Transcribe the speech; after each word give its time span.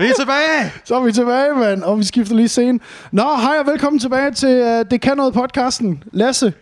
Vi 0.00 0.06
er 0.06 0.12
tilbage! 0.18 0.72
Så 0.84 0.94
er 0.94 1.00
vi 1.00 1.12
tilbage, 1.12 1.54
mand, 1.54 1.82
og 1.82 1.98
vi 1.98 2.04
skifter 2.04 2.34
lige 2.34 2.48
scene. 2.48 2.78
Nå, 3.12 3.22
hej 3.22 3.56
og 3.60 3.66
velkommen 3.66 4.00
tilbage 4.00 4.30
til 4.30 4.60
uh, 4.62 4.90
Det 4.90 5.00
Kan 5.00 5.16
Noget 5.16 5.34
podcasten. 5.34 6.02
Lasse, 6.12 6.52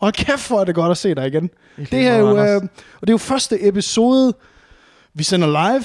og 0.00 0.12
kæft 0.12 0.40
for 0.40 0.60
er 0.60 0.64
det 0.64 0.74
godt 0.74 0.90
at 0.90 0.96
se 0.96 1.14
dig 1.14 1.26
igen. 1.26 1.50
Det 1.76 1.86
her 2.02 2.12
er 2.12 2.18
jo, 2.18 2.30
uh, 2.30 2.38
og 2.40 3.00
det 3.00 3.08
er 3.08 3.12
jo 3.12 3.18
første 3.18 3.68
episode, 3.68 4.32
vi 5.14 5.24
sender 5.24 5.48
live. 5.48 5.84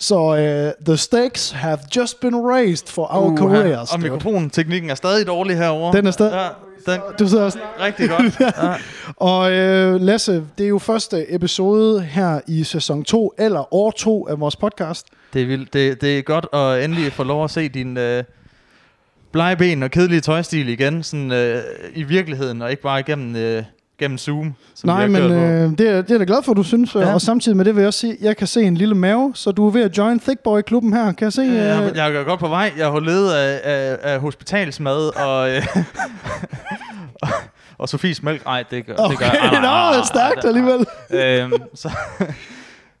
Så 0.00 0.18
uh, 0.18 0.84
the 0.86 0.96
stakes 0.96 1.50
have 1.50 1.78
just 1.96 2.20
been 2.20 2.36
raised 2.36 2.86
for 2.88 3.14
our 3.14 3.30
Uh, 3.30 3.38
careers. 3.38 3.92
og 3.92 4.00
mikrofonteknikken 4.00 4.90
er 4.90 4.94
stadig 4.94 5.26
dårlig 5.26 5.56
herovre. 5.56 5.96
Den 5.98 6.06
er 6.06 6.10
stadig- 6.10 6.32
Ja, 6.86 6.92
den, 6.92 7.00
Du 7.18 7.28
sidder 7.28 7.44
også. 7.44 7.58
rigtig 7.80 8.08
godt. 8.10 8.40
Ja. 8.40 8.74
Og 9.16 9.52
øh, 9.52 10.00
Lasse, 10.00 10.44
det 10.58 10.64
er 10.64 10.68
jo 10.68 10.78
første 10.78 11.34
episode 11.34 12.00
her 12.02 12.40
i 12.46 12.64
sæson 12.64 13.04
2, 13.04 13.32
eller 13.38 13.74
år 13.74 13.90
2 13.90 14.28
af 14.28 14.40
vores 14.40 14.56
podcast. 14.56 15.06
Det 15.32 15.42
er 15.42 15.46
vildt. 15.46 15.72
Det, 15.72 16.00
det 16.00 16.18
er 16.18 16.22
godt 16.22 16.46
at 16.52 16.84
endelig 16.84 17.12
få 17.12 17.22
lov 17.24 17.44
at 17.44 17.50
se 17.50 17.68
din 17.68 17.96
øh, 17.96 18.24
blege 19.32 19.56
ben 19.56 19.82
og 19.82 19.90
kedelige 19.90 20.20
tøjstil 20.20 20.68
igen, 20.68 21.02
sådan 21.02 21.32
øh, 21.32 21.62
i 21.94 22.02
virkeligheden, 22.02 22.62
og 22.62 22.70
ikke 22.70 22.82
bare 22.82 23.00
igennem, 23.00 23.36
øh, 23.36 23.62
gennem 23.98 24.18
Zoom. 24.18 24.54
Som 24.74 24.88
Nej, 24.88 25.06
men 25.06 25.22
øh, 25.22 25.30
det, 25.30 25.40
er, 25.40 25.72
det 25.76 25.88
er 25.88 26.04
jeg 26.08 26.20
da 26.20 26.24
glad 26.24 26.42
for, 26.42 26.54
du 26.54 26.62
synes. 26.62 26.94
Ja. 26.94 27.00
Ja. 27.00 27.14
Og 27.14 27.20
samtidig 27.20 27.56
med 27.56 27.64
det 27.64 27.74
vil 27.74 27.80
jeg 27.80 27.86
også 27.86 28.00
sige, 28.00 28.12
at 28.12 28.18
jeg 28.20 28.36
kan 28.36 28.46
se 28.46 28.62
en 28.62 28.74
lille 28.74 28.94
mave, 28.94 29.32
så 29.34 29.50
du 29.50 29.66
er 29.66 29.70
ved 29.70 29.82
at 29.82 29.98
join 29.98 30.20
Thick 30.20 30.40
Boy-klubben 30.44 30.92
her. 30.92 31.12
Kan 31.12 31.24
jeg 31.24 31.32
se? 31.32 31.42
Jeg, 31.42 31.90
Øh, 31.90 31.96
jeg 31.96 32.14
er 32.14 32.24
godt 32.24 32.40
på 32.40 32.48
vej. 32.48 32.72
Jeg 32.78 32.86
har 32.86 33.00
ledet 33.00 33.32
af, 33.32 33.60
af, 33.64 33.98
af 34.02 34.20
hospitalsmad 34.20 35.16
og... 35.16 35.50
Øh, 35.50 35.62
og, 37.22 37.28
og 37.78 37.88
Sofies 37.88 38.22
mælk. 38.22 38.44
Nej, 38.44 38.64
det 38.70 38.86
gør, 38.86 38.96
det 38.96 39.18
gør 39.18 39.26
Okay, 39.26 39.62
nå, 39.62 40.04
stærkt 40.04 40.44
alligevel. 40.44 40.86
Øhm, 41.10 41.52
så, 41.74 41.90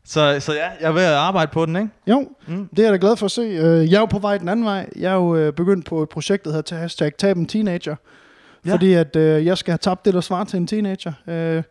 så, 0.08 0.36
så 0.40 0.52
ja, 0.52 0.68
jeg 0.80 0.88
er 0.88 0.92
ved 0.92 1.02
at 1.02 1.12
arbejde 1.12 1.50
på 1.52 1.66
den, 1.66 1.76
ikke? 1.76 1.88
Jo, 2.06 2.28
Mm. 2.46 2.68
det 2.68 2.78
er 2.78 2.82
jeg 2.82 2.92
da 2.92 2.98
glad 3.06 3.16
for 3.16 3.24
at 3.26 3.30
se. 3.30 3.40
Øh, 3.42 3.90
Jeg 3.90 3.96
er 3.96 4.00
jo 4.00 4.06
på 4.06 4.18
vej 4.18 4.38
den 4.38 4.48
anden 4.48 4.64
vej. 4.66 4.88
Jeg 4.96 5.10
er 5.10 5.14
jo 5.16 5.36
øh, 5.36 5.52
begyndt 5.52 5.86
på 5.86 6.02
et 6.02 6.08
projekt, 6.08 6.44
der 6.44 6.52
hedder 6.52 6.76
hashtag 6.76 7.12
Tab 7.18 7.36
en 7.36 7.46
Teenager. 7.46 7.96
Ja. 8.66 8.72
Fordi 8.72 8.92
at 8.92 9.16
øh, 9.16 9.46
jeg 9.46 9.58
skal 9.58 9.72
have 9.72 9.78
tabt 9.78 10.04
det, 10.04 10.14
der 10.14 10.20
svarer 10.20 10.44
til 10.44 10.56
en 10.56 10.66
teenager. 10.66 11.12
Øh, 11.28 11.62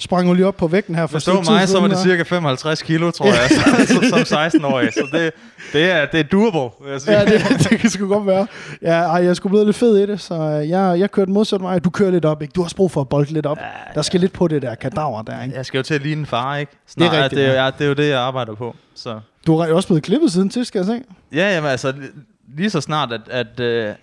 sprang 0.00 0.28
jo 0.28 0.32
lige 0.34 0.46
op 0.46 0.56
på 0.56 0.66
vægten 0.66 0.94
her 0.94 1.06
for 1.06 1.18
det 1.18 1.22
tid 1.22 1.32
mig, 1.52 1.68
så 1.68 1.80
var 1.80 1.88
det 1.88 1.98
cirka 1.98 2.22
55 2.22 2.82
kilo, 2.82 3.10
tror 3.10 3.26
jeg, 3.26 3.50
så, 3.50 3.86
så, 3.86 4.24
som 4.26 4.62
16-årig. 4.62 4.92
Så 4.92 5.08
det, 5.12 5.32
det, 5.72 5.90
er, 5.90 6.06
det 6.06 6.20
er 6.20 6.24
doable, 6.24 6.60
vil. 6.90 7.00
Ja, 7.06 7.24
det, 7.24 7.42
det 7.70 7.78
kan 7.80 7.90
sgu 7.90 8.08
godt 8.08 8.26
være. 8.26 8.46
Ja, 8.82 8.92
ej, 9.02 9.24
jeg 9.24 9.36
skulle 9.36 9.50
blive 9.50 9.64
lidt 9.64 9.76
fed 9.76 9.98
i 9.98 10.06
det, 10.06 10.20
så 10.20 10.34
øh, 10.34 10.68
jeg, 10.68 11.00
jeg 11.00 11.10
kørte 11.10 11.30
modsat 11.30 11.62
vej. 11.62 11.78
Du 11.78 11.90
kører 11.90 12.10
lidt 12.10 12.24
op, 12.24 12.42
ikke? 12.42 12.52
Du 12.52 12.60
har 12.60 12.64
også 12.64 12.76
brug 12.76 12.90
for 12.90 13.00
at 13.00 13.08
bolde 13.08 13.32
lidt 13.32 13.46
op. 13.46 13.58
Ja, 13.58 13.64
Der 13.94 14.02
skal 14.02 14.20
lidt 14.20 14.32
på 14.32 14.48
det 14.48 14.62
der 14.62 14.74
kadaver 14.74 15.22
der, 15.22 15.42
ikke? 15.42 15.56
Jeg 15.56 15.66
skal 15.66 15.78
jo 15.78 15.82
til 15.82 15.94
at 15.94 16.02
ligne 16.02 16.20
en 16.20 16.26
far, 16.26 16.56
ikke? 16.56 16.72
Snart, 16.86 17.12
rigtigt, 17.12 17.30
Det 17.30 17.46
er, 17.48 17.52
ja. 17.52 17.64
ja. 17.64 17.70
det 17.78 17.84
er 17.84 17.88
jo 17.88 17.94
det, 17.94 18.08
jeg 18.08 18.18
arbejder 18.20 18.54
på. 18.54 18.76
Så. 18.94 19.20
Du 19.46 19.56
er 19.58 19.68
jo 19.68 19.76
også 19.76 19.88
blevet 19.88 20.02
klippet 20.02 20.32
siden 20.32 20.50
sidst, 20.50 20.68
skal 20.68 20.78
jeg 20.78 20.86
se. 20.86 21.00
Ja, 21.32 21.54
jamen 21.54 21.70
altså, 21.70 21.90
li- 21.90 22.20
lige 22.56 22.70
så 22.70 22.80
snart, 22.80 23.12
at, 23.12 23.20
at 23.30 23.60
øh, 23.60 23.94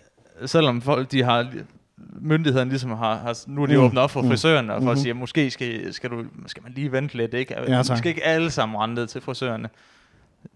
selvom 0.46 0.82
folk, 0.82 1.12
de 1.12 1.24
har, 1.24 1.46
myndighederne 2.22 2.70
ligesom 2.70 2.90
har, 2.92 3.16
har 3.18 3.44
nu 3.48 3.64
er 3.64 3.66
de 3.68 3.78
Mm. 3.78 3.84
åbnet 3.84 4.04
op 4.04 4.12
for 4.12 4.22
Mm. 4.22 4.28
frisøren, 4.30 4.70
og 4.70 4.76
for 4.76 4.82
Mhm. 4.82 4.90
at 4.90 4.98
sige, 4.98 5.10
at 5.10 5.16
måske 5.16 5.52
skal, 5.52 5.94
skal, 5.94 6.10
du, 6.10 6.24
skal 6.48 6.64
man 6.64 6.72
lige 6.76 6.92
vente 6.92 7.18
lidt, 7.18 7.34
ikke? 7.34 7.54
Ja, 7.68 7.84
tak. 7.84 7.92
Vi 7.96 7.98
skal 7.98 8.10
ikke 8.10 8.24
alle 8.26 8.52
sammen 8.52 8.78
rende 8.78 9.06
til 9.08 9.22
frisørerne. 9.22 9.70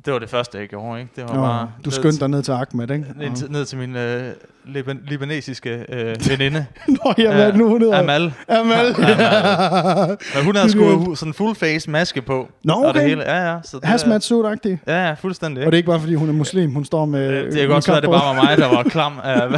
Det 0.06 0.14
var 0.14 0.20
det 0.20 0.30
første, 0.30 0.58
jeg 0.58 0.68
gjorde, 0.68 1.00
ikke? 1.02 1.12
Det 1.16 1.24
var 1.24 1.34
Nå, 1.34 1.42
bare 1.42 1.72
du 1.86 1.92
skyndte 1.92 2.20
dig 2.20 2.28
ned 2.30 2.44
til 2.44 2.52
Ahmed, 2.52 2.92
ikke? 2.92 3.06
Ned, 3.16 3.36
til- 3.36 3.52
ned 3.52 3.66
til 3.66 3.78
min 3.78 3.96
øh, 3.96 4.24
liban, 4.66 5.00
libanesiske 5.08 5.86
øh, 5.90 6.16
veninde, 6.30 6.66
Nå, 6.88 7.14
ja, 7.18 7.34
hvad 7.36 7.54
nu, 7.54 7.70
hun 7.70 7.82
hedder? 7.82 8.00
Amal. 8.00 8.34
Amal. 8.48 8.86
Men 10.36 10.46
hun 10.46 10.56
havde 10.56 10.72
sgu 10.72 11.16
sådan 11.16 11.30
en 11.30 11.34
full 11.34 11.56
face 11.56 11.90
maske 11.90 12.22
på. 12.22 12.50
Nå, 12.64 12.74
Og 12.74 12.82
det 12.82 12.90
okay. 12.90 13.08
hele. 13.10 13.22
Ja, 13.24 13.52
ja. 13.52 13.58
Så 13.64 13.78
det, 13.78 13.86
Hazmat 13.86 14.24
suit-agtig. 14.24 14.78
Ja, 14.88 15.08
ja, 15.08 15.14
fuldstændig. 15.14 15.66
Og 15.66 15.72
det 15.72 15.74
er 15.76 15.78
ikke 15.78 15.88
bare, 15.90 16.00
fordi 16.00 16.16
hun 16.16 16.30
er 16.30 16.34
muslim. 16.34 16.74
Hun 16.74 16.86
står 16.86 17.06
med... 17.06 17.30
Øh, 17.32 17.46
det 17.52 17.60
kan 17.60 17.70
godt 17.70 17.88
være, 17.88 17.98
at 17.98 18.04
det 18.04 18.10
bare 18.12 18.36
var 18.36 18.44
mig, 18.44 18.58
der 18.58 18.68
var 18.76 18.84
klam 18.84 19.14
af 19.24 19.50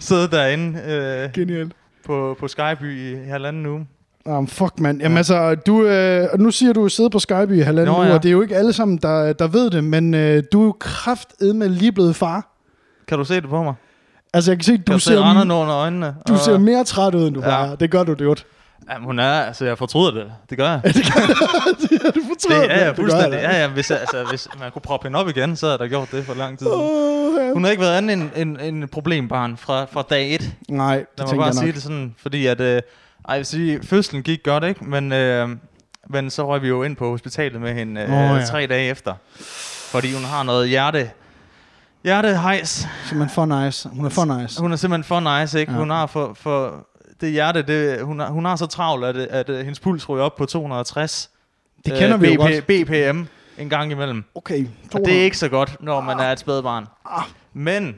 sidde 0.00 0.28
derinde 0.30 0.80
øh, 0.88 1.32
Genialt. 1.32 1.72
på, 2.06 2.36
på 2.40 2.48
Skyby 2.48 2.98
i 3.12 3.28
halvanden 3.30 3.66
uge. 3.66 3.86
Um, 4.36 4.46
fuck, 4.46 4.80
mand. 4.80 5.00
Jamen 5.02 5.16
altså, 5.16 5.54
du, 5.54 5.84
øh, 5.84 6.38
nu 6.38 6.50
siger 6.50 6.72
du, 6.72 6.84
at 6.84 6.92
sidde 6.92 7.10
på 7.10 7.18
Skype 7.18 7.56
i 7.56 7.60
halvanden 7.60 7.92
Nå, 7.94 7.98
uge, 7.98 8.06
ja. 8.06 8.14
og 8.14 8.22
det 8.22 8.28
er 8.28 8.32
jo 8.32 8.42
ikke 8.42 8.56
alle 8.56 8.72
sammen, 8.72 8.98
der, 9.02 9.32
der 9.32 9.46
ved 9.48 9.70
det, 9.70 9.84
men 9.84 10.14
øh, 10.14 10.42
du 10.52 10.60
er 10.60 10.64
jo 10.64 10.76
kraftedme 10.80 11.68
lige 11.68 11.92
blevet 11.92 12.16
far. 12.16 12.46
Kan 13.08 13.18
du 13.18 13.24
se 13.24 13.34
det 13.34 13.48
på 13.48 13.62
mig? 13.62 13.74
Altså, 14.34 14.50
jeg 14.50 14.58
kan 14.58 14.64
se, 14.64 14.72
Kan 14.76 14.84
du 14.86 14.98
se 14.98 15.04
ser, 15.04 15.20
randerne 15.20 15.54
under 15.54 15.74
øjnene? 15.76 16.14
du 16.28 16.32
Og- 16.32 16.38
ser 16.38 16.58
mere 16.58 16.84
træt 16.84 17.14
ud, 17.14 17.26
end 17.26 17.34
du 17.34 17.40
Ja. 17.40 17.46
var. 17.48 17.74
Det 17.74 17.90
gør 17.90 18.04
du, 18.04 18.12
det 18.12 18.26
godt. 18.26 18.46
Jamen, 18.92 19.06
hun 19.06 19.18
er, 19.18 19.30
altså, 19.32 19.64
jeg 19.64 19.78
fortryder 19.78 20.10
det. 20.10 20.24
Det 20.50 20.58
gør 20.58 20.68
jeg. 20.70 20.80
det 20.84 20.96
er 22.06 22.10
du 22.10 22.20
fortryder 22.28 22.60
Det, 22.60 22.68
ja, 22.68 22.78
ja, 22.78 22.86
det 22.88 22.96
gør 22.96 23.02
fuldstændig. 23.02 23.32
jeg 23.38 23.48
da. 23.50 23.56
Ja, 23.56 23.62
ja, 23.62 23.68
hvis, 23.68 23.90
jeg- 23.90 24.00
altså, 24.00 24.24
hvis 24.30 24.48
man 24.60 24.70
kunne 24.72 24.82
proppe 24.82 25.06
hende 25.08 25.18
op 25.18 25.28
igen, 25.28 25.56
så 25.56 25.66
havde 25.66 25.72
jeg 25.72 25.78
da 25.80 25.86
gjort 25.86 26.08
det 26.12 26.24
for 26.24 26.34
lang 26.34 26.58
tid 26.58 26.66
ja. 26.66 27.52
Hun 27.52 27.64
har 27.64 27.70
ikke 27.70 27.80
været 27.82 27.96
andet 27.96 28.12
end 28.16 28.22
en, 28.36 28.60
en, 28.60 28.74
en 28.82 28.88
problembarn 28.88 29.56
fra, 29.56 29.84
fra 29.84 30.02
dag 30.10 30.34
et. 30.34 30.50
Nej, 30.68 30.96
det 30.96 31.06
Lad 31.18 31.26
mig 31.26 31.36
bare 31.36 31.46
jeg 31.46 31.54
nok. 31.54 31.62
sige 31.62 31.72
det 31.72 31.82
sådan, 31.82 32.14
fordi 32.22 32.46
at, 32.46 32.60
øh, 32.60 32.82
ej, 33.28 33.32
jeg 33.32 33.38
vil 33.38 33.46
sige, 33.46 33.82
fødslen 33.82 34.22
gik 34.22 34.42
godt, 34.42 34.64
ikke? 34.64 34.84
Men, 34.84 35.12
øh, 35.12 35.48
men 36.10 36.30
så 36.30 36.48
røg 36.48 36.62
vi 36.62 36.68
jo 36.68 36.82
ind 36.82 36.96
på 36.96 37.10
hospitalet 37.10 37.60
med 37.60 37.74
hende 37.74 38.00
øh, 38.00 38.12
Åh, 38.12 38.38
ja. 38.38 38.44
tre 38.44 38.66
dage 38.66 38.90
efter. 38.90 39.14
Fordi 39.90 40.14
hun 40.14 40.24
har 40.24 40.42
noget 40.42 40.68
hjerte, 40.68 41.10
hjertehejs. 42.04 42.88
Simpelthen 43.04 43.34
for 43.34 43.64
nice. 43.64 43.88
Hun 43.88 44.04
er 44.04 44.08
for 44.08 44.40
nice. 44.40 44.60
Hun 44.60 44.72
er 44.72 44.76
simpelthen 44.76 45.04
for 45.04 45.40
nice, 45.40 45.60
ikke? 45.60 45.72
Ja. 45.72 45.78
Hun 45.78 45.90
har 45.90 46.06
for, 46.06 46.34
for 46.34 46.86
det 47.20 47.30
hjerte, 47.30 47.62
det, 47.62 48.02
hun, 48.02 48.18
har, 48.18 48.30
hun 48.30 48.44
har 48.44 48.56
så 48.56 48.66
travlt, 48.66 49.04
at, 49.04 49.16
at, 49.16 49.50
at 49.50 49.64
hendes 49.64 49.80
puls 49.80 50.08
ryger 50.08 50.24
op 50.24 50.36
på 50.36 50.46
260 50.46 51.30
Det 51.84 51.98
kender 51.98 52.16
vi 52.16 52.32
jo 52.34 52.40
godt. 52.40 52.66
BPM 52.66 53.22
en 53.58 53.68
gang 53.68 53.92
imellem. 53.92 54.24
Okay. 54.34 54.66
Og 54.94 55.00
det 55.04 55.18
er 55.18 55.22
ikke 55.22 55.38
så 55.38 55.48
godt, 55.48 55.76
når 55.80 56.00
man 56.00 56.18
er 56.18 56.32
et 56.32 56.38
spædbarn. 56.38 56.86
Ah. 57.10 57.24
Men 57.52 57.96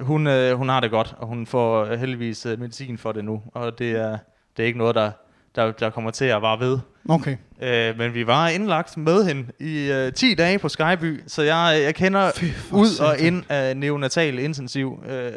hun, 0.00 0.26
øh, 0.26 0.56
hun 0.56 0.68
har 0.68 0.80
det 0.80 0.90
godt, 0.90 1.14
og 1.18 1.26
hun 1.26 1.46
får 1.46 1.84
øh, 1.84 1.98
heldigvis 1.98 2.46
øh, 2.46 2.60
medicin 2.60 2.98
for 2.98 3.12
det 3.12 3.24
nu. 3.24 3.42
Og 3.54 3.78
det 3.78 3.90
er, 3.90 4.18
det 4.56 4.62
er 4.62 4.66
ikke 4.66 4.78
noget, 4.78 4.94
der, 4.94 5.10
der, 5.56 5.72
der 5.72 5.90
kommer 5.90 6.10
til 6.10 6.24
at 6.24 6.42
vare 6.42 6.60
ved. 6.60 6.78
Okay. 7.08 7.36
Øh, 7.62 7.98
men 7.98 8.14
vi 8.14 8.26
var 8.26 8.48
indlagt 8.48 8.96
med 8.96 9.24
hende 9.24 9.46
i 9.60 9.90
øh, 9.92 10.12
10 10.12 10.34
dage 10.34 10.58
på 10.58 10.68
Skyby, 10.68 11.20
så 11.26 11.42
jeg, 11.42 11.80
jeg 11.84 11.94
kender 11.94 12.30
Fy 12.36 12.44
ud 12.72 12.98
og 13.00 13.18
ind 13.18 13.44
af 13.48 13.76
neonatal 13.76 14.38
intensiv. 14.38 15.02
Øh, 15.08 15.32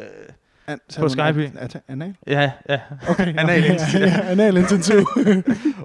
An- 0.68 0.80
På 0.98 1.08
Skype. 1.08 1.24
an- 1.44 1.58
an- 1.58 1.80
Anal? 1.88 2.14
ja, 2.26 2.50
ja. 2.68 2.80
Okay. 3.08 3.34
Anal 3.40 3.64
intensiv. 3.64 4.00
ja, 4.00 4.20
anal 4.30 4.56
intensiv. 4.56 4.98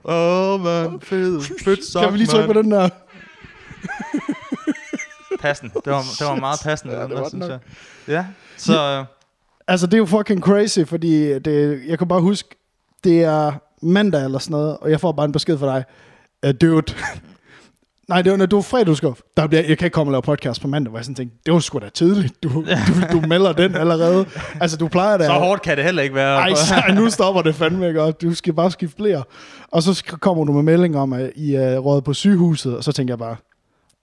Åh, 0.05 0.53
oh, 0.53 0.61
man, 0.61 1.01
fed, 1.01 1.41
fedt 1.63 1.85
sok, 1.85 2.03
kan 2.03 2.13
vi 2.13 2.17
lige 2.17 2.27
trykke 2.27 2.53
på 2.53 2.61
den 2.61 2.71
der? 2.71 2.89
Passende. 5.41 5.73
Det 5.85 5.93
var, 5.93 6.01
det 6.19 6.27
var 6.27 6.35
meget 6.35 6.59
passende, 6.63 6.93
Ja, 6.93 6.99
ja, 7.01 7.07
den 7.07 7.17
der, 7.17 7.29
synes 7.29 7.47
nok. 7.47 7.49
jeg. 7.49 7.59
Ja, 8.07 8.25
så... 8.57 8.79
Øh, 8.99 9.05
Altså, 9.67 9.85
det 9.87 9.93
er 9.93 9.97
jo 9.97 10.05
fucking 10.05 10.41
crazy, 10.41 10.79
fordi 10.85 11.39
det, 11.39 11.81
jeg 11.87 11.97
kan 11.97 12.07
bare 12.07 12.21
huske, 12.21 12.49
det 13.03 13.23
er 13.23 13.51
mandag 13.81 14.23
eller 14.23 14.39
sådan 14.39 14.51
noget, 14.51 14.77
og 14.77 14.91
jeg 14.91 14.99
får 14.99 15.11
bare 15.11 15.25
en 15.25 15.31
besked 15.31 15.57
fra 15.57 15.75
dig. 15.75 15.83
Uh, 16.47 16.51
dude. 16.61 16.93
Nej, 18.09 18.21
det 18.21 18.31
var, 18.31 18.37
når 18.37 18.45
du 18.45 18.55
var 18.55 18.61
fredagsskov. 18.61 19.17
Der 19.37 19.47
bliver, 19.47 19.63
jeg 19.67 19.77
kan 19.77 19.85
ikke 19.85 19.93
komme 19.93 20.09
og 20.09 20.11
lave 20.11 20.21
podcast 20.21 20.61
på 20.61 20.67
mandag, 20.67 20.89
hvor 20.89 20.99
jeg 20.99 21.05
sådan 21.05 21.15
tænkte, 21.15 21.37
det 21.45 21.53
var 21.53 21.59
sgu 21.59 21.79
da 21.79 21.89
tidligt. 21.89 22.43
Du, 22.43 22.49
du, 22.49 22.63
du 23.11 23.27
melder 23.27 23.53
den 23.53 23.75
allerede. 23.75 24.25
Altså, 24.61 24.77
du 24.77 24.87
plejer 24.87 25.17
da... 25.17 25.25
så 25.25 25.31
hårdt 25.31 25.61
kan 25.61 25.77
det 25.77 25.85
heller 25.85 26.03
ikke 26.03 26.15
være. 26.15 26.37
Ej, 26.37 26.53
så, 26.53 26.75
nu 26.99 27.09
stopper 27.09 27.41
det 27.41 27.55
fandme 27.55 27.87
ikke 27.87 28.01
op. 28.01 28.21
Du 28.21 28.33
skal 28.33 28.53
bare 28.53 28.71
skifte 28.71 28.95
blære. 28.95 29.23
Og 29.71 29.83
så 29.83 30.03
kommer 30.19 30.45
du 30.45 30.51
med 30.51 30.63
melding 30.63 30.97
om, 30.97 31.13
at 31.13 31.31
I 31.35 31.53
er 31.53 31.77
rådet 31.77 32.03
på 32.03 32.13
sygehuset, 32.13 32.77
og 32.77 32.83
så 32.83 32.91
tænker 32.91 33.13
jeg 33.13 33.19
bare, 33.19 33.35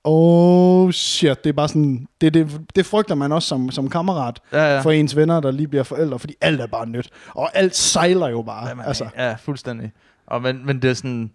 oh 0.04 0.90
shit, 0.92 1.44
det 1.44 1.50
er 1.50 1.54
bare 1.54 1.68
sådan, 1.68 2.06
det, 2.20 2.34
det, 2.34 2.60
det 2.76 2.86
frygter 2.86 3.14
man 3.14 3.32
også 3.32 3.48
som, 3.48 3.70
som 3.70 3.90
kammerat 3.90 4.40
ja, 4.52 4.74
ja. 4.74 4.80
for 4.80 4.90
ens 4.90 5.16
venner, 5.16 5.40
der 5.40 5.50
lige 5.50 5.68
bliver 5.68 5.82
forældre, 5.82 6.18
fordi 6.18 6.34
alt 6.40 6.60
er 6.60 6.66
bare 6.66 6.86
nyt. 6.86 7.10
Og 7.34 7.50
alt 7.56 7.76
sejler 7.76 8.28
jo 8.28 8.42
bare. 8.42 8.68
Jamen, 8.68 8.84
altså, 8.84 9.08
Ja, 9.16 9.34
fuldstændig. 9.34 9.92
Og 10.26 10.42
men, 10.42 10.66
men 10.66 10.82
det 10.82 10.90
er 10.90 10.94
sådan... 10.94 11.30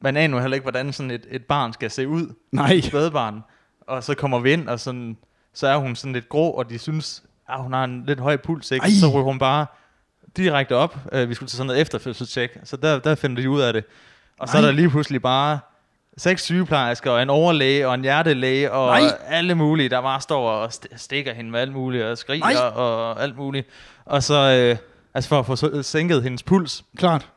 Man 0.00 0.16
aner 0.16 0.36
jo 0.36 0.40
heller 0.40 0.54
ikke, 0.54 0.64
hvordan 0.64 0.92
sådan 0.92 1.10
et, 1.10 1.26
et 1.30 1.44
barn 1.44 1.72
skal 1.72 1.90
se 1.90 2.08
ud. 2.08 2.34
nej. 2.52 2.72
Et 2.72 2.84
spædbarn. 2.84 3.40
Og 3.88 4.04
så 4.04 4.14
kommer 4.14 4.38
vi 4.38 4.52
ind, 4.52 4.68
og 4.68 4.80
sådan, 4.80 5.16
så 5.54 5.66
er 5.66 5.76
hun 5.76 5.96
sådan 5.96 6.12
lidt 6.12 6.28
grå, 6.28 6.50
og 6.50 6.70
de 6.70 6.78
synes, 6.78 7.22
at 7.48 7.62
hun 7.62 7.72
har 7.72 7.84
en 7.84 8.04
lidt 8.06 8.20
høj 8.20 8.36
puls, 8.36 8.70
ikke? 8.70 8.84
Ej. 8.84 8.90
Så 8.90 9.08
ryger 9.08 9.24
hun 9.24 9.38
bare 9.38 9.66
direkte 10.36 10.76
op. 10.76 10.96
Uh, 11.14 11.28
vi 11.28 11.34
skulle 11.34 11.48
til 11.48 11.56
sådan 11.56 11.66
noget 11.66 11.80
efterfødselstjek, 11.80 12.58
så 12.64 12.76
der, 12.76 12.98
der 12.98 13.14
finder 13.14 13.42
de 13.42 13.50
ud 13.50 13.60
af 13.60 13.72
det. 13.72 13.84
Og 14.38 14.48
så 14.48 14.54
Nej. 14.54 14.62
er 14.62 14.66
der 14.66 14.72
lige 14.72 14.90
pludselig 14.90 15.22
bare 15.22 15.58
seks 16.18 16.42
sygeplejersker, 16.42 17.10
og 17.10 17.22
en 17.22 17.30
overlæge, 17.30 17.88
og 17.88 17.94
en 17.94 18.02
hjertelæge, 18.02 18.72
og 18.72 18.86
Nej. 19.00 19.10
alle 19.28 19.54
mulige, 19.54 19.88
der 19.88 20.00
bare 20.02 20.20
står 20.20 20.50
og 20.50 20.66
st- 20.66 20.96
stikker 20.96 21.34
hende 21.34 21.50
med 21.50 21.60
alt 21.60 21.72
muligt, 21.72 22.04
og 22.04 22.18
skriger 22.18 22.44
Nej. 22.44 22.54
og 22.82 23.22
alt 23.22 23.36
muligt. 23.36 23.68
Og 24.04 24.22
så, 24.22 24.34
øh, 24.34 24.76
altså 25.14 25.28
for 25.28 25.38
at 25.38 25.46
få 25.46 25.82
sænket 25.82 26.22
hendes 26.22 26.42
puls, 26.42 26.84
Klart. 26.96 27.28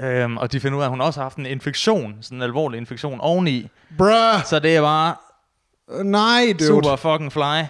Øhm, 0.00 0.36
og 0.36 0.52
de 0.52 0.60
finder 0.60 0.78
ud 0.78 0.82
af, 0.82 0.86
at 0.86 0.90
hun 0.90 1.00
også 1.00 1.20
har 1.20 1.24
haft 1.24 1.36
en 1.36 1.46
infektion, 1.46 2.16
sådan 2.20 2.38
en 2.38 2.42
alvorlig 2.42 2.78
infektion 2.78 3.20
oveni. 3.20 3.68
Bruh. 3.98 4.08
Så 4.44 4.58
det 4.62 4.76
er 4.76 4.80
bare 4.80 5.14
Nej, 6.04 6.44
dude. 6.58 6.66
super 6.66 6.96
fucking 6.96 7.32
fly. 7.32 7.62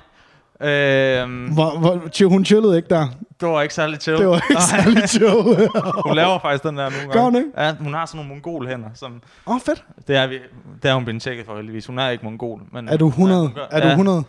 Øhm, 0.63 1.47
Hvor, 1.47 1.79
hvor, 1.79 2.29
hun 2.29 2.45
chillede 2.45 2.77
ikke 2.77 2.89
der. 2.89 3.07
det 3.41 3.49
var 3.49 3.63
ikke 3.63 3.75
særlig 3.75 4.01
chill. 4.01 4.19
Det 4.19 4.29
var 4.29 4.43
ikke 4.51 4.63
særlig 4.63 5.09
chill. 5.09 5.31
hun 6.07 6.17
laver 6.17 6.39
faktisk 6.39 6.63
den 6.65 6.77
der 6.77 6.91
nogle 6.91 7.13
Gør 7.13 7.21
hun 7.21 7.33
gange. 7.33 7.47
ikke? 7.49 7.61
Ja, 7.63 7.75
hun 7.81 7.95
har 7.95 8.07
sådan 8.07 8.17
nogle 8.17 8.29
mongolhænder, 8.29 8.89
som... 8.95 9.13
Åh, 9.47 9.55
oh, 9.55 9.61
fedt. 9.61 9.85
Det 10.09 10.17
er, 10.17 10.27
vi, 10.27 10.39
det 10.83 10.91
er 10.91 10.95
hun 10.95 11.05
blevet 11.05 11.23
tjekket 11.23 11.47
for 11.47 11.57
heldigvis. 11.57 11.87
Hun 11.87 11.99
er 11.99 12.09
ikke 12.09 12.25
mongol. 12.25 12.61
Men, 12.73 12.89
Er 12.89 12.97
du 12.97 13.09
100? 13.09 13.43
Ja, 13.43 13.61
gør- 13.61 13.67
er 13.71 13.81
du 13.81 13.87
ja. 13.87 13.93
100? 13.93 14.23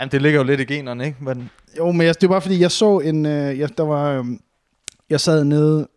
Jamen, 0.00 0.12
det 0.12 0.22
ligger 0.22 0.40
jo 0.40 0.44
lidt 0.46 0.60
i 0.60 0.64
generne, 0.64 1.04
ikke? 1.06 1.18
Men, 1.24 1.50
Jo, 1.78 1.92
men 1.92 2.06
jeg, 2.06 2.20
det 2.20 2.28
var 2.28 2.34
bare 2.34 2.40
fordi, 2.40 2.60
jeg 2.60 2.70
så 2.70 2.98
en... 2.98 3.26
Øh, 3.26 3.58
jeg, 3.58 3.78
der 3.78 3.84
var... 3.84 4.10
Øh, 4.18 4.24
jeg 5.10 5.20
sad 5.20 5.44
nede... 5.44 5.88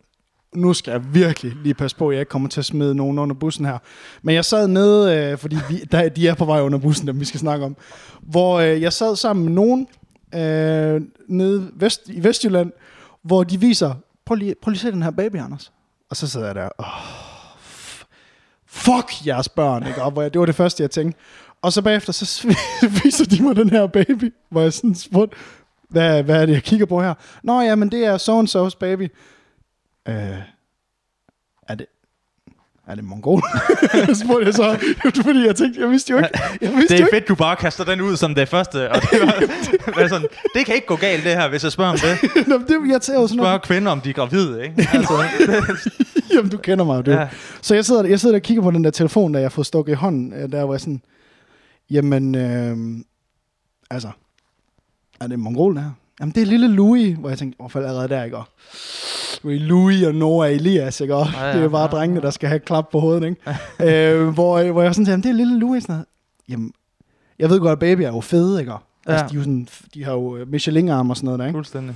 Nu 0.54 0.72
skal 0.72 0.90
jeg 0.90 1.14
virkelig 1.14 1.52
lige 1.62 1.74
passe 1.74 1.96
på, 1.96 2.08
at 2.08 2.14
jeg 2.14 2.20
ikke 2.20 2.30
kommer 2.30 2.48
til 2.48 2.60
at 2.60 2.64
smide 2.64 2.94
nogen 2.94 3.18
under 3.18 3.34
bussen 3.34 3.64
her. 3.64 3.78
Men 4.22 4.34
jeg 4.34 4.44
sad 4.44 4.68
nede, 4.68 5.16
øh, 5.16 5.38
fordi 5.38 5.56
vi, 5.68 5.78
der, 5.92 6.08
de 6.08 6.28
er 6.28 6.34
på 6.34 6.44
vej 6.44 6.60
under 6.60 6.78
bussen, 6.78 7.06
dem 7.06 7.20
vi 7.20 7.24
skal 7.24 7.40
snakke 7.40 7.64
om. 7.64 7.76
Hvor 8.22 8.58
øh, 8.58 8.82
jeg 8.82 8.92
sad 8.92 9.16
sammen 9.16 9.44
med 9.44 9.52
nogen 9.52 9.86
øh, 10.34 11.02
nede 11.28 11.70
vest, 11.74 12.08
i 12.08 12.24
Vestjylland, 12.24 12.72
hvor 13.22 13.44
de 13.44 13.60
viser, 13.60 13.94
prøv 14.24 14.34
lige, 14.34 14.54
prøv 14.62 14.70
lige 14.70 14.78
at 14.78 14.82
se 14.82 14.92
den 14.92 15.02
her 15.02 15.10
baby, 15.10 15.36
Anders. 15.36 15.72
Og 16.10 16.16
så 16.16 16.26
sidder 16.26 16.46
jeg 16.46 16.54
der, 16.54 16.68
oh, 16.78 16.86
fuck 18.66 19.26
jeres 19.26 19.48
børn, 19.48 19.86
ikke? 19.86 20.02
Og 20.02 20.10
hvor 20.10 20.22
jeg, 20.22 20.32
det 20.32 20.40
var 20.40 20.46
det 20.46 20.54
første, 20.54 20.82
jeg 20.82 20.90
tænkte. 20.90 21.20
Og 21.62 21.72
så 21.72 21.82
bagefter, 21.82 22.12
så 22.12 22.48
viser 23.04 23.24
de 23.24 23.42
mig 23.42 23.56
den 23.56 23.70
her 23.70 23.86
baby, 23.86 24.34
hvor 24.48 24.60
jeg 24.60 24.72
sådan 24.72 24.94
spurgte, 24.94 25.36
hvad, 25.88 26.22
hvad 26.22 26.42
er 26.42 26.46
det, 26.46 26.52
jeg 26.52 26.62
kigger 26.62 26.86
på 26.86 27.02
her? 27.02 27.14
Nå 27.42 27.60
ja, 27.60 27.74
men 27.74 27.90
det 27.90 28.04
er 28.04 28.16
so 28.16 28.38
and 28.38 28.48
so's 28.48 28.78
baby. 28.80 29.08
Øh, 30.08 30.38
er 31.68 31.74
det, 31.74 31.86
er 32.86 32.94
det 32.94 33.04
mongol? 33.04 33.42
spurgte 34.22 34.46
jeg 34.46 34.54
så, 34.54 34.78
fordi 35.24 35.46
jeg 35.46 35.56
tænkte, 35.56 35.80
jeg 35.80 35.90
vidste 35.90 36.10
jo 36.10 36.16
ikke. 36.18 36.30
Jeg 36.60 36.70
vidste 36.72 36.94
det 36.94 37.00
jo 37.00 37.04
er 37.04 37.06
ikke. 37.06 37.16
fedt, 37.16 37.28
du 37.28 37.34
bare 37.34 37.56
kaster 37.56 37.84
den 37.84 38.00
ud 38.00 38.16
som 38.16 38.34
det 38.34 38.48
første. 38.48 38.90
Og 38.90 39.00
det, 39.02 39.20
var, 39.20 39.34
var 40.00 40.08
sådan, 40.08 40.28
det 40.54 40.66
kan 40.66 40.74
ikke 40.74 40.86
gå 40.86 40.96
galt, 40.96 41.24
det 41.24 41.32
her, 41.32 41.48
hvis 41.48 41.64
jeg 41.64 41.72
spørger 41.72 41.90
om 41.90 41.98
det. 41.98 42.46
Nå, 42.48 42.58
det 42.58 42.90
jeg 42.90 43.02
tager 43.02 43.20
jo 43.20 43.26
sådan. 43.26 43.40
Spørger 43.40 43.58
kvinder, 43.58 43.92
om 43.92 44.00
de 44.00 44.10
er 44.10 44.14
gravide, 44.14 44.64
ikke? 44.64 44.88
Altså, 44.92 45.90
Jamen, 46.34 46.50
du 46.50 46.58
kender 46.58 46.84
mig 46.84 46.96
jo, 46.96 47.02
det. 47.02 47.12
Ja. 47.12 47.28
Så 47.62 47.74
jeg 47.74 47.84
sidder, 47.84 48.04
jeg 48.04 48.20
sidder 48.20 48.32
der 48.32 48.38
og 48.38 48.42
kigger 48.42 48.62
på 48.62 48.70
den 48.70 48.84
der 48.84 48.90
telefon, 48.90 49.34
der 49.34 49.40
jeg 49.40 49.52
fået 49.52 49.66
stukket 49.66 49.92
i 49.92 49.94
hånden, 49.94 50.32
øh, 50.32 50.52
der 50.52 50.62
var 50.62 50.74
jeg 50.74 50.80
sådan, 50.80 51.02
jamen, 51.90 52.34
øh, 52.34 52.76
altså, 53.90 54.10
er 55.20 55.26
det 55.26 55.38
mongol 55.38 55.76
der? 55.76 55.90
Jamen, 56.20 56.34
det 56.34 56.42
er 56.42 56.46
lille 56.46 56.68
Louis, 56.68 57.16
hvor 57.18 57.28
jeg 57.28 57.38
tænkte, 57.38 57.56
hvorfor 57.58 57.80
allerede 57.80 58.08
der, 58.08 58.24
ikke? 58.24 58.36
Og, 58.36 58.44
Louis 59.44 60.02
og 60.04 60.14
Noah 60.14 60.52
Elias, 60.52 61.00
ikke? 61.00 61.14
Og 61.14 61.26
Ja, 61.32 61.46
ja, 61.46 61.56
det 61.56 61.64
er 61.64 61.68
bare 61.68 61.82
ja, 61.82 61.86
drengene, 61.88 62.20
der 62.20 62.30
skal 62.30 62.48
have 62.48 62.58
klap 62.58 62.90
på 62.92 63.00
hovedet, 63.00 63.24
ikke? 63.28 63.40
øh, 64.20 64.28
hvor, 64.28 64.72
hvor 64.72 64.82
jeg 64.82 64.94
sådan 64.94 65.06
tænkte, 65.06 65.28
det 65.28 65.34
er 65.34 65.36
lille 65.36 65.58
Louis, 65.58 65.82
sådan 65.82 65.92
noget. 65.92 66.06
Jamen, 66.48 66.72
jeg 67.38 67.50
ved 67.50 67.60
godt, 67.60 67.72
at 67.72 67.78
baby 67.78 68.00
er 68.00 68.08
jo 68.08 68.20
fede, 68.20 68.60
ikke? 68.60 68.72
Ja. 68.72 68.78
Altså, 69.06 69.24
Ja. 69.24 69.28
de, 69.28 69.34
er 69.34 69.38
jo 69.38 69.42
sådan, 69.42 69.68
de 69.94 70.04
har 70.04 70.12
jo 70.12 70.36
øh, 70.36 70.48
Michelin-arm 70.48 71.10
og 71.10 71.16
sådan 71.16 71.24
noget 71.24 71.38
der, 71.38 71.46
ikke? 71.46 71.56
fuldstændig. 71.56 71.94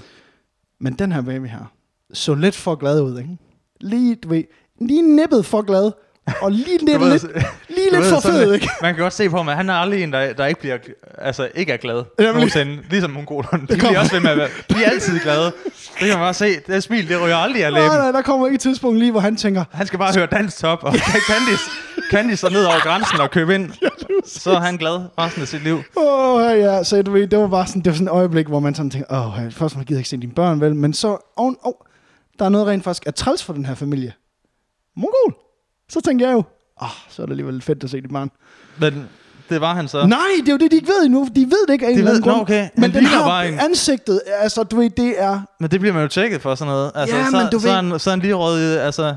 Men 0.81 0.93
den 0.93 1.13
her 1.13 1.21
baby 1.23 1.47
her, 1.47 1.73
så 2.13 2.35
lidt 2.35 2.55
for 2.55 2.75
glad 2.75 3.01
ud, 3.03 3.19
ikke? 3.19 3.37
Lige, 3.81 4.15
du 4.15 4.29
ved, 4.29 4.45
lige 4.81 5.17
nippet 5.17 5.45
for 5.47 5.63
glad, 5.63 5.93
og 6.41 6.53
lige 6.53 6.79
lidt, 6.87 7.01
ved, 7.01 7.11
lidt, 7.11 7.23
lige 7.69 7.91
lidt 7.91 8.03
ved, 8.03 8.11
for 8.11 8.21
fed, 8.21 8.55
ikke? 8.55 8.69
Man 8.83 8.95
kan 8.95 9.03
godt 9.03 9.13
se 9.13 9.31
på 9.31 9.37
ham, 9.37 9.49
at 9.49 9.57
han 9.57 9.71
er 9.71 9.75
aldrig 9.75 10.03
en, 10.03 10.13
der, 10.13 10.33
der 10.33 10.47
ikke, 10.47 10.61
bliver, 10.61 10.79
altså, 11.19 11.49
ikke 11.55 11.73
er 11.73 11.77
glad. 11.77 12.05
Jamen, 12.19 12.35
Nogensinde. 12.35 12.79
Ligesom 12.91 13.11
mongolerne. 13.11 13.67
De 13.67 13.77
bliver 13.77 13.99
også 13.99 14.13
ved 14.13 14.21
med 14.21 14.31
at 14.31 14.37
være. 14.37 14.49
De 14.71 14.85
er 14.85 14.91
altid 14.91 15.21
glade. 15.21 15.45
Det 15.45 15.99
kan 15.99 16.09
man 16.09 16.19
bare 16.19 16.35
se. 16.35 16.61
Det 16.67 16.83
smil, 16.83 17.09
det 17.09 17.21
ryger 17.23 17.37
aldrig 17.37 17.65
af 17.65 17.73
Nej, 17.73 17.81
læben. 17.81 17.97
nej, 17.99 18.13
der 18.13 18.23
kommer 18.23 18.47
ikke 18.47 18.55
et 18.55 18.61
tidspunkt 18.61 18.99
lige, 18.99 19.11
hvor 19.11 19.21
han 19.21 19.37
tænker, 19.37 19.65
Han 19.73 19.87
skal 19.87 19.99
bare 19.99 20.13
høre 20.17 20.27
dansk 20.27 20.59
top, 20.59 20.85
og 20.85 20.95
Candice, 21.31 21.71
Candice 22.11 22.51
ned 22.53 22.65
over 22.65 22.81
grænsen 22.83 23.21
og 23.21 23.31
købe 23.31 23.55
ind. 23.55 23.71
Så 24.25 24.51
er 24.51 24.61
han 24.61 24.77
glad 24.77 25.01
resten 25.19 25.43
af 25.43 25.49
sit 25.49 25.63
liv. 25.65 25.83
åh, 25.97 26.35
oh, 26.35 26.59
ja, 26.59 26.85
så 26.85 27.03
du 27.03 27.11
ved, 27.13 27.27
det 27.27 27.39
var 27.39 27.49
bare 27.49 27.67
sådan, 27.67 27.83
det 27.83 27.91
var 27.91 27.95
sådan 27.95 28.07
et 28.07 28.13
øjeblik, 28.13 28.47
hvor 28.47 28.61
man 28.61 28.75
sådan 28.75 28.91
tænker, 28.91 29.07
åh, 29.11 29.39
oh, 29.39 29.51
først 29.53 29.77
man 29.77 29.85
gider 29.85 29.99
ikke 29.99 30.09
se 30.11 30.17
dine 30.17 30.33
børn, 30.33 30.61
vel? 30.61 30.75
Men 30.77 30.93
så, 30.95 31.09
åh, 31.09 31.17
oh, 31.37 31.53
oh, 31.63 31.73
der 32.39 32.45
er 32.45 32.49
noget 32.49 32.67
rent 32.67 32.85
faktisk 32.85 33.07
er 33.07 33.11
træls 33.11 33.45
for 33.45 33.53
den 33.53 33.65
her 33.67 33.75
familie. 33.75 34.13
Mongol. 34.97 35.35
Så 35.93 36.01
tænker 36.01 36.27
jeg 36.27 36.33
jo, 36.35 36.43
ah, 36.81 36.89
så 37.09 37.23
er 37.23 37.27
det 37.27 37.33
alligevel 37.33 37.63
fedt 37.63 37.85
at 37.85 37.91
se 37.91 38.01
dit 38.01 38.11
barn. 38.13 38.31
Men 38.81 39.09
det 39.51 39.61
var 39.61 39.75
han 39.75 39.89
så. 39.89 40.07
Nej, 40.07 40.19
det 40.41 40.49
er 40.49 40.53
jo 40.53 40.59
det, 40.59 40.71
de 40.71 40.77
ikke 40.77 40.89
ved 40.89 41.05
endnu. 41.05 41.29
De 41.35 41.41
ved 41.45 41.67
det 41.67 41.73
ikke 41.73 41.87
af 41.87 41.91
en 41.91 41.95
De 41.97 41.99
eller 41.99 42.11
ved- 42.11 42.17
anden 42.17 42.31
grund. 42.31 42.37
nå, 42.37 42.43
okay. 42.43 42.61
Han 42.61 42.71
Men 42.77 42.93
den 42.93 42.93
ligner 43.03 43.09
har 43.19 43.29
bare 43.29 43.49
en- 43.49 43.59
ansigtet, 43.61 44.21
altså 44.27 44.63
du 44.63 44.77
ved, 44.77 44.91
det 44.91 45.15
er... 45.23 45.41
Men 45.61 45.71
det 45.71 45.81
bliver 45.81 45.93
man 45.93 46.03
jo 46.03 46.09
tjekket 46.09 46.43
for 46.43 46.55
sådan 46.55 46.73
noget. 46.73 46.93
Altså, 46.95 47.17
Ja, 47.17 47.25
så, 47.31 47.37
men 47.37 47.47
du 47.53 47.59
så, 47.61 47.67
ved- 47.69 47.75
han, 47.75 47.99
så 47.99 48.11
han 48.11 48.19
lige 48.19 48.35
røget, 48.35 48.79
altså, 48.79 49.15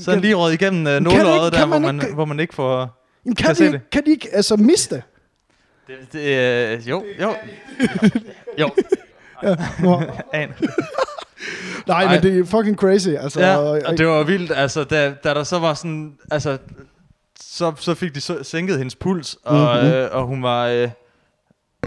så 0.00 0.10
han 0.10 0.20
lige 0.20 0.34
røget 0.34 0.54
igennem 0.54 0.86
ikke- 0.86 1.00
nåleøjet 1.00 1.52
der, 1.52 1.58
kan 1.58 1.68
hvor 1.68 1.78
man 1.78 1.94
man, 1.94 2.04
ikke- 2.04 2.14
hvor 2.14 2.24
man 2.24 2.40
ikke 2.40 2.54
får... 2.54 3.04
Jamen, 3.24 3.34
Kan 3.36 3.54
kan, 3.54 3.66
de, 3.66 3.72
det? 3.72 3.90
kan 3.90 4.02
de 4.06 4.10
ikke 4.10 4.28
altså, 4.32 4.56
miste? 4.56 5.02
Det, 5.86 5.94
det, 6.12 6.20
øh, 6.78 6.88
jo, 6.88 7.04
jo. 7.20 7.34
jo. 8.60 8.70
Ja, 9.42 9.54
nå. 9.82 10.02
Nej, 11.88 12.02
Ej. 12.04 12.12
men 12.14 12.22
det 12.22 12.38
er 12.38 12.44
fucking 12.44 12.76
crazy. 12.76 13.08
Altså, 13.08 13.40
Ja, 13.40 13.56
og, 13.56 13.80
og 13.86 13.98
det 13.98 14.06
var 14.06 14.22
vildt, 14.24 14.52
altså, 14.54 14.84
da, 14.84 15.14
da 15.24 15.34
der 15.34 15.44
så 15.44 15.58
var 15.58 15.74
sådan, 15.74 16.14
altså, 16.30 16.58
så, 17.40 17.72
så 17.76 17.94
fik 17.94 18.14
de 18.14 18.20
så 18.20 18.38
sænket 18.42 18.78
hendes 18.78 18.94
puls, 18.94 19.36
og, 19.44 19.76
Mhm. 19.84 19.86
øh, 19.92 20.08
og 20.12 20.24
hun 20.26 20.42
var, 20.42 20.66
øh, 20.66 20.88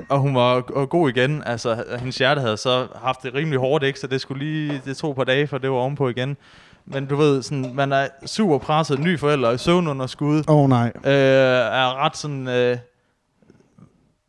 og 0.10 0.20
hun 0.20 0.36
var 0.36 0.62
og 0.76 0.90
god 0.90 1.10
igen, 1.10 1.44
altså, 1.46 1.84
hendes 2.00 2.18
hjerte 2.18 2.42
havde 2.42 2.58
så 2.58 2.88
haft 3.04 3.24
det 3.24 3.34
rimelig 3.34 3.60
hårdt, 3.60 3.84
ikke, 3.84 4.00
så 4.00 4.08
det 4.08 4.22
skulle 4.22 4.46
lige, 4.46 4.82
det 4.86 4.98
tog 4.98 5.10
et 5.12 5.16
par 5.18 5.24
dage, 5.24 5.48
for 5.48 5.58
det 5.58 5.70
var 5.72 5.76
ovenpå 5.78 6.10
igen. 6.10 6.38
Men 6.86 7.06
du 7.06 7.16
ved, 7.16 7.42
sådan, 7.42 7.72
man 7.76 7.92
er 7.92 8.08
super 8.26 8.58
presset, 8.58 9.00
ny 9.00 9.20
forælder, 9.20 9.52
i 9.52 9.58
søvnunderskud, 9.58 10.44
Åh 10.48 10.56
oh, 10.56 10.70
nej. 10.70 10.92
øh, 11.06 11.12
er 11.12 12.06
ret 12.06 12.18
sådan, 12.18 12.48
øh, 12.48 12.78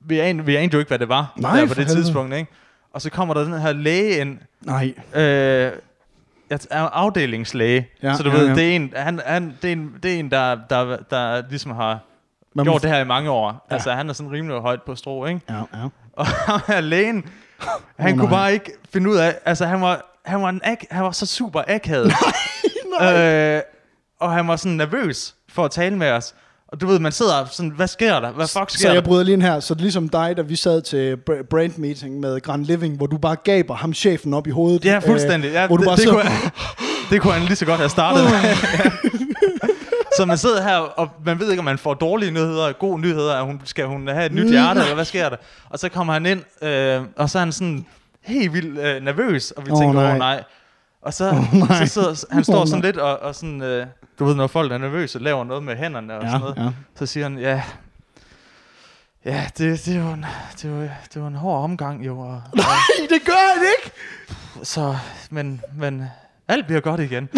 vi, 0.07 0.19
anede, 0.19 0.47
vi 0.47 0.57
anede 0.57 0.73
jo 0.73 0.79
ikke, 0.79 0.89
hvad 0.89 0.99
det 0.99 1.09
var, 1.09 1.33
Nej, 1.37 1.57
der 1.61 1.67
på 1.67 1.75
det 1.75 1.77
helvede. 1.77 1.97
tidspunkt, 2.05 2.35
ikke? 2.35 2.51
Og 2.93 3.03
så 3.03 3.11
kommer 3.11 3.35
der 3.35 3.45
den 3.45 3.61
her 3.61 3.73
læge 3.73 4.17
ind, 4.21 4.39
Nej. 4.61 4.95
Øh, 5.15 5.73
jeg 6.51 6.59
er 6.71 6.81
afdelingslæge, 6.81 7.89
Ja, 8.03 8.15
så 8.15 8.23
du 8.23 8.31
ja, 8.31 8.37
ved, 8.37 8.49
ja. 8.49 8.55
det 8.55 8.71
er 8.73 8.77
en, 8.77 8.93
han, 8.97 9.21
han, 9.27 9.57
det 9.63 9.69
er 9.69 9.73
en, 9.73 9.95
det 10.03 10.15
er 10.15 10.19
en 10.19 10.31
der, 10.31 10.59
der, 10.71 10.97
der 11.11 11.43
ligesom 11.49 11.73
har 11.73 11.99
Man 12.55 12.65
gjort 12.65 12.83
det 12.83 12.91
her 12.91 12.99
i 12.99 13.05
mange 13.05 13.31
år. 13.31 13.67
Ja. 13.71 13.75
Altså, 13.75 13.93
han 13.93 14.09
er 14.09 14.13
sådan 14.13 14.33
rimelig 14.33 14.61
højt 14.61 14.83
på 14.83 14.95
strå, 14.95 15.27
ikke? 15.27 15.41
Ja, 15.49 15.55
ja. 15.55 15.89
Og 16.13 16.27
ham 16.49 16.61
her 16.67 16.81
lægen, 16.81 17.25
han 17.99 18.13
Åh, 18.13 18.19
kunne 18.19 18.31
nej. 18.31 18.39
bare 18.39 18.53
ikke 18.53 18.73
finde 18.93 19.11
ud 19.11 19.17
af, 19.17 19.39
altså 19.45 19.67
han 19.67 19.81
var, 19.81 20.19
han 20.25 20.43
var, 20.43 20.49
en 20.49 20.61
ak, 20.65 20.79
han 20.91 21.05
var 21.05 21.11
så 21.11 21.27
super 21.27 21.63
akavet. 21.69 22.13
nej. 23.01 23.57
øh, 23.57 23.63
og 24.21 24.33
han 24.33 24.49
var 24.49 24.57
sådan 24.57 24.77
nervøs 24.77 25.35
for 25.49 25.65
at 25.65 25.71
tale 25.71 25.97
med 25.97 26.11
os. 26.11 26.35
Og 26.73 26.81
du 26.81 26.87
ved, 26.87 26.99
man 26.99 27.13
sidder 27.13 27.45
sådan, 27.51 27.71
hvad 27.71 27.87
sker 27.87 28.21
der? 28.21 28.31
Hvad 28.33 28.47
fuck 28.49 28.71
Så 28.71 28.79
sker 28.79 28.89
jeg 28.89 28.97
der? 29.03 29.09
bryder 29.09 29.23
lige 29.25 29.33
ind 29.33 29.43
her. 29.43 29.61
Så 29.61 29.75
det 29.75 29.81
er 29.81 29.83
ligesom 29.83 30.09
dig, 30.09 30.37
da 30.37 30.43
vi 30.43 30.57
sad 30.57 30.83
til 30.83 31.17
br- 31.31 31.43
brand 31.51 31.73
meeting 31.79 32.21
med 32.21 32.41
Grand 32.41 32.65
Living, 32.67 32.97
hvor 32.97 33.07
du 33.07 33.19
bare 33.19 33.37
gaber 33.45 33.75
ham 33.75 33.95
chefen 33.95 34.35
op 34.35 34.47
i 34.47 34.51
hovedet. 34.51 34.85
Ja, 34.85 34.99
fuldstændig. 34.99 35.49
Øh, 35.49 35.55
Ja, 35.55 35.67
hvor 35.67 35.77
du 35.77 35.83
det, 35.83 35.89
bare 35.89 35.97
det, 35.97 36.03
sidder, 36.03 36.17
kunne, 36.21 36.31
han- 36.31 36.51
det 37.11 37.21
kunne 37.23 37.33
han 37.33 37.43
lige 37.43 37.57
så 37.57 37.65
godt 37.67 37.79
have 37.79 37.89
startet. 37.89 38.25
Så 40.17 40.25
man 40.25 40.39
sidder 40.39 40.63
her, 40.63 40.77
og 40.77 41.09
man 41.27 41.39
ved 41.41 41.51
ikke, 41.51 41.59
om 41.59 41.65
man 41.65 41.79
får 41.79 41.95
dårlige 41.95 42.31
nyheder, 42.31 42.73
gode 42.73 43.01
nyheder, 43.01 43.35
at 43.35 43.45
hun, 43.45 43.61
skal 43.65 43.87
hun 43.87 44.09
have 44.09 44.27
et 44.27 44.33
nyt 44.33 44.51
hjerte, 44.51 44.81
eller 44.81 44.95
hvad 44.95 45.05
sker 45.05 45.29
der? 45.29 45.37
Og 45.71 45.79
så 45.79 45.89
kommer 45.89 46.13
han 46.13 46.27
ind, 46.27 46.41
øh, 46.69 47.01
og 47.17 47.31
så 47.31 47.39
er 47.39 47.41
han 47.43 47.53
sådan 47.53 47.87
helt 48.23 48.53
vildt 48.53 48.79
øh, 48.79 49.03
nervøs, 49.05 49.51
og 49.51 49.63
vi 49.67 49.71
tænker, 49.71 49.89
åh 49.89 49.95
nej. 49.95 50.13
oh, 50.13 50.19
nej. 50.19 50.43
Og 51.03 51.15
så, 51.15 51.29
Åh, 51.31 51.55
nej. 51.55 51.87
så 51.87 51.93
sidder, 51.93 52.25
han 52.35 52.45
står 52.45 52.61
Åh, 52.61 52.67
sådan 52.67 52.79
nej. 52.81 52.87
lidt 52.89 52.97
og, 52.97 53.19
og 53.23 53.35
sådan, 53.35 53.63
øh, 53.63 53.87
du 54.23 54.27
ved, 54.29 54.35
når 54.35 54.47
folk 54.47 54.73
er 54.73 54.79
nervøse, 54.79 55.19
laver 55.19 55.45
noget 55.45 55.63
med 55.63 55.77
hænderne 55.77 56.15
og 56.17 56.23
Ja, 56.23 56.29
sådan 56.31 56.41
noget. 56.41 56.57
ja. 56.57 56.69
Så 56.99 57.07
siger 57.07 57.25
han, 57.29 57.39
ja, 57.39 57.63
ja, 59.25 59.45
det, 59.59 59.83
det, 59.87 60.05
var 60.05 60.13
en, 60.13 60.27
det, 60.63 60.71
var, 60.73 60.89
det 61.15 61.23
var 61.23 61.29
en 61.29 61.35
hård 61.35 61.65
omgang, 61.65 62.07
jo. 62.07 62.19
Og, 62.21 62.29
og, 62.53 62.57
Nej, 62.57 62.67
det 63.11 63.25
gør 63.25 63.55
han 63.55 63.63
ikke! 63.79 63.91
så, 64.63 64.97
men, 65.31 65.61
men 65.79 66.05
alt 66.49 66.67
bliver 66.67 66.81
godt 66.81 67.01
igen. 67.01 67.29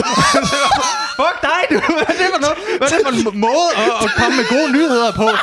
Fuck 1.21 1.37
dig, 1.43 1.61
du. 1.71 1.75
Hvad 1.93 2.03
er 2.03 2.19
det 2.23 2.29
for, 2.35 2.41
noget? 2.41 2.57
Hvad 2.79 2.89
er 2.93 2.97
det 2.97 3.07
for 3.25 3.33
en 3.33 3.41
måde 3.41 3.69
at, 3.77 4.05
at 4.05 4.11
komme 4.19 4.37
med 4.37 4.45
gode 4.49 4.73
nyheder 4.73 5.13
på? 5.13 5.29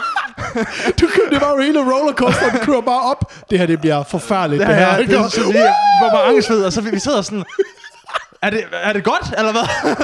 Du 1.01 1.07
kører, 1.15 1.29
det 1.29 1.41
var 1.41 1.49
jo 1.51 1.61
hele 1.61 1.79
rollercoaster, 1.93 2.51
du 2.51 2.57
kører 2.65 2.81
bare 2.81 3.01
op. 3.01 3.33
Det 3.49 3.59
her, 3.59 3.65
det 3.65 3.79
bliver 3.79 4.03
forfærdeligt, 4.03 4.59
det, 4.59 4.67
Det 4.67 4.75
her. 4.75 4.97
ikke? 4.97 5.13
det, 5.13 5.47
vi 5.47 5.59
var 6.03 6.09
bare 6.11 6.23
angstfed, 6.23 6.63
og 6.65 6.73
så 6.73 6.81
vi, 6.81 6.89
vi 6.89 6.99
sidder 6.99 7.21
sådan... 7.21 7.43
Er 8.41 8.49
det, 8.49 8.63
er 8.71 8.93
det 8.93 9.03
godt, 9.03 9.33
eller 9.37 9.51
hvad? 9.51 9.95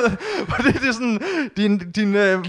Det, 0.74 0.82
det 0.82 0.88
er 0.90 0.94
sådan, 0.94 1.22
din, 1.58 1.78
din, 1.92 2.16
øh, 2.16 2.46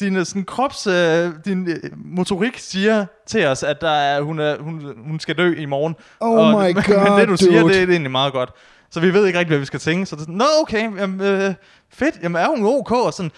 din 0.00 0.16
øh, 0.16 0.26
sådan 0.26 0.44
krops, 0.44 0.86
øh, 0.86 1.30
din 1.44 1.68
øh, 1.68 1.76
motorik 1.96 2.58
siger 2.58 3.06
til 3.26 3.46
os, 3.46 3.62
at 3.62 3.80
der 3.80 3.90
er, 3.90 4.20
hun, 4.20 4.38
er, 4.38 4.56
hun, 4.58 4.94
hun 5.06 5.20
skal 5.20 5.38
dø 5.38 5.54
i 5.54 5.64
morgen. 5.64 5.94
Oh 6.20 6.38
og, 6.38 6.60
my 6.60 6.66
men, 6.74 6.82
God, 6.82 7.10
Men 7.10 7.20
det, 7.20 7.28
du 7.28 7.36
siger, 7.36 7.60
dude. 7.60 7.72
det, 7.72 7.80
det 7.80 7.88
er 7.88 7.92
egentlig 7.92 8.10
meget 8.10 8.32
godt. 8.32 8.50
Så 8.90 9.00
vi 9.00 9.14
ved 9.14 9.26
ikke 9.26 9.38
rigtig, 9.38 9.50
hvad 9.50 9.58
vi 9.58 9.64
skal 9.64 9.80
tænke. 9.80 10.06
Så 10.06 10.16
det 10.16 10.20
er 10.20 10.24
sådan, 10.24 10.34
nå 10.34 10.44
okay, 10.62 11.00
jamen, 11.00 11.20
øh, 11.20 11.54
fedt, 11.92 12.14
jamen 12.22 12.42
er 12.42 12.48
hun 12.48 12.64
ok? 12.64 12.92
Og 12.92 13.14
sådan, 13.14 13.30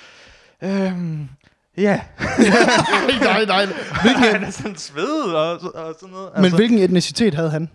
øhm, 0.63 1.29
ja. 1.77 2.01
nej, 3.21 3.45
nej. 3.45 3.67
Hvilken, 4.03 4.25
han 4.25 4.45
er 4.45 4.51
sådan 4.51 4.77
sved 4.77 5.23
og, 5.35 5.53
og 5.53 5.95
sådan 6.01 6.15
noget. 6.15 6.31
Men 6.41 6.55
hvilken 6.55 6.79
etnicitet 6.79 7.35
havde 7.35 7.51
han? 7.51 7.69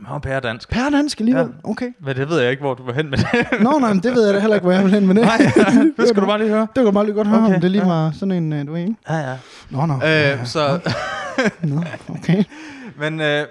Var 0.00 0.18
pæredansk. 0.18 0.70
Pærdansk 0.70 1.20
alligevel? 1.20 1.48
Okay. 1.64 1.92
Men 2.00 2.16
det 2.16 2.28
ved 2.28 2.40
jeg 2.40 2.50
ikke, 2.50 2.60
hvor 2.60 2.74
du 2.74 2.82
var 2.86 2.92
hen 2.92 3.10
med 3.10 3.18
det. 3.18 3.60
Nå, 3.60 3.78
nej, 3.78 3.92
men 3.92 4.02
det 4.02 4.14
ved 4.14 4.24
jeg 4.24 4.34
da 4.34 4.40
heller 4.40 4.54
ikke, 4.54 4.64
hvor 4.64 4.72
jeg 4.72 4.84
vil 4.84 4.92
hen 4.94 5.06
med 5.06 5.14
det. 5.14 5.22
Nej, 5.24 5.36
det 5.98 6.08
skal 6.08 6.22
du 6.22 6.26
bare 6.26 6.38
lige 6.38 6.50
høre. 6.50 6.60
Det 6.60 6.68
kunne 6.76 6.86
du 6.86 6.90
bare 6.90 7.04
lige 7.04 7.14
godt 7.14 7.28
høre, 7.28 7.44
Okay, 7.44 7.54
om 7.54 7.60
det 7.60 7.70
lige 7.70 7.82
ja. 7.82 7.88
var 7.88 8.10
sådan 8.10 8.32
en, 8.32 8.52
øh, 8.52 8.66
du 8.66 8.72
ved 8.72 8.80
ikke? 8.80 8.94
Ja, 9.08 9.16
ja. 9.16 9.36
Nå, 9.70 9.86
nå. 9.86 9.94
Øh, 9.94 10.46
så, 10.46 10.80
Nå, 11.62 11.82
okay. 12.08 12.44
men... 12.98 13.20
Øh, 13.20 13.46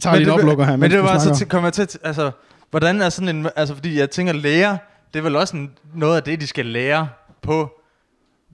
Tager 0.00 0.16
lige 0.16 0.22
en 0.24 0.28
det- 0.32 0.38
oplukker 0.38 0.64
her, 0.64 0.76
Men 0.76 0.90
det 0.90 1.02
var 1.02 1.18
så 1.18 1.20
snakker. 1.24 1.36
til, 1.38 1.48
kommer 1.48 1.66
jeg 1.78 1.88
til, 1.88 1.98
altså, 2.04 2.30
hvordan 2.70 3.02
er 3.02 3.08
sådan 3.08 3.36
en, 3.36 3.48
altså 3.56 3.74
fordi 3.74 3.98
jeg 3.98 4.10
tænker 4.10 4.32
læger, 4.32 4.76
det 5.12 5.18
er 5.18 5.22
vel 5.22 5.36
også 5.36 5.56
en, 5.56 5.70
noget 5.94 6.16
af 6.16 6.22
det, 6.22 6.40
de 6.40 6.46
skal 6.46 6.66
lære 6.66 7.08
på 7.42 7.70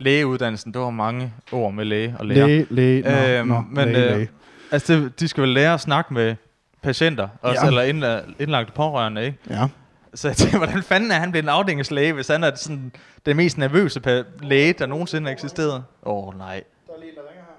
lægeuddannelsen. 0.01 0.73
Det 0.73 0.81
var 0.81 0.91
mange 0.91 1.33
ord 1.53 1.75
med 1.75 1.85
læge 1.85 2.15
og 2.19 2.27
læger. 2.27 2.47
Læge, 2.47 2.67
læge, 2.71 3.03
nå, 3.03 3.11
Øhm, 3.11 3.49
nå, 3.49 3.63
men, 3.71 3.89
læge, 3.89 4.11
øh, 4.11 4.17
læge. 4.17 4.29
Altså, 4.71 4.93
det, 4.95 5.21
de 5.21 5.29
skal 5.29 5.43
vel 5.43 5.51
lære 5.51 5.75
at 5.75 5.81
snakke 5.81 6.15
med 6.15 6.35
patienter, 6.83 7.29
også, 7.43 7.61
Ja. 7.63 7.67
eller 7.67 7.83
indla- 7.83 8.35
indlagte 8.43 8.73
pårørende, 8.73 9.25
ikke? 9.27 9.39
Ja. 9.51 9.69
Så 10.15 10.29
jeg 10.29 10.37
tænker, 10.37 10.59
hvordan 10.65 10.83
fanden 10.83 11.11
er 11.11 11.15
han 11.15 11.31
blevet 11.31 11.43
en 11.43 11.49
afdelingslæge, 11.49 12.13
hvis 12.13 12.29
han 12.29 12.45
er 12.45 12.55
sådan, 12.55 12.93
den 13.27 13.37
mest 13.37 13.59
nervøse 13.59 14.01
pa- 14.07 14.45
læge, 14.47 14.73
der 14.73 14.87
nogensinde 14.87 15.27
har 15.27 15.33
eksisteret? 15.33 15.85
Åh, 16.03 16.29
oh, 16.29 16.39
nej. 16.39 16.65
Der 16.87 16.93
er 16.93 16.99
lige 16.99 17.11
en, 17.11 17.17
der 17.17 17.23
ringer 17.29 17.43
her. 17.45 17.57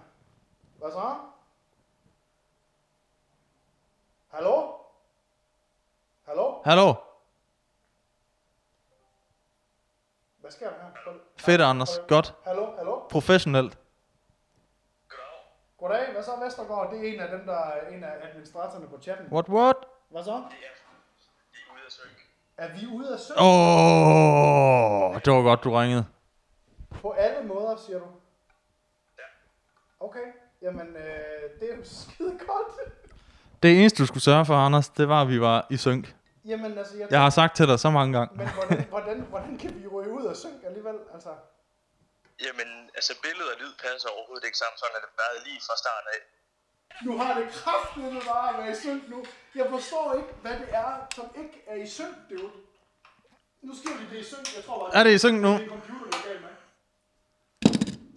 Hvad 0.80 0.92
så? 0.92 1.16
Hallo? 4.34 4.72
Hallo? 6.28 6.54
Hallo? 6.66 6.94
Hvad 10.42 10.52
sker 10.52 10.66
der 10.66 10.76
her? 11.06 11.12
Fedt, 11.38 11.62
Anders. 11.62 12.00
Godt. 12.08 12.34
Hallo? 12.48 12.66
Hallo? 12.78 13.00
Professionelt. 13.10 13.78
Goddag, 15.80 16.12
hvad 16.14 16.24
så 16.24 16.32
Vestergaard? 16.46 16.92
Det 16.94 17.00
er 17.10 17.14
en 17.14 17.20
af 17.20 17.30
dem, 17.38 17.46
der 17.46 17.54
er 17.58 17.88
en 17.96 18.04
af 18.04 18.14
administratorerne 18.30 18.88
på 18.88 18.98
chatten. 19.02 19.28
What, 19.32 19.50
what? 19.50 19.76
Hvad 20.12 20.24
så? 20.24 20.44
Er 22.58 22.68
vi 22.80 22.88
ude 22.96 23.14
af 23.14 23.20
søg? 23.20 23.36
Åh, 23.40 25.12
oh, 25.12 25.22
det 25.26 25.34
var 25.34 25.42
godt, 25.42 25.64
du 25.64 25.72
ringede. 25.72 26.06
På 27.02 27.12
alle 27.12 27.48
måder, 27.48 27.76
siger 27.76 28.00
du? 28.00 28.06
Ja. 29.18 29.24
Okay, 30.06 30.26
jamen 30.62 30.88
øh, 30.88 31.60
det 31.60 31.72
er 31.72 31.78
jo 31.78 31.84
skide 32.02 32.32
godt. 32.48 32.94
Det 33.64 33.80
eneste, 33.80 34.02
du 34.04 34.08
skulle 34.08 34.24
sørge 34.24 34.46
for, 34.46 34.54
Anders, 34.54 34.90
det 34.90 35.10
var, 35.10 35.22
at 35.22 35.28
vi 35.30 35.42
var 35.42 35.68
i 35.70 35.78
synk. 35.78 36.16
jamen 36.46 36.78
altså, 36.78 36.98
jeg, 36.98 37.08
Jeg 37.12 37.22
har 37.22 37.30
sagt 37.30 37.56
til 37.56 37.68
dig 37.68 37.80
så 37.80 37.90
mange 37.90 38.18
gange. 38.18 38.38
Men 38.38 38.48
hvordan, 38.48 38.86
hvordan, 38.90 39.22
hvordan 39.30 39.58
kan 39.58 39.76
vi 39.76 39.88
ryge 39.88 40.12
ud 40.12 40.26
af 40.26 40.36
synk 40.36 40.64
alligevel? 40.66 40.96
Altså, 41.14 41.30
Jamen, 42.46 42.70
altså 42.98 43.14
billed 43.26 43.48
og 43.54 43.58
lyd 43.62 43.74
passer 43.86 44.10
overhovedet 44.16 44.46
ikke 44.50 44.60
sammen, 44.64 44.78
sådan 44.82 44.96
er 44.98 45.02
det 45.06 45.12
været 45.24 45.40
lige 45.48 45.62
fra 45.68 45.76
start 45.84 46.06
af. 46.16 46.22
nu 47.08 47.12
har 47.22 47.32
det 47.40 47.46
kraftedeme 47.60 48.22
bare 48.32 48.46
at 48.52 48.56
være 48.62 48.72
i 48.76 48.78
synk 48.84 49.02
nu. 49.14 49.20
Jeg 49.60 49.66
forstår 49.76 50.06
ikke, 50.20 50.32
hvad 50.44 50.56
det 50.62 50.70
er, 50.84 50.92
som 51.18 51.26
ikke 51.42 51.58
er 51.72 51.78
i 51.86 51.88
synk, 51.98 52.16
dude. 52.30 52.52
Nu 53.68 53.72
skriver 53.80 53.98
vi 54.02 54.06
det 54.14 54.20
i 54.26 54.28
synk. 54.32 54.46
Jeg 54.58 54.64
tror 54.66 54.78
bare, 54.82 54.92
Er 55.00 55.04
det 55.06 55.12
i 55.18 55.20
synk 55.26 55.38
nu? 55.48 55.52
det 55.54 55.64
er 55.66 55.70
computer, 55.78 56.06
der 56.12 56.18
er 56.22 56.26
galt 56.30 56.42
med. 56.46 56.54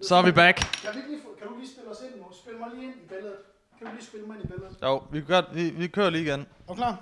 Så 0.09 0.12
er 0.21 0.23
vi 0.29 0.33
back. 0.43 0.57
Kan, 0.83 0.91
vi 0.95 0.99
ikke 1.00 1.11
lige, 1.14 1.23
få- 1.26 1.35
kan 1.38 1.47
du 1.50 1.55
lige 1.61 1.71
spille 1.75 1.91
os 1.95 2.00
ind 2.07 2.14
nu? 2.23 2.26
Spil 2.43 2.57
mig 2.62 2.69
lige 2.75 2.85
ind 2.88 2.97
i 3.05 3.07
billedet. 3.12 3.38
Kan 3.79 3.87
du 3.87 3.93
lige 3.93 4.07
spille 4.11 4.26
mig 4.26 4.35
ind 4.37 4.45
i 4.45 4.49
billedet? 4.52 4.76
Jo, 4.83 4.93
vi, 5.12 5.21
gør, 5.21 5.43
vi, 5.59 5.64
vi 5.71 5.87
kører 5.97 6.11
lige 6.11 6.25
igen. 6.29 6.41
Er 6.41 6.47
du 6.69 6.75
klar? 6.75 6.95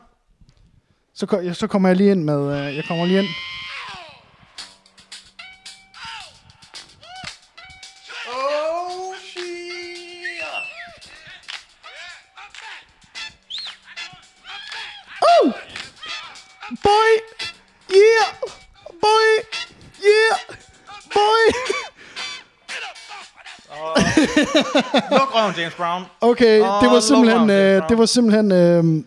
Så, 1.14 1.50
så 1.54 1.66
kommer 1.66 1.88
jeg 1.88 1.96
lige 1.96 2.10
ind 2.10 2.24
med... 2.24 2.40
Øh, 2.68 2.76
jeg 2.76 2.84
kommer 2.88 3.04
lige 3.06 3.18
ind. 3.18 3.28
James 25.70 25.76
Brown. 25.76 26.02
Okay, 26.20 26.56
det 26.58 26.90
var 26.90 27.00
simpelthen, 27.00 27.50
øh, 27.50 27.78
Brown. 27.78 27.88
det 27.88 27.98
var 27.98 28.06
simpelthen, 28.06 28.52
øh, 28.52 29.04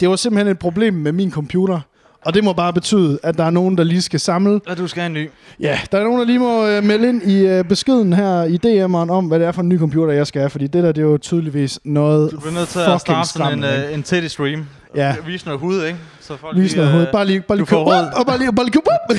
det 0.00 0.08
var 0.08 0.16
simpelthen 0.16 0.48
et 0.48 0.58
problem 0.58 0.94
med 0.94 1.12
min 1.12 1.30
computer. 1.30 1.80
Og 2.24 2.34
det 2.34 2.44
må 2.44 2.52
bare 2.52 2.72
betyde, 2.72 3.18
at 3.22 3.38
der 3.38 3.44
er 3.44 3.50
nogen, 3.50 3.78
der 3.78 3.84
lige 3.84 4.02
skal 4.02 4.20
samle. 4.20 4.60
Og 4.66 4.76
du 4.76 4.86
skal 4.86 5.00
have 5.00 5.06
en 5.06 5.12
ny. 5.12 5.30
Ja, 5.60 5.80
der 5.92 5.98
er 5.98 6.04
nogen, 6.04 6.18
der 6.20 6.26
lige 6.26 6.38
må 6.38 6.66
øh, 6.66 6.84
melde 6.84 7.08
ind 7.08 7.22
i 7.22 7.46
øh, 7.46 7.64
beskeden 7.64 8.12
her 8.12 8.42
i 8.44 8.58
DM'eren 8.66 9.10
om, 9.12 9.24
hvad 9.24 9.38
det 9.38 9.46
er 9.46 9.52
for 9.52 9.62
en 9.62 9.68
ny 9.68 9.78
computer, 9.78 10.12
jeg 10.12 10.26
skal 10.26 10.40
have. 10.40 10.50
Fordi 10.50 10.66
det 10.66 10.82
der, 10.82 10.92
det 10.92 11.02
er 11.02 11.06
jo 11.06 11.18
tydeligvis 11.18 11.80
noget 11.84 12.30
Du 12.30 12.40
bliver 12.40 12.54
nødt 12.54 12.68
til 12.68 12.78
at 12.78 13.00
starte 13.00 13.28
sådan 13.28 13.58
en, 13.58 13.64
uh, 13.64 13.94
en 13.94 14.02
titty 14.02 14.28
stream. 14.28 14.66
Ja. 14.94 15.14
Vise 15.26 15.44
noget 15.46 15.60
hud, 15.60 15.84
ikke? 15.84 15.98
Så 16.20 16.36
folk 16.36 16.56
Vis 16.56 16.76
noget 16.76 16.88
øh, 16.88 16.94
hoved. 16.94 17.06
Bare 17.12 17.26
lige, 17.26 17.40
bare 17.40 17.58
lige 17.58 17.76
op, 17.76 18.04
og 18.16 18.26
bare 18.26 18.38
lige, 18.38 18.52
bare 18.52 18.66
lige 18.66 18.82
op. 18.86 19.16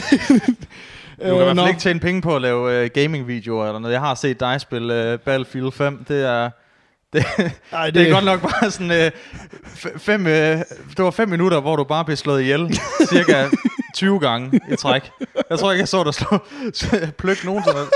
Du 1.22 1.25
kan 1.25 1.34
i 1.34 1.38
hvert 1.38 1.50
Øh, 1.50 1.56
nå. 1.56 1.62
fald 1.62 1.70
ikke 1.70 1.82
tjene 1.82 2.00
penge 2.00 2.22
på 2.22 2.36
at 2.36 2.42
lave 2.42 2.84
uh, 2.84 2.90
gaming-videoer 2.94 3.66
eller 3.66 3.80
noget. 3.80 3.94
Jeg 3.94 4.01
har 4.01 4.16
set 4.16 4.40
dig 4.40 4.62
spille 4.62 5.13
uh, 5.13 5.20
Battlefield 5.20 5.72
5. 5.72 6.04
Det 6.08 6.25
er... 6.25 6.50
Det, 7.13 7.25
Ej, 7.72 7.86
det, 7.86 7.96
det 7.96 8.08
er 8.08 8.13
godt 8.13 8.25
nok 8.25 8.42
bare 8.42 8.72
sådan 8.72 8.92
øh, 8.92 9.12
fem, 9.98 10.28
øh, 10.28 10.58
det 10.98 11.00
var 11.06 11.12
fem 11.12 11.30
minutter, 11.30 11.62
hvor 11.62 11.75
du 11.75 11.84
bare 11.84 12.06
blev 12.06 12.18
slået 12.18 12.42
ihjel 12.42 12.80
cirka 13.10 13.48
20 13.96 14.20
gange 14.20 14.62
i 14.72 14.75
træk. 14.75 15.12
Jeg 15.50 15.60
tror 15.60 15.72
ikke, 15.72 15.80
jeg 15.82 15.88
så 15.88 16.04
dig 16.04 16.13
slå 16.13 16.38
pløk 17.18 17.46
nogen 17.46 17.63
som 17.63 17.75
helst. 17.75 17.92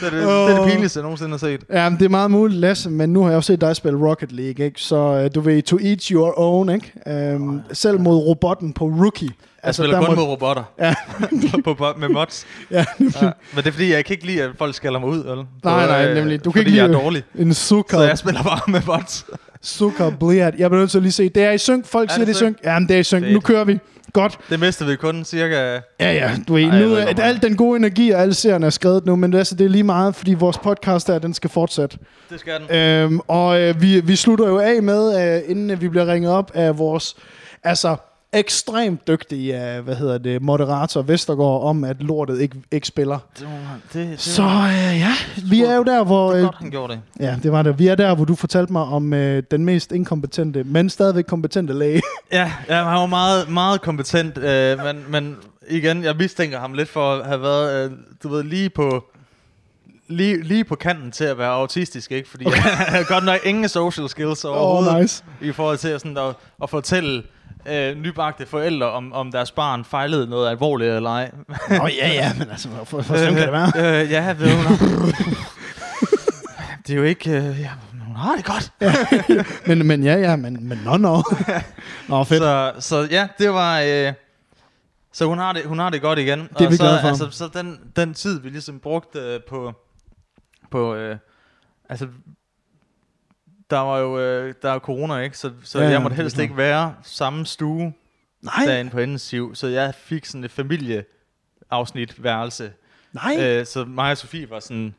Det 0.00 0.06
er 0.06 0.10
det, 0.10 0.22
det, 0.22 0.56
er 0.56 0.62
det 0.62 0.70
pinligste, 0.72 0.98
jeg 0.98 1.02
nogensinde 1.02 1.30
har 1.30 1.38
set. 1.38 1.60
Ja, 1.70 1.88
men 1.88 1.98
det 1.98 2.04
er 2.04 2.08
meget 2.08 2.30
muligt, 2.30 2.60
Lasse, 2.60 2.90
men 2.90 3.12
nu 3.12 3.22
har 3.22 3.28
jeg 3.28 3.36
også 3.36 3.52
set 3.52 3.60
dig 3.60 3.76
spille 3.76 4.08
Rocket 4.08 4.32
League, 4.32 4.64
ikke? 4.66 4.80
Så 4.80 4.96
øh, 4.96 5.30
du 5.34 5.40
ved, 5.40 5.62
to 5.62 5.78
each 5.80 6.12
your 6.12 6.34
own, 6.40 6.68
ikke? 6.70 6.92
Øhm, 7.06 7.60
selv 7.72 8.00
mod 8.00 8.16
robotten 8.16 8.72
på 8.72 8.84
Rookie. 8.84 9.30
Jeg 9.64 9.74
spiller 9.74 9.98
kun 10.00 10.08
må- 10.08 10.14
mod 10.14 10.24
robotter 10.24 10.62
Ja, 10.80 10.94
på, 11.64 11.74
på, 11.74 11.86
med 11.98 12.08
mods. 12.08 12.46
ja, 12.70 12.84
Ja, 13.00 13.04
men 13.20 13.32
det 13.56 13.66
er 13.66 13.72
fordi, 13.72 13.92
jeg 13.92 14.04
kan 14.04 14.14
ikke 14.14 14.26
lide, 14.26 14.42
at 14.42 14.50
folk 14.58 14.74
skælder 14.74 14.98
mig 15.00 15.08
ud. 15.08 15.18
Eller? 15.18 15.44
Nej, 15.64 15.86
nej, 15.86 16.14
nemlig. 16.14 16.44
Du 16.44 16.50
kan 16.50 16.60
ikke 16.66 16.76
jeg 16.76 16.82
er 16.82 16.86
lide- 16.86 16.98
dårlig. 16.98 17.22
en 17.38 17.54
sukker, 17.54 17.96
Så 17.96 18.02
jeg 18.02 18.18
spiller 18.18 18.42
bare 18.42 18.60
med 18.72 18.80
mods. 18.86 19.26
sukker 19.62 20.10
bliat. 20.10 20.54
Jeg 20.58 20.70
bliver 20.70 20.80
nødt 20.80 20.90
til 20.90 20.98
at 20.98 21.02
lige 21.02 21.12
se, 21.12 21.28
det 21.28 21.42
er 21.42 21.50
i 21.52 21.58
synk. 21.58 21.86
Folk 21.86 22.10
Er 22.10 22.14
siger, 22.14 22.24
det 22.24 22.32
er 22.32 22.36
i 22.36 22.38
synk. 22.38 22.56
Ja, 22.64 22.78
men 22.78 22.88
det 22.88 22.94
er 22.96 23.00
i 23.00 23.02
synk. 23.04 23.26
Nu 23.26 23.40
kører 23.40 23.64
vi. 23.64 23.78
Godt. 24.12 24.38
Det 24.50 24.60
mistede 24.60 24.90
vi 24.90 24.96
kun 24.96 25.24
cirka... 25.24 25.54
Ja, 25.54 25.80
ja, 26.00 26.30
du 26.48 26.56
Ej, 26.56 26.62
nu 26.80 26.94
er 26.94 26.98
ikke, 26.98 27.10
at 27.10 27.20
al 27.20 27.42
den 27.42 27.56
gode 27.56 27.76
energi 27.76 28.10
og 28.10 28.20
alle 28.20 28.34
seerne 28.34 28.66
er 28.66 28.70
skrevet 28.70 29.06
nu, 29.06 29.16
men 29.16 29.32
det, 29.32 29.38
altså, 29.38 29.54
det 29.54 29.64
er 29.64 29.68
lige 29.68 29.82
meget, 29.84 30.14
fordi 30.14 30.34
vores 30.34 30.58
podcast 30.58 31.06
der, 31.06 31.18
den 31.18 31.34
skal 31.34 31.50
fortsætte. 31.50 31.98
Det 32.30 32.40
skal 32.40 32.52
den. 32.68 32.76
Øhm, 32.76 33.20
og 33.28 33.60
øh, 33.60 33.82
vi, 33.82 34.00
vi 34.00 34.16
slutter 34.16 34.48
jo 34.48 34.58
af 34.58 34.82
med, 34.82 35.34
øh, 35.36 35.50
inden 35.50 35.80
vi 35.80 35.88
bliver 35.88 36.06
ringet 36.12 36.32
op 36.32 36.50
af 36.54 36.78
vores, 36.78 37.16
altså 37.64 37.96
ekstremt 38.32 39.08
dygtige, 39.08 39.76
øh, 39.76 39.84
hvad 39.84 39.94
hedder 39.96 40.18
det, 40.18 40.42
moderator 40.42 41.02
Vestergaard, 41.02 41.62
om 41.62 41.84
at 41.84 42.02
lortet 42.02 42.40
ikke, 42.40 42.56
ikke 42.70 42.86
spiller. 42.86 43.18
Det, 43.38 43.46
var- 43.46 43.78
det, 43.92 44.08
det, 44.10 44.20
Så 44.20 44.42
øh, 44.42 44.98
ja, 45.00 45.12
vi 45.50 45.62
er 45.62 45.74
jo 45.74 45.82
der, 45.82 46.04
hvor... 46.04 46.30
det 46.30 46.38
Øh, 46.38 46.44
godt, 46.44 46.56
han 46.58 46.70
gjorde 46.70 46.92
det. 46.92 47.00
ja, 47.20 47.36
det 47.42 47.52
var 47.52 47.62
det. 47.62 47.78
Vi 47.78 47.86
er 47.86 47.94
der, 47.94 48.14
hvor 48.14 48.24
du 48.24 48.34
fortalte 48.34 48.72
mig 48.72 48.82
om 48.82 49.12
øh, 49.14 49.42
den 49.50 49.64
mest 49.64 49.92
inkompetente, 49.92 50.64
men 50.64 50.90
stadigvæk 50.90 51.24
kompetente 51.24 51.72
læge. 51.74 52.02
Ja, 52.32 52.52
ja 52.68 52.74
han 52.84 52.84
var 53.00 53.06
meget, 53.06 53.48
meget 53.50 53.80
kompetent, 53.82 54.38
øh, 54.38 54.78
men, 54.84 55.04
men 55.08 55.36
igen, 55.68 56.04
jeg 56.04 56.16
mistænker 56.16 56.60
ham 56.60 56.72
lidt 56.72 56.88
for 56.88 57.14
at 57.14 57.26
have 57.26 57.42
været, 57.42 57.84
øh, 57.90 57.96
du 58.22 58.28
ved, 58.28 58.42
lige 58.42 58.70
på 58.70 59.04
lige, 60.08 60.42
lige 60.42 60.64
på 60.64 60.74
kanten 60.74 61.10
til 61.12 61.24
at 61.24 61.38
være 61.38 61.48
autistisk, 61.50 62.12
ikke? 62.12 62.28
Fordi 62.30 62.46
okay. 62.46 62.56
han 62.86 62.94
har 62.96 63.04
godt 63.08 63.24
nok 63.24 63.38
ingen 63.46 63.68
social 63.68 64.08
skills 64.08 64.44
overhovedet 64.44 64.94
oh, 64.94 65.00
nice. 65.00 65.24
i 65.40 65.52
forhold 65.52 65.78
til 65.78 66.00
sådan 66.00 66.16
at, 66.16 66.34
at 66.62 66.70
fortælle 66.70 67.22
øh, 67.66 67.96
nybagte 67.96 68.46
forældre, 68.46 68.90
om, 68.90 69.12
om 69.12 69.32
deres 69.32 69.50
barn 69.50 69.84
fejlede 69.84 70.26
noget 70.26 70.50
alvorligt 70.50 70.96
eller 70.96 71.10
ej. 71.10 71.30
Nå 71.70 71.86
ja, 71.86 72.08
ja, 72.08 72.32
men 72.38 72.50
altså, 72.50 72.68
hvor, 72.68 72.84
hvor 72.84 73.16
slemt 73.16 73.36
kan 73.36 73.42
det 73.42 73.52
være? 73.52 74.02
Øh, 74.02 74.10
ja, 74.10 74.34
ved 74.38 74.56
hun. 74.56 74.76
det 76.86 76.92
er 76.92 76.96
jo 76.96 77.02
ikke... 77.02 77.30
Øh, 77.30 77.60
ja, 77.60 77.70
hun 78.06 78.16
har 78.16 78.36
det 78.36 78.44
godt. 78.44 78.72
Men, 79.66 79.86
men 79.86 80.04
ja, 80.04 80.14
ja, 80.14 80.36
men, 80.36 80.68
men 80.68 80.80
nå, 80.84 80.96
nå. 80.96 81.22
Nå, 82.08 82.24
fedt. 82.24 82.42
Så, 82.42 82.72
så 82.78 83.08
ja, 83.10 83.28
det 83.38 83.52
var... 83.52 83.80
Øh, 83.80 84.12
så 85.12 85.26
hun 85.26 85.38
har, 85.38 85.52
det, 85.52 85.64
hun 85.64 85.78
har 85.78 85.90
det 85.90 86.02
godt 86.02 86.18
igen. 86.18 86.40
er 86.40 86.68
vi 86.68 86.76
så, 86.76 86.82
glade 86.82 87.00
for. 87.00 87.08
Altså, 87.08 87.30
så 87.30 87.48
den, 87.54 87.80
den 87.96 88.14
tid, 88.14 88.40
vi 88.40 88.48
ligesom 88.48 88.80
brugte 88.80 89.18
øh, 89.18 89.40
på... 89.48 89.72
på 90.70 90.94
øh, 90.94 91.16
altså, 91.88 92.08
der 93.72 93.78
var 93.78 93.98
jo 93.98 94.20
øh, 94.20 94.54
der 94.62 94.70
er 94.70 94.78
corona, 94.78 95.16
ikke? 95.18 95.38
Så, 95.38 95.50
så 95.64 95.80
Ja, 95.80 95.88
jeg 95.88 96.02
måtte 96.02 96.14
helst 96.16 96.38
ikke 96.38 96.56
være 96.56 96.94
samme 97.02 97.46
stue 97.46 97.92
Nej, 98.42 98.64
derinde 98.66 98.90
på 98.90 98.98
intensiv. 98.98 99.54
Så 99.54 99.66
jeg 99.66 99.94
fik 99.94 100.24
sådan 100.26 100.44
et 100.44 100.50
familieafsnit 100.50 102.22
værelse. 102.22 102.72
nej. 103.12 103.36
Øh, 103.40 103.66
så 103.66 103.84
mig 103.84 104.10
og 104.10 104.18
Sofie 104.18 104.50
var 104.50 104.60
sådan 104.60 104.94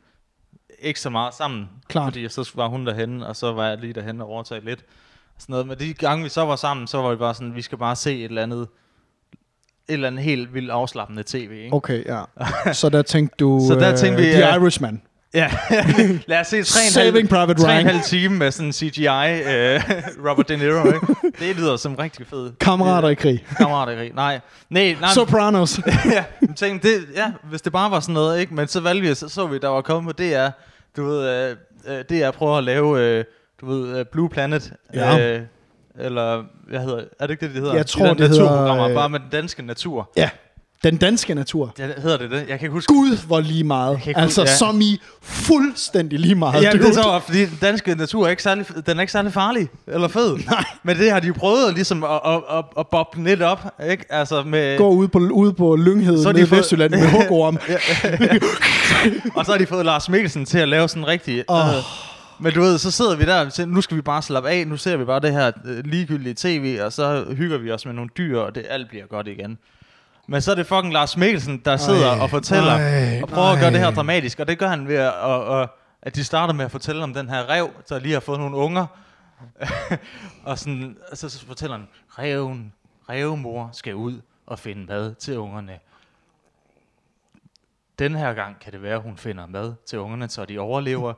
ikke 0.79 0.99
så 0.99 1.09
meget 1.09 1.33
sammen. 1.33 1.69
Klart. 1.87 2.05
Fordi 2.05 2.29
så 2.29 2.51
var 2.55 2.67
hun 2.67 2.85
derhenne, 2.87 3.27
og 3.27 3.35
så 3.35 3.53
var 3.53 3.67
jeg 3.67 3.77
lige 3.77 3.93
derhen 3.93 4.21
og 4.21 4.27
overtage 4.27 4.65
lidt. 4.65 4.85
Sådan 5.39 5.53
noget. 5.53 5.67
Men 5.67 5.79
de 5.79 5.93
gange 5.93 6.23
vi 6.23 6.29
så 6.29 6.45
var 6.45 6.55
sammen, 6.55 6.87
så 6.87 7.01
var 7.01 7.09
vi 7.09 7.15
bare 7.15 7.33
sådan, 7.33 7.55
vi 7.55 7.61
skal 7.61 7.77
bare 7.77 7.95
se 7.95 8.17
et 8.17 8.23
eller 8.23 8.43
andet, 8.43 8.61
et 8.61 8.67
eller 9.93 10.07
andet 10.07 10.23
helt 10.23 10.53
vildt 10.53 10.71
afslappende 10.71 11.23
tv. 11.25 11.51
Ikke? 11.51 11.75
Okay, 11.75 12.05
ja. 12.05 12.23
Så 12.73 12.89
der 12.89 13.01
tænkte 13.01 13.35
du 13.39 13.59
Så 13.67 13.75
der 13.75 13.95
tænkte 13.95 14.23
vi, 14.23 14.29
The 14.31 14.55
øh, 14.55 14.61
Irishman. 14.63 15.01
Ja, 15.33 15.51
lad 16.27 16.39
os 16.39 16.47
se 16.47 16.59
3,5 16.59 16.89
Saving 16.91 17.29
Private 17.29 17.67
Ryan. 17.67 17.87
3,5 17.87 18.09
time 18.09 18.35
med 18.37 18.51
sådan 18.51 18.71
CGI 18.73 19.01
øh, 19.05 19.81
Robert 20.29 20.49
De 20.49 20.57
Niro. 20.57 20.85
Ikke? 20.87 20.99
Det 21.39 21.55
lyder 21.55 21.77
som 21.77 21.95
rigtig 21.95 22.27
fed. 22.27 22.51
Kammerater 22.59 23.09
i 23.09 23.13
krig. 23.13 23.45
Kammerater 23.57 24.09
Nej, 24.15 24.39
nej, 24.69 24.95
nej. 25.01 25.09
Sopranos. 25.13 25.79
ja, 26.11 26.23
men 26.41 26.53
tænk, 26.53 26.83
det, 26.83 27.05
ja, 27.15 27.31
hvis 27.49 27.61
det 27.61 27.71
bare 27.73 27.91
var 27.91 27.99
sådan 27.99 28.13
noget, 28.13 28.39
ikke? 28.39 28.53
Men 28.53 28.67
så 28.67 28.79
valgte 28.79 29.07
vi, 29.07 29.15
så 29.15 29.29
så 29.29 29.47
vi, 29.47 29.57
der 29.57 29.67
var 29.67 29.81
kommet 29.81 30.15
på 30.15 30.23
DR, 30.23 30.47
du 30.97 31.05
ved, 31.05 31.49
øh, 31.49 31.55
øh, 31.87 32.03
DR 32.09 32.31
prøver 32.31 32.57
at 32.57 32.63
lave, 32.63 32.99
øh, 32.99 33.25
du 33.61 33.65
ved, 33.73 33.97
øh, 33.99 34.05
Blue 34.11 34.29
Planet, 34.29 34.73
Ja. 34.93 35.19
øh, 35.37 35.41
eller, 35.99 36.43
hvad 36.69 36.79
hedder, 36.79 37.03
er 37.19 37.27
det 37.27 37.31
ikke 37.31 37.45
det, 37.45 37.53
det 37.55 37.61
hedder? 37.61 37.75
Jeg 37.75 37.83
De 37.85 37.89
tror, 37.89 38.05
der 38.05 38.13
det 38.13 38.29
hedder, 38.29 38.43
naturprogrammer, 38.43 38.87
øh, 38.87 38.93
bare 38.95 39.09
med 39.09 39.19
den 39.19 39.29
danske 39.31 39.61
natur. 39.65 40.11
ja. 40.17 40.29
Den 40.83 40.97
danske 40.97 41.35
natur. 41.35 41.73
Ja, 41.79 41.87
hedder 42.01 42.17
det 42.17 42.31
det? 42.31 42.37
Jeg 42.37 42.45
kan 42.47 42.53
ikke 42.65 42.69
huske. 42.69 42.93
Gud, 42.93 43.25
hvor 43.27 43.39
lige 43.39 43.63
meget. 43.63 43.99
ikke 44.07 44.19
Altså, 44.19 44.41
ja. 44.41 44.55
som 44.55 44.81
i 44.81 45.01
fuldstændig 45.21 46.19
lige 46.19 46.35
meget. 46.35 46.63
Ja, 46.63 46.71
det 46.71 46.85
er 46.87 46.93
så, 46.93 47.21
fordi 47.25 47.39
den 47.45 47.57
danske 47.61 47.95
natur 47.95 48.25
er 48.25 48.29
ikke 48.29 48.43
særlig, 48.43 48.65
den 48.85 48.97
er 48.97 49.01
ikke 49.01 49.11
særlig 49.13 49.33
farlig 49.33 49.67
eller 49.87 50.07
fed. 50.07 50.37
Nej. 50.49 50.63
Men 50.83 50.97
det 50.97 51.11
har 51.11 51.19
de 51.19 51.33
prøvet 51.33 51.73
ligesom 51.73 52.03
at, 52.03 52.09
at, 52.25 52.41
at, 52.57 52.63
at 52.79 52.87
boble 52.87 53.23
lidt 53.23 53.41
op, 53.41 53.59
ikke? 53.91 54.05
Altså 54.09 54.43
med... 54.43 54.77
Gå 54.77 54.89
ud 54.89 55.07
på, 55.07 55.19
ude 55.19 55.53
på 55.53 55.75
Lynghed 55.75 56.23
Så 56.23 56.29
de 56.29 56.33
nede 56.33 56.43
i 56.45 56.47
fået- 56.49 56.59
Vestjylland 56.59 56.91
med 56.91 57.09
hugorm. 57.15 57.57
Og 59.37 59.45
så 59.45 59.51
har 59.51 59.59
de 59.59 59.65
fået 59.65 59.85
Lars 59.85 60.09
Mikkelsen 60.09 60.45
til 60.45 60.57
at 60.57 60.67
lave 60.69 60.87
sådan 60.89 61.03
en 61.03 61.07
rigtig... 61.07 61.43
Åh. 61.49 61.57
Øh, 61.67 61.73
men 62.39 62.53
du 62.53 62.61
ved, 62.61 62.77
så 62.77 62.91
sidder 62.91 63.15
vi 63.15 63.25
der, 63.25 63.49
så 63.49 63.65
nu 63.65 63.81
skal 63.81 63.97
vi 63.97 64.01
bare 64.01 64.21
slappe 64.21 64.49
af, 64.49 64.67
nu 64.67 64.77
ser 64.77 64.97
vi 64.97 65.05
bare 65.05 65.19
det 65.19 65.31
her 65.31 65.51
øh, 65.65 65.83
ligegyldige 65.85 66.33
tv, 66.37 66.79
og 66.85 66.93
så 66.93 67.25
hygger 67.37 67.57
vi 67.57 67.71
os 67.71 67.85
med 67.85 67.93
nogle 67.93 68.09
dyr, 68.17 68.39
og 68.39 68.55
det 68.55 68.65
alt 68.69 68.89
bliver 68.89 69.05
godt 69.07 69.27
igen. 69.27 69.57
Men 70.27 70.41
så 70.41 70.51
er 70.51 70.55
det 70.55 70.67
fucking 70.67 70.93
Lars 70.93 71.17
Mikkelsen, 71.17 71.57
der 71.57 71.77
sidder 71.77 72.11
Ej, 72.11 72.19
og 72.19 72.29
fortæller, 72.29 72.71
ej, 72.71 73.21
og 73.21 73.29
prøver 73.29 73.47
at 73.47 73.59
gøre 73.59 73.71
det 73.71 73.79
her 73.79 73.87
ej. 73.87 73.93
dramatisk, 73.93 74.39
og 74.39 74.47
det 74.47 74.59
gør 74.59 74.67
han 74.67 74.87
ved 74.87 74.95
at, 74.95 75.69
at, 76.01 76.15
de 76.15 76.23
starter 76.23 76.53
med 76.53 76.65
at 76.65 76.71
fortælle 76.71 77.03
om 77.03 77.13
den 77.13 77.29
her 77.29 77.49
rev, 77.49 77.69
der 77.89 77.99
lige 77.99 78.13
har 78.13 78.19
fået 78.19 78.39
nogle 78.39 78.55
unger, 78.55 78.85
og 80.43 80.59
sådan, 80.59 80.97
og 81.11 81.17
så, 81.17 81.29
så 81.29 81.45
fortæller 81.45 81.77
han, 81.77 81.87
reven, 82.09 82.73
revmor 83.09 83.69
skal 83.73 83.95
ud 83.95 84.21
og 84.45 84.59
finde 84.59 84.85
mad 84.85 85.15
til 85.15 85.37
ungerne. 85.37 85.79
Den 87.99 88.15
her 88.15 88.33
gang 88.33 88.59
kan 88.59 88.73
det 88.73 88.81
være, 88.81 88.95
at 88.95 89.01
hun 89.01 89.17
finder 89.17 89.45
mad 89.45 89.73
til 89.85 89.99
ungerne, 89.99 90.29
så 90.29 90.45
de 90.45 90.59
overlever. 90.59 91.13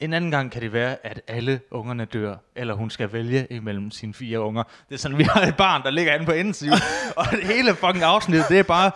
En 0.00 0.12
anden 0.12 0.30
gang 0.30 0.52
kan 0.52 0.62
det 0.62 0.72
være, 0.72 0.96
at 1.06 1.20
alle 1.28 1.60
ungerne 1.70 2.04
dør, 2.04 2.34
eller 2.56 2.74
hun 2.74 2.90
skal 2.90 3.12
vælge 3.12 3.46
imellem 3.50 3.90
sine 3.90 4.14
fire 4.14 4.40
unger. 4.40 4.62
Det 4.88 4.94
er 4.94 4.98
sådan, 4.98 5.18
vi 5.18 5.22
har 5.22 5.40
et 5.40 5.56
barn, 5.56 5.82
der 5.82 5.90
ligger 5.90 6.14
inde 6.14 6.26
på 6.26 6.32
intensiv, 6.32 6.72
og 7.16 7.26
det 7.30 7.44
hele 7.44 7.74
fucking 7.74 8.04
afsnit, 8.04 8.42
det 8.48 8.58
er 8.58 8.62
bare 8.62 8.90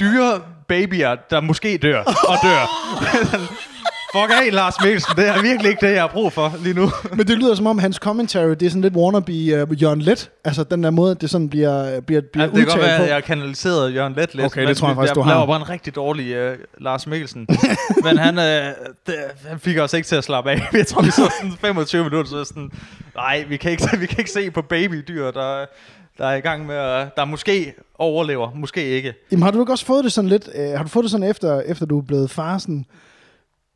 dyre 0.00 0.42
babyer, 0.68 1.14
der 1.14 1.40
måske 1.40 1.78
dør 1.78 2.00
og 2.02 2.36
dør. 2.42 2.66
Fuck 4.12 4.30
af, 4.30 4.52
Lars 4.52 4.74
Mikkelsen. 4.82 5.16
Det 5.16 5.28
er 5.28 5.42
virkelig 5.42 5.70
ikke 5.70 5.86
det, 5.86 5.92
jeg 5.92 6.02
har 6.02 6.08
brug 6.08 6.32
for 6.32 6.52
lige 6.62 6.74
nu. 6.74 6.90
Men 7.16 7.26
det 7.26 7.38
lyder 7.38 7.54
som 7.54 7.66
om, 7.66 7.78
hans 7.78 7.96
commentary, 7.96 8.50
det 8.50 8.62
er 8.62 8.70
sådan 8.70 8.82
lidt 8.82 8.94
wannabe 8.96 9.32
uh, 9.32 9.82
Jørgen 9.82 10.00
Let. 10.02 10.30
Altså 10.44 10.64
den 10.64 10.82
der 10.82 10.90
måde, 10.90 11.14
det 11.14 11.30
sådan 11.30 11.48
bliver, 11.48 12.00
bliver, 12.00 12.20
bliver 12.32 12.46
Ja, 12.46 12.50
det 12.50 12.56
kan 12.56 12.64
godt 12.64 12.76
udtalt 12.76 12.82
være, 12.82 12.98
på. 12.98 13.02
at 13.02 13.08
jeg 13.08 13.16
har 13.16 13.20
kanaliseret 13.20 13.94
Jørgen 13.94 14.12
Let 14.12 14.34
lidt. 14.34 14.46
Okay, 14.46 14.60
det 14.60 14.68
men 14.68 14.76
tror 14.76 14.88
jeg 14.88 14.96
faktisk, 14.96 15.14
du 15.14 15.20
jeg 15.20 15.24
har. 15.24 15.32
laver 15.34 15.46
bare 15.46 15.56
en 15.56 15.68
rigtig 15.68 15.94
dårlig 15.94 16.50
uh, 16.52 16.58
Lars 16.78 17.06
Mikkelsen. 17.06 17.46
men 18.04 18.18
han, 18.18 18.38
uh, 18.38 18.44
det, 19.06 19.14
han 19.48 19.58
fik 19.58 19.78
os 19.78 19.92
ikke 19.92 20.06
til 20.06 20.16
at 20.16 20.24
slappe 20.24 20.50
af. 20.50 20.60
Jeg 20.72 20.86
tror, 20.86 21.02
vi 21.02 21.10
så 21.10 21.32
sådan 21.40 21.52
25 21.60 22.04
minutter, 22.04 22.30
så 22.30 22.44
sådan, 22.44 22.70
nej, 23.14 23.44
vi 23.48 23.56
kan 23.56 23.70
ikke, 23.70 23.88
vi 23.98 24.06
kan 24.06 24.18
ikke 24.18 24.30
se 24.30 24.50
på 24.50 24.62
babydyr, 24.62 25.30
der, 25.30 25.66
der 26.18 26.26
er 26.26 26.34
i 26.36 26.40
gang 26.40 26.66
med 26.66 26.74
at, 26.76 27.16
der 27.16 27.24
måske 27.24 27.74
overlever, 27.98 28.50
måske 28.54 28.84
ikke. 28.84 29.14
Jamen 29.32 29.42
har 29.42 29.50
du 29.50 29.60
ikke 29.60 29.72
også 29.72 29.86
fået 29.86 30.04
det 30.04 30.12
sådan 30.12 30.28
lidt, 30.28 30.48
øh, 30.54 30.70
har 30.70 30.82
du 30.82 30.88
fået 30.88 31.02
det 31.02 31.10
sådan 31.10 31.26
efter, 31.30 31.60
efter 31.60 31.86
du 31.86 31.98
er 31.98 32.02
blevet 32.02 32.30
far, 32.30 32.58
sådan, 32.58 32.84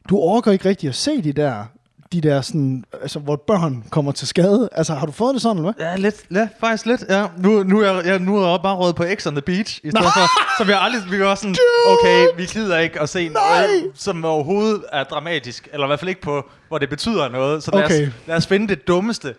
du 0.09 0.17
orker 0.19 0.53
ikke 0.53 0.69
rigtig 0.69 0.89
at 0.89 0.95
se 0.95 1.23
de 1.23 1.33
der, 1.33 1.65
de 2.13 2.21
der 2.21 2.41
sådan, 2.41 2.85
altså 3.03 3.19
hvor 3.19 3.37
børn 3.37 3.85
kommer 3.91 4.13
til 4.13 4.29
skade. 4.29 4.69
Altså 4.73 4.95
har 4.95 5.07
du 5.07 5.13
fået 5.13 5.35
det 5.35 5.43
sådan, 5.43 5.57
eller 5.57 5.73
hvad? 5.73 5.87
Ja, 5.87 5.97
lidt, 5.97 6.15
ja, 6.31 6.49
faktisk 6.61 6.87
lidt. 6.87 7.05
Ja. 7.09 7.27
Nu, 7.39 7.63
nu, 7.63 7.81
er 7.81 7.93
jeg, 7.93 8.07
jeg, 8.07 8.19
nu 8.19 8.37
er 8.37 8.51
jeg 8.51 8.61
bare 8.63 8.77
råd 8.77 8.93
på 8.93 9.05
X 9.15 9.27
on 9.27 9.33
the 9.35 9.43
Beach, 9.43 9.81
i 9.85 9.91
stedet 9.91 10.07
for, 10.15 10.59
så 10.59 10.65
vi 10.65 10.73
har 10.73 10.79
aldrig, 10.79 11.11
vi 11.11 11.21
var 11.25 11.35
sådan, 11.35 11.57
okay, 11.87 12.27
vi 12.37 12.45
gider 12.47 12.79
ikke 12.79 13.01
at 13.01 13.09
se 13.09 13.29
noget, 13.29 13.91
som 13.95 14.25
overhovedet 14.25 14.85
er 14.93 15.05
dramatisk, 15.05 15.69
eller 15.73 15.87
i 15.87 15.89
hvert 15.89 16.01
fald 16.01 16.09
ikke 16.09 16.21
på, 16.21 16.51
hvor 16.69 16.79
det 16.79 16.89
betyder 16.89 17.29
noget. 17.29 17.63
Så 17.63 17.71
lad, 17.75 17.85
Okay. 17.85 18.07
os, 18.09 18.13
lad 18.27 18.37
os 18.37 18.47
finde 18.47 18.69
det 18.69 18.89
dummeste, 18.89 19.35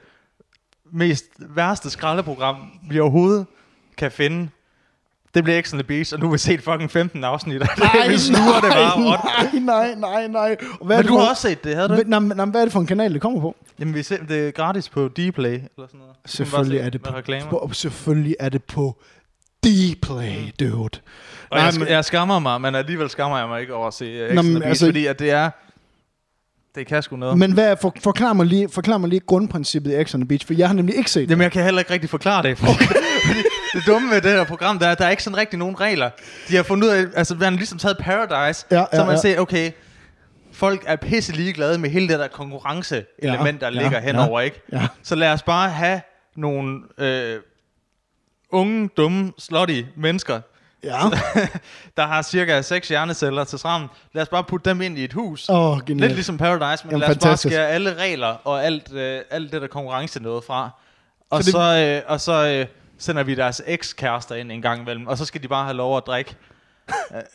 mest 0.94 1.26
værste 1.40 1.90
skraldeprogram, 1.90 2.56
vi 2.90 3.00
overhovedet 3.00 3.46
kan 3.98 4.12
finde. 4.12 4.50
Det 5.36 5.44
bliver 5.44 5.62
X 5.62 5.74
on 5.74 5.80
the 5.80 5.84
Beach, 5.88 6.14
og 6.14 6.20
nu 6.20 6.26
har 6.26 6.32
vi 6.32 6.38
set 6.38 6.62
fucking 6.64 6.92
15 6.92 7.24
afsnit, 7.24 7.62
det, 7.62 7.70
vi 8.10 8.18
sluger 8.18 8.60
det 8.62 8.72
bare 8.72 9.60
nej, 9.60 9.96
nej, 9.96 9.96
nej, 9.96 10.28
nej. 10.28 10.58
Og 10.80 10.86
hvad 10.86 10.98
Men 10.98 11.06
du 11.08 11.14
for- 11.14 11.20
har 11.20 11.30
også 11.30 11.42
set 11.42 11.64
det, 11.64 11.76
havde 11.76 11.90
du 11.90 11.94
ikke? 11.94 12.10
nej, 12.10 12.20
men- 12.20 12.38
nej, 12.38 12.46
men 12.46 12.52
hvad 12.52 12.62
er 12.62 12.66
det 12.66 12.72
for 12.74 12.80
en 12.80 12.86
kanal, 12.88 13.14
det 13.14 13.22
kommer 13.22 13.42
på? 13.42 13.56
Jamen, 13.80 13.94
vi 13.96 14.04
ser, 14.04 14.18
det 14.30 14.48
er 14.48 14.52
gratis 14.52 14.90
på 14.90 15.08
Dplay, 15.08 15.50
eller 15.54 15.64
sådan 15.78 16.00
noget. 16.00 16.16
Selvfølgelig 16.26 16.80
se 16.80 16.86
er 16.86 16.90
det 16.90 17.02
på, 17.50 17.68
på, 17.68 17.70
selvfølgelig 17.74 18.36
er 18.40 18.50
det 18.50 18.64
på 18.64 18.96
Dplay, 19.64 20.36
dude. 20.60 20.74
Og 20.84 20.90
Nej, 21.52 21.62
jeg, 21.62 21.74
men- 21.80 21.88
jeg 21.88 22.06
skammer 22.06 22.40
mig, 22.40 22.62
men 22.62 22.76
alligevel 22.76 23.10
skammer 23.10 23.38
jeg 23.38 23.48
mig 23.48 23.62
ikke 23.62 23.74
over 23.74 23.88
at 23.88 23.94
se 23.94 24.28
Nå, 24.34 24.42
X 24.42 24.46
men 24.46 24.46
on 24.46 24.46
the 24.46 24.54
Beach, 24.60 24.68
altså- 24.70 24.86
fordi 24.86 25.06
at 25.06 25.20
det 25.20 25.32
er... 25.32 25.50
Det 26.78 26.88
kan 26.88 27.04
sgu 27.04 27.16
noget. 27.16 27.38
Men, 27.38 27.52
hvad 27.52 27.78
for, 27.82 27.94
forklar, 28.04 28.34
mig 28.34 28.46
lige, 28.46 28.70
forklar 28.70 28.98
mig 28.98 29.10
lige 29.10 29.20
grundprincippet 29.20 30.00
i 30.00 30.04
X 30.04 30.14
on 30.14 30.22
the 30.22 30.28
Beach, 30.28 30.46
for 30.46 30.54
jeg 30.54 30.68
har 30.68 30.76
nemlig 30.76 30.96
ikke 30.96 31.12
set 31.12 31.30
Jamen, 31.30 31.44
jeg 31.44 31.52
kan 31.52 31.64
heller 31.64 31.80
ikke 31.80 31.94
rigtig 31.94 32.10
forklare 32.10 32.44
det. 32.44 32.58
Fordi 33.28 33.40
det 33.74 33.84
dumme 33.88 34.10
ved 34.12 34.22
det 34.22 34.32
her 34.32 34.44
program, 34.44 34.80
der 34.80 34.88
er, 34.88 34.96
der 34.96 35.06
er 35.06 35.10
ikke 35.10 35.24
sådan 35.24 35.38
rigtig 35.38 35.60
nogen 35.60 35.80
regler. 35.80 36.10
De 36.50 36.56
har 36.56 36.64
fundet 36.64 36.88
ud 36.88 36.92
af, 36.92 37.06
altså 37.16 37.36
man 37.36 37.44
har 37.44 37.58
ligesom 37.58 37.78
taget 37.78 37.98
Paradise, 37.98 38.66
Ja, 38.72 38.86
så 38.94 39.00
ja, 39.00 39.06
man 39.06 39.16
ja. 39.16 39.22
ser, 39.22 39.40
okay, 39.40 39.72
folk 40.54 40.84
er 40.88 40.96
pisse 40.96 41.34
ligeglade 41.34 41.78
med 41.78 41.90
hele 41.90 42.08
det 42.08 42.20
der 42.20 42.28
konkurrence-element, 42.28 43.62
der 43.62 43.68
Ja, 43.68 43.74
ligger 43.74 43.98
ja, 43.98 44.00
henover, 44.00 44.42
ikke? 44.42 44.62
Ja. 44.72 44.88
Så 45.04 45.16
lad 45.16 45.32
os 45.32 45.44
bare 45.44 45.70
have 45.70 46.02
nogle 46.36 46.80
øh, 46.98 47.40
unge, 48.52 48.90
dumme, 48.98 49.32
slutty 49.40 49.82
mennesker, 49.98 50.40
Ja. 50.88 51.00
der 51.98 52.08
har 52.08 52.22
cirka 52.22 52.62
seks 52.62 52.88
hjerneceller 52.88 53.44
til 53.44 53.60
sammen. 53.60 53.90
Lad 54.14 54.22
os 54.24 54.30
bare 54.30 54.44
putte 54.44 54.70
dem 54.70 54.82
ind 54.82 54.98
i 54.98 55.04
et 55.04 55.14
hus. 55.14 55.46
Oh, 55.50 55.80
Lidt 55.88 56.00
ligesom 56.14 56.38
Paradise, 56.38 56.84
men 56.86 56.92
Jamen, 56.92 57.00
lad 57.00 57.10
os 57.10 57.16
bare 57.16 57.22
fantastisk. 57.22 57.54
skære 57.54 57.68
alle 57.68 57.96
regler 57.96 58.36
og 58.44 58.66
alt, 58.66 58.94
øh, 58.94 59.22
alt 59.32 59.52
det 59.52 59.62
der 59.62 59.68
konkurrence 59.68 60.20
noget 60.24 60.44
fra. 60.44 60.70
Og 61.30 61.44
Så 61.44 61.52
så, 61.52 61.58
det- 61.74 62.02
så, 62.02 62.02
øh, 62.08 62.12
og 62.12 62.22
så 62.22 62.48
øh, 62.48 62.66
sender 63.00 63.24
vi 63.24 63.36
deres 63.36 63.62
ekskærester 63.68 64.36
ind 64.36 64.52
en 64.52 64.62
gang 64.62 64.82
imellem, 64.82 65.08
og 65.08 65.18
så 65.18 65.26
skal 65.26 65.44
de 65.44 65.48
bare 65.48 65.64
have 65.64 65.78
lov 65.78 65.98
at 65.98 66.04
drikke. 66.08 66.36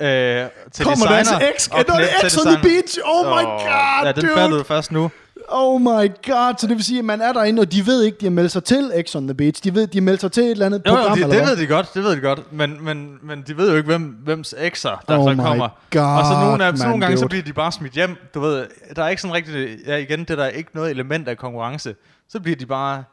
øh, 0.01 0.41
øh, 0.43 0.49
til 0.73 0.85
Kommer 0.85 1.07
designer 1.07 1.38
deres 1.38 1.69
og 1.69 1.79
Er 1.79 1.83
det 1.83 2.33
X 2.33 2.37
on 2.38 2.47
the. 2.55 2.62
Beach? 2.62 2.99
Oh 3.05 3.27
my 3.27 3.43
god, 3.45 4.05
Ja, 4.05 4.12
den 4.12 4.25
dude. 4.25 4.35
fattede 4.37 4.65
først 4.65 4.93
nu. 4.93 5.11
Oh 5.53 5.81
my 5.81 6.09
god, 6.27 6.55
så 6.59 6.67
det 6.67 6.77
vil 6.77 6.85
sige, 6.85 6.99
at 6.99 7.05
man 7.05 7.21
er 7.21 7.33
derinde, 7.33 7.61
og 7.61 7.73
de 7.73 7.87
ved 7.87 8.03
ikke, 8.03 8.19
de 8.21 8.25
har 8.27 8.31
meldt 8.31 8.53
sig 8.53 8.65
til 8.65 9.05
X 9.07 9.17
on 9.17 9.27
the 9.27 9.35
Beach. 9.35 9.65
De 9.65 9.75
ved, 9.75 9.87
de 9.87 9.99
har 9.99 10.03
meldt 10.03 10.21
sig 10.21 10.33
til 10.33 10.43
et 10.43 10.51
eller 10.51 10.67
andet 10.67 10.83
Jo, 10.87 10.91
jo, 10.93 10.97
program, 10.97 11.17
de, 11.19 11.23
eller 11.23 11.35
det 11.35 11.45
hvad? 11.45 11.57
ved 11.57 11.62
de 11.62 11.67
godt, 11.67 11.95
det 11.95 12.05
ved 12.05 12.17
de 12.17 12.21
godt, 12.21 12.53
men, 12.53 12.85
men, 12.85 13.19
men 13.23 13.43
de 13.47 13.57
ved 13.57 13.71
jo 13.71 13.77
ikke, 13.77 13.87
hvem, 13.87 14.03
hvems 14.03 14.55
ekser, 14.59 15.05
der 15.09 15.19
Oh 15.19 15.31
så 15.37 15.43
kommer. 15.43 15.69
God, 15.91 16.03
og 16.03 16.25
så 16.27 16.33
nogle, 16.47 16.65
af, 16.65 16.77
så 16.79 16.85
man, 16.85 16.91
nogle 16.91 17.01
gange, 17.05 17.17
så 17.17 17.23
dude. 17.23 17.29
bliver 17.29 17.43
de 17.45 17.53
bare 17.53 17.73
smidt 17.73 17.93
hjem. 17.93 18.17
Du 18.35 18.41
ved, 18.41 18.67
der 18.97 19.05
er 19.05 19.09
ikke 19.09 19.23
sådan 19.23 19.35
rigtig, 19.35 19.79
ja 19.87 19.97
igen, 19.97 20.19
det 20.25 20.38
der 20.38 20.45
er 20.45 20.49
ikke 20.49 20.71
noget 20.75 20.91
element 20.91 21.29
af 21.29 21.37
konkurrence. 21.37 21.95
Så 22.29 22.41
bliver 22.41 22.57
de 22.57 22.67
bare, 22.67 23.05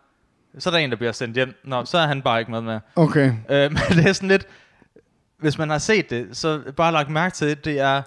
så 0.60 0.70
er 0.70 0.72
der 0.72 0.78
en, 0.78 0.90
der 0.90 0.96
bliver 0.98 1.12
sendt 1.12 1.36
hjem. 1.36 1.54
Nå, 1.64 1.86
så 1.86 1.98
er 1.98 2.08
han 2.08 2.22
bare 2.22 2.40
ikke 2.40 2.52
med 2.52 2.62
med. 2.62 2.80
Okay. 2.96 3.32
Øh, 3.50 3.72
men 3.72 3.78
det 3.90 4.06
er 4.08 4.14
sådan 4.14 4.30
lidt, 4.30 4.48
hvis 5.40 5.58
man 5.58 5.70
har 5.70 5.78
set 5.78 6.10
det, 6.10 6.28
så 6.32 6.60
bare 6.78 6.92
lagt 6.92 7.10
mærke 7.10 7.36
til, 7.36 7.58
det 7.66 7.80
er, 7.80 8.02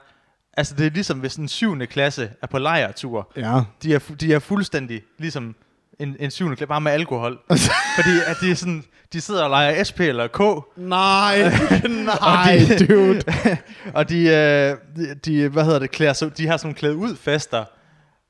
altså 0.56 0.74
det 0.74 0.86
er 0.86 0.90
ligesom 0.90 1.18
hvis 1.18 1.36
en 1.36 1.48
syvende 1.48 1.86
klasse 1.86 2.30
er 2.42 2.46
på 2.46 2.58
lejretur. 2.58 3.32
Ja. 3.36 3.60
De 3.82 3.94
er, 3.94 3.98
fu- 3.98 4.14
de 4.14 4.34
er 4.34 4.38
fuldstændig 4.38 5.02
ligesom 5.18 5.54
en, 5.98 6.16
en 6.20 6.30
syvende 6.30 6.56
klasse, 6.56 6.68
bare 6.68 6.80
med 6.80 6.92
alkohol. 6.92 7.38
Fordi 7.96 8.10
at 8.26 8.36
de, 8.40 8.50
er 8.50 8.54
sådan, 8.54 8.84
de 9.12 9.20
sidder 9.20 9.44
og 9.44 9.50
leger 9.50 9.84
SP 9.88 10.00
eller 10.00 10.26
K, 10.26 10.40
Nej, 10.76 11.38
nej, 12.04 12.60
Og 12.70 12.78
de- 12.78 12.86
dude. 12.86 13.22
og 13.94 14.08
de, 14.08 14.18
øh, 14.28 14.76
de, 14.96 15.14
de, 15.24 15.48
hvad 15.48 15.64
hedder 15.64 15.78
det, 15.78 15.90
klæder, 15.90 16.12
sig- 16.12 16.38
de 16.38 16.46
har 16.46 16.56
sådan 16.56 16.74
klæde 16.74 16.96
ud 16.96 17.16
fester. 17.16 17.64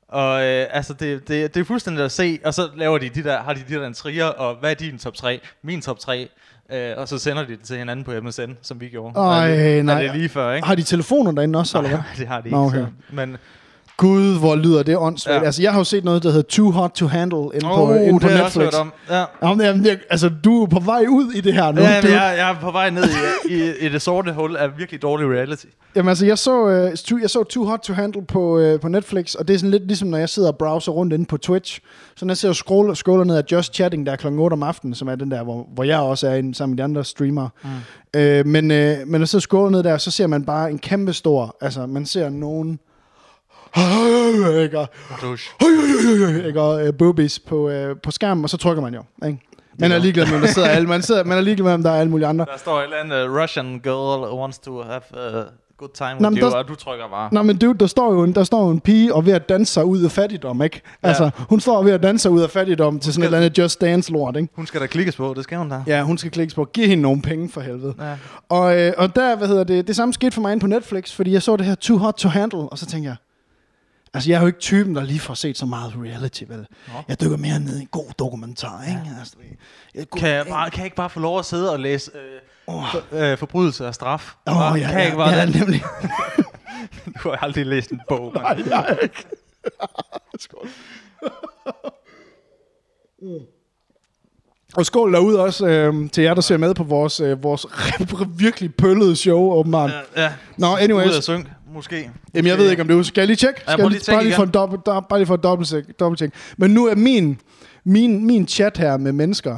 Og 0.07 0.43
øh, 0.43 0.67
altså, 0.69 0.93
det, 0.93 1.27
det, 1.27 1.53
det 1.55 1.61
er 1.61 1.65
fuldstændig 1.65 2.05
at 2.05 2.11
se, 2.11 2.39
og 2.45 2.53
så 2.53 2.69
laver 2.75 2.97
de 2.97 3.09
de 3.09 3.23
der, 3.23 3.41
har 3.43 3.53
de 3.53 3.63
de 3.69 3.73
der 3.75 3.93
trier, 3.93 4.25
og 4.25 4.55
hvad 4.55 4.71
er 4.71 4.75
din 4.75 4.97
top 4.97 5.13
3? 5.13 5.41
Min 5.63 5.81
top 5.81 5.99
3. 5.99 6.29
Øh, 6.73 6.93
og 6.97 7.07
så 7.07 7.17
sender 7.17 7.45
de 7.45 7.51
det 7.51 7.59
til 7.63 7.77
hinanden 7.77 8.05
på 8.05 8.11
MSN, 8.21 8.51
som 8.61 8.81
vi 8.81 8.87
gjorde. 8.89 9.19
Ej, 9.19 9.49
Når 9.49 9.55
det, 9.55 9.85
nej. 9.85 10.01
det 10.01 10.09
er 10.09 10.13
lige 10.13 10.29
før, 10.29 10.53
ikke? 10.53 10.67
Har 10.67 10.75
de 10.75 10.83
telefoner 10.83 11.31
derinde 11.31 11.59
også, 11.59 11.77
eller 11.77 11.89
hvad? 11.89 11.97
Nej, 11.97 12.07
det 12.17 12.27
har 12.27 12.41
de 12.41 12.49
Nå, 12.49 12.67
ikke. 12.67 12.77
okay. 12.81 12.91
Så. 13.09 13.15
Men 13.15 13.37
Gud, 14.03 14.39
hvor 14.39 14.55
lyder 14.55 14.83
det 14.83 14.97
åndssvagt. 14.97 15.41
Ja. 15.41 15.45
Altså, 15.45 15.61
jeg 15.61 15.71
har 15.71 15.79
jo 15.79 15.83
set 15.83 16.03
noget, 16.03 16.23
der 16.23 16.29
hedder 16.29 16.47
Too 16.49 16.71
Hot 16.71 16.91
to 16.91 17.07
Handle 17.07 17.37
inde 17.37 17.71
oh, 17.71 17.77
på, 17.77 17.93
inde 17.93 18.19
på 18.19 18.27
jeg 18.27 18.43
også 18.43 18.59
Netflix. 18.59 18.63
hørt 18.63 18.81
om. 18.81 18.93
Ja. 19.09 19.23
Jamen, 19.43 19.65
jamen, 19.65 19.85
jeg, 19.85 19.97
altså, 20.09 20.29
du 20.43 20.63
er 20.63 20.67
på 20.67 20.79
vej 20.79 21.05
ud 21.09 21.31
i 21.31 21.41
det 21.41 21.53
her 21.53 21.71
nu. 21.71 21.81
Ja, 21.81 21.89
jeg, 21.89 22.35
jeg 22.37 22.49
er 22.49 22.55
på 22.61 22.71
vej 22.71 22.89
ned 22.89 23.03
i, 23.49 23.53
i, 23.53 23.85
i 23.85 23.89
det 23.89 24.01
sorte 24.01 24.33
hul 24.33 24.55
af 24.55 24.77
virkelig 24.77 25.01
dårlig 25.01 25.27
reality. 25.27 25.65
Jamen 25.95 26.09
altså, 26.09 26.25
jeg 26.25 26.37
så, 26.37 26.67
øh, 26.67 27.21
jeg 27.21 27.29
så 27.29 27.43
Too 27.43 27.65
Hot 27.65 27.79
to 27.79 27.93
Handle 27.93 28.25
på, 28.25 28.59
øh, 28.59 28.79
på 28.79 28.87
Netflix, 28.87 29.35
og 29.35 29.47
det 29.47 29.53
er 29.53 29.57
sådan 29.57 29.71
lidt 29.71 29.87
ligesom, 29.87 30.07
når 30.07 30.17
jeg 30.17 30.29
sidder 30.29 30.49
og 30.49 30.57
browser 30.57 30.91
rundt 30.91 31.13
inde 31.13 31.25
på 31.25 31.37
Twitch. 31.37 31.79
Så 32.15 32.25
når 32.25 32.31
jeg 32.31 32.37
sidder 32.37 32.51
og 32.51 32.55
scroller, 32.55 32.93
scroller 32.93 33.23
ned 33.23 33.35
af 33.35 33.43
Just 33.51 33.73
Chatting, 33.73 34.05
der 34.05 34.11
er 34.11 34.15
klokken 34.15 34.41
8 34.41 34.53
om 34.53 34.63
aftenen, 34.63 34.95
som 34.95 35.07
er 35.07 35.15
den 35.15 35.31
der, 35.31 35.43
hvor, 35.43 35.67
hvor 35.73 35.83
jeg 35.83 35.99
også 35.99 36.27
er 36.27 36.35
inde 36.35 36.55
sammen 36.55 36.71
med 36.71 36.77
de 36.77 36.83
andre 36.83 37.05
streamere. 37.05 37.49
Mm. 37.63 37.69
Øh, 38.19 38.45
men, 38.45 38.71
øh, 38.71 38.97
men 38.97 39.11
når 39.11 39.19
jeg 39.19 39.27
sidder 39.27 39.39
og 39.39 39.41
scroller 39.41 39.69
ned 39.69 39.83
der, 39.83 39.97
så 39.97 40.11
ser 40.11 40.27
man 40.27 40.45
bare 40.45 40.71
en 40.71 40.79
kæmpe 40.79 41.13
stor, 41.13 41.57
altså 41.61 41.85
man 41.85 42.05
ser 42.05 42.29
nogen... 42.29 42.79
Ikke? 44.61 46.47
Ikke? 46.47 46.61
Og 46.61 46.87
øh, 46.87 46.93
boobies 46.93 47.39
på, 47.39 47.69
øh, 47.69 47.95
på 48.03 48.11
skærmen, 48.11 48.43
og 48.43 48.49
så 48.49 48.57
trykker 48.57 48.81
man 48.83 48.93
jo. 48.93 49.03
Ikke? 49.27 49.39
Man 49.79 49.91
er 49.91 49.97
ligeglad 49.97 50.25
med, 50.25 50.35
om 50.35 50.41
der 50.41 50.47
sidder 50.47 50.67
alle, 50.67 50.87
man, 50.87 51.01
sidder, 51.01 51.23
man 51.23 51.37
er 51.37 51.41
ligeglad 51.41 51.63
med, 51.65 51.73
om 51.73 51.83
der 51.83 51.91
er 51.91 51.99
alle 51.99 52.09
mulige 52.11 52.27
andre. 52.27 52.45
Der 52.51 52.57
står 52.57 52.79
et 52.79 52.83
eller 52.83 52.97
andet, 52.97 53.27
uh, 53.29 53.41
Russian 53.41 53.79
girl 53.83 54.39
wants 54.39 54.59
to 54.59 54.81
have 54.81 55.01
uh, 55.11 55.43
good 55.77 55.89
time 55.93 56.09
Nå, 56.19 56.27
with 56.27 56.33
men 56.33 56.37
you, 56.43 56.49
der- 56.49 56.55
og 56.55 56.67
du 56.67 56.75
trykker 56.75 57.07
bare. 57.09 57.29
Nå, 57.31 57.41
men 57.41 57.57
dude, 57.57 57.79
der 57.79 57.87
står 57.87 58.13
jo 58.13 58.23
en, 58.23 58.35
der 58.35 58.43
står 58.43 58.63
jo 58.65 58.69
en 58.71 58.79
pige 58.79 59.13
og 59.13 59.25
ved 59.25 59.33
at 59.33 59.49
danse 59.49 59.73
sig 59.73 59.85
ud 59.85 60.01
af 60.03 60.11
fattigdom, 60.11 60.61
ikke? 60.61 60.81
Ja. 61.03 61.07
Altså, 61.07 61.29
hun 61.49 61.59
står 61.59 61.83
ved 61.83 61.91
at 61.91 62.03
danse 62.03 62.21
sig 62.23 62.31
ud 62.31 62.41
af 62.41 62.49
fattigdom 62.49 62.99
til 62.99 63.13
sådan 63.13 63.23
et 63.23 63.25
eller 63.25 63.37
andet 63.37 63.57
Just 63.57 63.81
Dance-lort, 63.81 64.35
ikke? 64.37 64.49
Hun 64.55 64.65
skal 64.65 64.81
da 64.81 64.85
klikkes 64.87 65.15
på, 65.15 65.33
det 65.35 65.43
skal 65.43 65.57
hun 65.57 65.69
da. 65.69 65.83
Ja, 65.87 66.01
hun 66.03 66.17
skal 66.17 66.31
klikkes 66.31 66.53
på. 66.55 66.65
Giv 66.65 66.87
hende 66.87 67.01
nogle 67.03 67.21
penge 67.21 67.49
for 67.49 67.61
helvede. 67.61 67.93
Ja. 68.01 68.13
Og, 68.49 68.79
øh, 68.79 68.93
og 68.97 69.15
der, 69.15 69.35
hvad 69.35 69.47
hedder 69.47 69.63
det, 69.63 69.87
det 69.87 69.95
samme 69.95 70.13
skete 70.13 70.31
for 70.31 70.41
mig 70.41 70.51
inde 70.51 70.61
på 70.61 70.67
Netflix, 70.67 71.13
fordi 71.13 71.33
jeg 71.33 71.41
så 71.41 71.55
det 71.57 71.65
her 71.65 71.75
Too 71.75 71.97
Hot 71.97 72.13
to 72.13 72.29
Handle, 72.29 72.59
og 72.59 72.77
så 72.77 72.85
tænkte 72.85 73.07
jeg, 73.09 73.15
altså 74.13 74.29
jeg 74.29 74.35
er 74.37 74.41
jo 74.41 74.47
ikke 74.47 74.59
typen, 74.59 74.95
der 74.95 75.03
lige 75.03 75.19
får 75.19 75.33
set 75.33 75.57
så 75.57 75.65
meget 75.65 75.93
reality, 75.97 76.43
vel? 76.47 76.57
Nå. 76.87 76.93
Jeg 77.07 77.21
dykker 77.21 77.37
mere 77.37 77.59
ned 77.59 77.77
i 77.77 77.81
en 77.81 77.87
god 77.91 78.11
dokumentar, 78.19 78.83
ikke? 78.83 79.01
Altså, 79.19 79.35
jeg, 79.95 80.05
Kan 80.17 80.29
jeg, 80.29 80.45
bare, 80.47 80.69
kan 80.69 80.77
jeg 80.79 80.85
ikke 80.85 80.95
bare 80.95 81.09
få 81.09 81.19
lov 81.19 81.39
at 81.39 81.45
sidde 81.45 81.71
og 81.71 81.79
læse 81.79 82.11
øh, 82.15 82.39
for, 82.91 83.03
øh, 83.31 83.37
forbrydelse 83.37 83.87
og 83.87 83.95
straf? 83.95 84.33
Bare- 84.45 84.73
ja, 84.73 84.79
kan 84.79 84.89
ja, 84.89 84.95
jeg 84.97 85.05
ikke 85.05 85.17
bare 85.17 85.29
ja, 85.29 85.45
det? 85.45 85.55
nemlig. 85.55 85.83
Du 87.23 87.29
har 87.29 87.35
aldrig 87.37 87.65
læst 87.65 87.91
en 87.91 88.01
bog, 88.09 88.31
man. 88.35 88.43
Nej, 88.43 88.63
jeg 88.69 88.85
er 88.89 88.95
ikke. 88.97 89.23
Skål. 90.39 90.67
Mm. 93.21 93.39
Og 94.75 94.85
skål 94.85 95.13
derude 95.13 95.39
også 95.39 95.67
øh, 95.67 96.09
til 96.09 96.23
jer, 96.23 96.33
der 96.33 96.41
ser 96.41 96.57
med 96.57 96.73
på 96.73 96.83
vores, 96.83 97.19
øh, 97.19 97.43
vores 97.43 97.65
virkelig 98.37 98.75
pøllede 98.75 99.15
show, 99.15 99.51
åbenbart. 99.53 99.91
Ja, 100.15 100.23
ja. 100.23 100.33
Nå, 100.57 100.73
Ud 100.73 100.77
anyways. 100.79 101.17
af 101.17 101.23
synk, 101.23 101.47
måske. 101.73 102.11
Jamen, 102.33 102.49
jeg 102.49 102.57
ved 102.57 102.69
ikke, 102.69 102.81
om 102.81 102.87
det 102.87 102.97
er 102.97 103.03
Skal 103.03 103.21
jeg 103.21 103.27
lige 103.27 103.37
tjekke? 103.37 103.61
Skal 103.61 103.75
jeg 103.79 103.89
lige 103.89 104.01
bare, 104.09 104.23
lige 104.23 104.35
for 104.35 104.43
en 104.43 104.49
dobbelt, 104.49 104.81
do- 104.89 105.07
bare 105.09 105.19
lige 105.19 105.27
for 105.27 105.33
et 105.33 105.43
dobbelt, 105.43 105.99
dobbelt 105.99 106.33
Men 106.57 106.71
nu 106.71 106.85
er 106.87 106.95
min, 106.95 107.39
min, 107.85 108.25
min 108.25 108.47
chat 108.47 108.77
her 108.77 108.97
med 108.97 109.11
mennesker. 109.11 109.57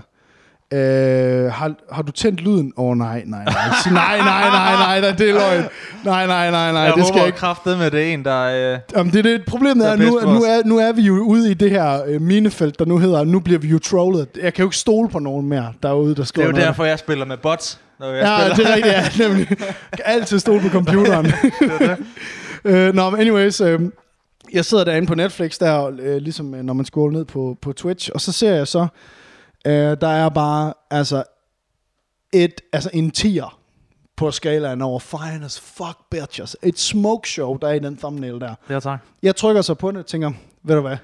Øh, 0.74 1.52
har, 1.52 1.74
har 1.92 2.02
du 2.02 2.12
tændt 2.12 2.42
lyden? 2.42 2.74
Åh 2.78 2.86
oh, 2.86 2.98
nej, 2.98 3.24
nej, 3.26 3.44
nej. 3.44 3.54
Nej, 3.92 4.18
nej, 4.18 4.50
nej, 4.50 4.76
nej, 4.76 5.02
nej, 5.02 5.12
det 5.12 5.30
er 5.30 5.34
løgn. 5.34 5.64
Nej, 6.04 6.28
nej, 6.28 6.52
nej, 6.52 6.72
nej, 6.72 6.82
jeg 6.82 6.94
det 6.96 7.06
skal 7.08 7.18
jeg 7.18 7.26
ikke. 7.26 7.38
kraftet 7.38 7.78
med 7.78 7.92
det 7.92 8.14
en, 8.14 8.26
der... 8.26 8.74
Øh, 8.74 8.80
Jamen, 8.96 9.14
det, 9.14 9.20
er 9.20 9.24
det, 9.24 9.46
problemet 9.46 9.86
Der 9.86 9.92
er, 9.92 9.96
nu, 9.96 10.34
nu, 10.34 10.44
er, 10.44 10.62
nu 10.66 10.78
er 10.78 10.92
vi 10.92 11.02
jo 11.02 11.14
ude 11.20 11.52
i 11.52 11.54
det 11.54 11.72
her 11.72 12.02
øh, 12.08 12.22
minefelt, 12.22 12.80
der 12.80 12.86
nu 12.86 12.98
hedder, 12.98 13.24
nu 13.24 13.40
bliver 13.40 13.60
vi 13.60 13.68
jo 13.68 13.80
trollet. 13.80 14.28
Jeg 14.44 14.54
kan 14.54 14.64
jo 14.64 14.68
ikke 14.68 14.78
stole 14.78 15.10
på 15.10 15.20
nogen 15.20 15.50
mere 15.50 15.74
derude, 15.84 16.08
der 16.10 16.14
det 16.14 16.20
er 16.20 16.24
skriver 16.26 16.48
jo 16.48 16.56
derfor, 16.56 16.86
jeg 16.86 17.00
spiller 17.00 17.26
med 17.26 17.38
bots. 17.38 17.80
Når 18.00 18.12
jeg 18.12 18.24
Ja, 18.24 18.54
spiller. 18.54 18.56
det 18.56 18.72
er 18.72 18.76
rigtigt, 18.76 19.20
ja, 19.20 19.28
nemlig. 19.28 19.48
Jeg 19.92 20.00
altid 20.06 20.40
stole 20.40 20.62
på 20.62 20.70
computeren. 20.70 21.26
øh, 22.66 22.94
Nå, 22.96 23.10
men 23.10 23.20
anyways, 23.20 23.62
øh, 23.62 23.80
jeg 24.54 24.66
sidder 24.66 24.84
derinde 24.84 25.08
på 25.08 25.16
Netflix, 25.16 25.58
der 25.58 25.92
øh, 26.02 26.18
ligesom 26.18 26.56
øh, 26.56 26.64
når 26.64 26.74
man 26.74 26.86
scroller 26.86 27.18
ned 27.18 27.26
på, 27.26 27.58
på 27.62 27.74
Twitch, 27.74 28.10
og 28.14 28.22
så 28.22 28.32
ser 28.32 28.54
jeg 28.54 28.68
så, 28.68 28.88
øh, 29.66 29.98
der 30.02 30.08
er 30.08 30.30
bare, 30.30 30.74
altså, 30.92 31.24
et, 32.34 32.62
altså 32.74 32.90
en 32.94 33.12
tier 33.12 33.60
på 34.16 34.32
skalaen 34.32 34.82
over 34.82 35.00
fine 35.00 35.46
as 35.46 35.60
fuck 35.60 35.98
bitches. 36.12 36.58
Et 36.64 36.80
smoke 36.80 37.30
show, 37.30 37.58
der 37.58 37.68
er 37.68 37.74
i 37.74 37.80
den 37.80 37.98
thumbnail 37.98 38.40
der. 38.40 38.56
Ja, 38.70 38.80
tak. 38.80 39.00
Jeg 39.24 39.36
trykker 39.36 39.62
så 39.62 39.74
på 39.74 39.92
det 39.92 39.98
og 39.98 40.06
tænker, 40.06 40.32
ved 40.64 40.76
du 40.76 40.82
hvad? 40.82 40.98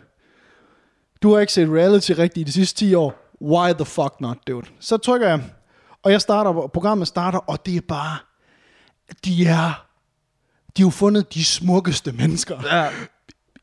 Du 1.21 1.34
har 1.34 1.39
ikke 1.39 1.54
set 1.54 1.69
reality 1.69 2.12
rigtigt 2.12 2.38
i 2.38 2.43
de 2.43 2.52
sidste 2.52 2.80
10 2.80 2.93
år. 2.93 3.13
Why 3.41 3.74
the 3.74 3.86
fuck 3.86 4.13
not, 4.19 4.38
dude? 4.47 4.67
Så 4.80 4.97
trykker 4.97 5.28
jeg, 5.28 5.43
og 6.04 6.12
jeg 6.12 6.21
starter, 6.21 6.67
programmet 6.67 7.08
starter, 7.08 7.39
og 7.39 7.65
det 7.65 7.76
er 7.76 7.82
bare, 7.82 8.17
de 9.26 9.45
er, 9.45 9.86
de 10.78 10.82
har 10.82 10.88
jo 10.88 10.89
fundet 10.89 11.34
de 11.34 11.45
smukkeste 11.45 12.12
mennesker, 12.12 12.76
Ja, 12.78 12.89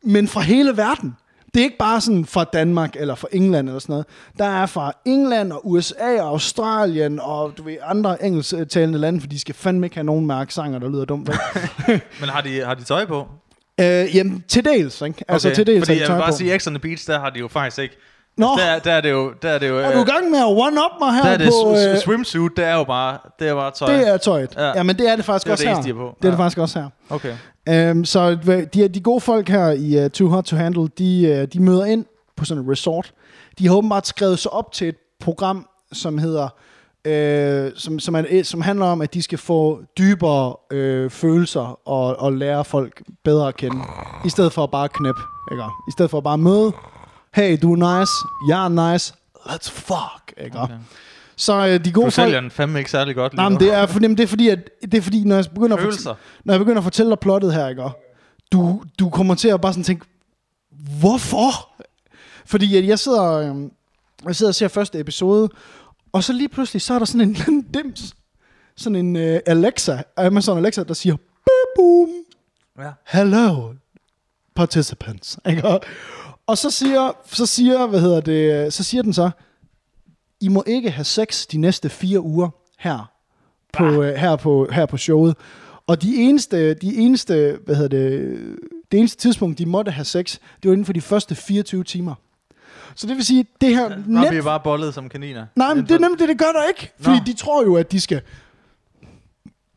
men 0.03 0.29
fra 0.29 0.41
hele 0.41 0.77
verden. 0.77 1.17
Det 1.59 1.62
er 1.62 1.66
ikke 1.66 1.79
bare 1.79 2.01
sådan 2.01 2.27
fra 2.27 2.44
Danmark 2.44 2.97
eller 2.99 3.14
fra 3.14 3.29
England 3.33 3.68
eller 3.68 3.79
sådan 3.79 3.92
noget. 3.92 4.07
Der 4.38 4.44
er 4.44 4.66
fra 4.66 4.92
England 5.05 5.53
og 5.53 5.68
USA 5.71 6.21
og 6.21 6.29
Australien 6.29 7.21
og 7.21 7.53
du 7.59 7.62
ved, 7.62 7.77
andre 7.83 8.25
engelsktalende 8.25 8.99
lande, 8.99 9.21
for 9.21 9.27
de 9.29 9.40
skal 9.40 9.55
fandme 9.55 9.87
ikke 9.87 9.97
have 9.97 10.05
nogen 10.05 10.27
med 10.27 10.37
der 10.81 10.88
lyder 10.88 11.05
dumt. 11.05 11.31
men 12.21 12.29
har 12.29 12.40
de, 12.40 12.64
har 12.64 12.75
de 12.75 12.85
tøj 12.85 13.07
på? 13.07 13.27
øh, 13.81 14.16
jamen, 14.16 14.44
til 14.49 14.64
dels, 14.64 15.03
ikke? 15.03 15.25
Altså, 15.29 15.49
Okay, 15.49 15.55
til 15.55 15.66
dels 15.66 15.81
Fordi 15.87 15.99
har 15.99 16.07
de 16.07 16.11
jeg 16.11 16.16
vil 16.16 16.21
bare 16.23 16.33
på. 16.33 16.37
sige, 16.37 16.59
X 16.59 16.66
on 16.66 16.81
Beach, 16.81 17.07
der 17.07 17.21
har 17.21 17.31
de 17.31 17.38
jo 17.38 17.49
faktisk 17.49 17.79
ikke. 17.79 17.97
Nå, 18.37 18.47
Der, 18.59 18.79
der 18.79 18.92
er 18.92 19.01
det 19.01 19.11
jo... 19.11 19.33
Der 19.42 19.49
er 19.49 19.59
det 19.59 19.68
jo 19.68 19.79
er 19.79 19.92
du 19.92 19.99
i 19.99 20.01
øh, 20.01 20.07
gang 20.07 20.31
med 20.31 20.38
at 20.38 20.44
one-up 20.44 21.01
mig 21.01 21.14
her 21.14 21.23
der 21.23 21.31
er 21.31 21.37
det 21.37 21.49
på... 21.64 21.77
Øh, 21.92 21.99
swimsuit, 21.99 22.53
det 22.57 22.64
er 22.64 22.75
jo 22.75 22.85
bare, 22.85 23.18
det 23.38 23.49
er 23.49 23.55
bare 23.55 23.71
tøj. 23.71 23.97
det 23.97 24.09
er 24.09 24.16
tøjet. 24.16 24.55
Ja. 24.57 24.66
Ja. 24.77 24.83
men 24.83 24.99
det 24.99 25.09
er 25.09 25.16
det 25.16 25.25
faktisk 25.25 25.44
Det 25.47 25.53
også 25.53 25.64
det 25.64 25.94
her. 25.97 26.14
Det 26.23 26.25
er 26.25 26.31
det 26.31 26.37
faktisk 26.37 26.59
også 26.59 26.81
her. 26.81 26.88
Okay. 27.11 27.35
Um, 27.69 28.05
så 28.05 28.35
de, 28.75 28.89
de 28.89 29.01
gode 29.01 29.21
folk 29.21 29.49
her 29.49 29.71
i 29.71 30.05
uh, 30.05 30.11
Too 30.11 30.29
Hot 30.29 30.45
to 30.45 30.57
Handle, 30.57 30.89
de, 30.99 31.39
uh, 31.43 31.53
de 31.53 31.63
møder 31.63 31.85
ind 31.85 32.05
på 32.37 32.45
sådan 32.45 32.65
et 32.65 32.71
resort. 32.71 33.13
De 33.59 33.67
har 33.67 33.75
åbenbart 33.75 34.07
skrevet 34.07 34.39
sig 34.39 34.53
op 34.53 34.73
til 34.73 34.89
et 34.89 34.97
program, 35.21 35.69
som 35.93 36.19
hedder, 36.19 36.49
uh, 37.09 37.73
som, 37.77 37.99
som, 37.99 38.15
er, 38.15 38.43
som 38.43 38.61
handler 38.61 38.87
om, 38.87 39.01
at 39.01 39.15
de 39.15 39.23
skal 39.23 39.39
få 39.39 39.83
dybere 39.99 40.57
uh, 40.75 41.11
følelser 41.11 41.89
og, 41.89 42.17
og 42.17 42.33
lære 42.33 42.65
folk 42.65 43.03
bedre 43.25 43.49
at 43.49 43.57
kende, 43.57 43.83
i 44.25 44.29
stedet 44.29 44.53
for 44.53 44.65
at 44.65 44.71
bare 44.71 44.89
knep, 44.89 45.17
ikke? 45.53 45.63
I 45.89 45.93
stedet 45.93 46.11
for 46.11 46.19
at 46.19 46.25
bare 46.25 46.39
møde, 46.39 46.73
hey, 47.35 47.59
du 47.63 47.73
er 47.73 47.99
nice, 47.99 48.13
jeg 48.49 48.65
er 48.65 48.93
nice, 48.93 49.15
let's 49.37 49.71
fuck, 49.71 50.45
ikke? 50.45 50.59
okay. 50.59 50.75
Så 51.38 51.59
uh, 51.59 51.64
de 51.66 51.79
Du 51.79 51.90
gode 51.90 52.05
folk... 52.05 52.14
sælger 52.14 52.40
den 52.40 52.51
fandme 52.51 52.79
ikke 52.79 52.90
særlig 52.90 53.14
godt 53.14 53.33
lige 53.33 53.37
Nej, 53.40 53.48
men 53.48 53.61
det 53.61 53.72
er, 53.74 53.87
for, 53.87 53.98
jamen, 54.03 54.16
det 54.16 54.22
er 54.22 54.27
fordi, 54.29 54.48
at, 54.48 54.70
det 54.83 54.94
er 54.94 55.03
fordi, 55.03 55.24
når 55.24 55.35
jeg 55.37 55.44
begynder 55.55 55.77
at, 55.77 55.83
fortælle, 55.83 56.14
når 56.44 56.55
jeg 56.55 56.59
begynder 56.61 56.79
at 56.79 56.85
fortælle 56.85 57.11
dig 57.11 57.18
plottet 57.18 57.55
her, 57.55 57.68
ikke? 57.68 57.83
Du, 58.53 58.83
du 58.98 59.11
kommer 59.11 59.35
til 59.35 59.48
at 59.48 59.61
bare 59.61 59.72
sådan 59.72 59.85
tænke, 59.85 60.07
hvorfor? 61.01 61.51
Fordi 62.46 62.77
at 62.77 62.87
jeg 62.87 62.98
sidder, 62.98 63.24
øhm, 63.33 63.72
jeg 64.27 64.37
sidder 64.37 64.51
og 64.51 64.55
ser 64.55 64.68
første 64.68 65.01
episode, 65.01 65.48
og 66.12 66.24
så 66.24 66.33
lige 66.33 66.48
pludselig, 66.48 66.83
så 66.83 66.94
er 66.94 66.98
der 66.98 67.07
sådan 67.07 67.20
en 67.20 67.33
lille 67.33 67.64
dims, 67.74 68.14
sådan 68.77 69.16
en 69.16 69.16
uh, 69.35 69.38
Alexa, 69.46 70.03
Amazon 70.16 70.59
Alexa, 70.59 70.83
der 70.85 70.94
siger, 70.94 71.16
boom, 71.77 72.09
Ja. 72.79 72.90
hello, 73.07 73.72
participants, 74.55 75.38
ikke? 75.48 75.64
Og- 75.68 75.81
Og 76.46 76.59
så 76.59 76.70
siger, 76.70 77.12
så 77.33 77.46
siger, 77.46 77.87
hvad 77.87 78.01
hedder 78.01 78.20
det, 78.20 78.72
så 78.72 78.85
siger 78.85 79.03
den 79.03 79.12
så, 79.12 79.31
I 80.40 80.48
må 80.48 80.64
ikke 80.66 80.90
have 80.90 81.05
sex 81.05 81.46
de 81.46 81.59
næste 81.59 81.88
fire 81.88 82.20
uger 82.20 82.48
her 82.79 83.11
på, 83.72 84.03
øh, 84.03 84.14
her 84.14 84.37
på, 84.37 84.68
her 84.72 84.87
på 84.87 84.96
showet. 84.96 85.37
Og 85.87 86.03
de 86.03 86.16
eneste, 86.16 86.74
de 86.74 86.96
eneste, 86.96 87.59
hvad 87.64 87.74
hedder 87.77 87.98
det, 87.98 88.38
det 88.92 88.98
eneste 88.98 89.18
tidspunkt, 89.22 89.59
de 89.59 89.66
måtte 89.66 89.90
have 89.90 90.05
sex, 90.05 90.38
det 90.62 90.68
var 90.68 90.72
inden 90.72 90.85
for 90.85 90.92
de 90.92 91.01
første 91.01 91.35
24 91.35 91.85
timer. 91.85 92.14
Så 92.94 93.07
det 93.07 93.16
vil 93.16 93.24
sige, 93.24 93.46
det 93.61 93.77
her 93.77 93.88
Der 93.88 93.96
net... 94.07 94.29
bliver 94.29 94.42
bare 94.44 94.61
bollet 94.61 94.94
som 94.94 95.09
kaniner. 95.09 95.46
Nej, 95.57 95.74
men 95.74 95.83
det 95.85 95.90
er 95.90 95.98
nemlig 95.98 96.18
det, 96.20 96.29
det 96.29 96.38
gør 96.38 96.53
der 96.53 96.68
ikke. 96.68 96.92
Fordi 97.01 97.18
Nå. 97.18 97.24
de 97.27 97.33
tror 97.33 97.64
jo, 97.64 97.77
at 97.77 97.92
de 97.92 98.01
skal... 98.01 98.20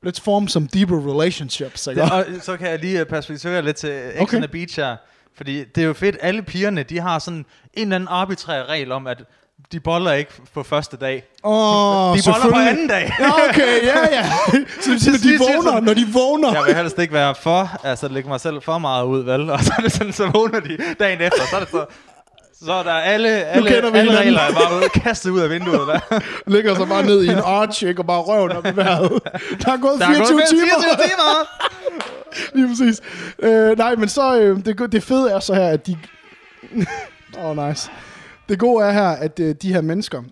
Let's 0.05 0.21
form 0.21 0.47
some 0.47 0.67
deeper 0.73 1.15
relationships, 1.15 1.87
ikke? 1.87 2.01
Det, 2.01 2.11
og 2.11 2.25
så 2.41 2.57
kan 2.57 2.69
jeg 2.69 2.79
lige 2.79 2.99
øh, 2.99 3.05
perspektivere 3.05 3.61
lidt 3.61 3.75
til 3.77 3.89
X 3.89 4.11
Okay. 4.11 4.21
okay. 4.21 4.37
on 4.37 4.41
the 4.41 4.51
Beach 4.51 4.79
her. 4.79 4.97
Fordi 5.35 5.63
det 5.63 5.81
er 5.81 5.87
jo 5.87 5.93
fedt, 5.93 6.17
alle 6.21 6.41
pigerne, 6.41 6.83
de 6.83 6.99
har 6.99 7.19
sådan 7.19 7.37
en 7.39 7.45
eller 7.73 7.95
anden 7.95 8.07
arbitrær 8.07 8.63
regel 8.65 8.91
om, 8.91 9.07
at 9.07 9.23
de 9.71 9.79
boller 9.79 10.11
ikke 10.11 10.31
på 10.53 10.63
første 10.63 10.97
dag. 10.97 11.23
Åh, 11.43 12.17
de 12.17 12.21
boller 12.25 12.49
på 12.49 12.59
anden 12.59 12.87
dag. 12.87 13.13
Ja, 13.19 13.49
okay, 13.49 13.83
ja, 13.83 13.99
ja. 14.11 14.25
Så, 14.81 14.99
så 14.99 15.11
de 15.23 15.37
vågner, 15.39 15.79
når 15.79 15.93
de 15.93 16.07
vågner. 16.13 16.53
Jeg 16.53 16.63
vil 16.67 16.75
helst 16.75 16.99
ikke 16.99 17.13
være 17.13 17.35
for, 17.35 17.71
altså 17.83 18.07
lægge 18.07 18.29
mig 18.29 18.39
selv 18.41 18.61
for 18.61 18.77
meget 18.77 19.05
ud, 19.05 19.23
vel? 19.23 19.49
Og 19.49 19.59
så 19.63 19.73
er 19.77 19.81
det 19.81 19.91
sådan, 19.91 20.13
så 20.13 20.27
vågner 20.27 20.59
de 20.59 20.77
dagen 20.99 21.21
efter, 21.21 21.41
så 21.49 21.55
er 21.55 21.59
det 21.59 21.69
så... 21.69 21.85
Så 22.65 22.73
er 22.73 22.83
der 22.83 22.91
alle, 22.93 23.29
alle, 23.29 23.69
alle 23.69 23.87
hinanden. 23.87 24.17
regler 24.17 24.39
er 24.39 24.51
bare 24.53 24.77
ude, 24.77 24.89
kastet 24.89 25.29
ud 25.29 25.39
af 25.39 25.49
vinduet. 25.49 25.87
Der, 25.87 26.19
Ligger 26.47 26.75
så 26.75 26.85
bare 26.85 27.03
ned 27.03 27.23
i 27.23 27.27
en 27.29 27.37
arch, 27.45 27.83
ikke? 27.83 28.01
Og 28.01 28.07
bare 28.07 28.21
røven 28.21 28.51
op 28.51 28.65
i 28.65 28.75
vejret. 28.75 29.11
Der 29.65 29.71
er 29.71 29.77
gået 29.77 29.99
der 29.99 30.05
er 30.05 30.13
24 30.13 30.37
gået 30.37 30.47
timer. 30.49 30.61
24 30.61 31.07
timer! 31.07 31.47
Lige 32.55 32.67
præcis. 32.67 33.01
Øh, 33.39 33.77
nej, 33.77 33.95
men 33.95 34.09
så, 34.09 34.39
øh, 34.39 34.65
det, 34.65 34.91
det 34.91 35.03
fede 35.03 35.31
er 35.31 35.39
så 35.39 35.53
her, 35.53 35.67
at 35.67 35.87
de... 35.87 35.97
Åh, 37.37 37.45
oh, 37.45 37.67
nice. 37.67 37.89
Det 38.51 38.59
gode 38.59 38.85
er 38.85 38.91
her, 38.91 39.07
at 39.07 39.39
øh, 39.39 39.55
de 39.61 39.73
her 39.73 39.81
mennesker, 39.81 40.23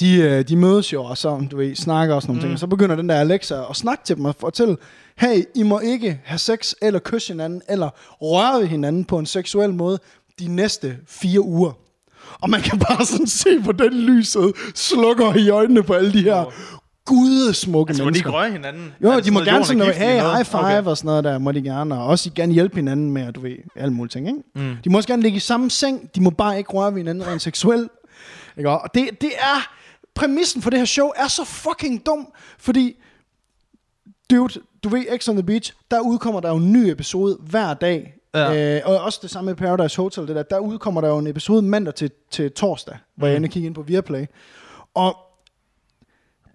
de, 0.00 0.16
øh, 0.16 0.48
de 0.48 0.56
mødes 0.56 0.92
jo, 0.92 1.04
og 1.04 1.18
så, 1.18 1.46
du 1.50 1.56
ved, 1.56 1.74
snakker 1.74 2.14
og 2.14 2.22
sådan 2.22 2.30
nogle 2.30 2.40
mm. 2.40 2.44
ting. 2.44 2.52
Og 2.52 2.58
så 2.58 2.66
begynder 2.66 2.96
den 2.96 3.08
der 3.08 3.14
Alexa 3.14 3.70
at 3.70 3.76
snakke 3.76 4.04
til 4.04 4.16
dem 4.16 4.24
og 4.24 4.34
fortælle, 4.40 4.76
hey, 5.18 5.44
I 5.54 5.62
må 5.62 5.80
ikke 5.80 6.20
have 6.24 6.38
sex, 6.38 6.72
eller 6.82 7.00
kysse 7.04 7.32
hinanden, 7.32 7.62
eller 7.68 7.90
røre 8.22 8.60
ved 8.60 8.66
hinanden 8.66 9.04
på 9.04 9.18
en 9.18 9.26
seksuel 9.26 9.74
måde 9.74 9.98
de 10.38 10.48
næste 10.48 10.96
fire 11.06 11.40
uger. 11.40 11.72
Og 12.40 12.50
man 12.50 12.60
kan 12.60 12.78
bare 12.78 13.06
sådan 13.06 13.26
se, 13.26 13.48
på 13.64 13.72
den 13.72 13.92
lyset 13.92 14.52
slukker 14.74 15.34
i 15.34 15.48
øjnene 15.48 15.82
på 15.82 15.92
alle 15.92 16.12
de 16.12 16.22
her 16.22 16.52
gudesmukke 17.06 17.90
Altså, 17.90 18.02
må 18.02 18.10
de 18.10 18.12
mennesker. 18.12 18.30
røre 18.30 18.50
hinanden? 18.52 18.92
Jo, 19.02 19.12
det 19.12 19.24
de 19.24 19.30
må 19.30 19.40
gerne 19.40 19.64
sådan 19.64 19.78
noget, 19.78 19.94
hey, 19.94 20.20
high 20.20 20.44
five 20.44 20.60
Okay. 20.60 20.82
og 20.84 20.96
sådan 20.96 21.06
noget 21.06 21.24
der, 21.24 21.38
må 21.38 21.52
de 21.52 21.62
gerne. 21.62 21.94
Og 21.98 22.06
også 22.06 22.30
gerne 22.34 22.52
hjælpe 22.52 22.76
hinanden 22.76 23.10
med, 23.10 23.32
du 23.32 23.40
ved, 23.40 23.56
alle 23.76 23.94
mulige 23.94 24.10
ting, 24.10 24.26
ikke? 24.28 24.40
Mm. 24.54 24.76
De 24.84 24.90
må 24.90 24.96
også 24.98 25.08
gerne 25.08 25.22
ligge 25.22 25.36
i 25.36 25.40
samme 25.40 25.70
seng, 25.70 26.10
de 26.14 26.20
må 26.20 26.30
bare 26.30 26.58
ikke 26.58 26.70
røre 26.70 26.92
ved 26.92 27.00
hinanden 27.00 27.26
rent 27.26 27.42
seksuelt. 27.42 27.90
Ikke? 28.58 28.70
Og 28.70 28.94
det, 28.94 29.08
det 29.20 29.30
er, 29.38 29.70
præmissen 30.14 30.62
for 30.62 30.70
det 30.70 30.78
her 30.78 30.86
show 30.86 31.08
er 31.16 31.28
så 31.28 31.44
fucking 31.44 32.06
dum, 32.06 32.28
fordi, 32.58 32.96
dude, 34.30 34.60
du 34.84 34.88
ved, 34.88 35.18
X 35.18 35.28
on 35.28 35.34
the 35.36 35.42
Beach, 35.42 35.72
der 35.90 36.00
udkommer 36.00 36.40
der 36.40 36.48
jo 36.48 36.56
en 36.56 36.72
ny 36.72 36.78
episode 36.90 37.38
hver 37.40 37.74
dag. 37.74 38.14
Ja. 38.34 38.76
Øh, 38.76 38.82
og 38.84 38.98
også 39.00 39.18
det 39.22 39.30
samme 39.30 39.48
med 39.48 39.54
Paradise 39.56 39.96
Hotel, 39.96 40.26
det 40.26 40.36
der, 40.36 40.42
der 40.42 40.58
udkommer 40.58 41.00
der 41.00 41.08
jo 41.08 41.18
en 41.18 41.26
episode 41.26 41.62
mandag 41.62 41.94
til, 41.94 42.10
til 42.30 42.52
torsdag, 42.52 42.96
hvor 43.16 43.26
jeg 43.26 43.36
inde 43.36 43.46
og 43.46 43.50
kigger 43.50 43.66
ind 43.68 43.74
på 43.74 43.82
Viaplay. 43.82 44.24
Og 44.94 45.16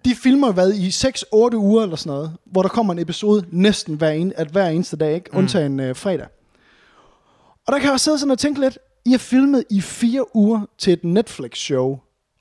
De 0.04 0.14
filmer 0.14 0.52
hvad 0.52 0.72
i 0.72 0.88
6-8 0.88 1.56
uger 1.56 1.82
eller 1.82 1.96
sådan 1.96 2.10
noget, 2.10 2.32
hvor 2.44 2.62
der 2.62 2.68
kommer 2.68 2.92
en 2.92 2.98
episode 2.98 3.44
næsten 3.50 3.94
hver, 3.94 4.10
en, 4.10 4.32
at 4.36 4.48
hver 4.48 4.68
eneste 4.68 4.96
dag, 4.96 5.14
ikke? 5.14 5.34
undtagen 5.34 5.80
øh, 5.80 5.96
fredag. 5.96 6.26
Og 7.66 7.72
der 7.72 7.78
kan 7.78 7.90
jeg 7.90 8.00
sidde 8.00 8.18
sådan 8.18 8.30
og 8.30 8.38
tænke 8.38 8.60
lidt, 8.60 8.78
I 9.06 9.10
har 9.10 9.18
filmet 9.18 9.64
i 9.70 9.80
fire 9.80 10.36
uger 10.36 10.60
til 10.78 10.92
et 10.92 11.04
Netflix-show, 11.04 11.98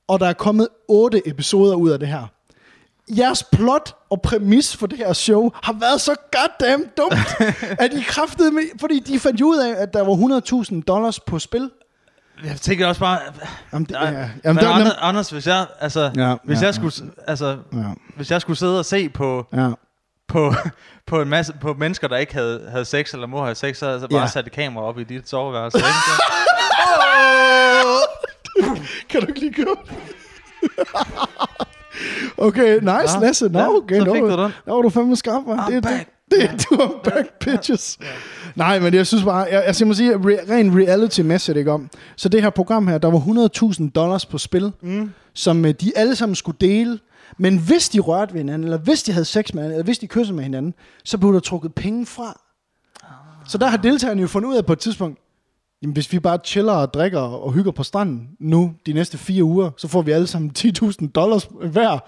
og 0.08 0.20
der 0.20 0.28
er 0.28 0.34
kommet 0.34 0.68
otte 0.88 1.28
episoder 1.28 1.76
ud 1.76 1.90
af 1.90 2.00
det 2.00 2.08
her. 2.08 2.28
Jeres 3.18 3.44
plot 3.44 3.96
og 4.10 4.22
præmis 4.22 4.76
for 4.78 4.88
det 4.88 4.98
her 4.98 5.14
show 5.14 5.52
har 5.54 5.74
været 5.74 6.02
så 6.02 6.16
goddamn 6.32 6.86
dumt, 6.98 7.16
at 7.84 7.94
I 7.94 8.02
kræftede 8.02 8.52
med, 8.52 8.64
fordi 8.80 9.00
de 9.00 9.20
fandt 9.20 9.42
ud 9.42 9.58
af, 9.58 9.82
at 9.82 9.94
der 9.94 10.02
var 10.02 10.16
100.000 10.76 10.82
dollars 10.82 11.20
på 11.20 11.40
spil. 11.40 11.70
Jeg 12.44 12.56
tænker 12.62 12.88
også 12.88 13.02
bare... 13.02 13.20
Jamen, 13.74 13.86
det, 13.86 13.92
ja. 13.96 14.02
Jamen, 14.10 14.32
men 14.44 14.56
der, 14.58 14.70
Anders, 14.70 14.94
Anders, 15.02 15.30
hvis 15.30 15.48
jeg, 15.48 15.66
altså, 15.80 16.12
Ja, 16.16 16.36
hvis 16.44 16.62
ja, 16.62 16.66
jeg 16.66 16.76
skulle, 16.76 16.94
altså, 17.28 17.58
ja, 17.74 17.84
hvis 18.16 18.32
jeg 18.32 18.42
skulle 18.42 18.58
sidde 18.58 18.80
og 18.80 18.86
se 18.86 19.10
på, 19.10 19.46
ja. 19.54 19.70
på, 20.28 20.54
på 21.08 21.22
en 21.22 21.30
masse, 21.30 21.54
på 21.62 21.74
mennesker, 21.74 22.08
der 22.08 22.18
ikke 22.18 22.34
havde, 22.34 22.68
havde 22.72 22.86
sex, 22.86 23.14
eller 23.14 23.28
må 23.28 23.44
have 23.44 23.56
sex, 23.56 23.78
så 23.78 23.86
havde 23.86 23.94
jeg 23.96 24.02
så 24.02 24.08
bare 24.08 24.22
Ja. 24.22 24.28
sat 24.28 24.48
et 24.48 24.52
kamera 24.54 24.84
op 24.86 25.00
i 25.00 25.04
dit 25.04 25.30
soveværelse. 25.30 25.80
Så- 25.80 25.86
Kan 29.10 29.22
du 29.22 29.28
ikke 29.28 29.40
lige 29.40 29.54
købe 29.54 29.70
det? 29.70 29.96
Okay, 32.38 32.80
nice, 32.80 32.90
Ja, 32.90 33.20
Lasse. 33.20 33.50
Nå, 33.50 33.60
ja, 33.60 33.68
okay, 33.70 34.00
så 34.00 34.06
nå, 34.06 34.14
fik 34.14 34.22
du 34.22 34.30
den. 34.44 34.54
Nå, 34.66 34.76
var 34.76 34.82
du 34.82 34.90
fandme 34.90 35.16
skarp, 35.16 35.44
man. 35.48 35.60
I'm 35.60 35.66
Det, 35.66 35.74
det, 35.74 35.84
back. 35.84 36.00
det, 36.00 36.08
du 36.32 36.76
er 36.76 37.00
back, 37.10 37.40
bitches. 37.40 38.00
Nej, 38.56 38.80
men 38.80 38.94
jeg 38.94 39.08
synes 39.08 39.24
bare, 39.24 39.48
jeg, 39.52 39.64
jeg 39.66 39.76
skal 39.76 39.88
må 39.88 39.94
sige, 39.94 40.16
re, 40.16 40.56
rent 40.56 40.76
reality-mæssigt, 40.76 41.58
ikke 41.58 41.72
om. 41.72 41.90
Så 42.16 42.30
det 42.30 42.42
her 42.42 42.50
program 42.50 42.88
her, 42.88 42.98
der 42.98 43.08
var 43.08 43.20
100.000 43.80 43.92
dollars 43.92 44.26
på 44.26 44.38
spil, 44.38 44.72
mm. 44.82 45.12
som 45.34 45.66
øh, 45.66 45.74
de 45.82 45.92
alle 45.96 46.16
sammen 46.16 46.36
skulle 46.36 46.58
dele. 46.62 47.00
Men 47.38 47.58
hvis 47.58 47.90
de 47.90 48.00
rørte 48.00 48.34
ved 48.34 48.40
hinanden, 48.40 48.64
eller 48.64 48.78
hvis 48.78 49.04
de 49.04 49.12
havde 49.12 49.26
sex 49.26 49.54
med 49.54 49.64
hinanden, 49.64 49.76
eller 49.76 49.86
hvis 49.86 50.00
de 50.00 50.08
kyssede 50.08 50.36
med 50.36 50.44
hinanden, 50.44 50.74
så 51.04 51.18
blev 51.18 51.34
der 51.34 51.40
trukket 51.40 51.74
penge 51.74 52.06
fra. 52.06 52.40
Så 53.48 53.58
der 53.58 53.68
har 53.68 53.78
deltagerne 53.78 54.22
jo 54.22 54.28
fundet 54.28 54.50
ud 54.50 54.56
af 54.56 54.66
på 54.66 54.74
et 54.74 54.80
tidspunkt, 54.80 55.20
Jamen, 55.82 55.94
hvis 55.94 56.12
vi 56.12 56.20
bare 56.20 56.40
chiller 56.44 56.74
og 56.74 56.94
drikker 56.94 57.20
og 57.20 57.54
hygger 57.54 57.72
på 57.72 57.84
stranden 57.84 58.30
nu 58.40 58.74
de 58.86 58.94
næste 58.94 59.18
fire 59.18 59.44
uger, 59.44 59.72
så 59.78 59.88
får 59.88 60.02
vi 60.02 60.12
alle 60.12 60.28
sammen 60.28 60.52
10.000 60.60 61.08
dollars 61.12 61.48
hver. 61.72 62.00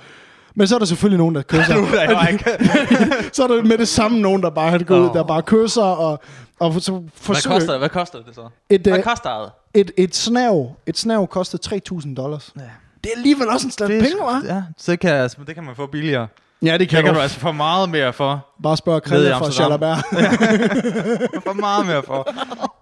Men 0.56 0.68
så 0.68 0.76
er 0.76 0.80
der 0.80 0.86
selvfølgelig 0.86 1.18
nogen, 1.18 1.36
der 1.36 1.42
kysser. 1.42 1.76
Nu 1.82 1.84
er 1.86 2.20
jeg 2.20 2.30
ikke. 2.32 2.46
så 3.36 3.44
er 3.44 3.48
der 3.48 3.64
med 3.64 3.78
det 3.78 3.88
samme 3.88 4.20
nogen, 4.22 4.44
der 4.44 4.50
bare 4.50 4.70
har 4.72 4.78
det 4.78 4.88
gået 4.88 5.00
ud, 5.00 5.10
der 5.14 5.24
bare 5.24 5.42
kysser 5.42 5.82
og, 5.84 6.20
og 6.60 6.82
så 6.82 6.92
Hvad 6.92 7.10
forsøger... 7.16 7.56
koster, 7.60 7.78
hvad 7.78 7.90
koster 7.90 8.20
det 8.24 8.36
så? 8.36 8.50
et, 8.70 8.82
Hvad 8.82 8.98
øh, 8.98 9.04
koster 9.04 9.40
det? 9.40 9.82
et, 9.82 9.92
et 9.98 10.16
snav, 10.16 10.76
et 10.86 10.98
snav 10.98 11.28
koster 11.28 11.80
3.000 12.06 12.16
dollars. 12.16 12.52
Ja. 12.58 12.62
Det 13.04 13.12
er 13.14 13.18
alligevel 13.18 13.50
også 13.50 13.68
en 13.68 13.72
slat 13.72 13.90
penge, 13.90 14.08
hva'? 14.08 14.46
Ja, 14.54 14.64
så 14.78 14.96
kan, 14.98 15.30
det 15.48 15.56
kan 15.56 15.64
man 15.64 15.76
få 15.76 15.86
billigere. 15.86 16.28
Ja, 16.64 16.72
det 16.72 16.80
Det 16.80 16.90
kan, 16.90 17.04
kan 17.04 17.14
du. 17.14 17.18
du 17.18 17.22
altså 17.22 17.40
få 17.40 17.52
meget 17.52 17.90
mere 17.90 18.14
for. 18.14 18.48
Bare 18.64 18.98
i 18.98 19.00
Krille 19.00 19.30
fra. 19.30 19.52
Chalabert. 19.52 19.98
For 21.48 21.54
meget 21.54 21.86
mere 21.86 22.04
for. 22.04 22.28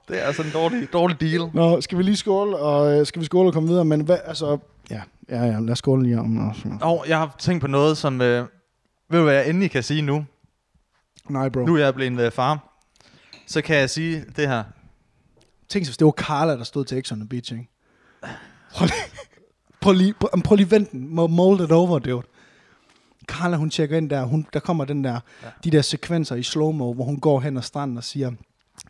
Det 0.07 0.19
er 0.21 0.23
altså 0.23 0.41
en 0.41 0.51
dårlig, 0.53 0.93
dårlig 0.93 1.21
deal. 1.21 1.49
Nå, 1.53 1.81
skal 1.81 1.97
vi 1.97 2.03
lige 2.03 2.15
skåle, 2.15 2.57
og 2.57 2.99
øh, 2.99 3.05
skal 3.05 3.19
vi 3.19 3.25
skåle 3.25 3.49
og 3.49 3.53
komme 3.53 3.69
videre? 3.69 3.85
Men 3.85 4.01
hvad, 4.01 4.17
altså... 4.25 4.57
Ja, 4.89 5.01
ja, 5.29 5.43
ja 5.43 5.59
lad 5.59 5.69
os 5.71 5.77
skåle 5.77 6.03
lige 6.03 6.19
om. 6.19 6.53
Og 6.81 7.05
jeg 7.07 7.17
har 7.17 7.35
tænkt 7.39 7.61
på 7.61 7.67
noget, 7.67 7.97
som... 7.97 8.21
Øh, 8.21 8.45
ved 9.09 9.19
du, 9.19 9.23
hvad 9.23 9.33
jeg 9.33 9.49
endelig 9.49 9.71
kan 9.71 9.83
sige 9.83 10.01
nu? 10.01 10.25
Nej, 11.29 11.49
bro. 11.49 11.59
Nu 11.65 11.75
er 11.75 11.79
jeg 11.79 11.95
blevet 11.95 12.19
øh, 12.19 12.31
far. 12.31 12.59
Så 13.47 13.61
kan 13.61 13.75
jeg 13.75 13.89
sige 13.89 14.23
det 14.35 14.47
her. 14.47 14.63
Tænk 15.69 15.85
sig, 15.85 15.89
hvis 15.89 15.97
det 15.97 16.05
var 16.05 16.11
Carla, 16.11 16.57
der 16.57 16.63
stod 16.63 16.85
til 16.85 17.01
X 17.03 17.11
on 17.11 17.19
the 17.19 17.27
Beach, 17.29 17.53
ikke? 17.53 17.69
Prøv 18.73 18.85
lige, 18.87 18.93
prøv 19.81 19.93
lige, 19.93 20.13
prøv, 20.43 20.55
lige 20.55 20.71
vent 20.71 20.91
den. 20.91 21.19
Mo- 21.19 21.27
Mold 21.27 21.61
it 21.61 21.71
over, 21.71 21.99
dude. 21.99 22.21
Carla, 23.29 23.57
hun 23.57 23.69
tjekker 23.69 23.97
ind 23.97 24.09
der. 24.09 24.23
Hun, 24.23 24.47
der 24.53 24.59
kommer 24.59 24.85
den 24.85 25.03
der, 25.03 25.19
ja. 25.43 25.47
de 25.63 25.71
der 25.71 25.81
sekvenser 25.81 26.35
i 26.35 26.43
slow-mo, 26.43 26.93
hvor 26.93 27.03
hun 27.03 27.19
går 27.19 27.39
hen 27.39 27.57
ad 27.57 27.61
stranden 27.61 27.97
og 27.97 28.03
siger, 28.03 28.31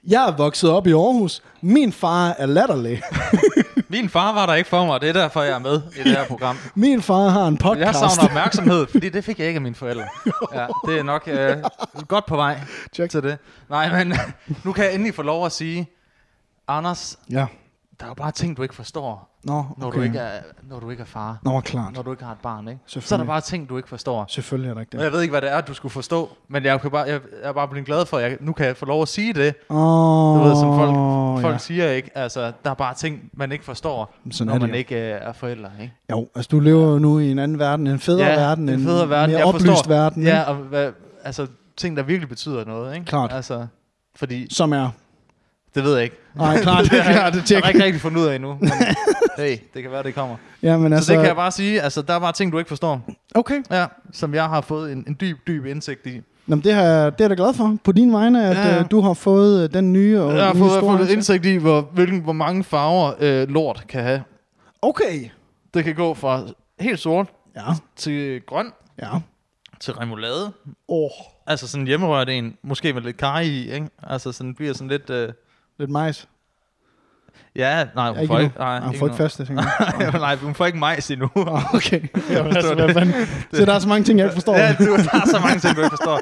jeg 0.07 0.27
er 0.27 0.31
vokset 0.37 0.69
op 0.69 0.87
i 0.87 0.91
Aarhus. 0.91 1.41
Min 1.61 1.91
far 1.93 2.29
er 2.37 2.45
latterlig. 2.45 3.01
Min 3.91 4.09
far 4.09 4.33
var 4.33 4.45
der 4.45 4.53
ikke 4.53 4.69
for 4.69 4.85
mig, 4.85 5.01
det 5.01 5.09
er 5.09 5.13
derfor, 5.13 5.41
jeg 5.41 5.51
er 5.55 5.59
med 5.59 5.81
i 5.95 6.03
det 6.03 6.11
her 6.11 6.25
program. 6.25 6.57
Min 6.75 7.01
far 7.01 7.29
har 7.29 7.47
en 7.47 7.53
Jeg 7.53 7.59
podcast. 7.59 7.99
savner 7.99 8.23
opmærksomhed, 8.29 8.87
fordi 8.87 9.09
det 9.09 9.23
fik 9.23 9.39
jeg 9.39 9.47
ikke 9.47 9.57
af 9.57 9.61
mine 9.61 9.75
forældre. 9.75 10.03
Ja, 10.53 10.67
det 10.87 10.99
er 10.99 11.03
nok 11.03 11.27
øh, 11.27 11.57
godt 12.07 12.25
på 12.25 12.35
vej 12.35 12.59
Check. 12.93 13.11
til 13.11 13.23
det. 13.23 13.37
Nej, 13.69 14.03
men 14.03 14.17
nu 14.65 14.71
kan 14.73 14.83
jeg 14.85 14.93
endelig 14.93 15.15
få 15.15 15.21
lov 15.21 15.45
at 15.45 15.51
sige, 15.51 15.89
Anders, 16.67 17.19
Ja. 17.31 17.45
Der 17.99 18.05
er 18.05 18.09
jo 18.09 18.13
bare 18.13 18.31
ting, 18.31 18.57
du 18.57 18.61
ikke 18.61 18.75
forstår, 18.75 19.35
Nå, 19.43 19.53
okay. 19.57 19.67
når, 19.77 19.91
du, 19.91 20.01
ikke 20.01 20.19
er, 20.19 20.39
når 20.63 20.79
du 20.79 20.89
ikke 20.89 21.01
er 21.01 21.05
far. 21.05 21.37
Nå, 21.43 21.59
klart. 21.61 21.93
Når 21.95 22.01
du 22.01 22.11
ikke 22.11 22.23
har 22.23 22.31
et 22.31 22.37
barn, 22.43 22.67
ikke? 22.67 22.79
Så 22.85 23.15
er 23.15 23.17
der 23.17 23.25
bare 23.25 23.41
ting, 23.41 23.69
du 23.69 23.77
ikke 23.77 23.89
forstår. 23.89 24.25
Selvfølgelig 24.29 24.69
er 24.69 24.73
der 24.73 24.81
ikke 24.81 24.93
Og 24.93 24.97
det. 24.99 25.03
jeg 25.03 25.11
ved 25.11 25.21
ikke, 25.21 25.31
hvad 25.31 25.41
det 25.41 25.51
er, 25.51 25.61
du 25.61 25.73
skulle 25.73 25.91
forstå, 25.91 26.29
men 26.49 26.63
jeg, 26.65 26.81
kan 26.81 26.91
bare, 26.91 27.01
jeg, 27.01 27.21
jeg 27.43 27.49
er 27.49 27.53
bare 27.53 27.67
blevet 27.67 27.85
glad 27.85 28.05
for, 28.05 28.17
at 28.17 28.23
jeg 28.23 28.37
nu 28.41 28.53
kan 28.53 28.65
jeg 28.65 28.77
få 28.77 28.85
lov 28.85 29.01
at 29.01 29.07
sige 29.07 29.33
det. 29.33 29.53
Oh, 29.69 30.39
Du 30.39 30.43
ved, 30.43 30.55
som 30.55 30.75
folk, 30.77 30.95
folk 31.41 31.53
ja. 31.53 31.57
siger, 31.57 31.89
ikke? 31.91 32.17
Altså, 32.17 32.51
der 32.63 32.69
er 32.69 32.73
bare 32.73 32.93
ting, 32.93 33.29
man 33.33 33.51
ikke 33.51 33.65
forstår, 33.65 34.13
Sådan 34.31 34.53
når 34.53 34.59
man 34.59 34.69
jo. 34.69 34.75
ikke 34.75 34.95
øh, 34.95 35.19
er 35.21 35.33
forældre, 35.33 35.69
ikke? 35.81 35.93
Jo, 36.11 36.27
altså 36.35 36.49
du 36.51 36.59
lever 36.59 36.87
jo 36.91 36.99
nu 36.99 37.19
i 37.19 37.31
en 37.31 37.39
anden 37.39 37.59
verden, 37.59 37.87
en 37.87 37.99
federe 37.99 38.27
verden, 38.37 38.69
en 38.69 38.83
federe 38.83 39.09
verden. 39.09 39.29
mere 39.31 39.39
jeg 39.39 39.47
oplyst 39.47 39.65
forstår, 39.67 39.89
verden, 39.93 40.23
Ja, 40.23 40.39
ikke? 40.39 40.47
og 40.47 40.55
hvad, 40.55 40.91
altså, 41.23 41.47
ting, 41.77 41.97
der 41.97 42.03
virkelig 42.03 42.29
betyder 42.29 42.65
noget, 42.65 42.93
ikke? 42.95 43.05
Klart. 43.05 43.33
Altså, 43.33 43.67
fordi, 44.15 44.53
som 44.53 44.73
er. 44.73 44.89
Det 45.75 45.83
ved 45.83 45.93
jeg 45.95 46.03
ikke. 46.03 46.15
Nej, 46.35 46.57
klart, 46.61 46.85
det 46.85 46.93
er 46.99 47.03
har 47.03 47.11
jeg- 47.23 47.31
det 47.33 47.37
Jeg 47.37 47.45
tjek. 47.45 47.63
har 47.63 47.69
ikke 47.71 47.83
rigtig 47.83 48.01
fundet 48.01 48.21
ud 48.21 48.25
af 48.25 48.35
endnu. 48.35 48.57
Men, 48.59 48.71
hey, 49.37 49.57
det 49.73 49.81
kan 49.81 49.91
være, 49.91 50.03
det 50.03 50.15
kommer. 50.15 50.35
Ja, 50.63 50.77
men 50.77 50.93
Altså, 50.93 50.95
altså, 50.95 51.05
så 51.07 51.13
det 51.13 51.19
kan 51.19 51.27
jeg 51.27 51.35
bare 51.35 51.51
sige, 51.51 51.81
altså, 51.81 52.01
der 52.01 52.13
er 52.13 52.19
bare 52.19 52.31
ting, 52.33 52.51
du 52.51 52.57
ikke 52.57 52.67
forstår. 52.69 53.01
okay. 53.35 53.63
Ja, 53.71 53.85
som 54.13 54.33
jeg 54.33 54.43
har 54.45 54.61
fået 54.61 54.91
en, 54.91 55.03
en 55.07 55.17
dyb, 55.21 55.37
dyb 55.47 55.65
indsigt 55.65 56.07
i. 56.07 56.21
Nå, 56.47 56.55
det, 56.55 56.75
her, 56.75 57.09
det 57.09 57.21
er 57.21 57.23
jeg 57.23 57.29
da 57.29 57.35
glad 57.35 57.53
for, 57.53 57.77
på 57.83 57.91
din 57.91 58.13
vegne, 58.13 58.47
at 58.49 58.57
Ja, 58.57 58.67
ja, 58.67 58.75
ja. 58.75 58.83
du 58.83 59.01
har 59.01 59.13
fået 59.13 59.63
øh, 59.63 59.73
den 59.73 59.93
nye 59.93 60.21
og 60.21 60.35
Jeg 60.35 60.45
har 60.45 60.53
fået, 60.53 60.59
jeg 60.67 60.73
har 60.73 60.79
store 60.79 60.97
fået 60.97 61.09
indsigt. 61.09 61.45
i, 61.45 61.55
hvor, 61.55 61.81
hvilken, 61.81 62.19
hvor 62.19 62.33
mange 62.33 62.63
farver 62.63 63.13
øh, 63.19 63.49
lort 63.49 63.85
kan 63.89 64.03
have. 64.03 64.23
Okay. 64.81 65.29
Det 65.73 65.83
kan 65.83 65.95
gå 65.95 66.13
fra 66.13 66.41
helt 66.79 66.99
sort 66.99 67.27
Ja, 67.55 67.61
til 67.95 68.41
grøn 68.47 68.71
ja. 69.01 69.07
til 69.79 69.93
remoulade. 69.93 70.51
Åh, 70.89 71.09
Altså 71.47 71.67
sådan 71.67 71.87
hjemmerørt 71.87 72.29
en, 72.29 72.57
måske 72.63 72.93
med 72.93 73.01
lidt 73.01 73.17
kaj 73.17 73.39
i, 73.41 73.71
ikke? 73.73 73.87
Altså 74.03 74.31
sådan 74.31 74.55
bliver 74.55 74.73
sådan 74.73 74.87
lidt... 74.87 75.09
Øh, 75.09 75.29
lidt 75.79 75.89
majs. 75.89 76.27
ja, 77.55 77.85
nej, 77.95 78.09
hun 78.09 78.19
Ja, 78.19 78.25
får 78.25 78.39
ikke. 78.39 78.57
Nej, 78.57 78.79
hun 78.79 78.97
får 78.97 79.05
ikke 79.05 79.17
nu. 79.17 79.23
fast 79.23 79.37
det, 79.37 79.47
tænker 79.47 79.63
jeg. 79.99 80.11
nej, 80.19 80.35
hun 80.35 80.55
får 80.55 80.65
ikke 80.65 80.77
majs 80.79 81.11
endnu. 81.11 81.29
Åh, 81.35 81.73
okay. 81.75 82.01
Ja, 82.29 82.43
det 82.43 82.55
altså, 82.57 82.89
fanden? 82.93 83.13
Så 83.53 83.65
der 83.65 83.73
er 83.73 83.79
så 83.79 83.87
mange 83.87 84.03
ting, 84.03 84.19
jeg 84.19 84.25
ikke 84.25 84.33
forstår. 84.33 84.55
ja, 84.55 84.75
du, 84.79 84.85
der 84.85 85.21
er 85.21 85.25
så 85.25 85.39
mange 85.43 85.59
ting, 85.59 85.75
du 85.75 85.81
ikke 85.81 85.89
forstår. 85.97 86.21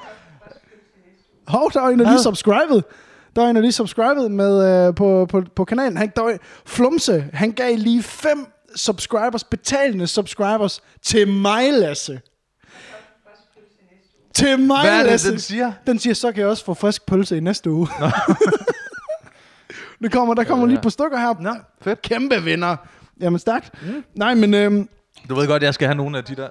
Hov, 1.47 1.71
der 1.73 1.81
er 1.81 1.87
en, 1.87 1.99
der 1.99 2.09
lige 2.09 2.23
subscribet. 2.23 2.83
Der 3.35 3.43
er 3.45 3.49
en, 3.49 3.55
der 3.55 3.61
lige 3.61 3.71
subscribet 3.71 4.31
med, 4.31 4.87
øh, 4.87 4.95
på, 4.95 5.27
på, 5.29 5.43
på 5.55 5.65
kanalen. 5.65 5.97
Han, 5.97 6.11
der 6.15 6.21
var, 6.21 6.37
Flumse, 6.65 7.25
han 7.33 7.51
gav 7.51 7.75
lige 7.77 8.03
fem 8.03 8.47
subscribers, 8.75 9.43
betalende 9.43 10.07
subscribers, 10.07 10.81
til 11.01 11.27
mig, 11.27 11.73
Lasse. 11.73 12.19
Til 14.35 14.59
mig, 14.59 14.81
Hvad 14.81 14.91
er 14.93 14.97
det, 14.97 15.05
Lasse. 15.05 15.31
den 15.31 15.39
siger? 15.39 15.71
Den 15.87 15.99
siger, 15.99 16.13
så 16.13 16.31
kan 16.31 16.41
jeg 16.41 16.49
også 16.49 16.65
få 16.65 16.73
frisk 16.73 17.05
pølse 17.05 17.37
i 17.37 17.39
næste 17.39 17.71
uge. 17.71 17.87
Det 20.01 20.11
kommer, 20.11 20.33
der 20.33 20.43
kommer 20.43 20.65
Ja, 20.65 20.69
ja. 20.69 20.73
lige 20.75 20.81
på 20.83 20.89
stykker 20.89 21.17
her. 21.17 21.33
Nå, 21.39 21.53
fedt. 21.81 22.01
Kæmpe 22.01 22.43
vinder. 22.43 22.75
Jamen, 23.19 23.39
stærkt. 23.39 23.81
Mm. 23.81 24.03
Nej, 24.15 24.33
men 24.35 24.53
øhm, 24.53 24.89
Du 25.29 25.35
ved 25.35 25.47
godt, 25.47 25.63
jeg 25.63 25.73
skal 25.73 25.87
have 25.87 25.95
nogle 25.95 26.17
af 26.17 26.23
de 26.23 26.35
der... 26.35 26.49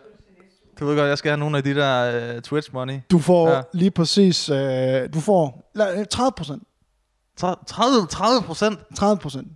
Du 0.81 0.87
ved 0.87 0.97
godt, 0.97 1.09
jeg 1.09 1.19
skal 1.19 1.31
have 1.31 1.39
nogle 1.39 1.57
af 1.57 1.63
de 1.65 1.75
der 1.75 2.35
uh, 2.37 2.41
Twitch 2.43 2.73
money. 2.73 3.01
du 3.11 3.19
får 3.19 3.49
Ja. 3.49 3.57
ja. 3.57 3.63
lige 3.73 3.91
præcis, 3.91 4.49
øh, 4.49 4.57
du 5.15 5.21
får 5.21 5.71
la- 5.79 6.05
30 6.05 6.33
procent. 6.37 6.63
30, 7.37 8.07
30 8.07 8.43
procent? 8.43 8.79
30 8.97 9.19
procent. 9.19 9.49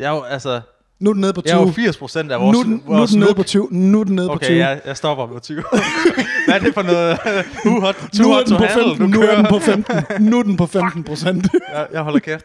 Jeg 0.00 0.06
er 0.06 0.10
jo, 0.16 0.22
altså... 0.22 0.60
Nu 1.00 1.10
er 1.10 1.14
den 1.14 1.20
nede 1.20 1.32
på 1.32 1.40
20. 1.40 1.52
Jeg 1.54 1.60
er 1.62 1.66
jo 1.66 1.72
80 1.72 1.96
procent 1.96 2.32
af 2.32 2.38
nu, 2.40 2.44
vores, 2.44 2.58
er 2.58 2.62
den, 2.62 2.82
nu 2.86 2.92
er 2.92 2.96
vores 2.98 3.10
den 3.10 3.20
nede 3.20 3.34
på 3.34 3.42
20. 3.42 3.68
Nu 3.70 4.00
er 4.00 4.04
den 4.04 4.14
nede 4.16 4.28
på 4.28 4.32
Okay, 4.34 4.46
20. 4.46 4.58
jeg, 4.58 4.80
jeg 4.86 4.96
stopper 4.96 5.26
på 5.26 5.38
20. 5.38 5.62
Hvad 6.46 6.54
er 6.54 6.58
det 6.58 6.74
for 6.74 6.82
noget? 6.82 7.18
Too 7.64 7.80
hot, 7.80 7.94
too 8.14 8.22
nu 8.26 8.30
er 8.32 8.34
hot 8.34 8.44
den 8.46 8.52
to 8.52 8.58
på 8.58 8.64
handle, 8.64 8.96
15. 8.96 8.98
du 8.98 9.06
Nu 9.18 9.22
er 9.22 9.26
kører. 9.26 9.36
den 9.36 9.46
på 9.46 9.58
15. 9.58 9.96
Nu 10.30 10.38
er 10.38 10.42
den 10.42 10.56
på 10.56 10.66
15 10.66 11.04
procent. 11.04 11.48
jeg, 11.72 11.86
jeg 11.92 12.02
holder 12.02 12.18
kæft. 12.18 12.44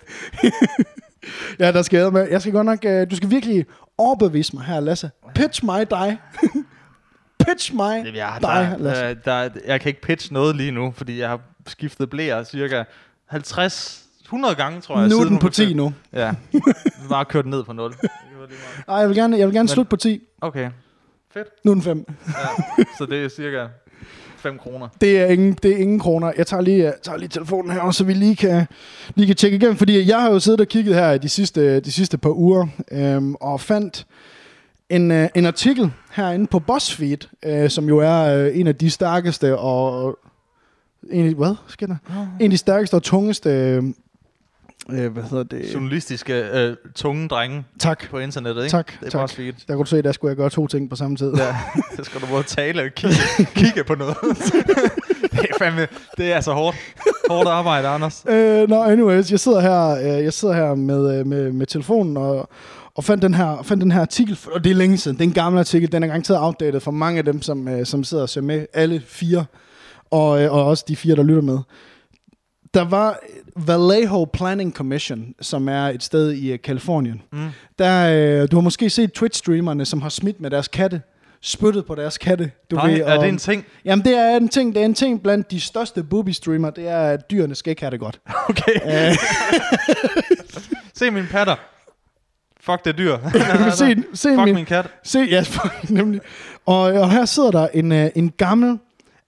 ja, 1.60 1.72
der 1.72 1.82
skal 1.82 2.00
jeg 2.00 2.14
med. 2.14 2.28
Jeg 2.32 2.42
skal 2.42 2.54
godt 2.54 2.66
nok... 2.66 2.80
øh, 2.86 3.12
Du 3.12 3.16
skal 3.16 3.30
virkelig 3.30 3.66
overbevise 3.98 4.56
mig 4.56 4.64
her, 4.66 4.80
Lasse. 4.80 5.12
Pitch 5.36 5.66
mig 5.66 5.90
dig. 5.92 6.18
Pitch 7.48 7.76
mig 7.76 7.98
Jamen, 7.98 8.16
Jeg, 8.16 8.38
dig, 8.42 8.50
der, 8.72 8.78
Lasse. 8.78 9.04
der, 9.06 9.14
der, 9.48 9.50
jeg 9.68 9.82
kan 9.82 9.90
ikke 9.90 10.02
pitche 10.02 10.34
noget 10.34 10.56
lige 10.56 10.72
nu, 10.72 10.94
fordi 10.98 11.20
jeg 11.20 11.30
har 11.30 11.40
skiftet 11.68 12.10
blære 12.10 12.46
cirka 12.46 12.84
50, 13.30 14.02
100 14.24 14.56
gange, 14.56 14.82
tror 14.82 15.00
jeg. 15.00 15.10
Nu 15.10 15.20
er 15.20 15.24
den 15.26 15.38
på 15.38 15.40
blev 15.40 15.54
født. 15.54 15.68
10 15.68 15.74
nu. 15.74 15.94
Ja, 16.14 16.32
bare 17.10 17.26
kørt 17.26 17.46
ned 17.46 17.64
på 17.64 17.74
0. 17.74 17.94
Ej, 18.88 18.96
jeg 18.96 19.10
vil 19.10 19.18
gerne, 19.18 19.38
jeg 19.38 19.48
vil 19.48 19.54
gerne 19.54 19.64
Men- 19.64 19.68
slutte 19.68 19.90
på 19.90 19.96
10. 19.96 20.22
Okay, 20.42 20.70
fedt. 21.34 21.48
Nu 21.66 21.72
er 21.72 21.76
den 21.76 21.84
5. 21.84 22.06
Ja. 22.28 22.34
Så 22.98 23.06
det 23.06 23.24
er 23.26 23.30
cirka 23.30 23.68
5 24.38 24.58
kroner. 24.58 24.88
Det 25.02 25.20
er 25.22 25.26
ingen, 25.26 25.54
det 25.54 25.72
er 25.72 25.78
ingen 25.78 26.00
kroner. 26.00 26.32
Jeg 26.38 26.48
tager 26.48 26.62
lige, 26.62 26.84
jeg 26.84 26.94
tager 27.04 27.18
lige 27.18 27.30
telefonen 27.30 27.72
her, 27.72 27.92
så 27.92 28.04
vi 28.04 28.14
lige 28.14 28.36
kan, 28.36 28.66
lige 29.16 29.28
kan 29.28 29.36
tjekke 29.36 29.58
igennem. 29.58 29.78
Fordi 29.78 30.10
jeg 30.10 30.22
har 30.22 30.32
jo 30.32 30.40
siddet 30.40 30.62
og 30.62 30.68
kigget 30.68 30.96
her 30.96 31.18
de 31.18 31.30
sidste, 31.30 31.80
de 31.80 31.92
sidste 31.92 32.18
par 32.18 32.30
uger, 32.30 32.68
øhm, 32.92 33.36
og 33.36 33.62
fandt 33.62 34.08
en, 34.90 35.12
øh, 35.12 35.30
en 35.36 35.46
artikel 35.46 35.92
herinde 36.12 36.48
på 36.48 36.60
BuzzFeed, 36.60 37.18
øh, 37.46 37.70
som 37.70 37.86
jo 37.88 37.98
er 37.98 38.22
øh, 38.46 38.60
en 38.60 38.68
af 38.68 38.76
de 38.76 38.90
stærkeste 38.90 39.58
og... 39.58 40.18
En 41.12 41.28
af, 41.28 41.34
hvad 41.34 41.56
sker 41.68 41.88
der? 41.88 41.96
En 42.40 42.44
af 42.46 42.50
de 42.50 42.58
stærkeste 42.58 42.94
og 42.94 43.04
tungeste... 43.04 43.82
Øh, 44.94 45.12
hvad 45.14 45.24
hedder 45.24 45.44
det? 45.44 45.74
Journalistiske 45.74 46.34
øh, 46.34 46.76
tunge 46.96 47.28
drenge 47.28 47.64
Tak. 47.80 48.10
på 48.10 48.20
internettet, 48.20 48.64
ikke? 48.64 48.72
Tak, 48.72 48.88
Det 49.00 49.06
er 49.06 49.10
tak. 49.10 49.32
bare. 49.38 49.52
Der 49.68 49.74
kunne 49.76 49.80
du 49.86 49.90
se, 49.90 50.02
der 50.02 50.12
skulle 50.12 50.30
jeg 50.30 50.38
gøre 50.38 50.50
to 50.50 50.68
ting 50.68 50.90
på 50.90 50.96
samme 50.96 51.18
tid. 51.18 51.34
Ja, 51.38 51.56
så 51.98 52.04
skal 52.04 52.22
du 52.22 52.26
både 52.26 52.44
tale 52.44 52.82
og 52.84 52.90
kigge, 52.96 53.16
kigge 53.56 53.84
på 53.84 53.96
noget. 53.96 54.18
det 55.32 55.40
er 55.50 55.58
fandme, 55.60 55.88
det 56.18 56.32
er 56.32 56.36
altså 56.36 56.54
hårdt. 56.54 56.78
Hårdt 57.30 57.50
arbejde, 57.50 57.88
Anders. 57.88 58.26
Øh, 58.30 58.70
Nå, 58.70 58.84
anyways, 58.84 59.32
jeg 59.32 59.40
sidder 59.40 59.60
her, 59.60 59.90
øh, 60.18 60.24
jeg 60.24 60.34
sidder 60.34 60.54
her 60.56 60.76
med, 60.76 61.20
øh, 61.20 61.28
med, 61.28 61.52
med 61.52 61.66
telefonen 61.68 62.18
og, 62.18 62.50
og 62.96 63.04
fandt, 63.04 63.24
den 63.24 63.34
her, 63.34 63.62
fandt 63.64 63.82
den 63.84 63.92
her 63.92 64.02
artikel, 64.02 64.40
og 64.54 64.64
det 64.64 64.70
er 64.70 64.76
længe 64.76 64.98
siden. 64.98 65.18
Det 65.18 65.24
er 65.24 65.28
en 65.28 65.34
gammel 65.34 65.60
artikel, 65.60 65.92
den 65.92 66.04
er 66.04 66.08
garanteret 66.08 66.40
outdated 66.42 66.80
for 66.80 66.92
mange 66.92 67.18
af 67.18 67.26
dem, 67.26 67.42
som, 67.42 67.68
øh, 67.68 67.86
som 67.86 68.04
sidder 68.04 68.24
og 68.24 68.30
ser 68.30 68.42
med, 68.42 68.66
alle 68.74 69.02
fire, 69.08 69.46
og, 70.12 70.44
øh, 70.44 70.54
og 70.54 70.66
også 70.66 70.86
de 70.88 70.96
fire, 70.96 71.16
der 71.16 71.24
lytter 71.24 71.42
med. 71.42 71.58
Der 72.74 72.82
var 72.82 73.20
Vallejo 73.56 74.26
Planning 74.34 74.74
Commission, 74.76 75.34
som 75.42 75.70
er 75.70 75.86
et 75.88 76.04
sted 76.04 76.32
i 76.32 76.58
Kalifornien. 76.58 77.22
Mm. 77.32 77.48
Der, 77.80 78.10
øh, 78.42 78.48
du 78.52 78.56
har 78.56 78.62
måske 78.62 78.90
set 78.90 79.12
Twitch-streamerne, 79.18 79.86
som 79.86 80.02
har 80.02 80.10
smidt 80.10 80.42
med 80.42 80.50
deres 80.50 80.68
katte, 80.68 81.02
spyttet 81.42 81.86
på 81.86 81.96
deres 81.96 82.18
katte. 82.18 82.52
Du 82.72 82.76
Nej, 82.76 82.94
er 83.06 83.14
og- 83.18 83.24
det 83.24 83.30
en 83.30 83.38
ting? 83.38 83.66
Jamen, 83.86 84.06
det 84.06 84.18
er 84.18 84.38
en 84.38 84.50
ting, 84.50 84.74
det 84.76 84.82
er 84.82 84.86
en 84.86 84.94
ting 84.94 85.24
blandt 85.24 85.52
de 85.52 85.60
største 85.62 86.04
booby-streamer, 86.04 86.70
det 86.70 86.88
er, 86.88 87.02
at 87.02 87.32
dyrene 87.32 87.56
skal 87.56 87.70
ikke 87.72 87.82
have 87.82 87.92
det 87.92 88.00
godt. 88.00 88.20
Okay. 88.50 89.10
Øh, 89.10 89.16
Se 90.94 91.12
min 91.12 91.26
patter. 91.32 91.56
Fuck 92.62 92.86
det 92.86 92.98
dyr. 92.98 93.18
se, 93.72 93.96
se, 94.14 94.30
Fuck 94.30 94.46
min, 94.46 94.56
min 94.56 94.66
kat. 94.66 94.88
se, 95.04 95.20
ja, 95.20 95.42
fuck, 95.42 95.90
nemlig. 95.90 96.22
Og, 96.66 96.80
og 96.82 97.12
her 97.12 97.26
sidder 97.26 97.52
der 97.52 97.68
en, 97.74 97.92
øh, 97.92 98.10
en 98.16 98.30
gammel, 98.38 98.80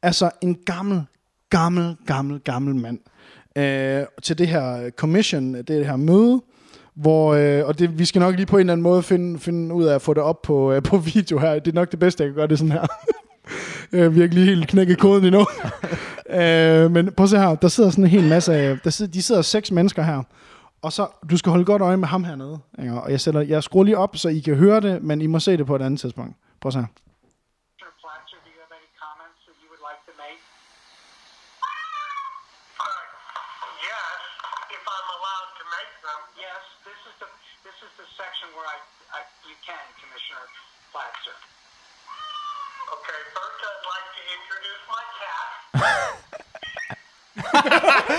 altså 0.01 0.29
en 0.41 0.57
gammel, 0.65 1.01
gammel, 1.49 1.95
gammel, 2.05 2.39
gammel 2.39 2.75
mand 2.75 2.99
øh, 3.55 4.03
til 4.23 4.37
det 4.37 4.47
her 4.47 4.89
commission, 4.89 5.53
det 5.53 5.85
her 5.85 5.95
møde, 5.95 6.41
hvor, 6.95 7.33
øh, 7.33 7.67
og 7.67 7.79
det, 7.79 7.99
vi 7.99 8.05
skal 8.05 8.19
nok 8.19 8.35
lige 8.35 8.45
på 8.45 8.55
en 8.57 8.59
eller 8.59 8.73
anden 8.73 8.83
måde 8.83 9.03
finde, 9.03 9.39
finde 9.39 9.75
ud 9.75 9.83
af 9.83 9.95
at 9.95 10.01
få 10.01 10.13
det 10.13 10.23
op 10.23 10.41
på, 10.41 10.73
øh, 10.73 10.83
på 10.83 10.97
video 11.13 11.39
her. 11.39 11.59
Det 11.59 11.67
er 11.67 11.75
nok 11.75 11.91
det 11.91 11.99
bedste, 11.99 12.23
jeg 12.23 12.29
kan 12.29 12.35
gøre 12.35 12.47
det 12.47 12.59
sådan 12.59 12.71
her. 12.71 12.87
øh, 13.93 14.13
vi 14.13 14.19
har 14.19 14.23
ikke 14.23 14.35
lige 14.35 14.47
helt 14.47 14.67
knækket 14.67 14.99
koden 14.99 15.25
endnu. 15.25 15.45
øh, 16.39 16.91
men 16.91 17.11
prøv 17.11 17.23
at 17.23 17.29
se 17.29 17.37
her, 17.37 17.55
der 17.55 17.67
sidder 17.67 17.89
sådan 17.89 18.03
en 18.03 18.09
hel 18.09 18.29
masse 18.29 18.53
af, 18.53 18.79
der 18.83 18.89
sidder, 18.89 19.11
de 19.11 19.21
sidder 19.21 19.41
seks 19.41 19.71
mennesker 19.71 20.03
her, 20.03 20.23
og 20.81 20.93
så, 20.93 21.07
du 21.29 21.37
skal 21.37 21.49
holde 21.49 21.65
godt 21.65 21.81
øje 21.81 21.97
med 21.97 22.07
ham 22.07 22.23
hernede. 22.23 22.59
Ikke? 22.79 22.93
Og 22.93 23.11
jeg, 23.11 23.21
sætter, 23.21 23.41
jeg 23.41 23.63
skruer 23.63 23.83
lige 23.83 23.97
op, 23.97 24.17
så 24.17 24.29
I 24.29 24.39
kan 24.39 24.55
høre 24.55 24.81
det, 24.81 25.03
men 25.03 25.21
I 25.21 25.27
må 25.27 25.39
se 25.39 25.57
det 25.57 25.65
på 25.65 25.75
et 25.75 25.81
andet 25.81 25.99
tidspunkt. 25.99 26.35
Prøv 26.61 26.69
at 26.69 26.73
se 26.73 26.79
her. 26.79 26.85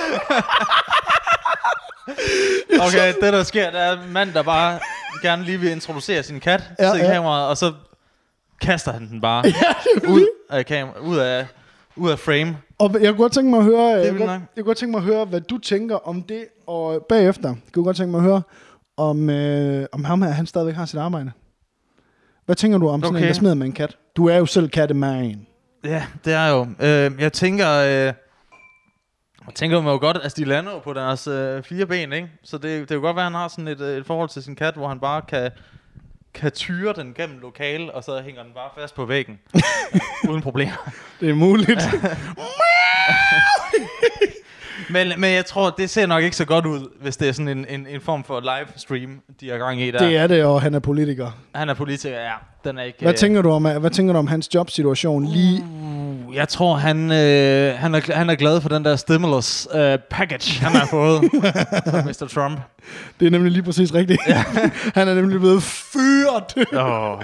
Okay, 2.80 3.14
det 3.22 3.32
der 3.32 3.42
sker, 3.42 3.70
der 3.70 3.78
er 3.78 3.92
en 4.02 4.12
mand, 4.12 4.32
der 4.32 4.42
bare 4.42 4.78
gerne 5.22 5.44
lige 5.44 5.60
vil 5.60 5.70
introducere 5.70 6.22
sin 6.22 6.40
kat 6.40 6.62
Ja, 6.78 6.86
ja, 6.86 6.92
til 6.94 7.00
ja. 7.04 7.12
kameraet, 7.12 7.48
og 7.48 7.56
så 7.56 7.72
kaster 8.60 8.92
han 8.92 9.08
den 9.08 9.20
bare 9.20 9.44
ud 10.14 10.26
af 10.50 10.66
kamera, 10.66 10.98
ud 10.98 11.16
af, 11.18 11.46
ud 11.96 12.10
af 12.10 12.18
frame. 12.18 12.56
Og 12.78 12.90
jeg 13.00 13.08
kunne 13.10 13.22
godt 13.22 13.32
tænke 13.32 13.50
mig 13.50 13.58
at 13.58 13.64
høre, 13.64 13.82
jeg, 13.86 13.98
vildt 14.04 14.16
kunne 14.16 14.28
godt, 14.28 14.40
jeg 14.56 14.64
kunne 14.64 14.64
godt 14.64 14.78
tænke 14.78 14.90
mig 14.90 14.98
at 14.98 15.04
høre, 15.04 15.24
hvad 15.24 15.40
du 15.40 15.58
tænker 15.58 16.08
om 16.08 16.22
det, 16.22 16.44
og 16.66 17.06
bagefter 17.08 17.48
kunne 17.48 17.58
jeg 17.76 17.84
godt 17.84 17.96
tænke 17.96 18.10
mig 18.10 18.18
at 18.18 18.24
høre, 18.24 18.42
om, 18.96 19.30
øh, 19.30 19.86
om 19.92 20.04
ham 20.04 20.22
her, 20.22 20.30
han 20.30 20.46
stadigvæk 20.46 20.74
har 20.74 20.86
sit 20.86 20.98
arbejde. 20.98 21.32
Hvad 22.46 22.56
tænker 22.56 22.78
du 22.78 22.88
om 22.88 23.00
sådan 23.02 23.14
Okay. 23.16 23.22
en, 23.22 23.28
der 23.28 23.34
smider 23.34 23.54
med 23.54 23.66
en 23.66 23.72
kat? 23.72 23.96
Du 24.16 24.28
er 24.28 24.36
jo 24.36 24.46
selv 24.46 24.68
kattemand. 24.68 25.36
Ja, 25.84 26.04
det 26.24 26.32
er 26.32 26.48
jo. 26.48 26.66
Øh, 26.80 27.12
jeg 27.20 27.32
tænker, 27.32 27.70
øh, 28.08 28.12
jeg 29.46 29.54
tænker 29.54 29.80
man 29.80 29.92
jo 29.92 29.98
godt, 29.98 30.16
altså 30.22 30.36
de 30.36 30.44
lander 30.44 30.80
på 30.80 30.92
deres 30.92 31.26
øh, 31.26 31.62
fire 31.62 31.86
ben, 31.86 32.12
ikke? 32.12 32.28
Så 32.42 32.58
det, 32.58 32.80
det 32.80 32.88
kan 32.88 32.96
jo 32.96 33.00
godt 33.00 33.16
være, 33.16 33.26
at 33.26 33.32
han 33.32 33.40
har 33.40 33.48
sådan 33.48 33.68
et, 33.68 33.80
øh, 33.80 33.96
et 33.96 34.06
forhold 34.06 34.28
til 34.28 34.42
sin 34.42 34.56
kat, 34.56 34.74
hvor 34.74 34.88
han 34.88 35.00
bare 35.00 35.22
kan, 35.22 35.50
kan 36.34 36.52
tyre 36.52 36.92
den 36.92 37.14
gennem 37.14 37.38
lokale, 37.38 37.94
og 37.94 38.04
så 38.04 38.22
hænger 38.22 38.42
den 38.42 38.52
bare 38.52 38.70
fast 38.78 38.94
på 38.94 39.04
væggen. 39.04 39.40
uden 40.30 40.42
problemer. 40.42 40.90
Det 41.20 41.30
er 41.30 41.34
muligt. 41.34 41.82
Men, 44.90 45.12
men 45.18 45.34
jeg 45.34 45.46
tror, 45.46 45.70
det 45.70 45.90
ser 45.90 46.06
nok 46.06 46.22
ikke 46.22 46.36
så 46.36 46.44
godt 46.44 46.66
ud, 46.66 46.88
hvis 47.00 47.16
det 47.16 47.28
er 47.28 47.32
sådan 47.32 47.48
en, 47.48 47.66
en, 47.68 47.86
en 47.86 48.00
form 48.00 48.24
for 48.24 48.40
livestream, 48.40 49.20
de 49.40 49.50
har 49.50 49.58
gang 49.58 49.80
i 49.80 49.90
der. 49.90 49.98
det 49.98 50.16
er 50.16 50.26
det, 50.26 50.44
og 50.44 50.62
han 50.62 50.74
er 50.74 50.78
politiker. 50.78 51.30
Han 51.54 51.68
er 51.68 51.74
politiker, 51.74 52.16
ja. 52.16 52.32
Den 52.64 52.78
er 52.78 52.82
ikke... 52.82 52.98
Hvad 53.00 53.12
øh, 53.12 53.16
tænker 53.18 53.42
du 53.42 53.50
om, 53.50 53.62
hvad 53.62 53.90
tænker 53.90 54.12
du 54.12 54.18
om 54.18 54.26
hans 54.26 54.54
jobsituation 54.54 55.24
lige? 55.24 55.62
Uh, 55.62 56.34
jeg 56.34 56.48
tror, 56.48 56.74
han, 56.76 57.12
øh, 57.12 57.74
han, 57.78 57.94
er, 57.94 58.14
han 58.14 58.30
er 58.30 58.34
glad 58.34 58.60
for 58.60 58.68
den 58.68 58.84
der 58.84 58.96
stimulus 58.96 59.68
øh, 59.74 59.98
package, 60.10 60.60
han 60.60 60.72
har 60.72 60.86
fået 60.86 61.30
fra 61.90 62.02
Mr. 62.02 62.28
Trump. 62.34 62.60
Det 63.20 63.26
er 63.26 63.30
nemlig 63.30 63.52
lige 63.52 63.62
præcis 63.62 63.94
rigtigt. 63.94 64.20
han 64.98 65.08
er 65.08 65.14
nemlig 65.14 65.40
blevet 65.40 65.62
fyret. 65.62 66.66
Oh. 66.72 67.22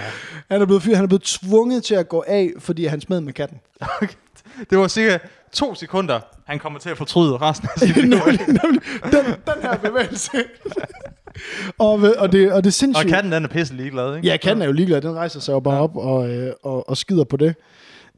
han 0.51 0.63
er 0.63 0.67
blevet 0.67 0.83
fyret. 0.83 0.97
Han 0.97 1.05
er 1.05 1.09
blevet 1.09 1.23
tvunget 1.23 1.85
til 1.85 1.95
at 1.95 2.09
gå 2.09 2.25
af, 2.27 2.51
fordi 2.59 2.87
han 2.87 3.01
smed 3.01 3.21
med 3.21 3.33
katten. 3.33 3.59
Det 4.71 4.79
var 4.79 4.89
cirka 4.89 5.19
to 5.53 5.75
sekunder, 5.75 6.21
han 6.47 6.59
kommer 6.59 6.79
til 6.79 6.91
at 6.91 6.97
fortryde 6.99 7.37
resten 7.37 7.69
af 7.75 7.81
sit 7.81 7.97
liv. 7.97 8.03
nemlig, 8.05 8.41
nemlig, 8.49 8.83
den, 9.03 9.25
den 9.25 9.63
her 9.63 9.77
bevægelse. 9.77 10.31
og, 11.79 11.93
og, 11.93 12.03
det, 12.09 12.19
og 12.19 12.33
det 12.33 12.51
er 12.51 12.67
Og 12.67 12.73
sindssygt. 12.73 13.09
katten, 13.11 13.33
den 13.33 13.45
er 13.45 13.49
pisse 13.49 13.75
ligeglad, 13.75 14.17
ikke? 14.17 14.29
Ja, 14.29 14.37
katten 14.37 14.63
er 14.63 14.67
jo 14.67 14.73
ligeglad. 14.73 15.01
Den 15.01 15.15
rejser 15.15 15.41
sig 15.41 15.53
jo 15.53 15.61
bare 15.61 15.75
ja. 15.75 15.83
op 15.83 15.97
og, 15.97 16.31
øh, 16.31 16.53
og, 16.63 16.89
og 16.89 16.97
skider 16.97 17.25
på 17.25 17.37
det. 17.37 17.55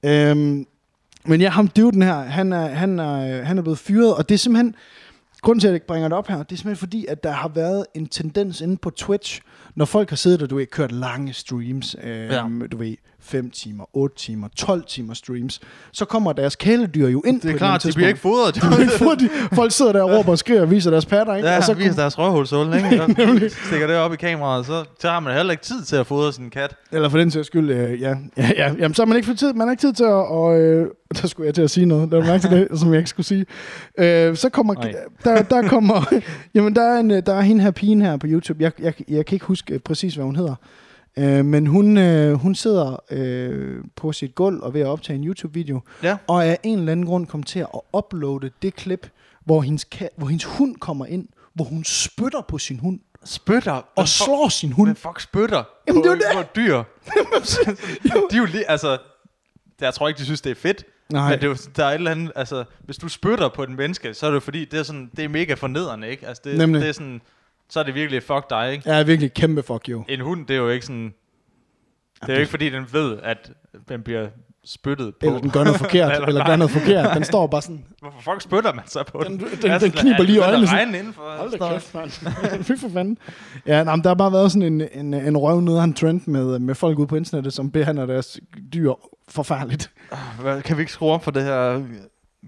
Øhm, 0.03 0.67
men 1.25 1.41
ja, 1.41 1.49
ham 1.49 1.69
duden 1.69 2.03
her, 2.03 2.15
han 2.15 2.53
er, 2.53 2.67
han, 2.67 2.99
er, 2.99 3.43
han 3.43 3.59
er 3.59 3.63
blevet 3.63 3.79
fyret, 3.79 4.15
og 4.15 4.29
det 4.29 4.35
er 4.35 4.39
simpelthen... 4.39 4.75
Grunden 5.43 5.61
til, 5.61 5.69
at 5.69 5.73
jeg 5.73 5.83
bringer 5.83 6.09
det 6.09 6.19
op 6.19 6.29
her, 6.29 6.37
det 6.43 6.53
er 6.53 6.57
simpelthen 6.57 6.77
fordi, 6.77 7.07
at 7.07 7.25
der 7.25 7.31
har 7.31 7.49
været 7.49 7.87
en 7.95 8.07
tendens 8.07 8.61
inde 8.61 8.77
på 8.77 8.91
Twitch, 8.91 9.41
når 9.75 9.85
folk 9.85 10.09
har 10.09 10.17
siddet 10.17 10.43
og 10.43 10.51
du 10.51 10.57
ved, 10.57 10.67
kørt 10.67 10.93
lange 10.93 11.33
streams, 11.33 11.97
øh, 12.03 12.27
ja. 12.27 12.45
du 12.73 12.77
ved, 12.77 12.97
5 13.23 13.51
timer, 13.51 13.85
8 13.93 14.17
timer, 14.17 14.49
12 14.57 14.85
timer 14.85 15.15
streams, 15.15 15.61
så 15.93 16.05
kommer 16.05 16.33
deres 16.33 16.57
kæledyr 16.57 17.09
jo 17.09 17.23
ind 17.27 17.41
Det 17.41 17.49
er 17.49 17.53
på 17.53 17.59
klart, 17.59 17.83
de 17.83 17.93
bliver 17.93 18.09
ikke 18.09 18.21
fodret. 18.21 18.55
De 18.55 18.61
bliver 18.61 18.79
ikke 18.79 18.93
fodret. 18.93 19.31
Folk 19.53 19.73
sidder 19.73 19.93
der 19.93 20.03
og 20.03 20.11
råber 20.19 20.31
og 20.31 20.39
skriger 20.39 20.61
og 20.63 20.71
viser 20.71 20.91
deres 20.91 21.07
patter, 21.07 21.35
ikke? 21.35 21.49
Ja, 21.49 21.57
og 21.57 21.63
så 21.63 21.67
så 21.67 21.75
viser 21.79 21.93
deres 21.95 22.19
røvhulshul, 22.19 22.75
ikke? 22.75 23.03
Og 23.03 23.11
stikker 23.67 23.87
det 23.87 23.97
op 23.97 24.13
i 24.13 24.17
kameraet, 24.17 24.67
så, 24.67 24.85
så 25.01 25.09
har 25.09 25.21
man 25.21 25.37
heller 25.37 25.51
ikke 25.51 25.65
tid 25.65 25.83
til 25.83 25.97
at 25.97 26.07
fodre 26.07 26.33
sin 26.33 26.51
kat. 26.51 26.77
Eller 26.93 27.09
for 27.09 27.19
den 27.19 27.31
sags 27.31 27.47
skyld, 27.47 27.71
øh, 27.71 28.01
ja, 28.01 28.15
ja, 28.37 28.51
ja. 28.57 28.73
Jamen, 28.79 28.95
så 28.95 29.03
har 29.03 29.07
man 29.07 29.17
ikke, 29.17 29.27
for 29.27 29.35
tid, 29.35 29.53
man 29.53 29.67
har 29.67 29.73
ikke 29.73 29.81
tid 29.81 29.93
til 29.93 30.05
at... 30.05 30.11
Og, 30.11 30.61
øh, 30.61 30.91
der 31.23 31.29
skulle 31.29 31.47
jeg 31.47 31.55
til 31.55 31.63
at 31.63 31.71
sige 31.71 31.87
noget. 31.87 32.11
Der 32.11 32.17
var 32.19 32.27
mærke 32.27 32.43
til 32.43 32.51
det, 32.51 32.69
som 32.79 32.93
jeg 32.93 32.99
ikke 32.99 33.11
skulle 33.11 33.27
sige. 33.27 33.47
Øh, 33.99 34.37
så 34.37 34.49
kommer... 34.49 34.75
Der, 35.25 35.43
der 35.43 35.69
kommer... 35.69 36.21
jamen, 36.55 36.75
der 36.75 36.83
er, 36.83 37.01
en, 37.01 37.11
øh, 37.11 37.23
der 37.27 37.35
er 37.35 37.41
hende 37.41 37.63
her 37.63 37.71
pigen 37.71 38.03
her 38.03 38.17
på 38.17 38.27
YouTube. 38.31 38.63
Jeg, 38.63 38.73
jeg, 38.79 38.95
jeg 39.09 39.27
kan 39.27 39.37
ikke 39.37 39.47
huske 39.47 39.79
præcis, 39.79 40.15
hvad 40.15 40.25
hun 40.25 40.37
hedder. 40.37 40.55
Øh, 41.17 41.45
men 41.45 41.67
hun, 41.67 41.99
øh, 41.99 42.33
hun 42.35 42.55
sidder 42.55 42.97
øh, 43.11 43.85
på 43.97 44.13
sit 44.13 44.35
gulv 44.35 44.61
og 44.63 44.75
ved 44.75 44.81
at 44.81 44.87
optage 44.87 45.17
en 45.17 45.25
YouTube-video. 45.27 45.81
Ja. 46.03 46.17
Og 46.27 46.45
af 46.45 46.59
en 46.63 46.79
eller 46.79 46.93
anden 46.93 47.07
grund 47.07 47.27
kom 47.27 47.43
til 47.43 47.59
at 47.59 47.69
uploade 47.93 48.51
det 48.63 48.75
klip, 48.75 49.11
hvor 49.45 49.61
hendes, 49.63 49.87
hvor 50.17 50.27
hendes 50.27 50.45
hund 50.45 50.77
kommer 50.77 51.07
ind, 51.07 51.29
hvor 51.55 51.65
hun 51.65 51.85
spytter 51.85 52.41
på 52.41 52.59
sin 52.59 52.79
hund. 52.79 53.01
Spytter. 53.25 53.83
Og 53.97 54.09
slår 54.09 54.49
sin 54.49 54.73
hund. 54.73 54.89
Hvem 54.89 54.97
fuck 54.97 55.21
spytter 55.21 55.65
Jamen, 55.89 56.03
på, 56.03 56.09
det 56.09 56.23
er 56.23 56.35
jo 56.35 56.41
det. 56.41 56.47
på 56.47 56.53
dyr? 56.57 56.77
de 58.31 58.37
er 58.37 58.39
jo 58.39 58.45
lige, 58.45 58.71
altså... 58.71 58.99
Jeg 59.81 59.95
tror 59.95 60.09
ikke, 60.09 60.19
de 60.19 60.25
synes, 60.25 60.41
det 60.41 60.51
er 60.51 60.55
fedt. 60.55 60.85
Nej. 61.13 61.31
Men 61.31 61.39
det 61.39 61.45
er 61.45 61.49
jo, 61.49 61.57
der 61.77 61.85
er 61.85 61.89
et 61.89 61.95
eller 61.95 62.11
andet, 62.11 62.33
altså, 62.37 62.65
hvis 62.81 62.97
du 62.97 63.09
spytter 63.09 63.49
på 63.49 63.63
et 63.63 63.71
menneske, 63.71 64.15
så 64.15 64.27
er 64.27 64.31
det 64.31 64.35
jo 64.35 64.41
fordi, 64.41 64.65
det 64.65 64.79
er 64.79 64.83
sådan, 64.83 65.11
det 65.17 65.25
er 65.25 65.29
mega 65.29 65.55
fornedrende, 65.55 66.09
ikke? 66.09 66.29
Altså, 66.29 66.43
det, 66.45 66.59
Nemlig. 66.59 66.83
det 66.83 66.89
er 66.89 66.93
sådan, 66.93 67.21
så 67.73 67.81
er 67.81 67.85
det 67.85 67.95
virkelig 67.95 68.23
fuck 68.23 68.51
dig, 68.51 68.73
ikke? 68.73 68.91
Er 68.91 69.05
virkelig 69.05 69.35
kæmpe 69.35 69.63
fuck 69.63 69.89
you. 69.89 70.05
En 70.09 70.21
hund, 70.21 70.47
det 70.47 70.55
er 70.55 70.59
jo 70.61 70.69
ikke 70.69 70.87
sådan, 70.87 71.15
det 72.21 72.29
er 72.29 72.33
jo 72.35 72.39
ikke 72.41 72.51
fordi, 72.51 72.71
den 72.71 72.87
ved, 72.93 73.19
at 73.23 73.53
den 73.89 74.03
bliver 74.03 74.29
spyttet 74.65 75.15
på. 75.21 75.27
Eller 75.27 75.41
den 75.41 75.51
gør 75.51 75.65
noget 75.65 75.79
forkert, 75.87 76.13
eller, 76.13 76.27
eller 76.29 76.47
gør 76.47 76.57
noget 76.57 76.71
forkert. 76.71 77.15
Den 77.15 77.25
står 77.25 77.47
bare 77.47 77.63
sådan, 77.63 77.85
Hvorfor 78.01 78.21
fuck 78.33 78.41
spytter 78.43 78.73
man 78.75 78.85
så 78.87 79.03
på 79.13 79.23
Den- 79.25 79.39
den? 79.39 79.49
den- 79.63 79.71
Altså, 79.71 79.89
den 79.89 79.97
kniber 79.97 80.17
er- 80.19 80.23
lige 80.23 80.39
øjnene, 80.45 80.67
sådan- 80.67 80.95
indenfor. 80.95 81.37
hold 81.39 81.51
da 81.59 81.73
kæft, 81.73 81.95
mand. 81.95 82.11
Fy 82.69 82.73
for 82.81 82.89
fanden. 82.89 83.19
Ja, 83.67 83.85
nej, 83.85 83.97
men 83.97 84.03
der 84.03 84.11
har 84.11 84.15
bare 84.15 84.33
været 84.33 84.53
sådan 84.53 84.73
en, 84.73 84.89
en, 84.93 85.15
en 85.15 85.37
røv 85.37 85.61
nede 85.61 85.81
af 85.81 85.85
en 85.85 85.95
trend 85.95 86.21
med, 86.27 86.59
med 86.59 86.75
folk 86.75 86.99
ude 86.99 87.07
på 87.07 87.17
internettet, 87.17 87.53
som 87.53 87.71
behandler 87.71 88.07
deres 88.07 88.41
dyr 88.75 88.93
forfærdeligt. 89.29 89.91
Kan 90.65 90.77
vi 90.77 90.83
ikke 90.83 90.93
skrue 90.93 91.13
op 91.13 91.25
for 91.25 91.31
det 91.31 91.43
her 91.43 91.83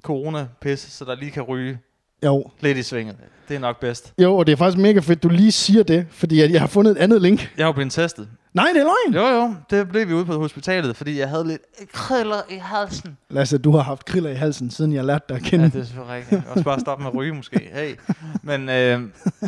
corona-pis, 0.03 0.81
så 0.81 1.05
der 1.05 1.15
lige 1.15 1.31
kan 1.31 1.43
ryge 1.43 1.79
Jo. 2.25 2.51
lidt 2.61 2.79
i 2.79 2.83
svinget. 2.83 3.17
Det 3.49 3.55
er 3.55 3.61
nok 3.61 3.81
bedst. 3.81 4.13
Jo, 4.19 4.37
og 4.37 4.47
det 4.47 4.53
er 4.53 4.57
faktisk 4.57 4.79
mega 4.79 5.01
fedt, 5.01 5.23
du 5.23 5.29
lige 5.29 5.53
siger 5.53 5.83
det, 5.83 6.07
fordi 6.11 6.41
at 6.41 6.51
jeg 6.51 6.61
har 6.61 6.67
fundet 6.67 6.91
et 6.91 6.97
andet 6.99 7.23
link. 7.23 7.53
Jeg 7.57 7.67
har 7.67 7.73
blevet 7.73 7.93
testet. 7.93 8.29
Nej, 8.55 8.69
det 8.75 8.81
er 8.81 8.85
løgn. 8.85 9.25
Jo, 9.25 9.41
jo. 9.41 9.55
Det 9.71 9.89
blev 9.89 10.09
vi 10.09 10.15
ude 10.15 10.25
på 10.25 10.39
hospitalet, 10.39 10.97
fordi 10.97 11.19
jeg 11.19 11.29
havde 11.29 11.47
lidt 11.47 11.63
kriller 11.93 12.41
i 12.51 12.57
halsen. 12.57 13.19
Lasse, 13.31 13.59
du 13.59 13.73
har 13.73 13.83
haft 13.83 14.05
kriller 14.05 14.31
i 14.31 14.35
halsen, 14.35 14.71
siden 14.71 14.93
jeg 14.93 15.05
lærte 15.05 15.25
dig 15.29 15.37
at 15.37 15.43
kende. 15.43 15.65
Ja, 15.65 15.71
det 15.71 15.81
er 15.81 15.85
selvfølgelig 15.85 16.17
rigtigt. 16.17 16.43
Også 16.51 16.65
bare 16.65 16.81
stoppe 16.81 17.05
med 17.05 17.11
at 17.11 17.17
ryge, 17.17 17.35
måske. 17.35 17.71
Hey. 17.73 17.95
Men 18.43 18.69
øh, 18.69 19.01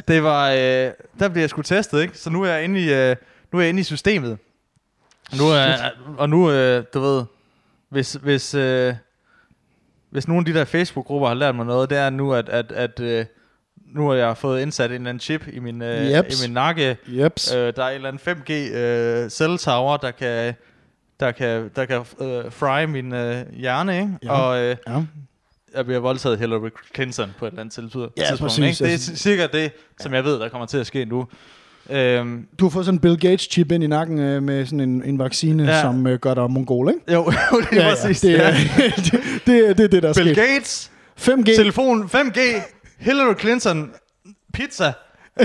det 0.09 0.23
var... 0.23 0.51
Øh, 0.51 0.91
der 1.19 1.29
blev 1.29 1.41
jeg 1.41 1.51
sgu 1.51 1.63
testet, 1.63 2.03
ikke? 2.03 2.19
Så 2.19 2.31
nu 2.31 2.43
er 2.43 2.53
jeg 2.53 2.65
inde 2.65 2.81
i, 2.81 2.93
øh, 2.93 3.17
nu 3.53 3.59
er 3.59 3.63
jeg 3.63 3.69
inde 3.69 3.81
i 3.81 3.85
systemet. 3.85 4.39
Nu 5.39 5.45
er, 5.45 5.75
og 6.19 6.29
nu, 6.29 6.51
øh, 6.51 6.85
du 6.95 7.01
ved... 7.01 7.25
Hvis, 7.89 8.13
hvis, 8.13 8.55
øh, 8.55 8.95
hvis 10.17 10.29
nogle 10.29 10.41
af 10.41 10.45
de 10.45 10.59
der 10.59 10.65
Facebook-grupper 10.65 11.29
har 11.29 11.35
lært 11.35 11.55
mig 11.55 11.67
noget, 11.67 11.91
det 11.91 11.99
er 11.99 12.11
nu, 12.11 12.35
at, 12.35 12.49
at, 12.49 12.73
at 12.73 13.01
øh, 13.01 13.25
nu 13.95 14.09
har 14.09 14.15
jeg 14.15 14.37
fået 14.37 14.61
indsat 14.63 14.91
en 14.91 14.95
eller 14.95 15.09
anden 15.09 15.21
chip 15.21 15.49
i 15.53 15.59
min, 15.59 15.83
øh, 15.83 16.11
Jeps. 16.13 16.43
i 16.45 16.49
min 16.49 16.55
nakke. 16.55 16.97
Jeps. 17.09 17.53
Øh, 17.55 17.73
der 17.77 17.85
er 17.85 17.89
en 17.89 17.95
eller 17.95 18.09
anden 18.09 18.43
5G 18.51 18.53
øh, 18.77 19.31
cell 19.31 19.59
tower, 19.59 19.97
der 19.97 20.11
kan, 20.11 20.55
der 21.21 21.33
kan, 21.33 21.71
der 21.77 21.85
kan 21.85 21.97
øh, 22.21 22.53
fry 22.53 22.85
min 22.85 23.13
øh, 23.15 23.53
hjerne, 23.53 24.01
ikke? 24.01 24.19
Ja. 24.23 24.33
Og 24.33 24.59
øh, 24.63 24.77
Ja. 24.89 25.03
jeg 25.75 25.85
bliver 25.85 26.01
voldtaget 26.01 26.39
Hillary 26.39 26.69
Clinton 26.95 27.31
på 27.39 27.47
et 27.47 27.51
eller 27.51 27.61
andet 27.61 27.75
tidspunkt. 27.75 28.13
Ja, 28.19 28.23
tidspunkt, 28.29 28.51
præcis. 28.53 28.81
Ikke? 28.81 28.93
Det 28.93 28.95
er 28.95 29.17
cirka 29.17 29.47
det, 29.47 29.73
som 30.01 30.15
jeg 30.15 30.25
ved, 30.25 30.41
der 30.41 30.49
kommer 30.49 30.67
til 30.67 30.79
at 30.79 30.87
ske 30.87 31.05
nu. 31.05 31.27
Øhm, 31.91 32.47
Du 32.59 32.65
har 32.65 32.71
fået 32.71 32.85
sådan 32.85 32.97
en 32.97 33.01
Bill 33.01 33.19
Gates 33.21 33.49
chip 33.53 33.73
ind 33.73 33.85
i 33.85 33.87
nakken 33.87 34.19
øh, 34.19 34.43
med 34.43 34.65
sådan 34.67 34.81
en, 34.81 35.03
en 35.05 35.19
vaccine, 35.19 35.63
Ja. 35.65 35.71
ja. 35.77 35.81
som 35.81 36.07
øh, 36.07 36.19
gør 36.19 36.35
dig 36.35 36.51
mongol, 36.51 36.89
ikke? 36.89 37.13
jo, 37.13 37.33
jo, 37.53 37.61
det 37.71 37.85
er 37.85 37.91
præcis. 37.91 38.21
det, 38.21 38.47
er, 38.47 38.51
det, 38.97 39.13
det, 39.47 39.69
er- 39.69 39.75
det 39.75 39.85
er 39.85 39.89
det, 39.89 40.03
der 40.03 40.09
er 40.09 40.15
Bill 40.15 40.35
sket. 40.35 40.37
Gates, 40.37 40.91
5G. 41.21 41.57
telefon, 41.57 42.03
5G, 42.15 42.41
Hillary 42.99 43.35
Clinton, 43.41 43.91
pizza, 44.55 44.93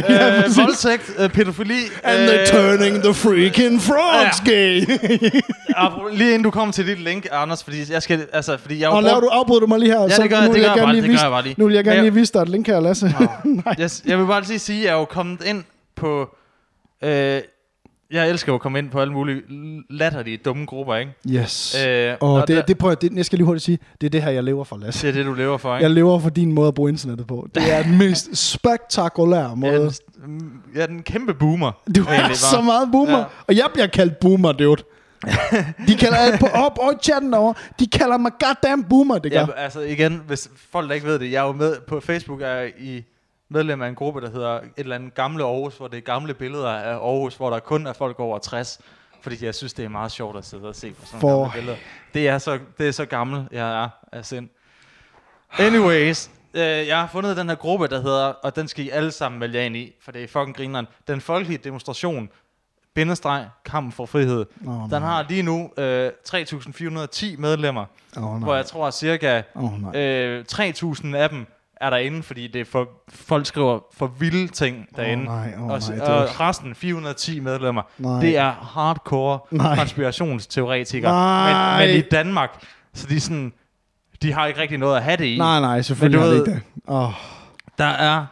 Ja, 0.09 0.37
øh, 0.37 0.43
voldtægt, 0.57 1.11
øh, 1.19 1.29
pædofili. 1.29 1.73
And 2.03 2.19
øh, 2.19 2.27
they're 2.27 2.51
turning 2.51 3.03
the 3.03 3.13
freaking 3.13 3.81
frogs 3.81 4.41
Ja. 4.47 4.51
gay. 4.51 4.81
Lige 6.17 6.29
inden 6.29 6.43
du 6.43 6.51
kommer 6.51 6.73
til 6.73 6.87
dit 6.87 6.99
link, 7.03 7.27
Anders, 7.31 7.63
fordi 7.63 7.77
jeg 7.91 8.01
skal, 8.01 8.27
altså, 8.33 8.57
fordi 8.57 8.79
jeg 8.79 8.89
Og 8.89 9.03
laver 9.03 9.19
du 9.19 9.27
afbryder 9.27 9.59
du 9.59 9.67
mig 9.67 9.79
lige 9.79 9.91
her? 9.91 10.01
Ja, 10.01 10.09
så 10.09 10.21
det 10.21 10.29
gør 10.29 10.37
nu 10.37 10.41
jeg, 10.43 10.47
det 10.49 10.53
vil 10.55 10.61
gør 10.63 10.67
jeg 10.69 10.75
gerne 10.75 10.85
bare, 10.85 10.93
lige 10.93 11.01
det 11.01 11.09
gør 11.09 11.13
vise- 11.13 11.23
jeg 11.23 11.31
bare 11.31 11.43
lige. 11.43 11.55
Nu 11.57 11.65
vil 11.65 11.75
jeg 11.75 11.83
gerne 11.83 11.97
Men 11.97 12.03
lige 12.05 12.13
vise 12.13 12.33
dig 12.33 12.39
et 12.41 12.49
link 12.49 12.67
her, 12.67 12.79
Lasse. 12.79 13.13
Yes, 13.81 14.03
jeg 14.05 14.19
vil 14.19 14.25
bare 14.25 14.43
lige 14.47 14.59
sige, 14.59 14.79
at 14.79 14.85
jeg 14.85 14.91
er 14.91 14.99
jo 14.99 15.05
kommet 15.05 15.43
ind 15.45 15.63
på... 16.01 16.35
Øh, 17.03 17.41
jeg 18.11 18.29
elsker 18.29 18.51
jo 18.51 18.55
at 18.55 18.61
komme 18.61 18.79
ind 18.79 18.89
på 18.89 18.99
alle 19.01 19.13
mulige 19.13 19.41
latterlige, 19.89 20.37
dumme 20.37 20.65
grupper, 20.65 20.95
ikke? 20.95 21.11
Yes. 21.29 21.75
Øh, 21.87 22.13
og 22.21 22.47
det, 22.47 22.55
der- 22.55 22.61
det, 22.61 22.77
prøv, 22.77 22.91
at- 22.91 23.01
det, 23.01 23.13
jeg 23.15 23.25
skal 23.25 23.37
lige 23.37 23.45
hurtigt 23.45 23.63
sige, 23.65 23.79
det 24.01 24.07
er 24.07 24.11
det 24.11 24.23
her, 24.23 24.29
jeg 24.31 24.43
lever 24.43 24.63
for, 24.63 24.77
Lasse. 24.77 25.07
Det 25.07 25.13
er 25.13 25.17
det, 25.19 25.25
du 25.25 25.33
lever 25.33 25.57
for, 25.57 25.75
ikke? 25.75 25.83
Jeg 25.83 25.91
lever 25.91 26.19
for 26.19 26.29
din 26.29 26.51
måde 26.53 26.67
at 26.67 26.73
bruge 26.73 26.89
internettet 26.89 27.27
på. 27.27 27.47
Det 27.55 27.73
er 27.73 27.83
den 27.83 27.97
mest 27.97 28.37
spektakulære 28.53 29.49
Jeg 29.49 29.57
måde. 29.57 29.85
er 29.85 29.99
den, 30.25 30.53
jeg 30.75 30.81
er 30.81 30.85
den 30.87 31.03
kæmpe 31.03 31.33
boomer. 31.33 31.71
Du 31.95 32.01
er 32.09 32.33
så 32.33 32.61
meget 32.61 32.89
boomer. 32.91 33.17
Ja. 33.17 33.23
Og 33.47 33.55
jeg 33.57 33.65
bliver 33.73 33.87
kaldt 33.87 34.19
boomer, 34.19 34.51
dude. 34.51 34.83
De 35.87 35.95
kalder 35.99 36.17
alt 36.17 36.39
på 36.39 36.45
op 36.45 36.77
og 36.79 36.93
chatten 37.03 37.33
over. 37.33 37.53
De 37.79 37.87
kalder 37.87 38.17
mig 38.17 38.31
goddamn 38.39 38.83
boomer, 38.83 39.17
det 39.17 39.31
gør. 39.31 39.39
Ja, 39.39 39.45
altså 39.57 39.79
igen, 39.79 40.21
hvis 40.27 40.49
folk 40.71 40.87
der 40.89 40.95
ikke 40.95 41.07
ved 41.07 41.19
det, 41.19 41.31
jeg 41.31 41.43
er 41.43 41.47
jo 41.47 41.51
med 41.53 41.75
på 41.87 41.99
Facebook, 41.99 42.41
er 42.41 42.47
jeg 42.47 42.71
i 42.79 43.03
medlem 43.51 43.81
af 43.81 43.87
en 43.87 43.95
gruppe, 43.95 44.21
der 44.21 44.29
hedder 44.29 44.59
et 44.59 44.69
eller 44.77 44.95
andet 44.95 45.13
gamle 45.13 45.43
Aarhus, 45.43 45.77
hvor 45.77 45.87
det 45.87 45.97
er 45.97 46.01
gamle 46.01 46.33
billeder 46.33 46.69
af 46.69 46.93
Aarhus, 46.93 47.35
hvor 47.35 47.49
der 47.49 47.59
kun 47.59 47.87
er 47.87 47.93
folk 47.93 48.19
over 48.19 48.39
60. 48.39 48.79
Fordi 49.21 49.45
jeg 49.45 49.55
synes, 49.55 49.73
det 49.73 49.85
er 49.85 49.89
meget 49.89 50.11
sjovt 50.11 50.37
at 50.37 50.45
sidde 50.45 50.67
og 50.67 50.75
se 50.75 50.91
på 50.91 51.05
sådan 51.05 51.19
For- 51.21 51.29
nogle 51.29 51.51
billeder. 51.53 51.77
Det 52.13 52.27
er 52.27 52.37
så, 52.37 52.59
det 52.77 52.87
er 52.87 52.91
så 52.91 53.05
gammel, 53.05 53.47
jeg 53.51 53.83
er 53.83 53.89
af 54.11 54.25
sind. 54.25 54.49
Anyways, 55.59 56.29
øh, 56.53 56.61
jeg 56.61 56.99
har 56.99 57.07
fundet 57.11 57.37
den 57.37 57.49
her 57.49 57.55
gruppe, 57.55 57.87
der 57.87 58.01
hedder, 58.01 58.25
og 58.25 58.55
den 58.55 58.67
skal 58.67 58.85
I 58.85 58.89
alle 58.89 59.11
sammen 59.11 59.53
jer 59.53 59.61
ind 59.61 59.75
i, 59.75 59.93
for 60.01 60.11
det 60.11 60.23
er 60.23 60.27
fucking 60.27 60.55
grineren. 60.57 60.87
Den 61.07 61.21
folkelige 61.21 61.57
demonstration, 61.57 62.29
bindestreg, 62.93 63.47
kamp 63.65 63.93
for 63.93 64.05
frihed. 64.05 64.45
Åh, 64.67 64.89
den 64.89 65.01
har 65.01 65.25
lige 65.29 65.43
nu 65.43 65.71
øh, 65.77 66.11
3.410 66.29 67.37
medlemmer, 67.37 67.85
nej. 68.15 68.37
hvor 68.39 68.55
jeg 68.55 68.65
tror, 68.65 68.87
at 68.87 68.93
cirka 68.93 69.41
nej. 69.55 70.01
øh, 70.01 70.45
3.000 70.51 71.15
af 71.15 71.29
dem 71.29 71.45
er 71.81 71.89
derinde, 71.89 72.23
fordi 72.23 72.47
det 72.47 72.61
er 72.61 72.65
for, 72.65 72.89
folk 73.09 73.45
skriver 73.45 73.79
for 73.93 74.07
vilde 74.07 74.47
ting 74.47 74.87
derinde. 74.95 75.23
nej, 75.23 75.53
åh, 75.57 75.63
og, 75.63 75.81
nej, 75.89 76.07
og 76.07 76.39
resten, 76.39 76.75
410 76.75 77.39
medlemmer, 77.39 77.81
Nej. 77.97 78.19
det 78.21 78.37
er 78.37 78.51
hardcore 78.51 79.39
Nej. 79.51 79.75
konspirationsteoretikere. 79.75 81.11
Nej. 81.11 81.79
Men, 81.79 81.87
men 81.95 81.97
i 81.97 82.01
Danmark, 82.01 82.49
så 82.93 83.07
de 83.09 83.19
sådan, 83.19 83.53
de 84.21 84.33
har 84.33 84.45
ikke 84.47 84.59
rigtig 84.61 84.77
noget 84.77 84.97
at 84.97 85.03
have 85.03 85.17
det 85.17 85.25
i. 85.25 85.37
Nej, 85.37 85.59
nej, 85.59 85.81
selvfølgelig 85.81 86.19
Men 86.19 86.27
har 86.29 86.33
du 86.35 86.39
det 86.39 86.47
ved- 86.47 86.53
ikke 86.55 86.65
det. 86.85 86.93
Oh. 86.93 87.11
Der 87.77 87.85
er 87.85 88.25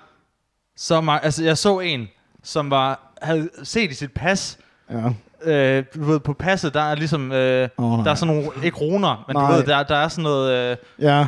så 0.78 1.02
meget, 1.02 1.20
altså 1.24 1.44
jeg 1.44 1.58
så 1.58 1.80
en, 1.80 2.08
som 2.44 2.70
var, 2.70 3.00
havde 3.22 3.50
set 3.64 3.92
i 3.92 3.94
sit 3.94 4.12
pas, 4.12 4.58
Ja. 4.92 5.10
øh, 5.52 5.84
du 5.96 6.04
ved, 6.04 6.20
på 6.20 6.34
passet, 6.34 6.74
der 6.74 6.82
er 6.82 6.96
ligesom, 6.96 7.32
øh, 7.32 7.70
nej. 7.80 8.04
der 8.04 8.12
er 8.12 8.16
sådan 8.16 8.36
nogle, 8.36 8.50
ikke 8.64 8.78
runer, 8.78 9.24
men 9.28 9.36
Nej. 9.36 9.52
du 9.52 9.56
ved, 9.58 9.64
der, 9.66 9.84
der 9.84 9.96
er 9.96 10.08
sådan 10.08 10.24
noget, 10.24 10.52
øh, 10.72 10.78
Ja, 11.00 11.28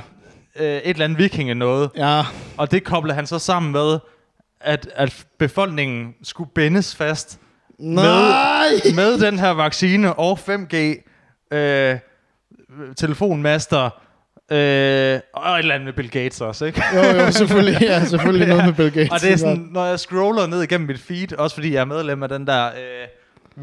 øh, 0.60 0.66
et 0.66 0.82
eller 0.90 1.06
andet 1.06 1.18
vikinge 1.20 1.56
noget, 1.56 1.90
ja. 1.96 2.22
og 2.58 2.72
det 2.72 2.84
kobler 2.84 3.14
han 3.14 3.28
så 3.28 3.40
sammen 3.40 3.72
med, 3.72 4.00
at, 4.62 4.90
at 4.96 5.26
befolkningen 5.40 6.14
skulle 6.24 6.50
bindes 6.56 6.96
fast 6.96 7.40
Nej! 7.80 8.68
med 8.96 9.20
den 9.20 9.40
her 9.40 9.50
vaccine 9.50 10.14
og 10.14 10.40
5G, 10.50 10.76
øh, 11.56 11.98
telefonmaster, 12.98 13.84
øh, 14.52 15.20
og 15.34 15.54
et 15.56 15.60
eller 15.60 15.76
andet 15.76 15.86
med 15.86 15.94
Bill 15.94 16.10
Gates 16.12 16.42
også, 16.42 16.66
ikke? 16.66 16.84
Jo, 16.96 17.02
jo, 17.02 17.32
selvfølgelig. 17.32 17.82
Ja, 17.82 18.06
selvfølgelig 18.06 18.48
noget 18.48 18.66
med 18.66 18.74
Bill 18.74 18.92
Gates. 18.98 19.12
Og 19.12 19.22
det 19.22 19.32
er 19.34 19.38
sådan, 19.38 19.68
når 19.72 19.86
jeg 19.86 20.00
scroller 20.00 20.48
ned 20.48 20.62
igennem 20.64 20.88
mit 20.88 21.00
feed, 21.00 21.34
også 21.34 21.56
fordi 21.56 21.74
jeg 21.74 21.82
er 21.82 21.86
medlem 21.86 22.24
af 22.24 22.30
den 22.30 22.48
der, 22.48 22.66
øh, 22.68 23.08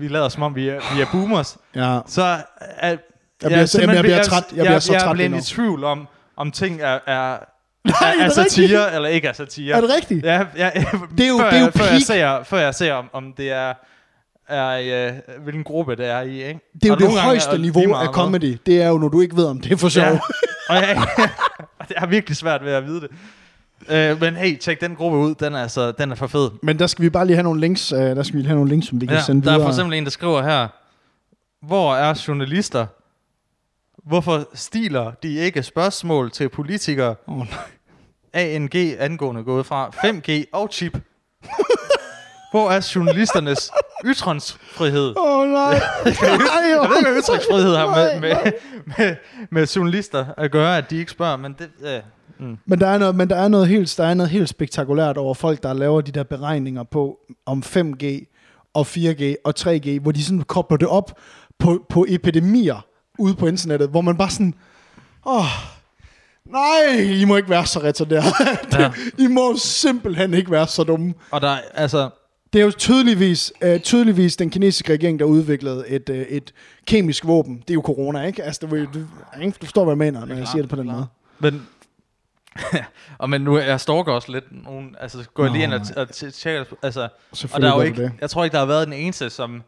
vi 0.01 0.09
lader 0.09 0.28
som 0.28 0.43
om 0.43 0.55
vi 0.55 0.68
er, 0.68 0.95
vi 0.97 1.01
er 1.01 1.07
boomers, 1.12 1.57
Ja. 1.74 1.99
så 2.07 2.22
er, 2.22 2.89
jeg, 2.89 2.99
bliver- 3.43 3.64
simpelthen- 3.66 3.80
jamen, 3.80 3.95
jeg 3.97 4.03
bliver 4.05 4.22
træt. 4.22 4.45
Jeg 4.57 4.64
bliver 4.66 4.78
så 4.78 4.93
jeg, 4.93 5.03
træt 5.03 5.18
Jeg 5.18 5.28
bliver 5.30 5.41
i 5.41 5.43
tvivl 5.45 5.84
om, 5.84 6.09
om 6.39 6.51
ting 6.51 6.80
er, 6.80 6.86
er, 6.86 6.99
er, 7.07 7.39
er 7.84 8.24
er 8.24 8.28
satire 8.28 8.95
eller 8.95 9.09
ikke 9.09 9.28
er 9.28 9.32
satire. 9.32 9.76
Er 9.76 9.80
det 9.80 9.91
rigtigt? 9.97 10.24
Ja, 10.24 10.47
ja, 10.57 10.70
Det 11.18 11.24
er 11.24 11.28
jo- 11.28 11.39
før, 11.43 11.51
det 11.51 11.57
er 11.57 11.61
jo 11.61 11.64
jeg, 11.64 11.72
før, 11.74 11.84
jeg 11.93 12.03
ser, 12.03 12.43
før 12.45 12.59
jeg 12.59 12.74
ser, 12.74 12.93
om, 12.93 13.11
om 13.12 13.32
det 13.36 13.51
er, 13.53 13.72
er 14.49 15.09
øh, 15.09 15.43
hvilken 15.43 15.64
gruppe 15.64 15.97
det 15.97 16.07
er 16.07 16.20
i. 16.20 16.45
Ikke? 16.49 16.61
Det 16.74 16.84
er 16.84 16.89
jo 16.89 16.95
det 16.95 17.03
gange 17.03 17.20
højeste 17.20 17.49
er 17.49 17.53
det 17.53 17.61
niveau 17.61 17.95
af 17.95 18.07
comedy. 18.09 18.59
Det 18.66 18.82
er 18.82 18.89
jo, 18.89 18.99
når 18.99 19.09
du 19.09 19.20
ikke 19.20 19.36
ved, 19.36 19.47
om 19.47 19.61
det 19.61 19.72
er 19.72 19.76
for 19.76 19.89
sjov. 19.89 20.05
Ja. 20.05 20.18
og 20.68 20.74
jeg, 20.76 21.07
det 21.89 21.97
er 21.97 22.07
virkelig 22.07 22.36
svært 22.36 22.64
ved 22.64 22.72
at 22.72 22.84
vide 22.86 23.01
det. 23.01 23.09
Øh, 23.89 24.20
men 24.20 24.36
hey, 24.36 24.57
tjek 24.59 24.80
den 24.80 24.95
gruppe 24.97 25.18
ud. 25.18 25.34
Den 25.34 25.55
er, 25.55 25.62
altså, 25.62 25.93
den 25.93 26.11
er 26.11 26.14
for 26.14 26.26
fed. 26.26 26.51
Men 26.62 26.78
der 26.78 26.86
skal 26.86 27.03
vi 27.03 27.11
bare 27.11 27.26
lige 27.26 27.36
have 27.36 27.43
nogle 27.43 27.61
links, 27.61 27.93
uh, 27.93 27.99
der 27.99 28.22
skal 28.22 28.39
vi 28.39 28.45
have 28.45 28.55
nogle 28.55 28.70
links, 28.70 28.86
som 28.89 29.01
vi 29.01 29.07
kan 29.07 29.16
Ja, 29.16 29.22
sende 29.22 29.43
der 29.43 29.49
er 29.49 29.53
videre. 29.53 29.66
for 29.66 29.72
eksempel 29.72 29.99
en, 29.99 30.05
der 30.05 30.11
skriver 30.11 30.43
her, 30.43 30.68
hvor 31.66 31.95
er 31.97 32.24
journalister? 32.28 32.86
Hvorfor 34.09 34.48
stiler 34.54 35.12
de 35.22 35.34
ikke 35.34 35.62
spørgsmål 35.62 36.30
til 36.30 36.48
politikere? 36.48 37.14
Åh, 37.26 37.38
nej. 37.38 37.46
ANG 38.32 38.74
angående 38.98 39.44
gået 39.44 39.66
fra 39.66 39.88
5G 39.88 40.44
og 40.52 40.68
chip. 40.72 40.98
Hvor 42.50 42.70
er 42.70 42.92
journalisternes 42.94 43.70
ytringsfrihed? 44.04 45.14
Åh, 45.16 45.38
oh, 45.38 45.48
nej. 45.48 45.70
Jeg 46.04 46.88
ved 46.88 46.96
ikke, 46.98 47.11
hvad 47.11 47.22
ytringsfrihed 47.22 47.76
har 47.76 47.96
med, 47.96 48.20
med, 48.20 48.52
med, 48.98 49.16
med 49.50 49.66
journalister 49.66 50.26
at 50.36 50.50
gøre, 50.50 50.78
at 50.78 50.90
de 50.90 50.96
ikke 50.96 51.11
spørger, 51.11 51.36
men 51.36 51.56
det... 51.59 51.70
Øh, 51.82 52.00
mm. 52.38 52.59
Men 52.66 52.80
der 52.80 52.86
er 52.86 52.98
noget, 52.98 53.14
men 53.14 53.30
der 53.30 53.36
er 53.36 53.48
noget 53.48 53.68
helt, 53.68 53.94
der 53.96 54.04
er 54.04 54.14
noget 54.14 54.30
helt 54.30 54.48
spektakulært 54.48 55.16
over 55.16 55.34
folk, 55.34 55.62
der 55.62 55.72
laver 55.72 56.00
de 56.00 56.12
der 56.12 56.22
beregninger 56.22 56.82
på 56.82 57.18
om 57.46 57.62
5G 57.66 58.04
og 58.74 58.86
4G 58.88 59.34
og 59.44 59.54
3G, 59.59 60.00
hvor 60.00 60.12
de 60.12 60.24
sådan 60.24 60.42
kobler 60.42 60.76
det 60.76 60.88
op 60.88 61.18
på, 61.59 61.86
på 61.88 62.06
epidemier 62.09 62.88
ude 63.19 63.35
på 63.35 63.47
internettet, 63.47 63.89
hvor 63.89 64.01
man 64.01 64.16
bare 64.16 64.31
sådan, 64.31 64.55
åh, 65.27 65.45
nej, 66.45 67.01
I 67.01 67.25
må 67.25 67.37
ikke 67.37 67.51
være 67.51 67.66
så 67.66 67.79
retarderet. 67.79 68.25
Ja. 68.79 68.93
I 69.19 69.27
må 69.27 69.57
simpelthen 69.57 70.35
ikke 70.35 70.51
være 70.51 70.66
så 70.66 70.85
dumme. 70.85 71.14
Og 71.31 71.41
der 71.41 71.49
er, 71.49 71.61
altså... 71.75 72.11
Det 72.53 72.61
er 72.61 72.64
jo 72.64 72.71
tydeligvis, 72.71 73.53
øh, 73.62 73.81
tydeligvis 73.81 74.37
den 74.37 74.51
kinesiske 74.51 74.93
regering, 74.93 75.19
der 75.19 75.25
udviklede 75.25 75.89
et, 75.89 76.09
øh, 76.09 76.19
et 76.19 76.53
kemisk 76.87 77.27
våben. 77.27 77.57
Det 77.57 77.71
er 77.71 77.75
jo 77.75 77.81
corona, 77.81 78.23
ikke? 78.23 78.45
Altså, 78.45 78.66
du, 78.66 78.77
du, 78.77 78.87
du 78.95 79.53
forstår, 79.61 79.85
hvad 79.85 79.93
jeg 79.93 79.99
mener, 79.99 80.27
når 80.27 80.35
jeg 80.35 80.49
siger 80.49 80.62
det 80.62 80.71
på 80.71 80.77
den 80.77 80.87
måde. 80.87 81.07
Men, 81.39 81.66
og 83.19 83.31
men 83.31 83.41
nu 83.41 83.59
jeg 83.59 83.81
stalker 83.81 84.12
også 84.12 84.33
lidt 84.33 84.64
nogen, 84.64 84.97
altså 85.01 85.25
går 85.35 85.45
jeg 85.45 85.53
lige 85.53 85.64
ind 85.64 85.75
og, 85.75 85.81
og 85.97 86.09
tjekker, 86.11 86.64
altså, 86.83 87.09
og 87.53 87.61
der 87.61 87.71
er 87.71 87.75
jo 87.75 87.81
ikke, 87.81 88.03
det. 88.03 88.12
jeg 88.21 88.31
tror 88.31 88.45
ikke, 88.45 88.55
der 88.55 88.59
har 88.59 88.66
været 88.66 88.87
den 88.87 88.95
eneste, 88.95 89.31
som, 89.31 89.62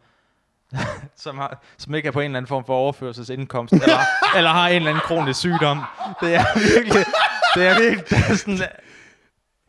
som, 1.24 1.38
har, 1.38 1.62
som 1.78 1.94
ikke 1.94 2.06
er 2.08 2.12
på 2.12 2.20
en 2.20 2.24
eller 2.24 2.36
anden 2.38 2.48
form 2.48 2.64
for 2.66 2.74
overførselsindkomst, 2.74 3.72
eller, 3.74 3.98
eller 4.36 4.50
har 4.50 4.68
en 4.68 4.76
eller 4.76 4.90
anden 4.90 5.02
kronisk 5.04 5.38
sygdom. 5.38 5.80
Det 6.22 6.34
er 6.34 6.44
virkelig, 6.74 7.04
det 7.54 7.66
er 7.66 7.78
virkelig, 7.80 8.10
det 8.10 8.18
er 8.30 8.34
sådan, 8.36 8.58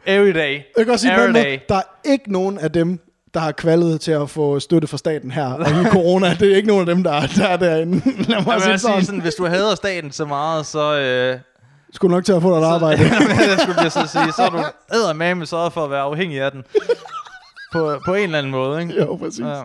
every 0.05 0.33
day, 0.33 0.61
Jeg 0.77 0.85
kan 0.85 0.89
også 0.93 1.03
sige, 1.03 1.13
every 1.13 1.33
day. 1.33 1.43
måde, 1.53 1.59
der 1.69 1.75
er 1.75 1.81
ikke 2.05 2.31
nogen 2.31 2.57
af 2.59 2.71
dem, 2.71 2.99
der 3.33 3.39
har 3.39 3.51
kvalet 3.51 4.01
til 4.01 4.11
at 4.11 4.29
få 4.29 4.59
støtte 4.59 4.87
fra 4.87 4.97
staten 4.97 5.31
her. 5.31 5.53
Og 5.53 5.69
i 5.81 5.85
corona, 5.85 6.33
det 6.39 6.51
er 6.51 6.55
ikke 6.55 6.67
nogen 6.67 6.89
af 6.89 6.95
dem, 6.95 7.03
der, 7.03 7.11
er- 7.11 7.27
der 7.27 7.47
er 7.47 7.57
derinde. 7.57 7.95
Lad 8.31 8.41
mig 8.45 8.53
Jeg 8.53 8.61
sige 8.61 8.77
sådan. 8.77 8.95
sige 8.97 9.05
sådan, 9.05 9.21
hvis 9.21 9.35
du 9.35 9.45
hader 9.45 9.75
staten 9.75 10.11
så 10.11 10.25
meget, 10.25 10.65
så, 10.65 10.95
øh, 10.99 11.39
Skulle 11.93 12.15
nok 12.15 12.25
til 12.25 12.33
at 12.33 12.41
få 12.41 12.55
dig 12.59 12.61
et 12.61 12.65
arbejde. 12.73 13.01
jeg 13.49 13.59
skulle 13.61 13.81
lige 13.81 13.89
så 13.89 14.07
sige, 14.07 14.31
så 14.31 14.41
er 14.43 14.49
du 14.49 14.63
eddermame 14.93 15.45
sørget 15.45 15.73
for 15.73 15.83
at 15.83 15.91
være 15.91 16.01
afhængig 16.01 16.41
af 16.41 16.51
den. 16.51 16.63
På, 17.73 17.99
på 18.05 18.13
en 18.13 18.23
eller 18.23 18.37
anden 18.37 18.51
måde, 18.51 18.81
ikke? 18.81 18.93
jo, 18.99 19.15
præcis. 19.15 19.39
Ja. 19.39 19.61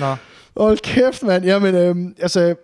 Nå. 0.00 0.16
Hold 0.60 0.78
kæft, 0.78 1.22
mand. 1.22 1.44
Jamen, 1.44 1.74
øhm, 1.74 2.14
altså, 2.18 2.54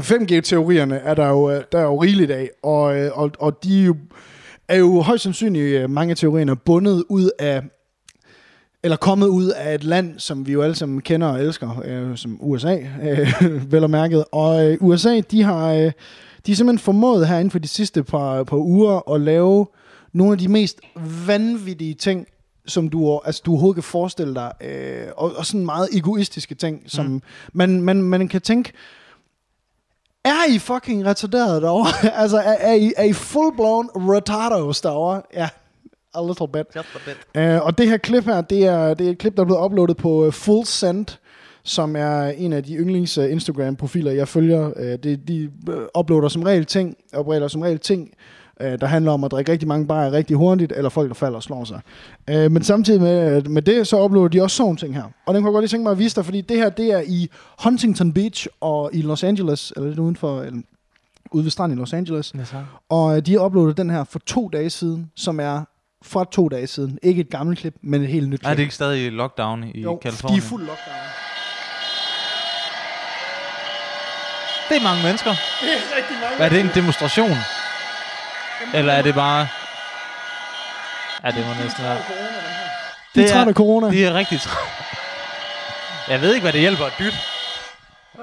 5G-teorierne 0.00 0.96
er 0.96 1.14
der 1.14 1.28
jo, 1.28 1.50
øh, 1.50 1.62
der 1.72 1.78
er 1.78 1.82
jo 1.82 2.02
rigeligt 2.02 2.30
af, 2.30 2.50
og, 2.62 2.96
øh, 2.96 3.10
og, 3.14 3.30
og 3.38 3.64
de 3.64 3.80
er 3.80 3.84
jo, 3.84 3.96
er 4.68 4.76
jo 4.76 5.00
højst 5.00 5.22
sandsynligt 5.22 5.64
øh, 5.64 5.90
mange 5.90 6.10
af 6.10 6.16
teorierne 6.16 6.56
bundet 6.56 7.04
ud 7.08 7.30
af, 7.38 7.62
eller 8.82 8.96
kommet 8.96 9.26
ud 9.26 9.48
af 9.48 9.74
et 9.74 9.84
land, 9.84 10.18
som 10.18 10.46
vi 10.46 10.52
jo 10.52 10.62
alle 10.62 10.74
sammen 10.74 11.00
kender 11.00 11.26
og 11.26 11.40
elsker, 11.40 11.82
øh, 11.84 12.16
som 12.16 12.38
USA, 12.40 12.76
øh, 13.02 13.28
vel 13.72 13.84
og 13.84 13.90
mærket. 13.90 14.24
Og 14.32 14.70
øh, 14.70 14.76
USA, 14.80 15.20
de 15.30 15.42
har, 15.42 15.72
øh, 15.72 15.92
de 16.46 16.52
har 16.52 16.54
simpelthen 16.54 16.78
formået 16.78 17.28
her 17.28 17.36
inden 17.36 17.50
for 17.50 17.58
de 17.58 17.68
sidste 17.68 18.02
par, 18.02 18.44
par 18.44 18.56
uger 18.56 19.14
at 19.14 19.20
lave 19.20 19.66
nogle 20.12 20.32
af 20.32 20.38
de 20.38 20.48
mest 20.48 20.80
vanvittige 21.26 21.94
ting, 21.94 22.26
som 22.68 22.88
du, 22.88 23.20
altså, 23.24 23.42
du 23.46 23.50
overhovedet 23.50 23.74
kan 23.76 23.82
forestille 23.82 24.34
dig, 24.34 24.52
øh, 24.60 25.06
og, 25.16 25.32
og 25.36 25.46
sådan 25.46 25.66
meget 25.66 25.88
egoistiske 25.92 26.54
ting, 26.54 26.82
som 26.86 27.06
mm. 27.06 27.22
man, 27.52 27.82
man, 27.82 28.02
man 28.02 28.28
kan 28.28 28.40
tænke, 28.40 28.72
er 30.24 30.54
I 30.54 30.58
fucking 30.58 31.06
retarderet 31.06 31.62
derovre? 31.62 32.10
altså, 32.22 32.38
er, 32.38 32.56
er, 32.60 32.74
I, 32.74 32.92
er 32.96 33.04
I 33.04 33.12
full-blown 33.12 34.10
retardos 34.12 34.80
derovre? 34.80 35.22
Ja, 35.34 35.48
a 36.14 36.26
little 36.26 36.48
bit. 36.48 36.66
Just 36.76 36.88
a 36.94 36.98
bit. 37.06 37.58
Uh, 37.58 37.66
og 37.66 37.78
det 37.78 37.88
her 37.88 37.96
klip 37.96 38.24
her, 38.24 38.40
det 38.40 38.64
er, 38.64 38.94
det 38.94 39.06
er 39.06 39.10
et 39.10 39.18
klip, 39.18 39.36
der 39.36 39.42
er 39.42 39.46
blevet 39.46 39.64
uploadet 39.64 39.96
på 39.96 40.26
uh, 40.26 40.32
Full 40.32 40.66
Send, 40.66 41.06
som 41.62 41.96
er 41.96 42.22
en 42.22 42.52
af 42.52 42.64
de 42.64 42.74
yndlings 42.74 43.18
uh, 43.18 43.30
Instagram-profiler, 43.30 44.12
jeg 44.12 44.28
følger. 44.28 44.66
Uh, 44.66 44.82
de, 44.82 45.16
de 45.16 45.50
uh, 45.68 46.00
uploader 46.00 46.28
som 46.28 46.42
regel 46.42 46.64
ting, 46.64 46.96
opregler 47.14 47.48
som 47.48 47.62
regel 47.62 47.78
ting, 47.78 48.02
uh, 48.02 48.37
der 48.60 48.86
handler 48.86 49.12
om 49.12 49.24
at 49.24 49.30
drikke 49.30 49.52
rigtig 49.52 49.68
mange 49.68 49.86
bajer 49.86 50.12
rigtig 50.12 50.36
hurtigt, 50.36 50.72
eller 50.76 50.90
folk, 50.90 51.08
der 51.08 51.14
falder 51.14 51.36
og 51.36 51.42
slår 51.42 51.64
sig. 51.64 51.80
Uh, 52.30 52.52
men 52.52 52.62
samtidig 52.62 53.00
med, 53.00 53.42
med 53.42 53.62
det, 53.62 53.86
så 53.86 54.04
uploader 54.04 54.28
de 54.28 54.42
også 54.42 54.56
sådan 54.56 54.76
ting 54.76 54.94
her. 54.94 55.02
Og 55.26 55.34
den 55.34 55.42
kunne 55.42 55.48
jeg 55.50 55.52
godt 55.52 55.62
lige 55.62 55.68
tænke 55.68 55.82
mig 55.82 55.92
at 55.92 55.98
vise 55.98 56.16
dig, 56.16 56.24
fordi 56.24 56.40
det 56.40 56.56
her, 56.56 56.68
det 56.68 56.92
er 56.92 57.02
i 57.06 57.30
Huntington 57.64 58.12
Beach 58.12 58.46
og 58.60 58.90
i 58.92 59.02
Los 59.02 59.24
Angeles, 59.24 59.72
eller 59.76 59.88
lidt 59.88 59.98
udenfor, 59.98 60.40
eller 60.42 60.60
ude 61.30 61.44
ved 61.44 61.50
stranden 61.50 61.78
i 61.78 61.80
Los 61.80 61.92
Angeles. 61.92 62.34
Ja. 62.34 62.58
Og 62.88 63.16
øh, 63.16 63.26
de 63.26 63.32
har 63.32 63.40
uploadet 63.40 63.76
den 63.76 63.90
her 63.90 64.04
for 64.04 64.18
to 64.18 64.48
dage 64.48 64.70
siden, 64.70 65.10
som 65.16 65.40
er 65.40 65.64
fra 66.02 66.24
to 66.32 66.48
dage 66.48 66.66
siden. 66.66 66.98
Ikke 67.02 67.20
et 67.20 67.30
gammelt 67.30 67.58
klip, 67.58 67.74
men 67.82 68.02
et 68.02 68.08
helt 68.08 68.28
nyt 68.28 68.40
klip. 68.40 68.50
Er 68.50 68.54
det 68.54 68.62
ikke 68.62 68.74
stadig 68.74 69.12
lockdown 69.12 69.64
i 69.74 69.80
jo, 69.80 69.96
Kalifornien? 69.96 70.40
de 70.40 70.44
er 70.44 70.48
fuld 70.48 70.62
lockdown. 70.62 70.96
Det 74.68 74.76
er 74.76 74.82
mange 74.82 75.02
mennesker. 75.02 75.30
Det 75.30 75.70
er 75.70 75.96
rigtig 75.96 76.16
mange. 76.22 76.44
Er 76.44 76.48
det 76.48 76.60
en 76.60 76.70
demonstration? 76.74 77.36
Eller 78.74 78.92
er 78.92 79.02
det 79.02 79.14
bare... 79.14 79.48
Ja, 81.24 81.30
det 81.30 81.46
må 81.46 81.62
næsten 81.62 81.84
være... 81.84 81.98
De 83.14 83.22
er 83.24 83.28
trætte 83.28 83.48
af 83.48 83.54
corona. 83.54 83.90
De 83.90 84.04
er 84.04 84.14
rigtig 84.14 84.40
trætte. 84.40 84.62
Jeg 86.08 86.20
ved 86.20 86.34
ikke, 86.34 86.44
hvad 86.44 86.52
det 86.52 86.60
hjælper 86.60 86.84
at 86.84 86.92
dytte. 86.98 87.18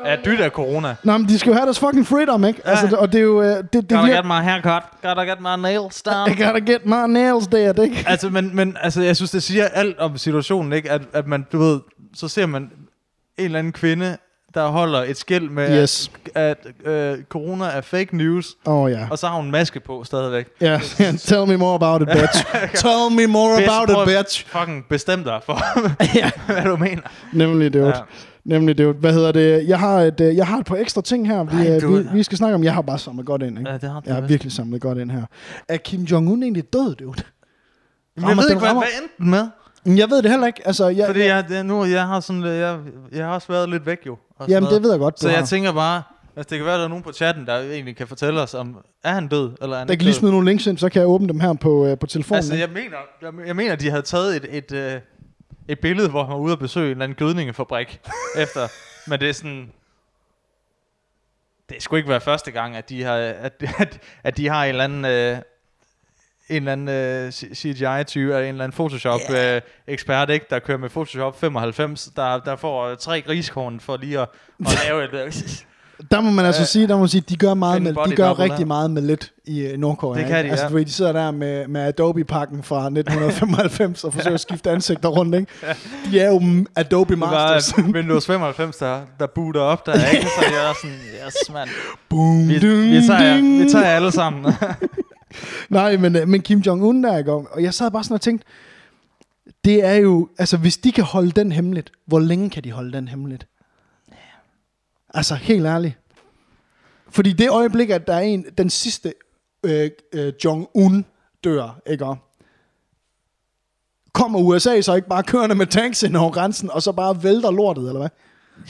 At 0.06 0.20
dytte 0.26 0.44
af 0.44 0.50
corona. 0.52 0.96
Nå, 1.04 1.18
men 1.18 1.30
de 1.30 1.40
skal 1.40 1.50
jo 1.50 1.54
have 1.56 1.66
deres 1.66 1.80
fucking 1.80 2.08
freedom, 2.08 2.46
ikke? 2.46 2.62
Ja. 2.66 2.70
Altså, 2.70 2.96
og 2.98 3.12
det 3.12 3.18
er 3.20 3.24
jo... 3.24 3.42
øh, 3.42 3.48
Det, 3.50 3.74
det 3.74 3.82
Gotta 3.90 4.02
virker... 4.02 4.16
get 4.16 4.26
my 4.26 4.32
haircut. 4.50 4.84
Gotta 5.02 5.22
get 5.24 5.40
my 5.42 5.56
nails 5.62 6.02
down. 6.12 6.32
I 6.32 6.44
gotta 6.44 6.60
get 6.72 6.86
my 6.86 7.14
nails 7.14 7.48
there, 7.48 7.84
ikke? 7.84 8.04
altså, 8.08 8.30
men, 8.30 8.56
men 8.56 8.78
altså, 8.82 9.02
jeg 9.02 9.16
synes, 9.16 9.32
det 9.32 9.44
siger 9.44 9.68
alt 9.68 10.00
om 10.00 10.18
situationen, 10.18 10.74
ikke? 10.74 10.92
At, 10.92 11.02
at 11.14 11.28
man, 11.28 11.46
du 11.52 11.58
ved, 11.60 11.80
så 12.16 12.28
ser 12.28 12.46
man 12.46 12.62
en 12.62 12.72
eller 13.38 13.60
anden 13.60 13.74
kvinde, 13.74 14.18
der 14.56 14.68
holder 14.68 15.04
et 15.04 15.18
skilt 15.18 15.52
med, 15.52 15.82
Yes. 15.82 16.12
at, 16.36 16.58
at 16.86 16.92
øh, 17.18 17.24
corona 17.24 17.66
er 17.66 17.82
fake 17.82 18.18
news, 18.18 18.56
oh, 18.66 18.92
ja. 18.92 19.08
og 19.12 19.20
så 19.20 19.28
har 19.28 19.36
hun 19.36 19.46
en 19.46 19.52
maske 19.52 19.80
på 19.80 20.04
stadigvæk. 20.04 20.46
Ja, 20.62 20.80
tell 21.20 21.48
me 21.48 21.58
more 21.58 21.76
about 21.76 22.02
it, 22.02 22.08
bitch. 22.08 22.46
tell 22.86 23.16
me 23.18 23.28
more 23.28 23.54
about 23.64 23.90
Prøv 23.90 24.04
it, 24.04 24.18
bitch. 24.18 24.46
Fucking 24.48 24.86
bestem 24.90 25.24
dig 25.24 25.40
for, 25.46 25.60
ja, 26.20 26.32
hvad 26.46 26.64
du 26.64 26.76
mener. 26.78 27.02
nemlig 27.34 27.74
det. 27.74 27.86
Ja. 27.88 27.92
Nemlig 28.46 28.78
det. 28.78 28.96
Hvad 28.96 29.14
hedder 29.14 29.32
det? 29.32 29.68
Jeg 29.68 29.80
har 29.80 30.00
et, 30.00 30.20
øh, 30.22 30.36
jeg 30.36 30.48
har 30.48 30.58
et 30.58 30.66
par 30.66 30.76
ekstra 30.76 31.02
ting 31.02 31.28
her, 31.28 31.44
vi, 31.44 31.68
Ej, 31.68 31.76
øh, 31.84 31.98
vi, 31.98 32.08
vi 32.14 32.24
skal 32.24 32.38
snakke 32.38 32.56
om. 32.56 32.64
Jeg 32.64 32.74
har 32.74 32.82
bare 32.82 33.00
samlet 33.00 33.26
godt 33.26 33.42
ind, 33.42 33.60
ikke? 33.60 33.72
Ja, 33.72 33.78
det 33.78 33.90
har 33.92 34.00
du 34.00 34.04
Jeg 34.06 34.16
har 34.16 34.22
virkelig 34.22 34.52
samlet 34.52 34.82
godt 34.82 34.98
ind 34.98 35.12
her. 35.12 35.24
Er 35.70 35.78
Kim 35.78 36.02
Jong-un 36.02 36.42
egentlig 36.44 36.74
død, 36.74 36.96
dude? 36.96 37.22
Men 38.18 38.30
jeg 38.30 38.38
ved 38.38 38.50
ikke, 38.50 38.60
hvad, 38.60 38.70
rammer- 38.70 38.82
hvad 38.84 39.02
endte 39.02 39.30
med? 39.32 39.48
Jeg 39.86 40.10
ved 40.10 40.22
det 40.22 40.32
heller 40.32 40.48
ikke. 40.48 40.62
Altså, 40.68 40.88
jeg, 40.88 41.06
Fordi 41.08 41.24
jeg, 41.24 41.46
det, 41.50 41.66
nu, 41.66 41.86
jeg 41.86 42.08
har 42.08 42.20
sådan, 42.20 42.44
jeg, 42.44 42.80
jeg 43.12 43.26
har 43.26 43.34
også 43.34 43.48
været 43.48 43.70
lidt 43.70 43.86
væk 43.86 44.00
jo. 44.06 44.18
og 44.38 44.50
Jamen, 44.50 44.64
noget. 44.64 44.76
det 44.76 44.84
ved 44.84 44.92
jeg 44.92 45.00
godt, 45.00 45.20
Så 45.20 45.30
jeg 45.30 45.38
har. 45.38 45.46
tænker 45.46 45.72
bare, 45.72 46.04
altså 46.36 46.50
det 46.50 46.58
kan 46.60 46.66
være, 46.66 46.78
der 46.78 46.84
er 46.84 46.88
nogen 46.88 47.04
på 47.04 47.12
chatten, 47.12 47.46
der 47.46 47.60
egentlig 47.60 47.96
kan 47.98 48.08
fortælle 48.08 48.42
os, 48.42 48.54
om 48.54 48.78
er 49.04 49.12
han 49.14 49.28
død, 49.28 49.52
eller 49.62 49.76
er 49.76 49.80
han 49.80 49.88
Der 49.88 49.96
kan 49.96 50.02
lige 50.04 50.12
død? 50.14 50.20
smide 50.20 50.32
nogle 50.32 50.50
links 50.50 50.68
ind, 50.68 50.78
så 50.78 50.90
kan 50.90 51.00
jeg 51.00 51.10
åbne 51.10 51.28
dem 51.28 51.40
her 51.40 51.54
på, 51.54 51.86
øh, 51.88 52.00
på 52.00 52.08
telefonen. 52.08 52.36
Altså, 52.38 52.56
jeg 52.56 52.70
mener, 52.70 52.98
jeg, 53.22 53.32
jeg 53.48 53.56
mener, 53.56 53.76
de 53.76 53.90
havde 53.90 54.02
taget 54.02 54.36
et, 54.36 54.58
et, 54.58 54.72
øh, 54.72 55.02
et 55.68 55.80
billede, 55.80 56.10
hvor 56.10 56.24
han 56.24 56.32
var 56.34 56.40
ude 56.40 56.54
at 56.54 56.60
besøge 56.60 56.86
en 56.86 56.92
eller 56.92 57.04
anden 57.04 57.16
gødningefabrik 57.16 58.00
efter. 58.44 58.68
Men 59.10 59.20
det 59.20 59.30
er 59.30 59.34
sådan... 59.34 59.72
Det 61.70 61.84
skulle 61.84 62.00
ikke 62.00 62.10
være 62.10 62.22
første 62.22 62.52
gang, 62.52 62.76
at 62.76 62.90
de 62.90 63.04
har, 63.04 63.16
at, 63.16 63.64
at, 63.80 64.00
at 64.24 64.38
de 64.38 64.48
har 64.50 64.64
en 64.64 64.70
eller 64.70 64.84
anden... 64.84 65.06
Øh, 65.06 65.38
en 66.50 66.56
eller 66.56 66.72
anden 66.72 66.90
øh, 66.90 67.32
CGI-type, 67.32 68.24
eller 68.24 68.40
en 68.40 68.48
eller 68.48 68.64
anden 68.64 68.76
Photoshop-ekspert, 68.76 70.30
ikke, 70.30 70.46
der 70.50 70.60
kører 70.60 70.78
med 70.78 70.90
Photoshop 70.90 71.40
95, 71.40 72.10
der, 72.16 72.40
der 72.40 72.56
får 72.56 72.88
øh, 72.88 72.98
tre 72.98 73.22
griskorn 73.22 73.80
for 73.80 73.98
lige 73.98 74.20
at, 74.20 74.28
at 74.66 74.78
lave 74.88 75.04
et... 75.04 75.14
Øh, 75.26 75.32
Der 76.12 76.22
må 76.22 76.30
man 76.32 76.46
altså 76.46 76.66
sige, 76.66 76.88
der 76.88 76.94
må 76.94 77.00
man 77.00 77.08
sige, 77.10 77.24
de 77.30 77.36
gør 77.38 77.54
meget 77.54 77.82
med, 77.82 77.94
de 78.10 78.16
gør 78.16 78.40
rigtig 78.40 78.60
der. 78.60 78.66
meget 78.66 78.92
med 78.92 79.02
lidt 79.02 79.32
i 79.46 79.62
øh, 79.62 79.78
Nordkorea. 79.78 80.20
Det 80.20 80.28
kan 80.28 80.38
ikke? 80.38 80.48
de, 80.48 80.52
altså, 80.62 80.78
ja. 80.78 80.84
de 80.84 80.92
sidder 80.92 81.12
der 81.12 81.32
med, 81.32 81.68
med 81.68 81.82
Adobe-pakken 81.82 82.64
fra 82.64 82.78
1995 82.86 84.04
og 84.04 84.14
forsøger 84.14 84.34
at 84.34 84.40
skifte 84.48 84.70
ansigter 84.72 85.10
rundt, 85.10 85.36
ikke? 85.36 85.52
De 86.12 86.20
er 86.20 86.28
jo 86.32 86.42
Adobe 86.76 87.14
det 87.14 87.22
var 87.22 87.54
Masters. 87.56 87.78
øh, 87.80 87.90
Windows 87.96 88.26
95, 88.26 88.76
der, 88.78 89.02
der 89.20 89.28
booter 89.28 89.62
op, 89.62 89.86
der 89.86 89.92
er 89.92 90.10
ikke, 90.10 90.26
så 90.28 90.42
jeg 90.46 90.70
er 90.70 90.74
sådan, 90.82 90.98
yes, 91.28 91.36
mand. 91.54 91.70
Boom, 92.10 92.48
Vi, 92.50 92.60
ding, 92.60 92.92
vi, 92.92 93.08
tager, 93.08 93.36
ding. 93.36 93.64
vi 93.66 93.70
tager 93.70 93.86
alle 93.86 94.12
sammen. 94.12 94.54
Nej, 95.70 95.98
men, 95.98 96.16
øh, 96.16 96.28
men 96.28 96.42
Kim 96.42 96.60
Jong-un 96.60 97.04
der, 97.04 97.18
ikke? 97.18 97.32
Og 97.32 97.64
jeg 97.64 97.74
sad 97.74 97.92
bare 97.92 98.04
sådan 98.04 98.16
og 98.16 98.22
tænkte, 98.22 98.48
det 99.66 99.86
er 99.86 99.94
jo, 99.94 100.30
altså 100.38 100.58
hvis 100.58 100.78
de 100.78 100.92
kan 100.92 101.04
holde 101.04 101.32
den 101.32 101.52
hemmeligt, 101.52 101.92
hvor 102.06 102.20
længe 102.20 102.50
kan 102.50 102.64
de 102.64 102.72
holde 102.72 102.94
den 102.94 103.08
hemmeligt? 103.08 103.48
Altså 105.14 105.36
helt 105.36 105.66
ærligt. 105.66 105.98
Fordi 107.10 107.34
det 107.34 107.50
øjeblik, 107.50 107.90
at 107.90 108.08
der 108.08 108.14
er 108.14 108.20
en, 108.20 108.46
den 108.58 108.70
sidste 108.70 109.14
øh, 109.64 109.90
øh, 110.14 110.34
Jong-un 110.46 111.04
dør, 111.44 111.82
ikke? 111.88 112.06
Kommer 114.14 114.40
USA 114.40 114.82
så 114.82 114.94
ikke 114.94 115.08
bare 115.08 115.24
kørende 115.24 115.56
med 115.56 115.66
tanks 115.68 116.04
ind 116.04 116.16
over 116.16 116.32
grænsen, 116.32 116.72
og 116.72 116.82
så 116.82 116.92
bare 116.92 117.24
vælter 117.24 117.52
lortet, 117.52 117.88
eller 117.88 118.00
hvad? 118.00 118.10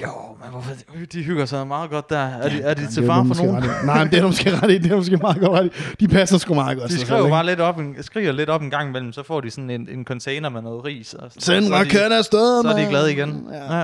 Jo, 0.02 0.08
men 0.42 0.50
hvorfor, 0.52 0.72
de 1.14 1.24
hygger 1.24 1.46
sig 1.46 1.68
meget 1.68 1.90
godt 1.90 2.10
der. 2.10 2.18
Er 2.18 2.50
de, 2.50 2.62
er 2.62 2.74
de 2.74 2.82
Det 2.82 2.90
til 2.94 3.06
far 3.06 3.24
for 3.24 3.44
nogen? 3.46 3.64
Nej, 3.86 4.04
men 4.04 4.12
det 4.12 4.18
er 4.18 4.22
du 4.22 4.28
måske 4.28 4.58
ret 4.62 4.72
i. 4.72 4.78
Det 4.78 4.92
er 4.92 4.96
måske 4.96 5.18
meget 5.18 5.40
godt 5.40 5.52
ret 5.52 5.66
i. 5.66 5.96
De 6.00 6.08
passer 6.08 6.38
sgu 6.38 6.54
meget 6.54 6.78
godt. 6.78 6.92
De 6.92 7.00
skriver 7.00 7.22
selv, 7.22 7.30
bare 7.32 7.46
lidt 7.46 7.60
op, 7.60 7.80
en, 7.80 7.96
skriger 8.04 8.32
lidt 8.32 8.50
op 8.50 8.62
en 8.62 8.70
gang 8.70 8.90
imellem, 8.90 9.14
så 9.14 9.24
får 9.24 9.42
de 9.42 9.52
sådan 9.52 9.70
en, 9.70 9.88
en 9.92 10.06
container 10.06 10.50
med 10.50 10.62
noget 10.62 10.86
ris. 10.86 11.14
Og 11.14 11.30
sådan, 11.32 11.42
Send 11.42 11.66
så 11.68 11.74
raketter 11.74 12.18
afsted, 12.18 12.62
Så 12.64 12.70
er 12.70 12.78
de 12.84 12.90
glade 12.90 13.12
igen. 13.14 13.48
Ja. 13.54 13.78
Ja. 13.78 13.84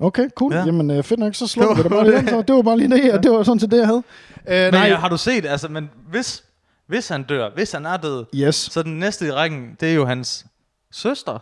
Okay, 0.00 0.28
cool. 0.36 0.52
Ja. 0.52 0.58
Ja. 0.58 0.64
Jamen, 0.64 0.90
øh, 0.90 1.02
fedt 1.02 1.20
nok, 1.20 1.34
så 1.34 1.46
slår 1.46 1.68
Det 1.68 1.76
vi 1.78 1.82
det 1.82 1.90
bare 1.90 2.04
lige 2.04 2.20
det. 2.20 2.44
så. 2.48 2.54
Var 2.54 2.62
bare 2.62 2.78
lige 2.78 2.90
det, 2.90 3.04
ja. 3.04 3.16
det 3.18 3.30
var 3.30 3.42
sådan 3.42 3.58
til 3.58 3.70
det, 3.70 3.78
jeg 3.78 3.86
havde. 3.86 4.02
Øh, 4.48 4.54
Men 4.64 4.74
nej, 4.74 4.88
ja, 4.88 4.96
har 4.96 5.08
du 5.08 5.16
set, 5.16 5.46
altså, 5.46 5.68
men 5.68 5.90
hvis, 6.10 6.44
hvis 6.88 7.08
han 7.08 7.22
dør, 7.22 7.48
hvis 7.54 7.72
han 7.72 7.86
er 7.86 7.96
død, 7.96 8.24
yes. 8.34 8.54
så 8.54 8.82
den 8.82 8.98
næste 8.98 9.26
i 9.26 9.30
rækken, 9.30 9.76
det 9.80 9.90
er 9.90 9.94
jo 9.94 10.06
hans 10.06 10.46
søster, 10.92 11.38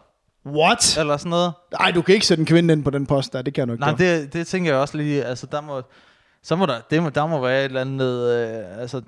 What? 0.47 0.99
eller 0.99 1.17
sådan 1.17 1.31
noget. 1.31 1.53
Nej, 1.81 1.91
du 1.91 2.03
kan 2.03 2.15
ikke 2.15 2.27
sætte 2.27 2.41
en 2.41 2.47
kvinde 2.47 2.73
ind 2.73 2.85
på 2.85 2.91
den 2.91 3.07
post 3.07 3.33
der, 3.33 3.43
det 3.43 3.55
kan 3.55 3.69
du 3.69 3.75
ikke. 3.75 3.81
Nej, 3.85 3.95
gøre. 3.97 4.21
det, 4.21 4.33
det 4.33 4.47
tænker 4.47 4.71
jeg 4.73 4.81
også 4.81 4.97
lige, 4.97 5.25
altså 5.25 5.47
der 5.53 5.61
må, 5.61 5.83
så 6.43 6.57
må 6.57 6.67
der, 6.67 6.75
det 6.91 7.03
må, 7.03 7.09
der 7.09 7.27
må 7.27 7.41
være 7.41 7.59
et 7.61 7.65
eller 7.65 7.81
andet, 7.81 8.31
øh, 8.31 8.81
altså 8.81 9.03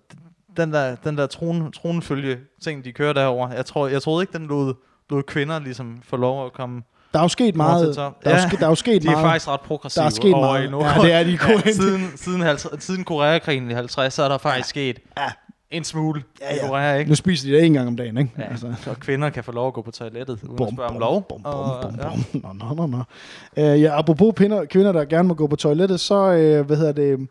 den 0.57 0.73
der, 0.73 0.95
den 1.05 1.19
der 1.19 1.27
tron, 1.27 1.73
tronfølge 1.73 2.39
ting, 2.63 2.85
de 2.85 2.93
kører 2.93 3.13
derover. 3.13 3.53
Jeg 3.53 3.67
tror, 3.67 3.87
jeg 3.89 4.03
troede 4.03 4.23
ikke, 4.23 4.39
den 4.39 4.47
lod, 4.47 4.75
lod 5.11 5.23
kvinder 5.23 5.59
ligesom 5.59 5.99
få 6.05 6.17
lov 6.17 6.47
at 6.47 6.53
komme 6.53 6.83
Der 7.13 7.19
er 7.19 7.23
jo 7.25 7.29
sket 7.29 7.57
meget. 7.57 7.97
Der 7.97 8.11
er, 8.25 8.49
ske, 8.49 8.57
der 8.57 8.65
er 8.65 8.69
jo 8.69 8.75
sket 8.75 9.03
de 9.03 9.09
er 9.09 9.11
meget. 9.13 9.25
faktisk 9.25 9.49
ret 9.49 9.61
progressive 9.61 10.01
Der 10.03 10.07
er 10.07 10.11
sket 10.11 10.35
over 10.35 10.47
meget. 10.53 10.67
i 10.67 10.71
Nordkorea. 10.71 11.07
Ja, 11.19 11.25
det 11.25 11.35
er 11.35 11.49
de 11.49 11.53
ja, 11.67 11.73
siden, 11.83 12.13
siden, 12.17 12.41
50, 12.41 12.85
siden 12.85 13.05
Koreakrigen 13.05 13.71
i 13.71 13.75
50, 13.75 14.15
så 14.15 14.23
er 14.23 14.29
der 14.29 14.39
faktisk 14.39 14.69
sket 14.69 14.99
Ja. 15.19 15.31
En 15.71 15.85
smule 15.85 16.23
Ja, 16.41 16.55
i 16.55 16.57
ja. 16.57 16.69
Korea, 16.69 16.95
ikke? 16.97 17.09
Nu 17.09 17.15
spiser 17.15 17.49
de 17.49 17.57
det 17.57 17.65
en 17.65 17.73
gang 17.73 17.89
om 17.89 17.97
dagen, 17.97 18.19
ikke? 18.19 18.31
Ja, 18.39 18.43
altså. 18.43 18.75
Så 18.85 18.95
kvinder 19.01 19.31
kan 19.31 19.45
få 19.45 19.53
lov 19.53 19.67
at 19.67 19.73
gå 19.75 19.83
på 19.83 19.91
toilettet, 19.91 20.39
uden 20.45 20.63
at 20.63 20.73
spørge 20.75 20.89
om 20.89 20.99
lov. 20.99 21.27
Bum, 21.29 21.43
bum, 21.43 21.53
Og, 21.53 21.83
bum, 21.83 22.01
ja. 22.01 22.09
bum. 22.33 22.57
Nå, 22.59 22.75
nå, 22.75 22.75
nå, 22.75 22.87
nå. 22.87 23.03
Uh, 23.57 23.83
ja, 23.83 23.99
apropos 23.99 24.33
kvinder, 24.37 24.65
kvinder, 24.65 24.93
der 24.93 25.05
gerne 25.05 25.29
må 25.29 25.35
gå 25.35 25.47
på 25.47 25.57
toilettet, 25.57 26.01
så, 26.01 26.15
uh, 26.15 26.67
hvad 26.67 26.77
hedder 26.77 26.93
det, 26.93 27.29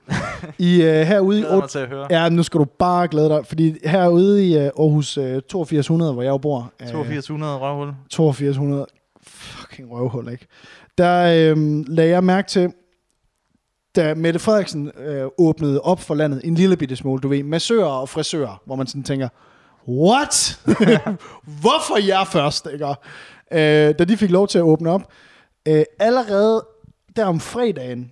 i 0.60 0.78
uh, 0.82 0.88
herude 1.12 1.40
i 1.40 1.42
mig 1.42 1.70
til 1.70 1.80
at 1.80 1.88
høre. 1.90 2.08
Ja, 2.10 2.30
nu 2.30 2.44
skal 2.44 2.60
du 2.60 2.66
bare 2.66 3.08
glæde 3.08 3.30
dig, 3.30 3.46
fordi 3.46 3.76
herude 3.86 4.48
i 4.48 4.58
uh, 4.58 4.64
Aarhus 4.64 5.18
uh, 5.18 5.24
8200, 5.24 6.14
hvor 6.14 6.22
jeg 6.22 6.30
jo 6.30 6.38
bor, 6.38 6.72
uh, 6.94 7.00
8200 7.00 7.58
røvhul. 7.58 7.88
8200, 7.88 8.86
fucking 9.28 9.92
røvhul, 9.92 10.32
ikke? 10.32 10.48
Der 10.98 11.50
øhm, 11.52 11.86
lagde 11.88 12.12
jeg 12.12 12.24
mærke 12.24 12.48
til, 12.48 12.74
da 13.96 14.14
Mette 14.14 14.40
Frederiksen 14.40 14.92
øh, 14.98 15.28
åbnede 15.38 15.82
op 15.82 16.00
for 16.00 16.16
landet 16.16 16.42
en 16.44 16.56
lille 16.56 16.78
bitte 16.78 16.96
smule, 16.96 17.22
du 17.22 17.28
ved, 17.28 17.44
massører 17.44 17.86
og 17.86 18.10
frisører, 18.10 18.62
hvor 18.66 18.76
man 18.76 18.88
sådan 18.88 19.04
tænker, 19.04 19.30
what? 19.88 20.60
Hvorfor 21.62 22.08
jer 22.08 22.24
først, 22.24 22.68
ikke? 22.74 22.86
Øh, 23.52 23.96
da 24.00 24.04
de 24.04 24.18
fik 24.18 24.32
lov 24.32 24.48
til 24.48 24.58
at 24.58 24.64
åbne 24.64 24.90
op, 24.90 25.12
øh, 25.68 25.84
allerede 26.00 26.66
der 27.16 27.26
om 27.26 27.40
fredagen, 27.40 28.12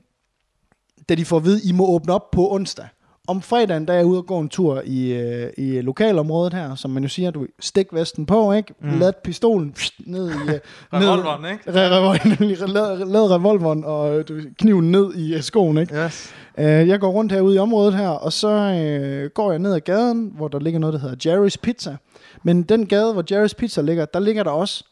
da 1.09 1.15
de 1.15 1.25
får 1.25 1.37
at 1.37 1.43
vide, 1.43 1.61
I 1.69 1.71
må 1.71 1.87
åbne 1.87 2.13
op 2.13 2.31
på 2.31 2.51
onsdag. 2.51 2.87
Om 3.27 3.41
fredagen, 3.41 3.87
der 3.87 3.93
er 3.93 3.97
jeg 3.97 4.05
ude 4.05 4.17
og 4.17 4.25
gå 4.25 4.39
en 4.39 4.49
tur 4.49 4.81
i, 4.85 5.13
øh, 5.13 5.49
i 5.57 5.81
lokalområdet 5.81 6.53
her, 6.53 6.75
som 6.75 6.91
man 6.91 7.03
jo 7.03 7.09
siger, 7.09 7.31
du 7.31 7.47
stik 7.59 7.87
vesten 7.91 8.25
på, 8.25 8.53
ikke? 8.53 8.73
Mm. 8.81 8.99
Lad 8.99 9.13
pistolen 9.23 9.71
pst, 9.71 9.93
ned 10.05 10.29
i... 10.29 10.33
Øh, 10.33 10.59
Revolveren, 10.93 11.41
ned, 11.41 11.51
ikke? 11.51 11.63
Re- 11.63 11.91
revolveren, 11.91 12.47
lad, 12.73 13.05
lad 13.05 13.31
revolveren 13.31 13.83
og 13.85 14.17
øh, 14.19 14.27
du, 14.27 14.41
kniven 14.59 14.91
ned 14.91 15.13
i 15.13 15.35
øh, 15.35 15.41
skoen, 15.41 15.77
ikke? 15.77 15.95
Yes. 15.95 16.33
Øh, 16.57 16.65
jeg 16.65 16.99
går 16.99 17.09
rundt 17.09 17.31
herude 17.31 17.55
i 17.55 17.59
området 17.59 17.93
her, 17.93 18.09
og 18.09 18.33
så 18.33 18.49
øh, 18.49 19.29
går 19.29 19.51
jeg 19.51 19.59
ned 19.59 19.73
ad 19.73 19.79
gaden, 19.79 20.31
hvor 20.35 20.47
der 20.47 20.59
ligger 20.59 20.79
noget, 20.79 20.93
der 20.93 20.99
hedder 20.99 21.45
Jerry's 21.45 21.55
Pizza. 21.61 21.95
Men 22.43 22.63
den 22.63 22.85
gade, 22.85 23.13
hvor 23.13 23.23
Jerry's 23.31 23.55
Pizza 23.57 23.81
ligger, 23.81 24.05
der 24.05 24.19
ligger 24.19 24.43
der 24.43 24.51
også 24.51 24.83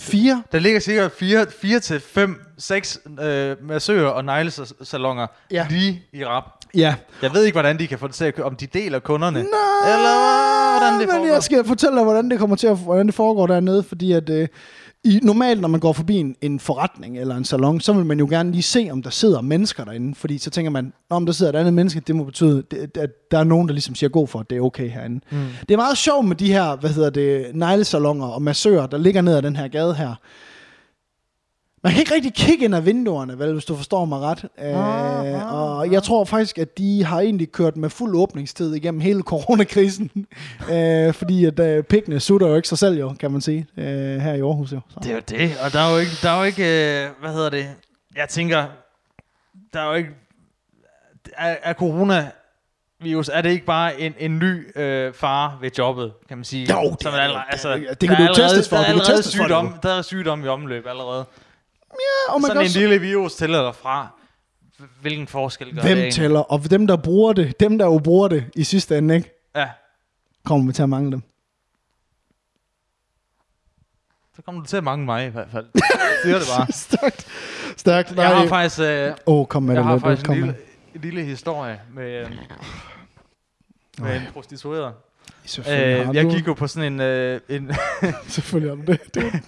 fire 0.00 0.42
Der 0.52 0.58
ligger 0.58 0.80
sikkert 0.80 1.12
4, 1.12 1.46
4 1.60 1.80
til 1.80 2.00
5, 2.00 2.40
6 2.58 3.00
øh, 3.20 3.56
massører 3.68 4.08
og 4.10 4.24
neglesalonger 4.24 5.26
ja. 5.50 5.66
lige 5.70 6.02
i 6.12 6.24
rap. 6.24 6.44
Ja, 6.74 6.94
Jeg 7.22 7.30
ved 7.34 7.44
ikke, 7.44 7.54
hvordan 7.54 7.78
de 7.78 7.86
kan 7.86 7.98
få 7.98 8.06
det 8.06 8.14
til 8.14 8.24
at 8.24 8.40
om 8.40 8.56
de 8.56 8.66
deler 8.66 8.98
kunderne. 8.98 9.38
Nej, 9.38 9.94
eller 9.94 10.78
hvordan 10.78 11.00
det 11.00 11.08
men 11.08 11.16
foregår. 11.16 11.32
jeg 11.34 11.42
skal 11.42 11.64
fortælle 11.64 11.96
dig, 11.96 12.04
hvordan 12.04 12.30
det 12.30 12.38
kommer 12.38 12.56
til 12.56 12.66
at, 12.66 12.76
hvordan 12.78 13.06
det 13.06 13.14
foregår 13.14 13.46
dernede, 13.46 13.82
fordi 13.82 14.12
at 14.12 14.30
øh, 14.30 14.48
i, 15.04 15.20
normalt, 15.22 15.60
når 15.60 15.68
man 15.68 15.80
går 15.80 15.92
forbi 15.92 16.16
en, 16.16 16.36
en 16.40 16.60
forretning 16.60 17.18
eller 17.18 17.36
en 17.36 17.44
salon, 17.44 17.80
så 17.80 17.92
vil 17.92 18.06
man 18.06 18.18
jo 18.18 18.26
gerne 18.30 18.52
lige 18.52 18.62
se, 18.62 18.88
om 18.92 19.02
der 19.02 19.10
sidder 19.10 19.40
mennesker 19.40 19.84
derinde, 19.84 20.14
fordi 20.14 20.38
så 20.38 20.50
tænker 20.50 20.70
man, 20.70 20.92
"Nå, 21.10 21.16
om 21.16 21.26
der 21.26 21.32
sidder 21.32 21.52
et 21.52 21.56
andet 21.56 21.74
menneske, 21.74 22.00
det 22.06 22.16
må 22.16 22.24
betyde, 22.24 22.62
at 22.94 23.10
der 23.30 23.38
er 23.38 23.44
nogen, 23.44 23.68
der 23.68 23.72
ligesom 23.74 23.94
siger 23.94 24.10
god 24.10 24.28
for, 24.28 24.38
at 24.40 24.50
det 24.50 24.58
er 24.58 24.62
okay 24.62 24.90
herinde. 24.90 25.20
Mm. 25.30 25.38
Det 25.68 25.74
er 25.74 25.76
meget 25.78 25.98
sjovt 25.98 26.28
med 26.28 26.36
de 26.36 26.52
her, 26.52 26.76
hvad 26.76 26.90
hedder 26.90 27.10
det, 27.10 27.46
neglesalonger 27.54 28.26
og 28.26 28.42
massører, 28.42 28.86
der 28.86 28.98
ligger 28.98 29.20
ned 29.20 29.36
ad 29.36 29.42
den 29.42 29.56
her 29.56 29.68
gade 29.68 29.94
her. 29.94 30.14
Man 31.84 31.92
kan 31.92 32.00
ikke 32.00 32.14
rigtig 32.14 32.34
kigge 32.34 32.64
ind 32.64 32.74
ad 32.74 32.80
vinduerne, 32.80 33.38
vel, 33.38 33.52
hvis 33.52 33.64
du 33.64 33.76
forstår 33.76 34.04
mig 34.04 34.18
ret. 34.20 34.44
Øh, 34.58 35.54
og 35.54 35.92
jeg 35.92 36.02
tror 36.02 36.24
faktisk, 36.24 36.58
at 36.58 36.78
de 36.78 37.04
har 37.04 37.20
egentlig 37.20 37.52
kørt 37.52 37.76
med 37.76 37.90
fuld 37.90 38.14
åbningstid 38.16 38.74
igennem 38.74 39.00
hele 39.00 39.22
coronakrisen. 39.22 40.10
øh, 40.72 41.14
fordi 41.14 41.44
at 41.44 41.60
øh, 41.60 41.84
pikkene 41.84 42.20
sutter 42.20 42.46
jo 42.48 42.56
ikke 42.56 42.68
sig 42.68 42.78
selv, 42.78 42.98
jo, 42.98 43.14
kan 43.20 43.30
man 43.30 43.40
sige, 43.40 43.66
øh, 43.76 43.84
her 44.20 44.34
i 44.34 44.40
Aarhus. 44.40 44.72
Jo. 44.72 44.80
Så. 44.88 45.00
Det 45.02 45.10
er 45.10 45.14
jo 45.14 45.20
det, 45.28 45.52
og 45.64 45.72
der 45.72 45.80
er 45.80 45.92
jo 45.92 45.98
ikke, 45.98 46.12
der 46.22 46.30
er 46.30 46.38
jo 46.38 46.44
ikke 46.44 46.62
øh, 47.04 47.08
hvad 47.20 47.32
hedder 47.32 47.50
det, 47.50 47.66
jeg 48.16 48.28
tænker, 48.28 48.64
der 49.72 49.80
er 49.80 49.86
jo 49.88 49.94
ikke, 49.94 50.10
er, 51.38 51.56
er 51.62 51.72
corona 51.72 52.30
virus, 53.02 53.28
er 53.28 53.40
det 53.40 53.50
ikke 53.50 53.66
bare 53.66 54.00
en, 54.00 54.14
en 54.18 54.38
ny 54.38 54.78
øh, 54.78 55.12
fare 55.14 55.52
ved 55.60 55.70
jobbet, 55.78 56.12
kan 56.28 56.38
man 56.38 56.44
sige? 56.44 56.72
Jo, 56.74 56.90
det 56.90 57.02
Som 57.02 57.12
er 57.12 57.16
er 57.16 57.20
det. 57.20 57.24
allerede, 57.24 57.44
altså, 57.50 57.72
Det- 57.72 58.00
det 58.00 58.08
kan 58.08 58.10
der 58.10 58.16
du 58.16 58.22
er 58.22 58.26
jo 58.26 58.32
allerede- 58.32 58.48
testes 58.54 58.68
for, 58.68 58.76
Der 58.76 58.82
er 58.82 58.86
allerede 58.86 59.12
testes 59.16 59.36
for 59.36 59.42
det 59.42 59.48
sygdom, 59.50 59.66
jo. 59.66 59.72
der 59.82 59.92
er 59.98 60.02
sygdom 60.02 60.44
i 60.44 60.48
omløb 60.48 60.86
allerede. 60.86 61.24
Ja, 61.92 62.34
og 62.34 62.40
man 62.40 62.48
Sådan 62.48 62.60
en 62.62 62.64
også, 62.66 62.78
lille 62.78 62.98
virus 63.00 63.34
til 63.34 63.44
eller 63.44 63.72
fra. 63.72 64.08
Hvilken 65.00 65.26
forskel 65.26 65.74
gør 65.74 65.82
det 65.82 65.96
hvem 65.96 66.10
tæller, 66.12 66.40
og 66.40 66.70
dem, 66.70 66.86
der 66.86 66.96
bruger 66.96 67.32
det, 67.32 67.60
dem, 67.60 67.78
der 67.78 67.84
jo 67.86 67.98
bruger 67.98 68.28
det 68.28 68.44
i 68.56 68.64
sidste 68.64 68.98
ende, 68.98 69.16
ikke, 69.16 69.50
Ja, 69.54 69.68
kommer 70.44 70.66
vi 70.66 70.72
til 70.72 70.82
at 70.82 70.88
mangle 70.88 71.12
dem. 71.12 71.22
så 74.36 74.42
kommer 74.42 74.60
du 74.60 74.66
til 74.66 74.76
at 74.76 74.84
mangle 74.84 75.04
mig 75.06 75.26
i 75.26 75.28
hvert 75.30 75.48
fald. 75.52 75.66
Siger 76.24 76.38
det 76.38 76.46
bare. 76.58 76.72
Stærkt. 76.72 77.26
Stærkt. 77.76 78.16
Jeg 78.16 78.28
har 78.28 78.34
Nej. 78.34 78.48
faktisk, 78.48 78.80
øh, 78.80 79.12
Åh, 79.26 79.46
kom 79.46 79.62
med 79.62 79.74
jeg 79.74 79.78
det 79.84 79.90
har 79.90 79.98
faktisk 79.98 80.26
Kom 80.26 80.34
en 80.36 80.40
lille, 80.42 80.56
en 80.94 81.00
lille 81.00 81.22
historie 81.24 81.80
med, 81.94 82.20
øh, 82.24 82.30
med 83.98 84.16
en 84.16 84.22
prostitueret. 84.32 84.94
Øh, 85.58 85.74
jeg 86.14 86.24
du- 86.24 86.30
gik 86.30 86.46
jo 86.46 86.54
på 86.54 86.66
sådan 86.66 86.92
en, 86.92 87.00
øh, 87.00 87.40
en 87.48 87.70
Selvfølgelig 88.28 88.76
har 88.76 88.84
du 88.84 88.92
det. 88.92 89.14
det. 89.14 89.24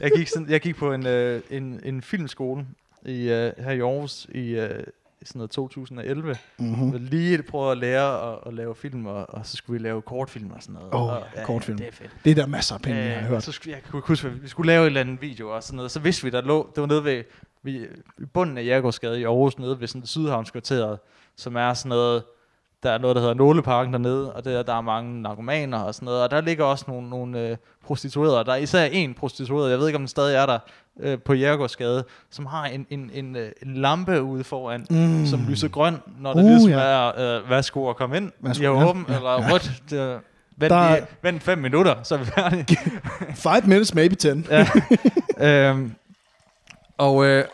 jeg 0.00 0.10
gik 0.16 0.28
sådan, 0.28 0.50
jeg 0.50 0.60
gik 0.60 0.76
på 0.76 0.92
en 0.92 1.06
øh, 1.06 1.40
en, 1.50 1.80
en 1.84 2.02
filmskole 2.02 2.66
i 3.06 3.28
øh, 3.30 3.52
her 3.58 3.70
i 3.70 3.80
Aarhus 3.80 4.26
i 4.34 4.50
øh, 4.50 4.84
sådan 5.24 5.38
noget 5.38 5.50
2011. 5.50 6.36
Mm-hmm. 6.58 6.92
Jeg 6.92 7.00
lige 7.00 7.42
prøve 7.42 7.72
at 7.72 7.78
lære 7.78 8.32
at, 8.32 8.38
at 8.46 8.54
lave 8.54 8.74
film 8.74 9.06
og, 9.06 9.30
og 9.34 9.46
så 9.46 9.56
skulle 9.56 9.80
vi 9.80 9.86
lave 9.88 10.02
kortfilm 10.02 10.50
og 10.50 10.62
sådan 10.62 10.74
noget. 10.74 10.94
Åh, 10.94 11.02
og, 11.02 11.22
ja, 11.36 11.44
kortfilm. 11.44 11.78
det 11.78 11.86
er 11.88 11.92
fedt. 11.92 12.10
Det 12.24 12.30
er 12.30 12.34
der 12.34 12.46
masser 12.46 12.74
af 12.74 12.80
penge, 12.82 13.00
jeg 13.00 13.14
har 13.14 13.20
Øh, 13.22 13.28
hørt. 13.28 13.42
så 13.42 13.52
skulle, 13.52 13.72
jeg 13.74 13.82
kunne 13.90 14.02
huske, 14.06 14.30
vi- 14.32 14.48
skulle 14.48 14.66
lave 14.66 14.82
et 14.82 14.86
eller 14.86 15.00
andet 15.00 15.22
video 15.22 15.50
og 15.54 15.62
sådan 15.62 15.76
noget. 15.76 15.90
Så 15.90 16.00
vidste 16.00 16.24
vi, 16.24 16.30
der 16.30 16.40
lå, 16.40 16.70
det 16.74 16.80
var 16.80 16.86
nede 16.86 17.04
ved, 17.04 17.24
vi, 17.62 17.86
i 18.18 18.24
bunden 18.32 18.58
af 18.58 18.64
Jærgårdsgade 18.64 19.20
i 19.20 19.24
Aarhus, 19.24 19.58
nede 19.58 19.80
ved 19.80 19.86
sådan 19.88 20.06
Sydhavnskvarteret, 20.06 20.98
som 21.36 21.56
er 21.56 21.74
sådan 21.74 21.88
noget, 21.88 22.22
der 22.86 22.92
er 22.92 22.98
noget, 22.98 23.16
der 23.16 23.20
hedder 23.22 23.34
Nåleparken 23.34 23.92
dernede, 23.92 24.32
og 24.32 24.44
der, 24.44 24.62
der 24.62 24.74
er 24.74 24.80
mange 24.80 25.22
narkomaner 25.22 25.78
og 25.78 25.94
sådan 25.94 26.06
noget, 26.06 26.22
og 26.22 26.30
der 26.30 26.40
ligger 26.40 26.64
også 26.64 26.84
nogle, 26.88 27.08
nogle 27.10 27.40
øh, 27.40 27.56
prostituerede. 27.86 28.44
Der 28.44 28.52
er 28.52 28.56
især 28.56 28.84
en 28.84 29.14
prostitueret, 29.14 29.70
jeg 29.70 29.78
ved 29.78 29.86
ikke, 29.86 29.96
om 29.96 30.00
den 30.00 30.08
stadig 30.08 30.36
er 30.36 30.46
der, 30.46 30.58
øh, 31.00 31.18
på 31.24 31.34
Jærgårdsgade, 31.34 32.04
som 32.30 32.46
har 32.46 32.64
en, 32.64 32.86
en, 32.90 33.10
en, 33.14 33.36
øh, 33.36 33.48
en 33.62 33.74
lampe 33.74 34.22
ude 34.22 34.44
foran, 34.44 34.86
mm. 34.90 35.26
som 35.26 35.40
lyser 35.48 35.68
grøn, 35.68 35.96
når 36.20 36.32
det 36.34 36.42
Uh, 36.42 36.48
ligesom 36.50 36.70
ja. 36.70 36.78
er, 36.78 37.36
øh, 37.38 37.50
værsgo 37.50 37.90
at 37.90 37.96
komme 37.96 38.16
ind, 38.16 38.32
Værsgo, 38.40 38.64
har 38.74 38.80
ja. 38.82 38.88
åben, 38.90 39.06
Ja, 39.08 39.16
eller 39.16 39.30
ja. 39.30 39.52
rødt, 39.52 39.72
det, 39.90 40.18
vent, 40.56 40.70
Der 40.70 40.76
er- 40.76 40.94
lige, 40.94 41.06
vent 41.22 41.42
fem 41.42 41.58
minutter, 41.58 41.94
så 42.02 42.14
er 42.14 42.18
vi 42.18 42.24
færdige. 42.24 42.78
Five 43.34 43.62
minutes, 43.64 43.94
maybe 43.94 44.14
ten. 44.14 44.46
Ja. 44.50 44.66
øhm, 45.70 45.92
og 46.98 47.24
øh, 47.26 47.44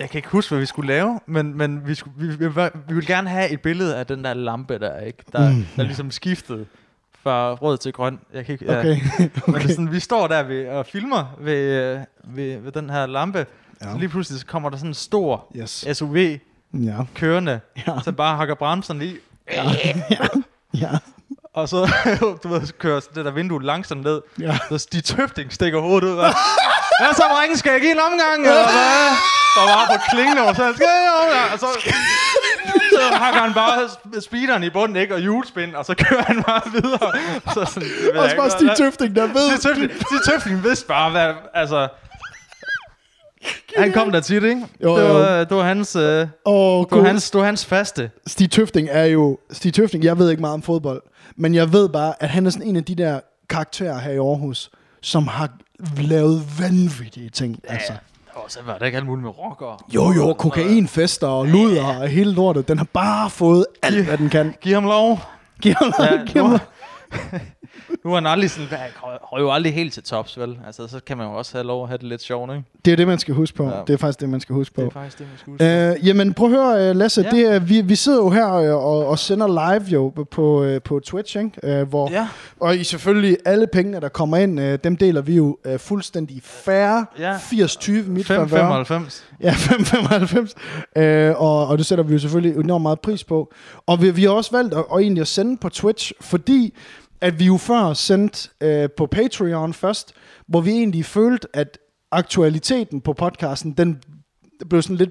jeg 0.00 0.10
kan 0.10 0.18
ikke 0.18 0.28
huske, 0.28 0.50
hvad 0.50 0.60
vi 0.60 0.66
skulle 0.66 0.86
lave, 0.88 1.20
men, 1.26 1.56
men 1.58 1.86
vi, 1.88 1.94
skulle, 1.94 2.14
vi, 2.18 2.26
vi, 2.36 2.48
vi, 2.48 2.60
vi 2.88 2.94
ville 2.94 3.06
gerne 3.14 3.28
have 3.30 3.50
et 3.50 3.60
billede 3.60 3.96
af 3.96 4.06
den 4.06 4.24
der 4.24 4.34
lampe 4.34 4.78
der, 4.78 5.00
ikke? 5.00 5.18
Der, 5.32 5.50
Mm, 5.50 5.66
der 5.76 5.82
ligesom 5.82 6.10
skiftede 6.10 6.66
fra 7.22 7.52
rød 7.54 7.78
til 7.78 7.92
grøn. 7.92 8.18
Jeg 8.34 8.44
kan 8.46 8.52
ikke, 8.52 8.64
ja. 8.72 8.78
Okay. 8.78 8.88
Men 9.18 9.30
det 9.34 9.42
okay. 9.48 9.64
er 9.64 9.68
sådan, 9.68 9.92
vi 9.92 10.00
står 10.00 10.26
der 10.26 10.42
ved, 10.42 10.68
og 10.68 10.86
filmer 10.86 11.36
ved, 11.40 11.54
øh, 11.94 12.00
ved, 12.36 12.58
ved 12.58 12.72
den 12.72 12.90
her 12.90 13.06
lampe, 13.06 13.38
Ja. 13.38 13.86
ja. 13.86 13.92
så 13.92 13.98
lige 13.98 14.08
pludselig 14.08 14.40
så 14.40 14.46
kommer 14.46 14.70
der 14.70 14.76
sådan 14.76 14.90
en 14.90 14.94
stor 14.94 15.46
Yes. 15.56 15.86
SUV 15.92 16.16
Ja. 16.74 16.96
kørende, 17.14 17.60
Ja. 17.86 17.92
så 18.04 18.12
bare 18.12 18.36
hakker 18.36 18.54
bremsen 18.54 18.98
lige, 18.98 19.16
Ja. 20.74 20.88
og 21.54 21.68
så, 21.68 21.90
du 22.42 22.48
ved, 22.48 22.66
så 22.66 22.74
kører 22.74 23.00
det 23.14 23.24
der 23.24 23.30
vindue 23.30 23.62
langsomt 23.62 24.02
ned, 24.04 24.20
Ja. 24.40 24.58
Så 24.70 24.88
de 24.92 25.00
tøfting 25.00 25.52
stikker 25.52 25.80
hovedet 25.80 26.08
ud. 26.08 26.18
Hvad 27.00 27.14
så, 27.14 27.22
drenge? 27.32 27.56
Skal 27.56 27.72
jeg 27.72 27.80
give 27.80 27.92
en 27.92 27.98
omgang? 28.10 28.38
Eller 28.46 28.66
hvad? 28.76 29.08
Og 29.60 29.64
bare 29.74 29.86
på 29.92 30.02
klingen 30.10 30.38
over, 30.38 30.52
så 30.52 30.72
skal 30.76 30.86
jeg 31.04 31.12
omgang? 31.22 31.52
Og 31.52 31.58
så, 31.58 31.66
så 32.90 33.14
hakker 33.14 33.40
han 33.40 33.54
bare 33.54 33.84
sp- 33.84 34.20
speederen 34.20 34.62
i 34.62 34.70
bunden, 34.70 34.96
ikke? 34.96 35.14
Og 35.14 35.20
hjulspind, 35.20 35.74
og 35.74 35.84
så 35.84 35.94
kører 35.94 36.22
han 36.22 36.42
bare 36.42 36.62
videre. 36.72 37.12
Så 37.54 37.64
sådan, 37.72 37.88
det 37.88 38.10
ved 38.14 38.20
Også 38.20 38.36
bare 38.36 38.50
Stig 38.50 38.70
Tøfting, 38.76 39.16
der 39.16 39.26
ved. 39.26 39.50
Stig 39.50 39.60
Tøfting, 39.62 39.90
Stig 39.90 40.32
Tøfting 40.32 40.64
vidste 40.64 40.86
bare, 40.86 41.10
hvad, 41.10 41.34
altså... 41.54 41.88
Han 43.76 43.92
kom 43.92 44.12
der 44.12 44.20
tit, 44.20 44.42
ikke? 44.42 44.66
Jo, 44.82 44.96
det, 44.96 45.08
jo. 45.08 45.12
var, 45.14 45.44
det 45.44 45.56
var 45.56 45.62
hans... 45.62 45.96
Øh, 45.96 46.02
det, 46.02 46.28
Åh, 46.44 46.86
var 46.90 47.06
hans, 47.06 47.30
det 47.30 47.38
var 47.38 47.46
hans 47.46 47.66
faste. 47.66 48.10
Stig 48.26 48.50
Tøfting 48.50 48.88
er 48.90 49.04
jo... 49.04 49.38
Stig 49.52 49.74
Tøfting, 49.74 50.04
jeg 50.04 50.18
ved 50.18 50.30
ikke 50.30 50.40
meget 50.40 50.54
om 50.54 50.62
fodbold, 50.62 51.02
men 51.36 51.54
jeg 51.54 51.72
ved 51.72 51.88
bare, 51.88 52.14
at 52.20 52.28
han 52.28 52.46
er 52.46 52.50
sådan 52.50 52.66
en 52.68 52.76
af 52.76 52.84
de 52.84 52.94
der 52.94 53.20
karakterer 53.50 53.98
her 53.98 54.10
i 54.12 54.16
Aarhus, 54.16 54.70
som 55.02 55.26
har 55.26 55.48
lavet 55.98 56.60
vanvittige 56.60 57.30
ting. 57.30 57.58
Altså. 57.68 57.92
Og 58.34 58.44
så 58.48 58.58
var 58.66 58.78
der 58.78 58.86
ikke 58.86 58.96
alt 58.96 59.06
muligt 59.06 59.22
med 59.24 59.38
rocker. 59.38 59.84
Jo, 59.94 60.12
jo, 60.12 60.32
kokainfester 60.32 61.26
og 61.26 61.46
luder 61.46 61.84
og 62.00 62.08
hele 62.08 62.32
lortet. 62.32 62.68
Den 62.68 62.78
har 62.78 62.86
bare 62.92 63.30
fået 63.30 63.66
alt, 63.82 64.04
hvad 64.04 64.18
den 64.18 64.28
kan. 64.28 64.54
Giv 64.60 64.74
ham 64.74 64.84
lov. 64.84 65.20
Giv 65.62 65.72
ham, 65.74 65.92
Ja, 66.00 66.24
giv 66.26 66.42
ham. 66.42 66.58
nu 68.06 68.12
er 68.12 68.14
han 68.14 68.26
aldrig 68.26 68.50
sådan, 68.50 68.68
har 69.32 69.38
jo 69.40 69.50
aldrig 69.52 69.74
helt 69.74 69.92
til 69.92 70.02
tops, 70.02 70.38
vel? 70.38 70.58
Altså, 70.66 70.86
så 70.88 71.00
kan 71.06 71.16
man 71.16 71.26
jo 71.26 71.32
også 71.32 71.52
have 71.52 71.66
lov 71.66 71.82
at 71.82 71.88
have 71.88 71.98
det 71.98 72.06
lidt 72.06 72.22
sjovt, 72.22 72.50
ikke? 72.50 72.64
Det 72.84 72.92
er 72.92 72.96
det, 72.96 73.06
man 73.06 73.18
skal 73.18 73.34
huske 73.34 73.56
på. 73.56 73.64
Ja. 73.64 73.70
Det 73.86 73.92
er 73.94 73.96
faktisk 73.98 74.20
det, 74.20 74.28
man 74.28 74.40
skal 74.40 74.54
huske 74.54 74.82
Det 74.82 74.92
på. 74.92 74.98
er 74.98 75.02
faktisk 75.02 75.18
det, 75.18 75.26
man 75.30 75.38
skulle 75.38 75.52
huske. 75.54 76.00
Øh, 76.00 76.06
jamen, 76.06 76.34
prøv 76.34 76.52
at 76.54 76.54
høre, 76.58 76.90
øh, 76.90 76.96
Lasse. 76.96 77.22
Ja. 77.22 77.30
Det 77.30 77.46
er, 77.54 77.58
vi, 77.58 77.80
vi 77.80 77.94
sidder 77.94 78.18
jo 78.18 78.30
her 78.30 78.54
øh, 78.54 78.74
og, 78.74 79.06
og 79.06 79.18
sender 79.18 79.46
live 79.46 79.84
jo 79.88 80.12
på, 80.30 80.64
øh, 80.64 80.82
på 80.82 81.00
Twitch, 81.00 81.36
ikke? 81.38 81.80
Øh, 81.80 81.88
hvor, 81.88 82.10
ja, 82.10 82.28
Og 82.60 82.76
i 82.76 82.84
selvfølgelig 82.84 83.36
alle 83.44 83.66
pengene, 83.72 84.00
der 84.00 84.08
kommer 84.08 84.36
ind, 84.36 84.60
øh, 84.60 84.78
dem 84.84 84.96
deler 84.96 85.20
vi 85.20 85.36
jo 85.36 85.58
øh, 85.64 85.78
fuldstændig 85.78 86.40
færre. 86.42 87.06
Ja. 87.18 87.36
80-20 87.36 87.90
mit 87.92 88.26
favør. 88.26 88.46
595. 88.46 89.24
Ja, 89.42 89.50
5,95. 90.96 91.02
Øh, 91.02 91.34
og, 91.42 91.66
og 91.66 91.78
det 91.78 91.86
sætter 91.86 92.04
vi 92.04 92.12
jo 92.12 92.18
selvfølgelig 92.18 92.60
enormt 92.60 92.82
meget 92.82 93.00
pris 93.00 93.24
på. 93.24 93.52
Og 93.86 94.02
vi, 94.02 94.10
vi 94.10 94.22
har 94.24 94.30
også 94.30 94.50
valgt 94.50 94.74
at, 94.74 94.84
at 94.94 94.98
egentlig 95.00 95.20
at 95.20 95.28
sende 95.28 95.56
på 95.56 95.68
Twitch, 95.68 96.12
fordi 96.20 96.74
at 97.20 97.38
vi 97.38 97.44
jo 97.46 97.56
før 97.56 97.92
sendte 97.92 98.48
øh, 98.60 98.88
på 98.96 99.06
Patreon 99.06 99.72
først, 99.74 100.12
hvor 100.48 100.60
vi 100.60 100.70
egentlig 100.70 101.04
følte, 101.04 101.48
at 101.54 101.78
aktualiteten 102.10 103.00
på 103.00 103.12
podcasten, 103.12 103.72
den 103.72 104.02
blev 104.68 104.82
sådan 104.82 104.96
lidt, 104.96 105.10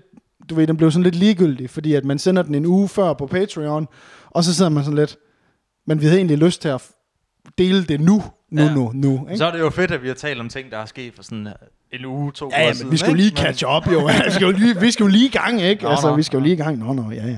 du 0.49 0.55
ved, 0.55 0.67
den 0.67 0.77
blev 0.77 0.91
sådan 0.91 1.03
lidt 1.03 1.15
ligegyldig, 1.15 1.69
fordi 1.69 1.93
at 1.93 2.05
man 2.05 2.19
sender 2.19 2.41
den 2.43 2.55
en 2.55 2.65
uge 2.65 2.87
før 2.87 3.13
på 3.13 3.27
Patreon, 3.27 3.87
og 4.29 4.43
så 4.43 4.53
sidder 4.55 4.69
man 4.71 4.83
sådan 4.83 4.95
lidt, 4.97 5.17
men 5.87 6.01
vi 6.01 6.05
havde 6.05 6.17
egentlig 6.17 6.37
lyst 6.37 6.61
til 6.61 6.69
at 6.69 6.81
dele 7.57 7.83
det 7.85 8.01
nu, 8.01 8.23
nu, 8.51 8.61
Ja. 8.61 8.73
nu, 8.73 8.91
nu. 8.93 9.25
Ikke? 9.27 9.37
Så 9.37 9.45
er 9.45 9.51
det 9.51 9.59
jo 9.59 9.69
fedt, 9.69 9.91
at 9.91 10.01
vi 10.03 10.07
har 10.07 10.15
talt 10.15 10.39
om 10.39 10.49
ting, 10.49 10.71
der 10.71 10.77
er 10.77 10.85
sket 10.85 11.13
for 11.15 11.23
sådan 11.23 11.47
en 11.93 12.05
uge, 12.05 12.31
to 12.31 12.49
Ja, 12.53 12.63
uger 12.63 12.73
siden, 12.73 12.91
vi 12.91 12.97
skulle 12.97 13.17
lige 13.17 13.31
catch 13.31 13.65
up, 13.75 13.91
jo. 13.93 14.09
vi 14.25 14.31
skal 14.31 14.45
jo 14.45 14.51
lige, 14.51 14.79
vi 14.79 14.91
skal 14.91 15.03
jo 15.03 15.07
lige 15.09 15.25
i 15.25 15.29
gang, 15.29 15.61
ikke? 15.61 15.83
Nå, 15.83 15.89
altså, 15.89 16.09
nå, 16.09 16.15
vi 16.15 16.23
skal 16.23 16.37
jo 16.37 16.43
lige 16.43 16.53
i 16.53 16.57
gang. 16.57 16.77
Nå, 16.77 16.93
nå, 16.93 17.11
ja, 17.11 17.27
ja. 17.27 17.37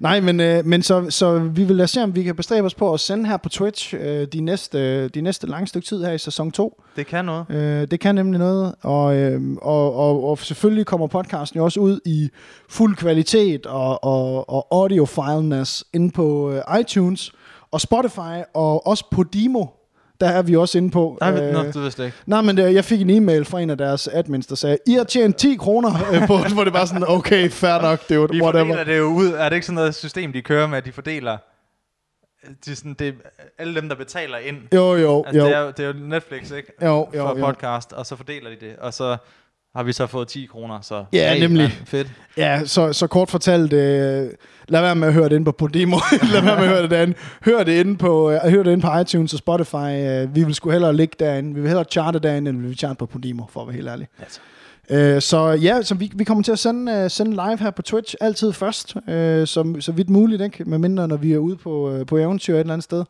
Nej, 0.00 0.20
men, 0.20 0.40
øh, 0.40 0.66
men 0.66 0.82
så, 0.82 1.10
så 1.10 1.38
vi 1.38 1.64
vil 1.64 1.76
lade 1.76 1.88
se, 1.88 2.02
om 2.02 2.14
vi 2.14 2.22
kan 2.22 2.36
bestræbe 2.36 2.66
os 2.66 2.74
på 2.74 2.94
at 2.94 3.00
sende 3.00 3.28
her 3.28 3.36
på 3.36 3.48
Twitch 3.48 3.94
øh, 3.98 4.26
de, 4.32 4.40
næste, 4.40 5.08
de 5.08 5.20
næste 5.20 5.46
lange 5.46 5.66
stykke 5.66 5.86
tid 5.86 6.04
her 6.04 6.12
i 6.12 6.18
sæson 6.18 6.52
2. 6.52 6.82
Det 6.96 7.06
kan 7.06 7.24
noget. 7.24 7.46
Øh, 7.50 7.88
det 7.90 8.00
kan 8.00 8.14
nemlig 8.14 8.38
noget, 8.38 8.74
og, 8.82 9.16
øh, 9.16 9.40
og, 9.62 9.94
og, 9.96 10.24
og 10.24 10.38
selvfølgelig 10.38 10.86
kommer 10.86 11.06
podcasten 11.06 11.58
jo 11.58 11.64
også 11.64 11.80
ud 11.80 12.00
i 12.06 12.28
fuld 12.68 12.96
kvalitet 12.96 13.66
og, 13.66 14.04
og, 14.04 14.50
og 14.50 14.66
audio-fileness 14.70 15.82
inde 15.94 16.10
på 16.10 16.52
øh, 16.52 16.80
iTunes 16.80 17.32
og 17.70 17.80
Spotify, 17.80 18.42
og 18.54 18.86
også 18.86 19.04
på 19.10 19.22
Dimo, 19.22 19.66
der 20.24 20.30
er 20.30 20.42
vi 20.42 20.56
også 20.56 20.78
inde 20.78 20.90
på. 20.90 21.18
Vi, 21.22 21.26
Øh, 21.28 21.52
nå, 21.52 21.62
det 21.62 21.82
vidste 21.82 22.00
jeg 22.02 22.06
ikke. 22.06 22.18
Nej, 22.26 22.40
men 22.40 22.56
det, 22.56 22.74
jeg 22.74 22.84
fik 22.84 23.00
en 23.00 23.10
e-mail 23.10 23.44
fra 23.44 23.60
en 23.60 23.70
af 23.70 23.78
deres 23.78 24.08
admins, 24.08 24.46
der 24.46 24.54
sagde, 24.54 24.78
I 24.86 24.92
har 24.92 25.04
tjent 25.04 25.36
10 25.36 25.56
kroner 25.56 25.90
øh, 26.12 26.26
på, 26.26 26.36
hvor 26.54 26.64
det 26.64 26.72
var 26.72 26.84
sådan, 26.84 27.04
okay, 27.08 27.50
fair 27.50 27.82
nok, 27.82 28.02
det 28.02 28.10
er 28.10 28.14
jo 28.14 28.28
Vi 28.30 28.42
whatever. 28.42 28.64
fordeler 28.64 28.84
det 28.84 28.98
jo 28.98 29.04
ud. 29.04 29.26
Er 29.28 29.48
det 29.48 29.56
ikke 29.56 29.66
sådan 29.66 29.74
noget 29.74 29.94
system, 29.94 30.32
de 30.32 30.42
kører 30.42 30.66
med, 30.66 30.78
at 30.78 30.84
de 30.84 30.92
fordeler 30.92 31.36
de 32.66 32.70
er 32.70 32.74
sådan, 32.76 32.94
det 32.98 33.08
er 33.08 33.12
alle 33.58 33.74
dem, 33.80 33.88
der 33.88 33.96
betaler 33.96 34.38
ind. 34.38 34.56
Jo, 34.74 34.94
jo, 34.96 35.24
Altså, 35.26 35.40
jo. 35.40 35.46
det, 35.46 35.54
er, 35.56 35.60
jo- 35.60 35.70
det 35.76 35.80
er 35.80 35.86
jo 35.86 35.92
Netflix, 35.92 36.50
ikke? 36.50 36.72
Jo, 36.82 37.08
For 37.14 37.16
jo, 37.16 37.38
jo. 37.38 37.46
podcast, 37.46 37.92
og 37.92 38.06
så 38.06 38.16
fordeler 38.16 38.50
de 38.50 38.56
det. 38.66 38.76
Og 38.80 38.94
så 38.94 39.16
har 39.76 39.82
vi 39.82 39.92
så 39.92 40.06
fået 40.06 40.28
10 40.28 40.46
kroner, 40.46 40.80
så... 40.80 41.04
Ja, 41.12 41.34
hey, 41.34 41.40
nemlig. 41.40 41.62
mand, 41.62 41.72
Fedt. 41.84 42.08
Ja, 42.36 42.60
så, 42.64 42.92
så 42.92 43.06
kort 43.06 43.30
fortalt, 43.30 43.72
øh, 43.72 44.30
lad 44.68 44.80
være 44.80 44.94
med 44.94 45.08
at 45.08 45.14
høre 45.14 45.28
det 45.28 45.32
inde 45.32 45.44
på 45.44 45.52
Podimo, 45.52 45.96
lad 46.32 46.42
være 46.42 46.56
med 46.56 46.64
at 46.64 46.70
høre 46.70 46.82
det 46.82 46.90
derinde. 46.90 47.14
Hør 47.44 47.64
det 47.64 47.80
inde 47.80 47.96
på, 47.96 48.30
øh, 48.30 48.38
hør 48.50 48.62
det 48.62 48.72
inde 48.72 48.82
på 48.82 48.98
iTunes 48.98 49.32
og 49.32 49.38
Spotify. 49.38 49.74
Øh, 49.74 50.34
vi 50.34 50.44
vil 50.44 50.54
sgu 50.54 50.70
hellere 50.70 50.96
ligge 50.96 51.16
derinde. 51.18 51.54
Vi 51.54 51.60
vil 51.60 51.68
hellere 51.68 51.84
charte 51.90 52.18
derinde, 52.18 52.48
end 52.50 52.60
vi 52.60 52.66
vil 52.66 52.78
charte 52.78 52.94
på 52.94 53.06
Podimo, 53.06 53.42
for 53.50 53.60
at 53.60 53.66
være 53.66 53.76
helt 53.76 53.88
ærlig. 53.88 54.08
Altså. 54.18 54.40
Øh, 54.90 55.22
så 55.22 55.48
ja, 55.48 55.82
så 55.82 55.94
vi, 55.94 56.12
vi 56.14 56.24
kommer 56.24 56.44
til 56.44 56.52
at 56.52 56.58
sende, 56.58 56.92
øh, 56.92 57.10
sende 57.10 57.30
live 57.30 57.58
her 57.58 57.70
på 57.70 57.82
Twitch, 57.82 58.14
altid 58.20 58.52
først, 58.52 58.96
øh, 59.08 59.46
så, 59.46 59.74
så 59.80 59.92
vidt 59.92 60.10
muligt, 60.10 60.42
ikke? 60.42 60.64
Med 60.64 60.78
mindre, 60.78 61.08
når 61.08 61.16
vi 61.16 61.32
er 61.32 61.38
ude 61.38 61.56
på, 61.56 61.90
øh, 61.90 62.06
på 62.06 62.18
eventyr 62.18 62.54
et 62.54 62.60
eller 62.60 62.72
andet 62.72 62.84
sted, 62.84 63.04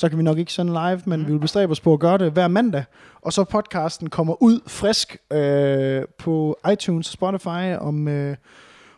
så 0.00 0.08
kan 0.08 0.18
vi 0.18 0.22
nok 0.22 0.38
ikke 0.38 0.52
sende 0.52 0.72
live, 0.72 1.02
men 1.04 1.20
mm. 1.20 1.26
vi 1.26 1.32
vil 1.32 1.38
bestræbe 1.38 1.72
os 1.72 1.80
på 1.80 1.92
at 1.92 2.00
gøre 2.00 2.18
det 2.18 2.32
hver 2.32 2.48
mandag. 2.48 2.84
Og 3.22 3.32
så 3.32 3.44
podcasten 3.44 4.10
kommer 4.10 4.42
ud 4.42 4.60
frisk 4.66 5.16
øh, 5.32 6.02
på 6.18 6.58
iTunes 6.72 7.08
og 7.08 7.12
Spotify 7.12 7.76
om, 7.80 8.08
øh, 8.08 8.36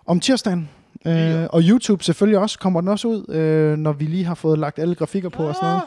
om 0.07 0.21
tirsdagen. 0.21 0.71
Øh, 1.07 1.47
og 1.51 1.63
YouTube 1.63 2.05
selvfølgelig 2.05 2.39
også, 2.39 2.59
kommer 2.59 2.81
den 2.81 2.89
også 2.89 3.09
ud, 3.09 3.35
øh, 3.35 3.77
når 3.77 3.93
vi 3.93 4.05
lige 4.05 4.25
har 4.25 4.35
fået 4.35 4.59
lagt 4.59 4.79
alle 4.79 4.95
grafikker 4.95 5.29
på 5.29 5.43
og 5.49 5.55
sådan 5.55 5.69
noget. 5.69 5.83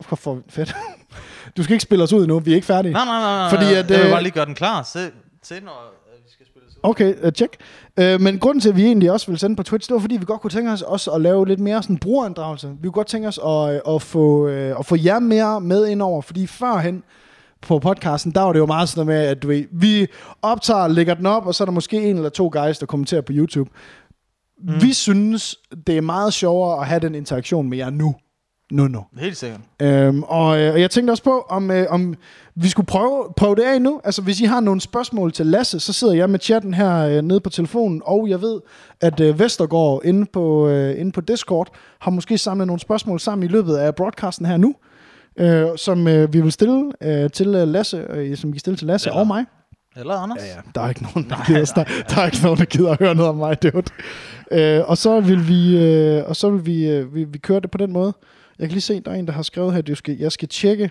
For, 0.00 0.16
for 0.16 0.42
fedt. 0.48 0.74
Du 1.56 1.62
skal 1.62 1.72
ikke 1.72 1.82
spille 1.82 2.04
os 2.04 2.12
ud 2.12 2.26
nu, 2.26 2.38
vi 2.38 2.50
er 2.50 2.54
ikke 2.54 2.66
færdige. 2.66 2.92
Nej, 2.92 3.04
nej, 3.04 3.20
nej, 3.20 3.36
nej. 3.36 3.50
Fordi 3.50 3.64
at, 3.64 3.90
jeg 3.90 3.98
vil 3.98 4.06
øh, 4.06 4.12
bare 4.12 4.22
lige 4.22 4.32
gøre 4.32 4.46
den 4.46 4.54
klar. 4.54 4.82
Se, 4.82 5.10
se 5.42 5.60
når 5.60 5.94
øh, 6.12 6.24
vi 6.24 6.30
skal 6.30 6.46
spille 6.46 6.66
ud. 6.66 6.69
Okay, 6.82 7.14
uh, 7.24 7.30
check. 7.30 7.56
Uh, 8.00 8.20
men 8.20 8.38
grunden 8.38 8.60
til, 8.60 8.68
at 8.68 8.76
vi 8.76 8.84
egentlig 8.84 9.12
også 9.12 9.26
vil 9.26 9.38
sende 9.38 9.56
på 9.56 9.62
Twitch, 9.62 9.88
det 9.88 9.94
var 9.94 10.00
fordi, 10.00 10.16
vi 10.16 10.24
godt 10.24 10.40
kunne 10.40 10.50
tænke 10.50 10.70
os 10.70 10.82
også 10.82 11.10
at 11.10 11.20
lave 11.20 11.46
lidt 11.46 11.60
mere 11.60 11.82
sådan 11.82 11.98
brugerinddragelse. 11.98 12.68
Vi 12.68 12.82
kunne 12.82 12.92
godt 12.92 13.06
tænke 13.06 13.28
os 13.28 13.38
at, 13.46 13.94
at, 13.94 14.02
få, 14.02 14.46
at 14.46 14.86
få 14.86 14.96
jer 15.04 15.18
mere 15.18 15.60
med 15.60 15.86
ind 15.86 16.02
over, 16.02 16.22
fordi 16.22 16.46
førhen 16.46 17.02
på 17.62 17.78
podcasten, 17.78 18.32
der 18.32 18.40
var 18.40 18.52
det 18.52 18.58
jo 18.58 18.66
meget 18.66 18.88
sådan 18.88 19.06
noget 19.06 19.20
med, 19.20 19.28
at 19.28 19.42
du 19.42 19.48
ved, 19.48 19.64
vi 19.72 20.06
optager, 20.42 20.88
lægger 20.88 21.14
den 21.14 21.26
op, 21.26 21.46
og 21.46 21.54
så 21.54 21.64
er 21.64 21.66
der 21.66 21.72
måske 21.72 22.10
en 22.10 22.16
eller 22.16 22.28
to 22.28 22.50
guys, 22.52 22.78
der 22.78 22.86
kommenterer 22.86 23.20
på 23.20 23.32
YouTube. 23.32 23.70
Mm. 24.62 24.82
Vi 24.82 24.92
synes, 24.92 25.56
det 25.86 25.96
er 25.96 26.00
meget 26.00 26.32
sjovere 26.32 26.80
at 26.80 26.86
have 26.86 27.00
den 27.00 27.14
interaktion 27.14 27.68
med 27.68 27.78
jer 27.78 27.90
nu. 27.90 28.14
Nu, 28.70 28.88
nu. 28.88 29.04
Helt 29.18 29.36
sikkert. 29.36 29.60
Øhm, 29.82 30.22
og, 30.22 30.60
øh, 30.60 30.72
og 30.72 30.80
jeg 30.80 30.90
tænkte 30.90 31.10
også 31.10 31.22
på, 31.22 31.46
om, 31.48 31.70
øh, 31.70 31.86
om 31.90 32.14
vi 32.54 32.68
skulle 32.68 32.86
prøve, 32.86 33.24
prøve 33.36 33.54
det 33.56 33.62
af 33.62 33.82
nu. 33.82 34.00
Altså, 34.04 34.22
hvis 34.22 34.40
I 34.40 34.44
har 34.44 34.60
nogle 34.60 34.80
spørgsmål 34.80 35.32
til 35.32 35.46
Lasse, 35.46 35.80
så 35.80 35.92
sidder 35.92 36.14
jeg 36.14 36.30
med 36.30 36.38
chatten 36.40 36.74
her 36.74 36.96
øh, 36.98 37.22
nede 37.22 37.40
på 37.40 37.50
telefonen, 37.50 38.02
og 38.04 38.28
jeg 38.28 38.42
ved, 38.42 38.60
at 39.00 39.20
øh, 39.20 39.38
Vestergaard 39.38 40.00
inde 40.04 40.26
på, 40.32 40.68
øh, 40.68 41.00
inde 41.00 41.12
på 41.12 41.20
Discord 41.20 41.68
har 42.00 42.10
måske 42.10 42.38
samlet 42.38 42.66
nogle 42.66 42.80
spørgsmål 42.80 43.20
sammen 43.20 43.48
i 43.48 43.52
løbet 43.52 43.76
af 43.76 43.94
broadcasten 43.94 44.46
her 44.46 44.56
nu, 44.56 44.74
øh, 45.36 45.66
som 45.76 46.08
øh, 46.08 46.32
vi 46.32 46.40
vil 46.40 46.52
stille 46.52 46.92
øh, 47.02 47.30
til 47.30 47.54
øh, 47.54 47.68
Lasse, 47.68 48.06
øh, 48.10 48.36
som 48.36 48.50
vi 48.50 48.54
kan 48.54 48.60
stille 48.60 48.76
til 48.76 48.86
Lasse 48.86 49.08
Eller- 49.10 49.20
og 49.20 49.26
mig. 49.26 49.44
Eller 49.96 50.14
Anders. 50.14 50.38
Ja, 50.38 50.46
ja. 50.46 50.60
Der 50.74 50.80
er 50.80 50.88
ikke 50.88 51.02
nogen, 51.02 51.30
der, 51.30 51.36
gider, 51.46 51.64
der, 51.64 51.84
der 52.14 52.20
er 52.20 52.26
ikke 52.26 52.42
nogen, 52.42 52.58
der 52.58 52.64
gider 52.64 52.90
at 52.90 52.98
høre 52.98 53.14
noget 53.14 53.30
om 53.30 53.36
mig, 53.36 53.62
dude. 53.62 53.82
Øh, 54.52 54.88
og 54.88 54.98
så 54.98 55.20
vil 55.20 55.48
vi, 55.48 55.78
øh, 55.78 56.22
og 56.26 56.36
så 56.36 56.50
vil 56.50 56.66
vi, 56.66 56.88
øh, 56.90 57.14
vi, 57.14 57.24
vi 57.24 57.38
køre 57.38 57.60
det 57.60 57.70
på 57.70 57.78
den 57.78 57.92
måde. 57.92 58.12
Jeg 58.60 58.68
kan 58.68 58.74
lige 58.74 58.80
se, 58.80 59.00
der 59.00 59.10
er 59.10 59.14
en, 59.14 59.26
der 59.26 59.32
har 59.32 59.42
skrevet 59.42 59.72
her, 59.72 59.82
at 59.90 59.98
skal, 59.98 60.16
jeg 60.18 60.32
skal 60.32 60.48
tjekke, 60.48 60.90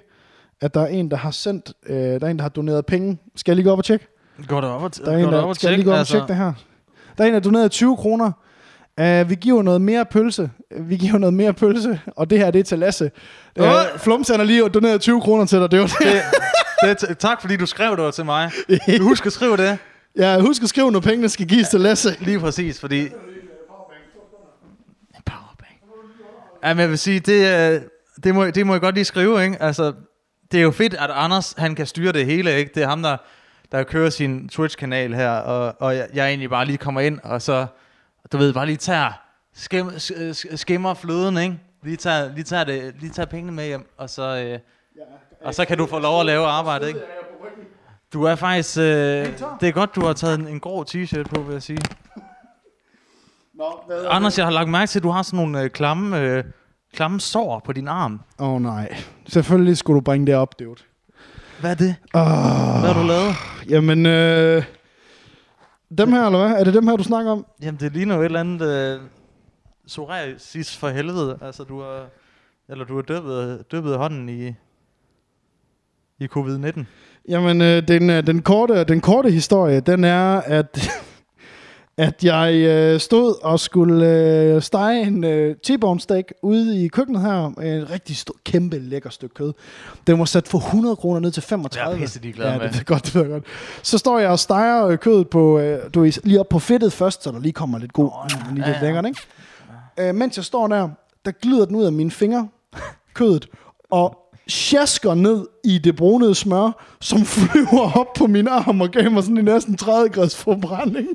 at 0.61 0.73
der 0.73 0.81
er 0.81 0.87
en, 0.87 1.11
der 1.11 1.17
har 1.17 1.31
sendt, 1.31 1.73
øh, 1.85 1.95
der 1.95 2.19
er 2.21 2.27
en, 2.27 2.37
der 2.37 2.41
har 2.43 2.49
doneret 2.49 2.85
penge. 2.85 3.17
Skal 3.35 3.51
jeg 3.51 3.55
lige 3.55 3.65
gå 3.65 3.71
op 3.71 3.77
og 3.77 3.85
tjekke? 3.85 4.07
Går 4.47 4.61
det 4.61 4.69
op 4.69 4.81
og, 4.83 4.95
Der 4.95 5.11
er 5.11 5.17
en, 5.17 5.33
der, 5.33 5.53
skal 5.53 5.67
jeg 5.67 5.77
lige 5.77 5.85
gå 5.85 5.91
op 5.91 5.99
og 5.99 6.07
tjekke 6.07 6.27
det 6.27 6.35
her? 6.35 6.53
Der 7.17 7.23
er 7.23 7.27
en, 7.27 7.33
der 7.33 7.39
har 7.39 7.43
doneret 7.43 7.71
20 7.71 7.97
kroner. 7.97 8.31
Uh, 9.01 9.29
vi 9.29 9.35
giver 9.35 9.61
noget 9.61 9.81
mere 9.81 10.05
pølse. 10.05 10.49
Vi 10.79 10.97
giver 10.97 11.17
noget 11.17 11.33
mere 11.33 11.53
pølse, 11.53 11.99
og 12.07 12.29
det 12.29 12.37
her, 12.37 12.51
det 12.51 12.59
er 12.59 12.63
til 12.63 12.79
Lasse. 12.79 13.11
Uh, 13.59 13.65
Åh! 13.65 13.73
Flums 13.97 14.29
han 14.29 14.39
har 14.39 14.45
lige 14.45 14.69
doneret 14.69 15.01
20 15.01 15.21
kroner 15.21 15.45
til 15.45 15.59
dig. 15.59 15.71
Det 15.71 15.79
var 15.79 15.85
det. 15.85 16.21
Det, 16.83 17.01
det, 17.09 17.17
tak, 17.17 17.41
fordi 17.41 17.57
du 17.57 17.65
skrev 17.65 17.97
det 17.97 18.13
til 18.13 18.25
mig. 18.25 18.51
Husk 19.01 19.25
at 19.25 19.31
skrive 19.31 19.57
det. 19.57 19.77
Ja, 20.17 20.39
husk 20.39 20.63
at 20.63 20.69
skrive, 20.69 20.91
når 20.91 20.99
pengene 20.99 21.29
skal 21.29 21.47
gives 21.47 21.69
til 21.69 21.79
Lasse. 21.79 22.09
Lige 22.19 22.39
præcis, 22.39 22.79
fordi... 22.79 23.01
En 23.01 23.09
powerbank. 25.25 25.81
Ja, 26.63 26.73
men 26.73 26.79
jeg 26.81 26.89
vil 26.89 26.97
sige, 26.97 27.19
det, 27.19 27.71
øh, 27.75 27.81
det, 28.23 28.35
må, 28.35 28.45
det 28.45 28.67
må 28.67 28.73
jeg 28.73 28.81
godt 28.81 28.95
lige 28.95 29.05
skrive, 29.05 29.43
ikke? 29.43 29.61
Altså, 29.61 29.93
det 30.51 30.57
er 30.59 30.63
jo 30.63 30.71
fedt, 30.71 30.93
at 30.93 31.09
Anders, 31.13 31.53
han 31.57 31.75
kan 31.75 31.85
styre 31.85 32.11
det 32.11 32.25
hele, 32.25 32.55
ikke? 32.57 32.71
Det 32.75 32.83
er 32.83 32.87
ham, 32.87 33.01
der, 33.03 33.17
der 33.71 33.83
kører 33.83 34.09
sin 34.09 34.49
Twitch-kanal 34.49 35.13
her, 35.15 35.29
og, 35.31 35.75
og 35.79 35.95
jeg, 35.95 36.07
jeg 36.13 36.27
egentlig 36.27 36.49
bare 36.49 36.65
lige 36.65 36.77
kommer 36.77 37.01
ind, 37.01 37.19
og 37.23 37.41
så, 37.41 37.65
du 38.31 38.37
ved, 38.37 38.53
bare 38.53 38.65
lige 38.65 38.77
tager, 38.77 39.11
skim, 39.53 39.87
sk- 39.87 40.55
skimmer 40.55 40.93
fløden, 40.93 41.37
ikke? 41.37 41.59
Lige 41.83 41.97
tager, 41.97 42.33
lige, 42.33 42.43
tager 42.43 42.63
det, 42.63 42.95
lige 42.99 43.11
tager 43.11 43.27
pengene 43.27 43.51
med 43.51 43.65
hjem, 43.65 43.89
og 43.97 44.09
så, 44.09 44.21
øh, 44.37 44.59
og 45.43 45.55
så 45.55 45.65
kan 45.65 45.77
du 45.77 45.85
få 45.85 45.99
lov 45.99 46.19
at 46.19 46.25
lave 46.25 46.45
arbejdet, 46.47 46.87
ikke? 46.87 46.99
Du 48.13 48.23
er 48.23 48.35
faktisk... 48.35 48.77
Øh, 48.77 48.83
det 49.61 49.67
er 49.67 49.71
godt, 49.71 49.95
du 49.95 50.05
har 50.05 50.13
taget 50.13 50.39
en, 50.39 50.47
en 50.47 50.59
grå 50.59 50.83
t-shirt 50.83 51.23
på, 51.35 51.41
vil 51.41 51.53
jeg 51.53 51.63
sige. 51.63 51.79
Anders, 54.09 54.37
jeg 54.37 54.45
har 54.45 54.51
lagt 54.51 54.69
mærke 54.69 54.89
til, 54.89 54.99
at 54.99 55.03
du 55.03 55.09
har 55.09 55.21
sådan 55.23 55.37
nogle 55.37 55.61
øh, 55.61 55.69
klamme, 55.69 56.19
øh, 56.19 56.43
klamme 56.93 57.19
sår 57.19 57.61
på 57.65 57.73
din 57.73 57.87
arm. 57.87 58.21
Åh 58.39 58.49
oh, 58.53 58.61
nej. 58.61 58.95
Selvfølgelig 59.27 59.77
skulle 59.77 59.95
du 59.95 60.01
bringe 60.01 60.27
det 60.27 60.35
op, 60.35 60.59
dude. 60.59 60.75
Hvad 61.59 61.71
er 61.71 61.75
det? 61.75 61.95
Oh, 62.13 62.21
Hvad 62.79 62.93
har 62.93 63.01
du 63.01 63.07
lavet? 63.07 63.35
jamen, 63.69 64.05
øh, 64.05 64.63
dem 65.97 66.11
her, 66.11 66.25
eller 66.25 66.47
hvad? 66.47 66.59
Er 66.59 66.63
det 66.63 66.73
dem 66.73 66.87
her, 66.87 66.95
du 66.95 67.03
snakker 67.03 67.31
om? 67.31 67.45
Jamen, 67.61 67.79
det 67.79 67.93
ligner 67.93 68.15
jo 68.15 68.21
et 68.21 68.25
eller 68.25 68.39
andet 68.39 68.61
øh, 68.61 69.01
psoriasis 69.87 70.77
for 70.77 70.89
helvede. 70.89 71.37
Altså, 71.41 71.63
du 71.63 71.81
har, 71.81 72.05
eller 72.69 72.85
du 72.85 72.95
har 72.95 73.01
døbet, 73.01 73.63
døbet 73.71 73.97
hånden 73.97 74.29
i, 74.29 74.47
i 76.19 76.27
covid-19. 76.37 76.83
Jamen, 77.29 77.61
øh, 77.61 77.87
den, 77.87 78.09
øh, 78.09 78.27
den, 78.27 78.41
korte, 78.41 78.83
den 78.83 79.01
korte 79.01 79.31
historie, 79.31 79.79
den 79.79 80.03
er, 80.03 80.41
at, 80.41 80.79
at 81.99 82.23
jeg 82.23 82.53
øh, 82.53 82.99
stod 82.99 83.43
og 83.43 83.59
skulle 83.59 84.07
øh, 84.07 84.61
stege 84.61 85.01
en 85.01 85.23
øh, 85.23 85.55
T-bone 85.55 85.99
steak 85.99 86.31
ude 86.41 86.85
i 86.85 86.87
køkkenet 86.87 87.21
her. 87.21 87.45
En 87.45 87.89
rigtig 87.89 88.17
stor, 88.17 88.35
kæmpe, 88.43 88.79
lækker 88.79 89.09
stykke 89.09 89.35
kød. 89.35 89.53
Den 90.07 90.19
var 90.19 90.25
sat 90.25 90.47
for 90.47 90.57
100 90.57 90.95
kroner 90.95 91.19
ned 91.19 91.31
til 91.31 91.43
35. 91.43 91.89
Jeg 91.89 91.95
er 91.95 92.01
pisse 92.01 92.21
ligeglad 92.21 92.51
ja, 92.51 92.57
med. 92.57 92.69
det 92.69 92.79
er 92.79 92.83
godt, 92.83 93.05
det 93.05 93.15
jeg 93.15 93.27
godt. 93.27 93.43
Så 93.83 93.97
står 93.97 94.19
jeg 94.19 94.29
og 94.29 94.39
steger 94.39 94.87
øh, 94.87 94.97
kødet 94.97 95.29
på, 95.29 95.59
øh, 95.59 95.79
du 95.93 96.11
lige 96.23 96.39
op 96.39 96.49
på 96.49 96.59
fedtet 96.59 96.93
først, 96.93 97.23
så 97.23 97.31
der 97.31 97.39
lige 97.39 97.53
kommer 97.53 97.79
lidt 97.79 97.93
god, 97.93 98.11
oh, 98.13 98.53
lige 98.53 98.65
lidt 98.65 98.77
ja. 98.77 98.81
lækkert, 98.81 99.05
ikke? 99.05 99.19
Øh, 99.97 100.15
mens 100.15 100.37
jeg 100.37 100.45
står 100.45 100.67
der, 100.67 100.89
der 101.25 101.31
glider 101.31 101.65
den 101.65 101.75
ud 101.75 101.83
af 101.83 101.91
mine 101.91 102.11
fingre, 102.11 102.47
kødet, 103.13 103.47
og 103.89 104.17
sjasker 104.49 105.13
ned 105.13 105.47
i 105.63 105.77
det 105.77 105.95
brunede 105.95 106.35
smør, 106.35 106.97
som 107.01 107.25
flyver 107.35 107.99
op 107.99 108.13
på 108.13 108.27
min 108.27 108.47
arm 108.47 108.81
og 108.81 108.89
gav 108.89 109.11
mig 109.11 109.23
sådan 109.23 109.37
en 109.37 109.45
næsten 109.45 109.77
30 109.77 110.09
grads 110.09 110.35
forbrænding. 110.37 111.07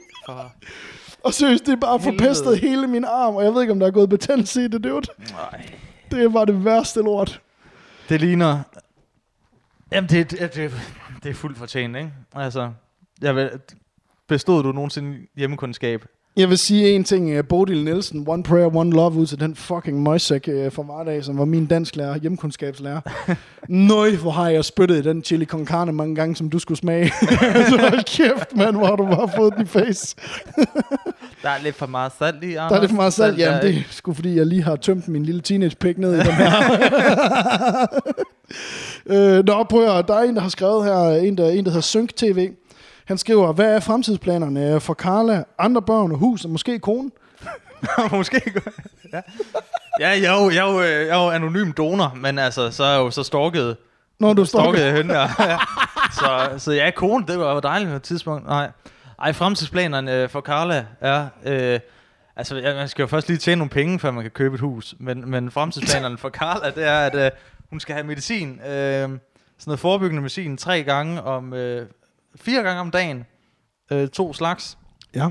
Og 1.25 1.35
seriøst, 1.35 1.67
det 1.67 1.73
er 1.73 1.77
bare 1.77 2.01
forpestet 2.01 2.59
hele 2.59 2.87
min 2.87 3.05
arm, 3.05 3.35
og 3.35 3.45
jeg 3.45 3.55
ved 3.55 3.61
ikke, 3.61 3.73
om 3.73 3.81
der 3.81 3.87
er 3.87 3.91
gået 3.91 4.09
betændelse 4.09 4.65
i 4.65 4.69
det, 4.69 4.85
dude. 4.85 5.07
Nej. 5.31 5.71
Det 6.11 6.35
var 6.35 6.45
det 6.45 6.65
værste 6.65 7.01
lort. 7.01 7.41
Det 8.09 8.21
ligner... 8.21 8.63
Jamen, 9.93 10.11
det, 10.11 10.31
det, 10.31 10.55
det, 10.55 10.73
det 11.23 11.31
er 11.31 11.35
fuldt 11.35 11.59
fortjent, 11.59 11.97
ikke? 11.97 12.13
Altså, 12.35 12.73
jeg 13.21 13.37
vil, 13.37 13.51
bestod 14.29 14.63
du 14.63 14.73
nogensinde 14.73 15.19
hjemmekundskab? 15.37 16.05
Jeg 16.37 16.49
vil 16.49 16.59
sige 16.59 16.91
en 16.91 17.05
ting, 17.05 17.39
uh, 17.39 17.45
Bodil 17.49 17.85
Nielsen, 17.85 18.25
One 18.29 18.43
Prayer, 18.43 18.77
One 18.77 18.91
Love, 18.91 19.13
ud 19.13 19.27
til 19.27 19.41
den 19.41 19.55
fucking 19.55 20.03
møgsæk 20.03 20.49
uh, 20.49 20.73
fra 20.73 20.83
hverdag, 20.83 21.25
som 21.25 21.39
var 21.39 21.45
min 21.45 21.67
dansklærer, 21.67 22.19
hjemkundskabslærer. 22.19 23.01
Nøj, 23.69 24.11
hvor 24.11 24.31
har 24.31 24.49
jeg 24.49 24.65
spyttet 24.65 24.97
i 24.97 25.03
den 25.09 25.25
chili 25.25 25.45
con 25.45 25.67
carne 25.67 25.93
mange 25.93 26.15
gange, 26.15 26.37
som 26.37 26.51
du 26.51 26.59
skulle 26.59 26.79
smage. 26.79 27.13
Så 27.71 27.77
hold 27.81 28.05
kæft, 28.05 28.57
mand, 28.57 28.77
hvor 28.77 28.87
har 28.87 28.97
du 28.97 29.07
bare 29.07 29.31
fået 29.37 29.55
den 29.57 29.63
i 29.63 29.67
face. 29.67 30.17
Der 31.43 31.51
er 31.51 31.63
lidt 31.63 31.75
for 31.77 31.87
meget 31.87 32.13
salt 32.19 32.45
i, 32.45 32.55
Anders. 32.55 32.71
Der 32.71 32.77
er 32.77 32.81
lidt 32.81 32.91
for 32.91 32.97
meget 32.97 33.13
salt. 33.13 33.39
Jamen, 33.39 33.57
er 33.57 33.61
det 33.61 33.77
er 33.77 33.83
sgu 33.91 34.13
fordi, 34.13 34.37
jeg 34.37 34.47
lige 34.47 34.63
har 34.63 34.77
tømt 34.77 35.09
min 35.09 35.25
lille 35.25 35.41
teenage 35.41 35.77
pik 35.77 35.99
ned 35.99 36.15
i 36.15 36.19
den 36.19 36.33
her. 36.33 37.87
Øh, 39.07 39.45
nå, 39.47 39.65
prøv 39.65 39.99
at 39.99 40.09
der 40.09 40.15
er 40.15 40.23
en, 40.23 40.35
der 40.35 40.41
har 40.41 40.49
skrevet 40.49 40.85
her, 40.85 41.09
en 41.09 41.39
der, 41.39 41.49
en, 41.49 41.65
der 41.65 41.71
hedder 41.71 41.81
Synk 41.81 42.17
TV. 42.17 42.51
Han 43.05 43.19
skriver, 43.19 43.53
hvad 43.53 43.75
er 43.77 43.81
fremtidsplanerne 43.81 44.81
for 44.81 44.95
Carla, 44.95 45.45
andre 45.59 45.83
børn 45.83 46.13
og 46.13 46.19
hus, 46.19 46.45
og 46.45 46.51
måske 46.51 46.79
kone? 46.79 47.11
Måske 48.13 48.43
ja. 49.13 49.21
ja, 50.01 50.09
jeg 50.09 50.25
er, 50.25 50.43
jo, 50.43 50.51
jeg, 50.51 50.69
er 50.69 50.73
jo, 50.73 50.81
jeg 50.81 51.09
er 51.09 51.25
jo 51.25 51.31
anonym 51.31 51.73
donor, 51.73 52.13
men 52.17 52.39
altså, 52.39 52.71
så 52.71 52.85
er 52.85 52.91
jeg 52.91 52.99
jo 52.99 53.11
så 53.11 53.23
stalket, 53.23 53.77
Når 54.21 54.33
du 54.33 54.45
stalket 54.45 54.81
står 54.81 54.97
hende. 54.97 55.21
Ja. 55.21 55.29
så, 56.19 56.59
så 56.59 56.73
er 56.73 56.91
kone, 56.91 57.27
det 57.27 57.39
var 57.39 57.55
jo 57.55 57.61
dejligt 57.61 57.91
på 57.91 57.97
et 57.97 58.03
tidspunkt. 58.03 58.47
Nej, 58.47 58.71
Ej 59.19 59.33
fremtidsplanerne 59.33 60.15
øh, 60.23 60.29
for 60.29 60.41
Carla 60.41 60.87
er... 61.01 61.27
Øh, 61.45 61.81
altså, 62.37 62.57
ja, 62.57 62.75
man 62.75 62.89
skal 62.89 63.03
jo 63.03 63.07
først 63.07 63.29
lige 63.29 63.39
tjene 63.39 63.59
nogle 63.59 63.71
penge, 63.71 63.99
før 63.99 64.11
man 64.11 64.23
kan 64.23 64.31
købe 64.31 64.55
et 64.55 64.61
hus. 64.61 64.95
Men, 64.99 65.31
men 65.31 65.51
fremtidsplanerne 65.51 66.19
for 66.19 66.31
Carla, 66.31 66.71
det 66.71 66.85
er, 66.85 66.99
at 66.99 67.15
øh, 67.15 67.31
hun 67.71 67.81
skal 67.81 67.95
have 67.95 68.07
medicin. 68.07 68.61
Øh, 68.61 68.69
sådan 68.69 69.19
noget 69.67 69.81
forebyggende 69.81 70.23
medicin 70.23 70.57
tre 70.57 70.83
gange 70.83 71.23
om... 71.23 71.55
Øh, 71.55 71.87
fire 72.37 72.63
gange 72.63 72.81
om 72.81 72.91
dagen. 72.91 73.25
Øh, 73.93 74.09
to 74.09 74.33
slags. 74.33 74.79
Ja, 75.15 75.29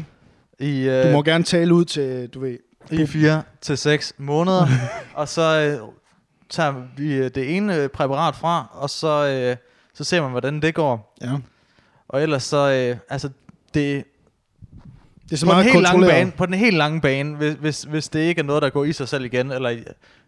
I, 0.59 0.79
øh, 0.89 1.03
du 1.07 1.11
må 1.11 1.21
gerne 1.23 1.43
tale 1.43 1.73
ud 1.73 1.85
til, 1.85 2.27
du 2.27 2.39
ved, 2.39 2.57
i 2.91 3.05
4 3.05 3.43
til 3.61 3.77
6 3.77 4.13
måneder, 4.17 4.67
og 5.15 5.27
så 5.27 5.41
øh, 5.81 5.87
tager 6.49 6.73
vi 6.97 7.13
øh, 7.13 7.31
det 7.35 7.57
ene 7.57 7.75
øh, 7.75 7.89
præparat 7.89 8.35
fra, 8.35 8.67
og 8.71 8.89
så, 8.89 9.27
øh, 9.27 9.55
så 9.93 10.03
ser 10.03 10.21
man, 10.21 10.31
hvordan 10.31 10.61
det 10.61 10.75
går. 10.75 11.15
ja. 11.21 11.31
Og 12.07 12.21
ellers 12.23 12.43
så, 12.43 12.57
øh, 12.71 12.97
altså, 13.09 13.29
det, 13.73 14.03
Det 15.23 15.31
er 15.31 15.35
så 15.37 15.45
på, 15.45 15.49
den 15.51 15.55
meget 15.57 15.71
helt 15.71 15.83
lange 15.83 16.07
bane, 16.07 16.31
på 16.31 16.45
den 16.45 16.53
helt 16.53 16.77
lange 16.77 17.01
bane, 17.01 17.35
hvis, 17.35 17.53
hvis, 17.53 17.83
hvis 17.83 18.09
det 18.09 18.19
ikke 18.19 18.39
er 18.39 18.43
noget, 18.43 18.61
der 18.61 18.69
går 18.69 18.83
i 18.83 18.93
sig 18.93 19.07
selv 19.07 19.25
igen, 19.25 19.51
eller 19.51 19.77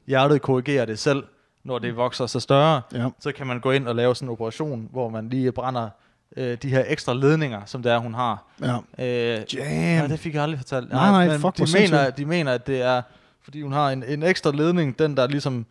hjertet 0.07 0.41
korrigerer 0.41 0.85
det 0.85 0.99
selv, 0.99 1.23
når 1.63 1.79
det 1.79 1.95
vokser 1.95 2.25
sig 2.27 2.41
større, 2.41 2.81
Ja. 2.93 3.09
så 3.19 3.31
kan 3.31 3.47
man 3.47 3.59
gå 3.59 3.71
ind 3.71 3.87
og 3.87 3.95
lave 3.95 4.15
sådan 4.15 4.27
en 4.27 4.31
operation, 4.31 4.89
hvor 4.91 5.09
man 5.09 5.29
lige 5.29 5.51
brænder 5.51 5.89
øh, 6.37 6.57
de 6.61 6.69
her 6.69 6.83
ekstra 6.87 7.13
ledninger, 7.13 7.61
som 7.65 7.83
det 7.83 7.91
er, 7.91 7.97
hun 7.97 8.13
har. 8.13 8.43
Ja. 8.61 8.77
Øh, 8.99 9.43
Jam. 9.53 9.67
Nej, 9.67 10.07
det 10.07 10.19
fik 10.19 10.33
jeg 10.33 10.43
aldrig 10.43 10.59
fortalt. 10.59 10.89
Nej, 10.89 11.11
nej, 11.11 11.27
men 11.27 11.39
fuck, 11.39 11.57
de 11.57 11.79
mener, 11.79 12.09
de 12.09 12.25
mener, 12.25 12.51
at 12.51 12.67
det 12.67 12.81
er, 12.81 13.01
fordi 13.43 13.61
hun 13.61 13.71
har 13.71 13.89
en, 13.89 14.03
en 14.07 14.23
ekstra 14.23 14.51
ledning, 14.51 14.99
den 14.99 15.17
der 15.17 15.27
ligesom, 15.27 15.65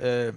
øh, 0.00 0.32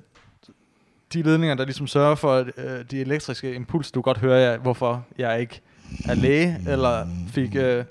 de 1.13 1.21
ledninger, 1.21 1.55
der 1.55 1.65
ligesom 1.65 1.87
sørger 1.87 2.15
for 2.15 2.45
øh, 2.57 2.85
de 2.91 3.01
elektriske 3.01 3.53
impuls. 3.53 3.91
Du 3.91 4.01
godt 4.01 4.17
høre, 4.17 4.39
jeg, 4.39 4.57
hvorfor 4.57 5.05
jeg 5.17 5.39
ikke 5.41 5.61
er 6.05 6.13
læge, 6.15 6.57
eller 6.67 7.07
fik 7.31 7.55
øh, 7.55 7.83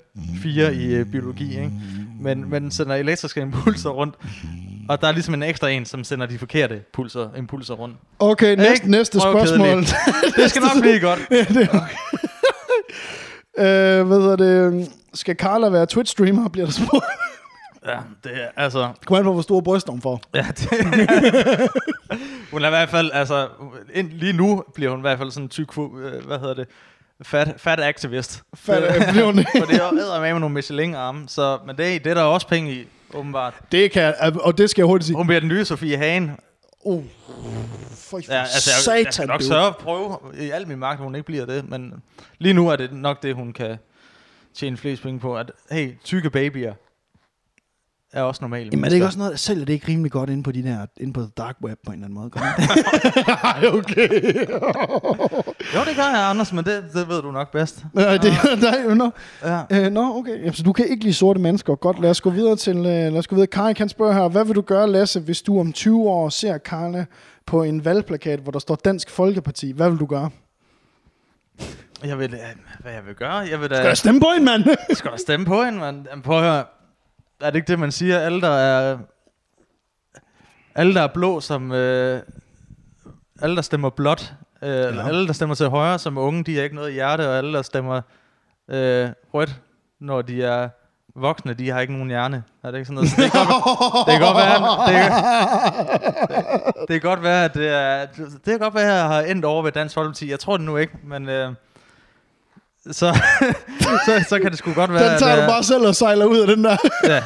fire 0.43 0.75
i 0.75 0.93
øh, 0.93 1.05
biologi, 1.05 1.49
ikke? 1.49 1.71
Men, 2.19 2.49
men 2.49 2.71
sender 2.71 2.95
elektriske 2.95 3.41
impulser 3.41 3.89
rundt, 3.89 4.15
og 4.89 5.01
der 5.01 5.07
er 5.07 5.11
ligesom 5.11 5.33
en 5.33 5.43
ekstra 5.43 5.69
en, 5.69 5.85
som 5.85 6.03
sender 6.03 6.25
de 6.25 6.37
forkerte 6.37 6.81
pulser, 6.93 7.29
impulser 7.37 7.73
rundt. 7.73 7.97
Okay, 8.19 8.55
næste, 8.55 8.73
Ikke? 8.73 8.91
næste 8.91 9.19
spørgsmål. 9.19 9.77
Det 10.43 10.49
skal 10.49 10.61
nok 10.61 10.81
blive 10.81 10.99
godt. 10.99 11.19
ja, 11.31 11.43
det 11.43 11.69
er 11.71 11.81
okay. 11.81 11.95
øh, 13.99 14.07
hvad 14.07 14.21
hedder 14.21 14.35
det? 14.35 14.89
Skal 15.13 15.35
Carla 15.35 15.69
være 15.69 15.87
Twitch-streamer, 15.91 16.49
bliver 16.49 16.65
der 16.65 16.73
spurgt. 16.73 17.05
Ja, 17.85 17.97
det 18.23 18.31
er 18.33 18.47
altså... 18.63 18.89
Kom 19.05 19.17
an 19.17 19.23
på, 19.23 19.33
hvor 19.33 19.41
store 19.41 19.63
bryster 19.63 19.91
hun 19.91 20.01
får. 20.01 20.21
Ja, 20.33 20.45
det, 20.55 20.69
hun 22.51 22.61
er 22.61 22.67
i 22.67 22.69
hvert 22.69 22.89
fald, 22.89 23.11
altså, 23.13 23.47
ind, 23.93 24.11
lige 24.11 24.33
nu 24.33 24.63
bliver 24.75 24.91
hun 24.91 24.99
i 24.99 25.01
hvert 25.01 25.17
fald 25.17 25.31
sådan 25.31 25.45
en 25.45 25.49
tyk, 25.49 25.77
øh, 25.77 26.25
hvad 26.25 26.39
hedder 26.39 26.53
det, 26.53 26.67
fat, 27.21 27.53
fat 27.57 27.79
activist. 27.79 28.43
Fat- 28.53 29.07
bliver 29.11 29.25
hun 29.25 29.37
det? 29.37 29.47
For 29.57 29.65
det 29.65 29.75
er 29.75 29.91
med 29.91 30.33
med 30.33 30.39
nogle 30.39 30.53
Michelin-arme, 30.53 31.27
så, 31.27 31.57
men 31.65 31.77
det, 31.77 32.03
det 32.03 32.09
er 32.09 32.13
der 32.13 32.21
også 32.21 32.47
penge 32.47 32.71
i, 32.71 32.87
åbenbart. 33.13 33.53
Det 33.71 33.91
kan 33.91 34.13
og 34.19 34.57
det 34.57 34.69
skal 34.69 34.81
jeg 34.81 34.87
hurtigt 34.87 35.05
sige. 35.05 35.17
Hun 35.17 35.27
bliver 35.27 35.39
den 35.39 35.49
nye 35.49 35.65
Sofie 35.65 35.97
Hagen. 35.97 36.31
Oh, 36.85 37.03
for 37.95 38.17
Ja, 38.17 38.39
altså, 38.41 38.91
jeg, 38.91 38.95
jeg 38.95 39.03
skal 39.05 39.13
satan, 39.13 39.27
nok 39.27 39.39
du. 39.39 39.45
sørge 39.45 39.67
at 39.67 39.77
prøve 39.77 40.17
i 40.39 40.49
al 40.49 40.67
min 40.67 40.77
magt, 40.79 40.99
at 40.99 41.03
hun 41.03 41.15
ikke 41.15 41.25
bliver 41.25 41.45
det, 41.45 41.69
men 41.69 41.93
lige 42.37 42.53
nu 42.53 42.69
er 42.69 42.75
det 42.75 42.93
nok 42.93 43.23
det, 43.23 43.35
hun 43.35 43.53
kan 43.53 43.77
tjene 44.53 44.77
flest 44.77 45.03
penge 45.03 45.19
på, 45.19 45.37
at 45.37 45.51
hey, 45.71 45.93
tykke 46.03 46.29
babyer 46.29 46.73
er 48.15 48.21
også 48.21 48.39
normale. 48.43 48.69
Jamen 48.71 48.85
er 48.85 48.89
det 48.89 48.95
ikke 48.95 49.05
også 49.05 49.17
noget, 49.17 49.31
der 49.31 49.37
sælger 49.37 49.65
det 49.65 49.73
ikke 49.73 49.87
rimelig 49.87 50.11
godt 50.11 50.29
inde 50.29 50.43
på, 50.43 50.51
de 50.51 50.63
der, 50.63 50.85
inde 50.97 51.13
på 51.13 51.25
dark 51.37 51.55
web 51.63 51.79
på 51.85 51.91
en 51.91 52.03
eller 52.03 52.05
anden 52.05 52.19
måde? 52.19 52.29
Gør 52.29 52.41
det 52.41 52.63
ikke? 53.17 53.31
Ej, 53.31 53.65
okay. 53.67 54.09
Jo, 55.75 55.79
det 55.87 55.95
gør 55.95 56.09
jeg, 56.15 56.29
Anders, 56.29 56.53
men 56.53 56.65
det, 56.65 56.83
det 56.93 57.09
ved 57.09 57.21
du 57.21 57.31
nok 57.31 57.51
bedst. 57.51 57.85
Nej, 57.93 58.17
det, 58.17 58.33
nej, 58.61 58.93
no. 58.95 59.09
Ja. 59.43 59.61
Øh, 59.71 59.91
Nå, 59.91 60.17
okay. 60.17 60.39
Jamen, 60.39 60.53
så 60.53 60.63
du 60.63 60.73
kan 60.73 60.87
ikke 60.87 61.03
lide 61.03 61.13
sorte 61.13 61.39
mennesker. 61.39 61.75
Godt, 61.75 61.99
lad 62.01 62.09
os 62.09 62.21
gå 62.21 62.29
videre 62.29 62.55
til... 62.55 62.77
Øh, 62.77 62.83
lad 62.83 63.17
os 63.17 63.27
gå 63.27 63.35
videre. 63.35 63.47
Karin 63.47 63.75
kan 63.75 63.89
spørge 63.89 64.13
her. 64.13 64.27
Hvad 64.27 64.45
vil 64.45 64.55
du 64.55 64.61
gøre, 64.61 64.91
Lasse, 64.91 65.19
hvis 65.19 65.41
du 65.41 65.59
om 65.59 65.73
20 65.73 66.09
år 66.09 66.29
ser 66.29 66.57
Karla 66.57 67.05
på 67.45 67.63
en 67.63 67.85
valgplakat, 67.85 68.39
hvor 68.39 68.51
der 68.51 68.59
står 68.59 68.75
Dansk 68.75 69.09
Folkeparti? 69.09 69.71
Hvad 69.71 69.89
vil 69.89 69.99
du 69.99 70.05
gøre? 70.05 70.29
Jeg 72.03 72.19
vil, 72.19 72.33
øh, 72.33 72.39
hvad 72.79 72.91
jeg 72.91 73.01
vil 73.07 73.15
gøre? 73.15 73.33
Jeg 73.33 73.61
vil 73.61 73.69
da... 73.69 73.75
Skal 73.75 73.87
jeg 73.87 73.97
stemme 73.97 74.19
på 74.21 74.27
en 74.37 74.45
mand? 74.45 74.63
skal 74.93 75.11
da 75.11 75.17
stemme 75.17 75.45
på 75.45 75.63
hende, 75.63 75.79
man. 75.79 76.05
Jamen, 76.09 76.23
prøv 76.23 76.37
at 76.37 76.43
høre. 76.43 76.63
Er 77.41 77.49
det 77.49 77.55
ikke 77.55 77.67
det, 77.67 77.79
man 77.79 77.91
siger? 77.91 78.19
Alle, 78.19 78.41
der 78.41 78.49
er... 78.49 78.97
Alle, 80.75 80.93
der 80.93 81.01
er 81.01 81.07
blå, 81.13 81.39
som... 81.39 81.71
Øh, 81.71 82.21
alle, 83.41 83.55
der 83.55 83.61
stemmer 83.61 83.89
blåt. 83.89 84.33
Øh, 84.61 84.69
ja. 84.69 85.07
Alle, 85.07 85.27
der 85.27 85.33
stemmer 85.33 85.55
til 85.55 85.69
højre, 85.69 85.99
som 85.99 86.17
unge, 86.17 86.43
de 86.43 86.55
har 86.55 86.63
ikke 86.63 86.75
noget 86.75 86.89
i 86.89 86.93
hjerte. 86.93 87.29
Og 87.29 87.37
alle, 87.37 87.53
der 87.53 87.61
stemmer 87.61 88.01
øh, 88.69 89.09
rødt, 89.33 89.61
når 89.99 90.21
de 90.21 90.43
er 90.43 90.69
voksne, 91.15 91.53
de 91.53 91.69
har 91.69 91.79
ikke 91.79 91.93
nogen 91.93 92.09
hjerne. 92.09 92.43
Er 92.63 92.71
det 92.71 92.77
ikke 92.77 92.85
sådan 92.85 92.95
noget? 92.95 93.09
Så 93.09 93.21
det 93.21 93.31
kan 93.31 93.45
godt, 93.45 94.07
det 94.07 94.13
kan 94.13 94.21
godt 94.21 94.37
være, 94.37 94.57
det 94.87 94.95
kan, 95.01 95.11
det, 96.77 96.87
det 96.87 97.01
kan 97.01 97.09
godt 97.09 97.23
være, 97.23 97.45
at 97.45 97.53
det 97.53 97.69
er, 97.69 98.05
det 98.05 98.45
kan 98.45 98.59
godt 98.59 98.75
være, 98.75 98.91
at 98.91 98.97
jeg 98.97 99.07
har 99.07 99.21
endt 99.21 99.45
over 99.45 99.63
ved 99.63 99.71
Dansk 99.71 99.95
Folkeparti. 99.95 100.31
Jeg 100.31 100.39
tror 100.39 100.57
det 100.57 100.65
nu 100.65 100.77
ikke, 100.77 100.93
men 101.03 101.29
øh, 101.29 101.53
så, 102.91 103.19
så, 104.05 104.25
så 104.29 104.39
kan 104.39 104.51
det 104.51 104.57
sgu 104.57 104.73
godt 104.73 104.93
være, 104.93 105.11
Den 105.11 105.19
tager 105.19 105.31
at, 105.31 105.37
du 105.37 105.43
øh, 105.43 105.49
bare 105.49 105.63
selv 105.63 105.87
og 105.87 105.95
sejler 105.95 106.25
ud 106.25 106.37
af 106.39 106.47
den 106.47 106.63
der. 106.63 106.77
Ja. 107.13 107.23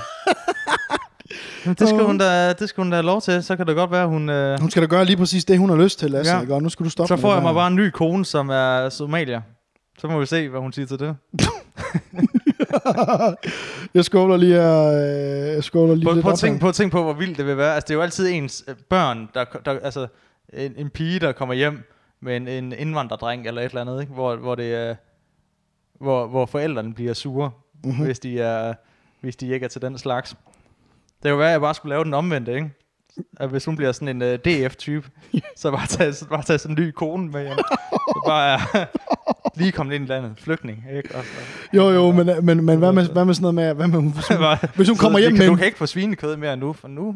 Det 1.66 1.88
skal 1.90 2.04
hun 2.04 2.18
da, 2.18 2.54
det 2.54 2.70
skal 2.70 2.82
hun 2.82 2.92
da 2.92 2.96
have 2.96 3.06
lov 3.06 3.22
til. 3.22 3.44
Så 3.44 3.56
kan 3.56 3.68
det 3.68 3.76
godt 3.76 3.92
være, 3.92 4.08
hun... 4.08 4.30
Øh, 4.30 4.60
Hun 4.60 4.70
skal 4.72 4.82
da 4.82 4.88
gøre 4.88 5.06
lige 5.06 5.18
præcis 5.18 5.46
det, 5.46 5.60
hun 5.60 5.70
har 5.70 5.78
lyst 5.78 6.00
til, 6.00 6.12
Lasse. 6.12 6.32
Ja. 6.32 6.38
Ja. 6.38 6.42
Ikke? 6.42 6.54
Og 6.54 6.64
nu 6.64 6.70
skal 6.70 6.84
du 6.84 6.90
stoppe 6.90 7.08
så 7.08 7.18
får 7.22 7.34
jeg 7.34 7.42
mig 7.42 7.54
bare 7.54 7.68
en 7.68 7.76
ny 7.76 7.90
kone, 7.90 8.26
som 8.26 8.50
er 8.50 8.90
somalier. 8.90 9.42
Så 10.00 10.08
må 10.08 10.20
vi 10.20 10.26
se, 10.26 10.50
hvad 10.50 10.60
hun 10.60 10.74
siger 10.74 10.86
til 10.86 11.00
det. 11.00 11.16
Jeg 13.94 14.06
skåler 14.06 14.38
lige 14.38 14.56
øh, 14.56 15.56
Jeg 15.56 15.64
skåler 15.64 15.96
lige 15.96 16.06
Prøv, 16.06 16.14
lidt 16.14 16.24
prøv, 16.24 16.34
op 16.34 16.60
prøv 16.60 16.70
at 16.70 16.76
tænke 16.76 16.92
på, 16.92 17.04
hvor 17.04 17.14
vildt 17.14 17.38
det 17.38 17.46
vil 17.46 17.58
være. 17.58 17.76
Altså, 17.76 17.86
det 17.88 17.94
er 17.94 17.96
jo 17.96 18.02
altid 18.02 18.30
ens 18.30 18.64
øh, 18.68 18.76
børn, 18.90 19.30
der, 19.34 19.46
der 19.66 19.80
altså, 19.84 20.08
en, 20.54 20.74
en 20.78 20.90
pige, 20.90 21.20
der 21.20 21.32
kommer 21.32 21.56
hjem 21.56 21.84
med 22.22 22.38
en, 22.38 22.48
en 22.48 22.74
indvandrerdreng 22.78 23.48
eller 23.48 23.62
et 23.62 23.66
eller 23.66 23.82
andet, 23.82 24.02
ikke? 24.02 24.14
Hvor, 24.14 24.36
hvor, 24.36 24.56
det 24.56 24.76
er, 24.76 24.96
hvor, 26.00 26.28
hvor 26.28 26.46
forældrene 26.46 26.94
bliver 26.94 27.14
sure, 27.14 27.52
Mhm. 27.84 27.92
mm-hmm. 27.92 28.06
hvis, 28.06 28.20
de 28.20 28.40
er, 28.42 28.74
hvis 29.22 29.36
de 29.36 29.54
ikke 29.54 29.64
er 29.64 29.68
til 29.68 29.82
den 29.82 29.98
slags. 29.98 30.30
Det 30.30 31.24
kan 31.24 31.32
jo 31.32 31.38
være, 31.38 31.48
at 31.48 31.52
jeg 31.52 31.62
bare 31.62 31.74
skulle 31.74 31.90
lave 31.90 32.04
den 32.04 32.14
omvendte, 32.14 32.56
ikke? 32.56 32.70
At 33.40 33.50
hvis 33.50 33.66
hun 33.66 33.76
bliver 33.76 33.92
sådan 33.92 34.22
en 34.22 34.34
uh, 34.34 34.40
DF-type, 34.40 35.10
så 35.56 35.72
bare 35.72 35.88
tage, 35.88 36.14
så 36.14 36.28
bare 36.28 36.44
tage 36.44 36.60
sådan 36.60 36.78
en 36.78 36.84
ny 36.84 36.92
kone 36.92 37.32
med 37.32 37.42
hjem. 37.46 37.58
Så 37.92 38.24
bare 38.28 38.54
er 38.54 38.86
lige 39.60 39.72
kommet 39.72 39.96
ind 39.96 40.04
i 40.06 40.08
landet. 40.08 40.34
Flygtning, 40.38 40.84
ikke? 40.98 41.16
Og 41.16 41.24
så, 41.24 41.30
Jo, 41.74 41.90
jo, 41.90 42.12
men, 42.12 42.46
men, 42.46 42.66
men 42.66 42.78
hvad, 42.78 42.92
med, 42.94 43.10
hvad 43.10 43.26
med 43.26 43.34
sådan 43.34 43.42
noget 43.56 43.56
med, 43.56 43.74
hvad 43.74 43.88
med, 44.02 44.02
hvis 44.14 44.28
hun, 44.28 44.70
hvis 44.76 44.88
hun 44.90 44.98
kommer 44.98 45.20
hjem 45.20 45.34
med 45.34 45.48
Du 45.48 45.56
kan 45.56 45.66
ikke 45.66 45.78
få 45.78 45.86
svinekød 45.86 46.36
mere 46.38 46.58
nu, 46.58 46.74
for 46.74 46.88
nu 46.88 47.16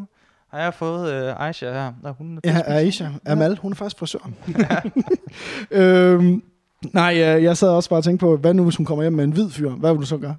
har 0.51 0.59
jeg 0.59 0.73
fået 0.73 1.13
øh, 1.13 1.47
Aisha 1.47 1.71
her. 1.73 1.93
Og 2.03 2.13
hun 2.13 2.39
Ja, 2.45 2.61
Aisha. 2.65 3.07
Amal, 3.25 3.57
hun 3.57 3.71
er 3.71 3.75
faktisk 3.75 3.99
frisøren. 3.99 4.35
øhm, 5.71 6.43
nej, 6.93 7.17
jeg, 7.17 7.43
jeg 7.43 7.57
sad 7.57 7.69
også 7.69 7.89
bare 7.89 7.99
og 7.99 8.03
tænkte 8.03 8.23
på, 8.23 8.37
hvad 8.37 8.53
nu 8.53 8.63
hvis 8.63 8.75
hun 8.75 8.85
kommer 8.85 9.03
hjem 9.03 9.13
med 9.13 9.23
en 9.23 9.31
hvid 9.31 9.49
fyr? 9.49 9.69
Hvad 9.69 9.91
vil 9.93 10.01
du 10.01 10.05
så 10.05 10.17
gøre? 10.17 10.35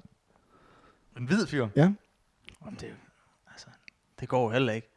En 1.17 1.25
hvid 1.25 1.47
fyr. 1.47 1.67
Ja. 1.75 1.81
Jamen, 1.81 2.77
det, 2.79 2.87
altså, 3.51 3.67
det 4.19 4.29
går 4.29 4.43
jo 4.43 4.49
heller 4.49 4.73
ikke. 4.73 4.91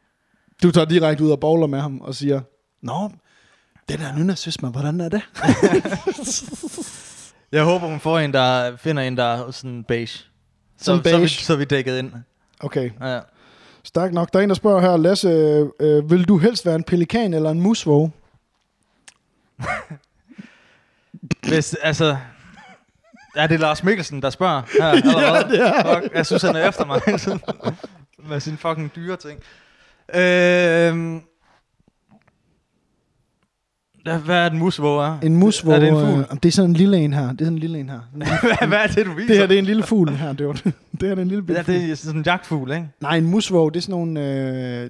Du 0.63 0.71
tager 0.71 0.85
direkte 0.85 1.23
ud 1.23 1.31
og 1.31 1.39
bowler 1.39 1.67
med 1.67 1.79
ham 1.79 2.01
og 2.01 2.15
siger, 2.15 2.41
Nå, 2.81 3.11
det 3.89 3.99
der 3.99 4.15
nynazisme, 4.17 4.69
hvordan 4.69 5.01
er 5.01 5.09
det? 5.09 5.21
Jeg 7.51 7.63
håber, 7.63 7.87
hun 7.87 7.99
får 7.99 8.19
en, 8.19 8.33
der 8.33 8.77
finder 8.77 9.03
en, 9.03 9.17
der 9.17 9.23
er 9.23 9.51
sådan 9.51 9.83
beige. 9.83 10.07
Så, 10.07 10.23
Sådan 10.77 11.03
Så, 11.03 11.09
vi, 11.11 11.17
beige. 11.17 11.29
så 11.29 11.55
vi 11.55 11.65
dækket 11.65 11.97
ind. 11.99 12.11
Okay, 12.59 12.91
Ja. 13.01 13.19
stærkt 13.83 14.13
nok. 14.13 14.33
Der 14.33 14.39
er 14.39 14.43
en, 14.43 14.49
der 14.49 14.55
spørger 14.55 14.81
her, 14.81 14.97
Lasse, 14.97 15.29
øh, 15.29 15.67
øh, 15.79 16.11
vil 16.11 16.27
du 16.27 16.37
helst 16.37 16.65
være 16.65 16.75
en 16.75 16.83
pelikan 16.83 17.33
eller 17.33 17.51
en 17.51 17.61
musvåge? 17.61 18.11
Hvis, 21.49 21.73
altså... 21.73 22.17
Er 23.35 23.47
det 23.47 23.59
Lars 23.59 23.83
Mikkelsen, 23.83 24.21
der 24.21 24.29
spørger 24.29 24.61
her? 24.81 24.87
ja, 25.21 25.41
det 25.49 25.61
er. 25.67 25.99
Fuck, 26.01 26.13
jeg 26.15 26.25
synes, 26.25 26.41
han 26.41 26.55
er 26.55 26.69
efter 26.69 26.85
mig 26.85 27.01
hele 27.05 27.17
tiden. 27.25 27.41
Med 28.29 28.39
sine 28.39 28.57
fucking 28.57 28.91
dyre 28.95 29.15
ting. 29.15 29.39
Ja, 34.05 34.17
hvad 34.17 34.35
er 34.37 34.49
en 34.49 34.57
musvåge? 34.57 35.05
er? 35.05 35.19
En 35.23 35.35
musvåge, 35.37 35.75
Er 35.75 35.79
det 35.79 35.89
en 35.89 35.95
fugl? 35.95 36.19
øh, 36.19 36.37
det 36.43 36.45
er 36.45 36.51
sådan 36.51 36.69
en 36.69 36.75
lille 36.75 36.97
en 36.97 37.13
her. 37.13 37.21
Det 37.31 37.41
er 37.41 37.45
sådan 37.45 37.53
en 37.53 37.59
lille 37.59 37.79
en 37.79 37.89
her. 37.89 37.99
hvad, 38.13 38.67
hvad 38.67 38.77
er 38.79 38.87
det, 38.87 39.05
du 39.05 39.13
viser? 39.13 39.27
det 39.27 39.37
her, 39.37 39.47
det 39.47 39.55
er 39.55 39.59
en 39.59 39.65
lille 39.65 39.83
fugl 39.83 40.09
her. 40.09 40.33
Det, 40.33 40.47
var, 40.47 40.53
det 40.53 40.63
her 40.63 40.71
det 40.99 41.11
er 41.11 41.21
en 41.21 41.27
lille 41.27 41.43
bitte 41.43 41.63
Ja, 41.67 41.73
det 41.73 41.91
er 41.91 41.95
sådan 41.95 42.19
en 42.19 42.25
jagtfugl, 42.25 42.71
ikke? 42.71 42.89
Nej, 43.01 43.17
en 43.17 43.25
musvåge, 43.25 43.71
det 43.71 43.77
er 43.77 43.81
sådan 43.81 43.91
nogle... 43.93 44.25
Øh, 44.83 44.89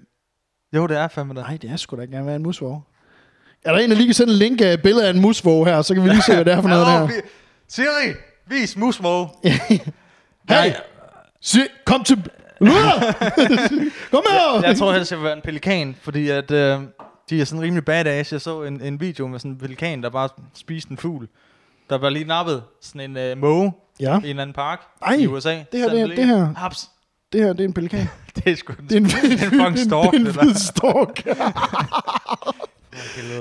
Jo, 0.76 0.88
det 0.88 0.98
er 0.98 1.08
fandme 1.08 1.34
det. 1.34 1.42
nej, 1.44 1.58
det 1.62 1.70
er 1.70 1.76
sgu 1.76 1.96
da 1.96 2.02
ikke 2.02 2.14
gerne 2.14 2.26
være 2.28 2.36
en 2.36 2.44
musvåge. 2.44 2.82
Er 3.66 3.72
der 3.72 3.80
en, 3.80 3.90
der 3.90 3.96
lige 3.96 4.08
kan 4.08 4.14
sende 4.14 4.34
en 4.34 4.40
link 4.40 4.62
af 4.62 4.74
et 4.74 4.82
billede 4.82 5.06
af 5.08 5.10
en 5.14 5.22
musvåge 5.22 5.66
her, 5.66 5.82
så 5.82 5.94
kan 5.94 6.04
vi 6.04 6.10
lige 6.10 6.22
se, 6.22 6.34
hvad 6.36 6.46
det 6.46 6.54
er 6.54 6.62
for 6.62 6.70
noget 6.70 6.86
der. 6.88 7.10
Siri, 7.68 8.14
vis 8.48 8.78
musmåge. 8.78 9.30
Hey, 10.50 10.72
sig, 11.42 11.62
kom 11.86 12.04
til... 12.04 12.24
Luder! 12.62 13.14
kom 14.12 14.24
her! 14.30 14.62
Jeg 14.68 14.78
tror 14.78 14.94
helst, 14.94 15.12
jeg 15.12 15.20
vil 15.20 15.24
være 15.26 15.36
en 15.36 15.42
pelikan, 15.42 15.96
fordi 16.02 16.30
at, 16.30 16.52
øh, 16.52 16.80
de 17.30 17.42
er 17.42 17.46
sådan 17.46 17.62
rimelig 17.62 17.86
badass. 17.86 18.32
Jeg 18.34 18.42
så 18.42 18.64
en, 18.64 18.82
en 18.82 19.00
video 19.02 19.28
med 19.28 19.40
sådan 19.40 19.52
en 19.52 19.58
pelikan, 19.58 20.04
der 20.04 20.10
bare 20.10 20.30
spiste 20.56 20.92
en 20.92 20.98
fugl. 20.98 21.28
Der 21.90 21.98
var 21.98 22.10
lige 22.10 22.26
nappet 22.26 22.64
sådan 22.82 23.12
en 23.12 23.18
øh, 23.18 23.38
måge 23.38 23.74
Ja, 24.00 24.14
i 24.14 24.18
en 24.18 24.24
eller 24.26 24.42
anden 24.42 24.54
park 24.54 24.80
Ej, 25.02 25.14
i 25.14 25.28
USA. 25.28 25.50
det 25.72 25.80
her, 25.80 25.90
det- 25.90 26.08
lige- 26.10 26.18
det 26.18 26.26
her. 26.28 26.54
Haps. 26.58 26.90
det 27.34 27.42
her, 27.42 27.54
det 27.54 27.60
er 27.64 27.68
en 27.68 27.74
pelikan. 27.74 28.10
Det 28.36 28.52
er 28.52 28.56
sgu 28.56 28.74
Det 28.90 28.92
er 28.92 28.98
en, 28.98 29.06
det 29.06 29.14
er 29.42 29.46
en 29.46 29.52
fucking 29.52 29.80
stork, 29.80 30.12
det 30.14 30.36
er 30.36 30.42
en 30.42 30.56
stork. 30.56 31.26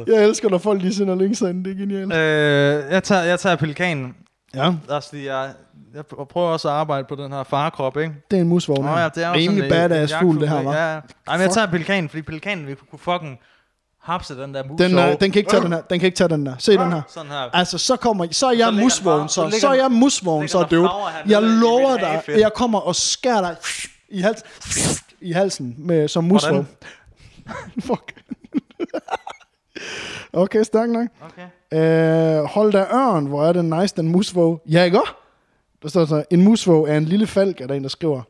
Jeg 0.06 0.24
elsker, 0.24 0.48
når 0.48 0.58
folk 0.58 0.82
lige 0.82 0.94
sender 0.94 1.14
links 1.14 1.40
ind. 1.40 1.64
Det 1.64 1.70
er 1.70 1.76
genialt. 1.76 2.12
Øh, 2.12 2.92
jeg, 2.92 3.04
tager, 3.04 3.22
jeg 3.22 3.40
tager 3.40 3.56
pelikanen. 3.56 4.14
Ja, 4.54 4.72
Altså, 4.90 5.08
fordi 5.08 5.26
jeg, 5.26 5.50
jeg 5.94 6.04
prøver 6.06 6.48
også 6.48 6.68
at 6.68 6.74
arbejde 6.74 7.06
på 7.08 7.14
den 7.14 7.32
her 7.32 7.42
farkrop, 7.44 7.96
ikke? 7.96 8.14
det 8.30 8.36
er 8.36 8.40
en 8.40 8.48
musvåge. 8.48 8.82
Nå 8.82 8.88
ja, 8.98 9.08
det 9.14 9.24
er 9.24 9.32
Rimelig 9.32 9.70
badass 9.70 10.14
fugl, 10.20 10.40
det 10.40 10.48
her, 10.48 10.62
var. 10.62 10.74
Ja, 10.74 10.94
ja. 10.94 11.00
Nej, 11.26 11.36
men 11.36 11.42
jeg 11.42 11.50
tager 11.50 11.66
pelikanen, 11.66 12.08
fordi 12.08 12.22
pelikanen 12.22 12.66
vil 12.66 12.76
kunne 12.90 12.98
fucking 12.98 13.38
hapse 14.02 14.36
den 14.42 14.54
der 14.54 14.64
mus. 14.64 14.78
Den, 14.78 14.98
øh, 14.98 15.20
den 15.20 15.30
kan 15.30 15.38
ikke 15.40 15.50
tage 15.50 15.62
den 15.62 15.72
her. 15.72 15.80
Den 15.80 16.00
kan 16.00 16.06
ikke 16.06 16.16
tage 16.16 16.28
den 16.28 16.46
der. 16.46 16.54
Se 16.58 16.72
den 16.72 16.92
her. 16.92 17.02
Sådan 17.08 17.30
her. 17.30 17.36
Altså, 17.56 17.78
så 17.78 17.96
kommer 17.96 18.26
så 18.30 18.46
er 18.46 18.52
jeg 18.52 18.72
bare- 18.72 19.28
så, 19.28 19.50
så 19.50 19.58
så 19.60 19.68
er 19.68 19.74
jeg 19.74 19.90
musvågen, 19.92 20.48
så 20.48 20.58
her 20.58 21.22
Jeg 21.26 21.42
lover 21.42 21.96
dig, 21.96 22.22
jeg 22.40 22.52
kommer 22.54 22.78
og 22.80 22.96
skærer 22.96 23.40
dig 23.40 23.56
i, 24.08 24.20
hals, 24.20 24.42
i 25.20 25.32
halsen 25.32 25.74
med, 25.78 26.08
som 26.08 26.24
musvågen. 26.24 26.68
Fuck. 27.86 28.12
Okay, 30.32 30.62
stærk 30.62 30.90
nok. 30.90 31.08
Okay. 31.20 32.38
Øh, 32.38 32.44
hold 32.44 32.72
da 32.72 32.78
ørn, 32.94 33.26
hvor 33.26 33.44
er 33.44 33.52
den 33.52 33.70
nice, 33.70 33.96
den 33.96 34.08
musvåg. 34.08 34.62
Ja, 34.70 34.84
ikke 34.84 35.00
også? 35.00 35.12
Der 35.82 35.88
står 35.88 36.04
så, 36.04 36.24
en 36.30 36.44
musvåg 36.44 36.88
er 36.88 36.96
en 36.96 37.04
lille 37.04 37.26
falk, 37.26 37.60
er 37.60 37.66
der 37.66 37.74
en, 37.74 37.82
der 37.82 37.88
skriver. 37.88 38.22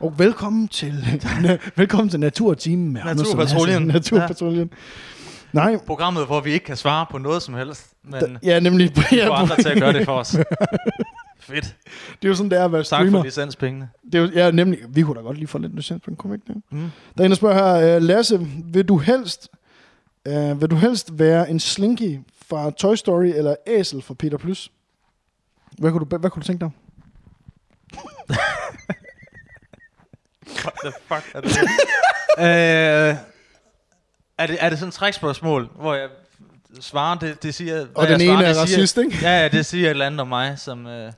Og 0.00 0.18
velkommen 0.18 0.68
til, 0.68 0.94
velkommen 1.76 2.08
til 2.08 2.20
Naturteamen 2.20 2.92
med 2.92 3.02
Naturpatruljen. 3.04 3.82
Naturpatruljen. 3.94 4.70
Nej, 5.52 5.76
Programmet, 5.86 6.26
hvor 6.26 6.40
vi 6.40 6.52
ikke 6.52 6.64
kan 6.64 6.76
svare 6.76 7.06
på 7.10 7.18
noget 7.18 7.42
som 7.42 7.54
helst, 7.54 7.86
men 8.04 8.38
ja, 8.42 8.60
nemlig. 8.60 8.92
Ja, 9.12 9.28
får 9.28 9.34
andre 9.34 9.56
til 9.56 9.68
at 9.68 9.78
gøre 9.78 9.92
det 9.92 10.04
for 10.04 10.12
os. 10.12 10.36
Fedt. 11.40 11.76
det 12.22 12.24
er 12.24 12.28
jo 12.28 12.34
sådan, 12.34 12.50
det 12.50 12.58
er 12.58 12.64
at 12.64 12.72
være 12.72 12.80
Tak 12.80 12.86
streamer. 12.86 13.18
for 13.18 13.24
licenspengene. 13.24 13.88
Det 14.12 14.14
er 14.14 14.18
jo, 14.22 14.28
ja, 14.34 14.50
nemlig, 14.50 14.78
vi 14.88 15.02
kunne 15.02 15.16
da 15.16 15.20
godt 15.20 15.36
lige 15.36 15.46
få 15.48 15.58
lidt 15.58 15.74
licens 15.76 16.02
på 16.04 16.10
en 16.10 16.16
komik 16.16 16.40
der. 16.46 16.54
Mm. 16.70 16.90
Der 17.16 17.20
er 17.20 17.24
en, 17.24 17.30
der 17.30 17.36
spørger 17.36 17.78
her, 17.80 17.96
øh, 17.96 18.02
Lasse, 18.02 18.46
vil 18.64 18.84
du 18.84 18.96
helst, 18.98 19.48
øh, 20.26 20.60
vil 20.60 20.70
du 20.70 20.76
helst 20.76 21.18
være 21.18 21.50
en 21.50 21.60
Slinky 21.60 22.18
fra 22.48 22.70
Toy 22.70 22.94
Story 22.94 23.24
eller 23.26 23.56
Æsel 23.66 24.02
fra 24.02 24.14
Peter 24.14 24.38
Plus? 24.38 24.70
Hvad 25.78 25.90
kunne 25.92 26.06
du, 26.10 26.16
hvad 26.18 26.30
kunne 26.30 26.42
du 26.42 26.46
tænke 26.46 26.60
dig? 26.64 26.70
What 30.64 30.74
the 30.84 30.92
fuck 31.08 31.34
er 31.34 31.40
det? 31.40 31.50
øh, 32.38 33.16
er, 34.38 34.46
det 34.46 34.56
er 34.60 34.68
det 34.68 34.78
sådan 34.78 34.88
et 34.88 34.94
trækspørgsmål, 34.94 35.70
hvor 35.80 35.94
jeg 35.94 36.08
svarer, 36.80 37.18
det, 37.18 37.42
det 37.42 37.54
siger... 37.54 37.86
Og 37.94 38.08
den 38.08 38.20
jeg 38.20 38.26
ene 38.28 38.44
er 38.44 38.46
det 38.54 38.68
siger- 38.68 38.78
racist, 38.78 38.98
ikke? 38.98 39.18
Ja, 39.22 39.40
ja, 39.42 39.48
det 39.48 39.66
siger 39.66 39.86
et 39.86 39.90
eller 39.90 40.06
andet 40.06 40.20
om 40.20 40.28
mig, 40.28 40.58
som... 40.58 40.86
Øh, 40.86 41.12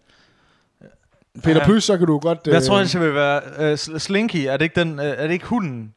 Peter 1.43 1.61
Ja. 1.61 1.65
Plus, 1.65 1.85
så 1.85 1.99
kan 1.99 2.07
du 2.07 2.19
godt... 2.19 2.39
øh, 2.47 2.55
jeg 2.55 2.63
tror, 2.63 2.79
det 2.79 3.01
vil 3.01 3.15
være... 3.15 3.43
Øh, 3.59 3.73
Sl- 3.75 3.99
Slinky, 3.99 4.37
er 4.47 4.57
det 4.57 4.63
ikke, 4.65 4.81
den, 4.81 4.99
øh, 4.99 5.05
er 5.05 5.27
det 5.27 5.33
ikke 5.33 5.47
hunden, 5.47 5.95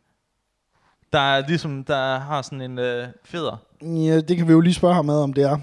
der 1.16 1.22
er 1.22 1.48
ligesom, 1.48 1.84
der 1.84 2.20
har 2.20 2.42
sådan 2.42 2.62
en 2.62 2.80
øh, 2.80 3.08
feder? 3.24 3.58
Ja, 3.82 4.20
det 4.22 4.38
kan 4.38 4.48
vi 4.48 4.52
jo 4.54 4.60
lige 4.60 4.74
spørge 4.74 4.96
ham 4.96 5.06
med, 5.06 5.16
om 5.16 5.34
det 5.34 5.44
er. 5.44 5.58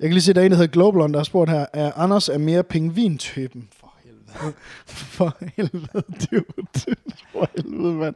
Jeg 0.00 0.08
kan 0.08 0.10
lige 0.12 0.22
se, 0.22 0.32
der 0.32 0.40
er 0.40 0.44
en, 0.44 0.50
der 0.50 0.56
hedder 0.56 0.72
Globalon, 0.72 1.12
der 1.12 1.18
har 1.18 1.24
spurgt 1.24 1.50
her, 1.50 1.66
er 1.72 1.92
Anders 1.96 2.28
er 2.28 2.38
mere 2.38 2.62
pingvintypen? 2.62 3.68
For 3.80 3.92
helvede. 4.04 4.54
For 4.86 5.36
helvede, 5.56 6.02
dude. 6.30 6.44
For 7.32 7.48
helvede, 7.56 7.92
mand. 7.94 8.14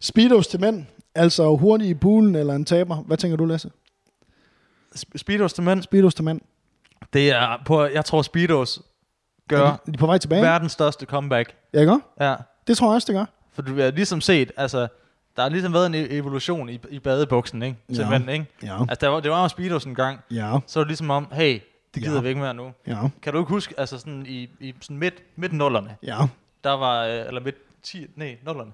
Speedos 0.00 0.46
til 0.46 0.60
mænd, 0.60 0.84
altså 1.14 1.56
hurtig 1.56 1.88
i 1.88 1.94
poolen 1.94 2.34
eller 2.34 2.54
en 2.54 2.64
taber. 2.64 2.96
Hvad 2.96 3.16
tænker 3.16 3.36
du, 3.36 3.44
Lasse? 3.44 3.70
Sp- 4.96 5.16
Speedos 5.16 5.52
til 5.52 5.62
mænd, 5.64 5.82
Speedos 5.82 6.14
til 6.14 6.24
mænd. 6.24 6.40
det 7.12 7.30
er 7.30 7.62
på... 7.66 7.84
Jeg 7.84 8.04
tror, 8.04 8.22
Speedos 8.22 8.82
gør 9.48 9.66
Er 9.66 9.76
de, 9.86 9.92
de 9.92 9.98
på 9.98 10.06
vej 10.06 10.18
tilbage? 10.18 10.42
verdens 10.42 10.72
største 10.72 11.06
comeback. 11.06 11.54
Ja, 11.74 11.80
ikke? 11.80 11.98
Ja. 12.20 12.34
Det 12.66 12.76
tror 12.76 12.86
jeg 12.90 12.94
også, 12.94 13.06
det 13.06 13.14
gør. 13.14 13.24
For 13.52 13.62
du 13.62 13.76
har 13.80 13.90
ligesom 13.90 14.20
set, 14.20 14.52
altså, 14.56 14.88
der 15.36 15.42
har 15.42 15.48
ligesom 15.48 15.72
været 15.72 15.86
en 15.86 15.94
e- 15.94 16.12
evolution 16.12 16.68
i, 16.68 16.78
i 16.90 16.98
badebuksen, 16.98 17.62
ikke? 17.62 17.76
Til 17.94 18.06
Ja. 18.10 18.32
ikke? 18.32 18.46
Ja. 18.62 18.80
Altså, 18.80 18.96
der 19.00 19.08
var, 19.08 19.20
det 19.20 19.30
var 19.30 19.42
jo 19.42 19.48
Speedos 19.48 19.84
en 19.84 19.94
gang, 19.94 20.20
Ja. 20.30 20.58
så 20.66 20.78
var 20.78 20.84
det 20.84 20.88
ligesom 20.88 21.10
om, 21.10 21.28
hey, 21.32 21.60
det 21.94 22.02
gider 22.02 22.14
Ja. 22.14 22.20
vi 22.20 22.28
ikke 22.28 22.40
mere 22.40 22.54
nu. 22.54 22.72
Ja. 22.86 22.98
Kan 23.22 23.32
du 23.32 23.38
ikke 23.38 23.48
huske, 23.48 23.74
altså 23.78 23.98
sådan 23.98 24.26
i, 24.28 24.50
i 24.60 24.74
sådan 24.80 24.96
midt, 24.98 25.14
midt 25.36 25.52
nullerne, 25.52 25.96
Ja. 26.02 26.18
der 26.64 26.70
var, 26.72 27.04
øh, 27.04 27.26
eller 27.26 27.40
midt 27.40 27.56
10, 27.82 28.06
nej, 28.16 28.36
nullerne, 28.46 28.72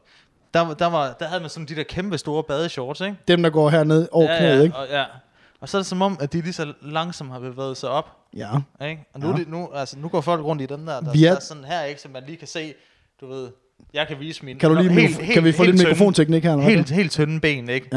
der, 0.54 0.74
der, 0.74 0.86
var, 0.86 1.12
der 1.20 1.28
havde 1.28 1.40
man 1.40 1.50
sådan 1.50 1.66
de 1.66 1.76
der 1.76 1.82
kæmpe 1.82 2.18
store 2.18 2.42
badeshorts, 2.42 3.00
ikke? 3.00 3.16
Dem, 3.28 3.42
der 3.42 3.50
går 3.50 3.70
hernede 3.70 4.08
over 4.12 4.32
ja, 4.32 4.38
knæet, 4.38 4.56
ja, 4.58 4.62
ikke? 4.62 4.76
Og, 4.76 4.86
ja. 4.90 5.04
og 5.60 5.68
så 5.68 5.76
er 5.76 5.78
det 5.78 5.86
som 5.86 6.02
om, 6.02 6.16
at 6.20 6.32
de 6.32 6.40
lige 6.40 6.52
så 6.52 6.72
langsomt 6.82 7.30
har 7.32 7.38
bevæget 7.38 7.76
sig 7.76 7.90
op, 7.90 8.16
Ja. 8.36 8.50
ikke? 8.82 9.04
Og 9.14 9.20
nu, 9.20 9.28
Ja. 9.30 9.36
det, 9.36 9.48
nu, 9.48 9.68
altså, 9.74 9.98
nu 9.98 10.08
går 10.08 10.20
folk 10.20 10.44
rundt 10.44 10.62
i 10.62 10.66
dem 10.66 10.86
der, 10.86 11.00
der, 11.00 11.12
Vi 11.12 11.24
er- 11.24 11.28
der 11.30 11.36
er 11.36 11.40
sådan 11.40 11.64
her, 11.64 11.82
ikke? 11.82 12.00
Så 12.00 12.08
man 12.08 12.22
lige 12.26 12.36
kan 12.36 12.48
se, 12.48 12.74
du 13.20 13.26
ved, 13.26 13.50
jeg 13.94 14.06
kan 14.08 14.16
vise 14.20 14.44
min... 14.44 14.56
Kan, 14.58 14.70
du 14.70 14.76
lige 14.76 14.92
helt, 14.92 15.16
helt, 15.18 15.32
kan 15.32 15.44
vi 15.44 15.52
få 15.52 15.62
lidt 15.64 15.76
tynde- 15.76 15.84
mikrofonteknik 15.88 16.42
her? 16.44 16.50
eller 16.52 16.64
hvad? 16.64 16.74
Helt, 16.74 16.90
helt 16.90 17.10
tynde 17.12 17.40
ben, 17.40 17.68
ikke? 17.68 17.88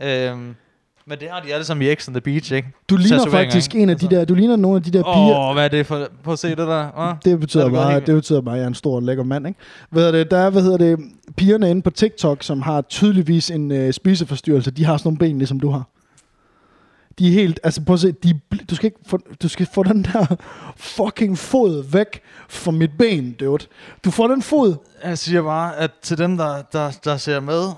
Ja. 0.00 0.30
Øhm, 0.30 0.54
men 1.06 1.18
det 1.20 1.28
har 1.30 1.40
de 1.40 1.54
alle 1.54 1.64
sammen 1.64 1.88
i 1.88 1.94
X 1.94 2.08
on 2.08 2.14
the 2.14 2.20
Beach, 2.20 2.52
ikke? 2.52 2.68
Du 2.88 2.96
ligner 2.96 3.30
faktisk 3.30 3.74
en 3.74 3.88
af 3.90 3.96
de 3.96 4.10
der, 4.10 4.24
du 4.24 4.34
ligner 4.34 4.56
nogle 4.56 4.76
af 4.76 4.82
de 4.82 4.90
der 4.90 5.02
piger. 5.02 5.38
Åh, 5.38 5.48
oh, 5.48 5.54
hvad 5.54 5.64
er 5.64 5.68
det 5.68 5.86
for... 5.86 6.08
Prøv 6.24 6.32
at 6.32 6.38
se 6.38 6.48
det 6.48 6.58
der. 6.58 6.90
Oh. 6.96 7.14
Det 7.24 7.40
betyder, 7.40 7.62
er 7.64 7.68
det 7.68 7.74
bare, 7.76 7.92
helt- 7.92 8.06
det 8.06 8.14
betyder 8.14 8.40
bare, 8.40 8.54
at 8.54 8.58
jeg 8.58 8.64
er 8.64 8.68
en 8.68 8.74
stor, 8.74 9.00
lækker 9.00 9.24
mand, 9.24 9.46
ikke? 9.46 9.58
Hvad 9.90 10.02
hedder 10.02 10.18
det, 10.18 10.30
der 10.30 10.38
er, 10.38 10.50
hvad 10.50 10.62
hedder 10.62 10.76
det, 10.76 10.98
pigerne 11.36 11.70
inde 11.70 11.82
på 11.82 11.90
TikTok, 11.90 12.42
som 12.42 12.62
har 12.62 12.80
tydeligvis 12.80 13.50
en 13.50 13.72
øh, 13.72 13.92
spiseforstyrrelse, 13.92 14.70
de 14.70 14.84
har 14.84 14.96
sådan 14.96 15.06
nogle 15.08 15.18
ben, 15.18 15.38
ligesom 15.38 15.60
du 15.60 15.70
har. 15.70 15.88
De 17.18 17.28
er 17.28 17.32
helt, 17.32 17.60
altså 17.62 17.84
prøv 17.84 17.94
at 17.94 18.00
se, 18.00 18.12
de, 18.12 18.40
du, 18.70 18.74
skal 18.74 18.86
ikke 18.86 18.98
få, 19.06 19.18
du 19.42 19.48
skal 19.48 19.68
få 19.74 19.82
den 19.82 20.04
der 20.04 20.36
fucking 20.76 21.38
fod 21.38 21.84
væk 21.92 22.20
fra 22.48 22.70
mit 22.70 22.90
ben, 22.98 23.32
dude. 23.32 23.66
Du 24.04 24.10
får 24.10 24.28
den 24.28 24.42
fod, 24.42 24.76
Jeg 25.04 25.18
siger 25.18 25.42
bare, 25.42 25.76
at 25.76 25.90
til 26.02 26.18
dem, 26.18 26.36
der, 26.36 26.62
der, 26.62 26.98
der 27.04 27.16
ser 27.16 27.40
med 27.40 27.72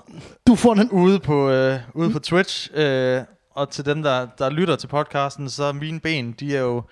du 0.47 0.55
får 0.55 0.73
den, 0.73 0.89
ude 0.89 1.19
på, 1.19 1.49
øh, 1.49 1.79
ude 1.93 2.09
på 2.09 2.19
Twitch, 2.19 2.69
øh, 2.73 3.21
og 3.55 3.69
til 3.69 3.85
dem, 3.85 4.03
der, 4.03 4.27
der 4.37 4.49
lytter 4.49 4.75
til 4.75 4.87
podcasten, 4.87 5.49
så 5.49 5.63
er 5.63 5.71
mine 5.71 5.99
ben, 5.99 6.31
de 6.31 6.55
er 6.55 6.61
jo... 6.61 6.83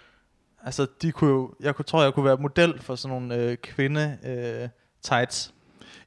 Altså, 0.65 0.87
de 1.01 1.11
kunne 1.11 1.29
jo... 1.29 1.49
Jeg 1.59 1.75
kunne, 1.75 1.85
tror, 1.85 2.03
jeg 2.03 2.13
kunne 2.13 2.25
være 2.25 2.37
model 2.37 2.81
for 2.81 2.95
sådan 2.95 3.17
nogle 3.17 3.35
øh, 3.35 3.57
kvinde 3.57 4.17
øh, 4.25 4.69
tights. 5.03 5.53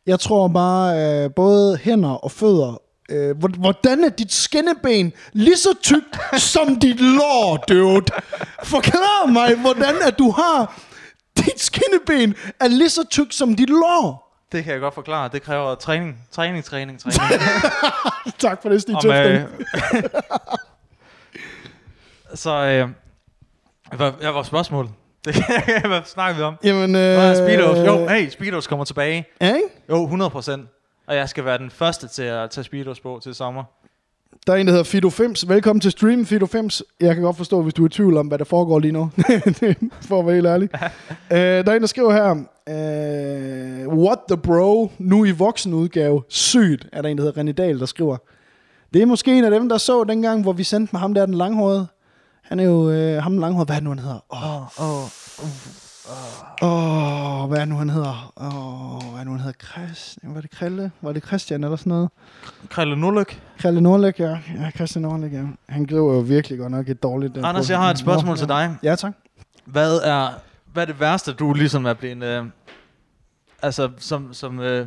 jeg 0.07 0.20
tror 0.20 0.49
bare, 0.49 1.24
øh, 1.24 1.30
både 1.37 1.76
hænder 1.76 2.24
og 2.24 2.30
fødder, 2.30 2.80
øh, 3.11 3.39
hvor- 3.39 3.49
hvordan 3.61 4.05
er 4.05 4.09
dit 4.09 4.33
skinneben 4.33 5.13
lige 5.33 5.57
så 5.57 5.69
tykt 5.83 6.19
som 6.53 6.77
dit 6.81 7.01
lår, 7.01 7.65
dude? 7.69 8.05
Forklar 8.65 9.27
mig, 9.27 9.55
hvordan 9.57 9.95
at 10.07 10.19
du 10.19 10.31
har 10.31 10.81
dit 11.37 11.61
skinneben 11.61 12.35
er 12.61 12.69
lige 12.69 12.91
så 12.91 13.05
tykt 13.11 13.35
som 13.35 13.55
dit 13.57 13.71
lår. 13.71 14.25
Det 14.53 14.65
kan 14.65 14.73
jeg 14.73 14.81
godt 14.81 14.95
forklare. 14.95 15.29
Det 15.33 15.43
kræver 15.43 15.75
træning. 15.75 16.17
Træning, 16.33 16.65
træning, 16.65 17.01
træning. 17.01 17.43
Tak 18.39 18.63
for 18.63 18.69
det, 18.69 18.83
Stig 18.83 18.95
øh, 19.07 19.41
så, 22.35 22.51
øh, 22.51 22.89
hvad, 23.97 24.11
hvad 24.11 24.33
var 24.33 24.43
spørgsmålet? 24.43 24.91
Det, 25.25 25.35
hvad 25.87 26.01
snakker 26.07 26.37
vi 26.37 26.43
om? 26.43 26.55
Jamen, 26.65 26.83
øh, 26.95 27.15
Hvad 27.15 27.31
er 27.31 27.35
Speedos? 27.35 27.87
Jo, 27.87 28.09
hey, 28.09 28.29
Speedos 28.31 28.67
kommer 28.67 28.85
tilbage. 28.85 29.27
Ja, 29.41 29.55
ikke? 29.55 29.69
Jo, 29.91 30.03
100 30.05 30.31
procent. 30.31 30.69
Og 31.07 31.17
jeg 31.17 31.29
skal 31.29 31.45
være 31.45 31.59
den 31.59 31.71
første 31.71 32.09
til 32.09 32.23
at 32.23 32.51
tage 32.51 32.65
Speedos 32.65 33.01
på 33.01 33.21
til 33.23 33.35
sommer. 33.35 33.65
Der 34.47 34.53
er 34.53 34.57
en, 34.57 34.67
der 34.67 34.73
hedder 34.73 34.85
Fido 34.85 35.11
Fims. 35.11 35.49
Velkommen 35.49 35.81
til 35.81 35.91
stream, 35.91 36.27
Fido 36.27 36.47
Fims. 36.47 36.83
Jeg 37.01 37.15
kan 37.15 37.25
godt 37.25 37.37
forstå, 37.37 37.63
hvis 37.63 37.75
du 37.75 37.83
er 37.83 37.87
i 37.87 37.91
tvivl 37.91 38.17
om, 38.17 38.27
hvad 38.27 38.39
der 38.39 38.45
foregår 38.45 38.79
lige 38.79 38.93
nu. 38.93 39.11
For 40.09 40.21
at 40.21 40.27
være 40.27 40.35
helt 40.35 40.47
ærlig. 40.47 40.69
øh, 41.33 41.39
der 41.39 41.73
er 41.73 41.75
en, 41.75 41.81
der 41.81 41.87
skriver 41.87 42.13
her. 42.13 42.31
Øh, 42.69 43.89
What 43.89 44.19
the 44.29 44.37
bro? 44.37 44.91
Nu 44.99 45.25
i 45.25 45.31
voksenudgave. 45.31 46.23
Sygt, 46.29 46.87
er 46.93 47.03
der 47.03 47.09
en, 47.09 47.19
der 47.19 47.25
hedder 47.25 47.43
René 47.43 47.53
Dahl, 47.53 47.81
der 47.81 47.87
skriver. 47.87 48.17
Det 48.95 49.03
er 49.03 49.07
måske 49.07 49.39
en 49.39 49.45
af 49.45 49.51
dem, 49.51 49.69
der 49.69 49.79
så 49.79 50.05
dengang, 50.05 50.43
hvor 50.43 50.53
vi 50.53 50.65
sendte 50.65 50.93
med 50.93 51.01
ham 51.01 51.15
der, 51.15 51.27
den 51.27 51.35
langhårede. 51.35 51.87
Han 52.43 52.61
er 52.61 52.65
jo 52.65 52.91
øh, 52.91 53.23
ham 53.23 53.33
den 53.33 53.41
langhårede. 53.41 53.67
Hvad 53.67 53.77
er 53.77 53.81
det 53.81 53.85
nu, 53.85 53.91
han 53.91 53.99
hedder? 53.99 54.25
Åh, 54.33 54.63
Åh, 54.81 54.97
oh, 54.97 55.03
oh, 55.03 55.84
hvad 57.49 57.59
er 57.59 57.65
nu, 57.65 57.77
han 57.77 57.91
hedder? 57.91 58.33
Åh, 58.37 58.97
oh, 58.97 59.11
hvad 59.11 59.21
er 59.21 59.25
nu, 59.25 59.31
han 59.31 59.41
hedder? 59.41 59.67
Christian? 59.73 60.35
Var 60.35 60.41
det 60.41 60.51
Krille? 60.51 60.91
Var 61.03 61.13
det 61.13 61.27
Christian 61.27 61.65
eller 61.65 61.77
sådan 61.77 61.91
noget? 61.91 62.11
Krille 62.71 62.97
Nulløk. 62.97 63.43
Krille 63.59 63.81
Nordlæg, 63.81 64.21
ja. 64.21 64.39
Ja, 64.61 64.71
Christian 64.71 65.03
Nordlæg, 65.03 65.33
ja. 65.33 65.43
Han 65.69 65.87
griber 65.87 66.15
jo 66.15 66.21
virkelig 66.21 66.59
godt 66.59 66.71
nok 66.71 66.89
et 66.89 67.03
dårligt... 67.03 67.37
øh, 67.37 67.49
Anders, 67.49 67.71
jeg 67.71 67.79
har 67.79 67.91
et 67.91 67.99
spørgsmål 67.99 68.37
til 68.37 68.49
dig. 68.49 68.77
Ja, 68.83 68.95
tak. 68.95 69.13
Hvad 69.65 69.97
er, 69.97 70.29
hvad 70.73 70.83
er 70.83 70.87
det 70.87 71.01
værste, 71.01 71.33
du 71.33 71.53
ligesom 71.53 71.85
er 71.87 71.95
blevet... 71.95 72.23
Øh, 72.23 72.45
altså, 73.63 73.91
som, 73.99 74.33
som 74.33 74.61
øh, 74.61 74.87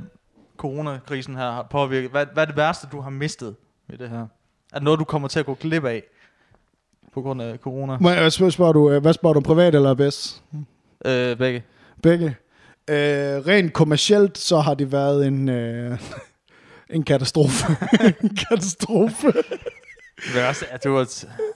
coronakrisen 0.57 1.35
her 1.35 1.51
har 1.51 1.67
påvirket. 1.69 2.11
Hvad, 2.11 2.25
hvad 2.33 2.43
er 2.43 2.47
det 2.47 2.57
værste, 2.57 2.87
du 2.91 3.01
har 3.01 3.09
mistet 3.09 3.55
ved 3.89 3.97
det 3.97 4.09
her? 4.09 4.21
Er 4.73 4.75
det 4.75 4.83
noget, 4.83 4.99
du 4.99 5.03
kommer 5.03 5.27
til 5.27 5.39
at 5.39 5.45
gå 5.45 5.53
glip 5.53 5.85
af? 5.85 6.03
På 7.13 7.21
grund 7.21 7.41
af 7.41 7.57
corona? 7.57 7.97
Må 7.99 8.09
jeg 8.09 8.31
spørge, 8.31 8.51
spørger 8.51 8.73
du, 8.73 8.91
øh, 8.91 9.01
hvad 9.01 9.13
spørger 9.13 9.33
du, 9.33 9.39
privat 9.39 9.75
eller 9.75 9.93
bedst? 9.93 10.43
Øh, 11.05 11.37
begge. 11.37 11.63
Begge. 12.03 12.35
Øh, 12.89 13.47
rent 13.47 13.73
kommercielt, 13.73 14.37
så 14.37 14.59
har 14.59 14.73
det 14.73 14.91
været 14.91 15.27
en, 15.27 15.49
øh, 15.49 15.99
en 16.95 17.03
katastrofe. 17.03 17.65
en 18.23 18.37
katastrofe. 18.49 19.27
Det 20.33 20.41
er 20.41 20.47
også, 20.47 20.65
at 20.71 20.83
du, 20.83 20.95
har, 20.95 21.05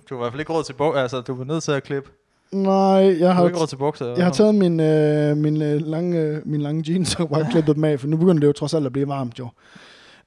du 0.09 0.15
har 0.15 0.15
i 0.15 0.23
hvert 0.23 0.31
fald 0.31 0.39
ikke 0.39 0.53
råd 0.53 0.63
til 0.63 0.73
bukser. 0.73 1.01
Altså, 1.01 1.21
du 1.21 1.35
var 1.35 1.43
nødt 1.43 1.63
til 1.63 1.71
at 1.71 1.83
klippe. 1.83 2.09
Nej, 2.51 3.19
jeg 3.19 3.35
har, 3.35 3.45
ikke 3.45 3.59
råd 3.59 3.67
til 3.67 3.75
bukser. 3.75 4.15
jeg 4.15 4.25
har 4.25 4.31
taget 4.31 4.55
min, 4.55 4.79
øh, 4.79 5.37
min, 5.37 5.61
øh, 5.61 5.81
lange, 5.81 6.19
øh, 6.19 6.47
min 6.47 6.61
lange 6.61 6.91
jeans 6.91 7.15
og 7.15 7.29
bare 7.29 7.47
klippet 7.51 7.75
dem 7.75 7.83
af, 7.83 7.99
for 7.99 8.07
nu 8.07 8.17
begynder 8.17 8.39
det 8.39 8.47
jo 8.47 8.51
trods 8.51 8.73
alt 8.73 8.85
at 8.85 8.93
blive 8.93 9.07
varmt, 9.07 9.39
jo. 9.39 9.47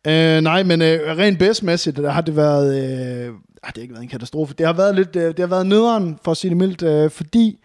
Øh, 0.06 0.40
nej, 0.40 0.62
men 0.62 0.82
øh, 0.82 1.18
rent 1.18 1.38
bedstmæssigt, 1.38 1.96
der 1.96 2.10
har 2.10 2.20
det 2.20 2.36
været... 2.36 2.76
Øh, 2.76 3.34
ah, 3.62 3.68
det 3.68 3.76
har 3.76 3.82
ikke 3.82 3.94
været 3.94 4.02
en 4.02 4.08
katastrofe. 4.08 4.54
Det 4.58 4.66
har 4.66 4.72
været 4.72 4.94
lidt... 4.94 5.16
Øh, 5.16 5.22
det 5.22 5.38
har 5.38 5.46
været 5.46 5.66
nederen, 5.66 6.18
for 6.24 6.30
at 6.30 6.36
sige 6.36 6.48
det 6.48 6.56
mildt, 6.56 6.82
øh, 6.82 7.10
fordi 7.10 7.58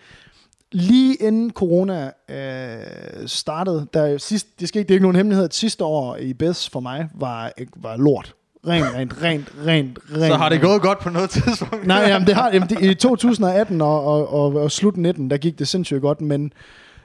lige 0.71 1.15
inden 1.15 1.51
corona 1.51 2.11
øh, 2.29 3.27
startede, 3.27 3.87
der 3.93 4.17
sidst, 4.17 4.59
det 4.59 4.67
skete, 4.67 4.83
det 4.83 4.91
er 4.91 4.95
ikke 4.95 5.03
nogen 5.03 5.15
hemmelighed, 5.15 5.45
at 5.45 5.53
sidste 5.53 5.83
år 5.83 6.15
i 6.15 6.33
BES 6.33 6.69
for 6.69 6.79
mig 6.79 7.09
var, 7.15 7.51
var 7.75 7.97
lort. 7.97 8.35
Rent, 8.67 8.85
rent, 8.95 9.23
rent, 9.23 9.53
rent, 9.65 9.99
rent. 10.11 10.27
Så 10.27 10.35
har 10.35 10.49
det 10.49 10.61
gået 10.61 10.81
godt 10.81 10.99
på 10.99 11.09
noget 11.09 11.29
tidspunkt. 11.29 11.87
Nej, 11.87 11.97
jamen, 12.07 12.27
det 12.27 12.35
har, 12.35 12.49
jamen, 12.53 12.69
det, 12.69 12.81
i 12.81 12.93
2018 12.93 13.81
og, 13.81 14.05
og, 14.05 14.33
og, 14.33 14.55
og 14.55 14.71
slut 14.71 14.97
19, 14.97 15.29
der 15.29 15.37
gik 15.37 15.59
det 15.59 15.67
sindssygt 15.67 16.01
godt, 16.01 16.21
men, 16.21 16.53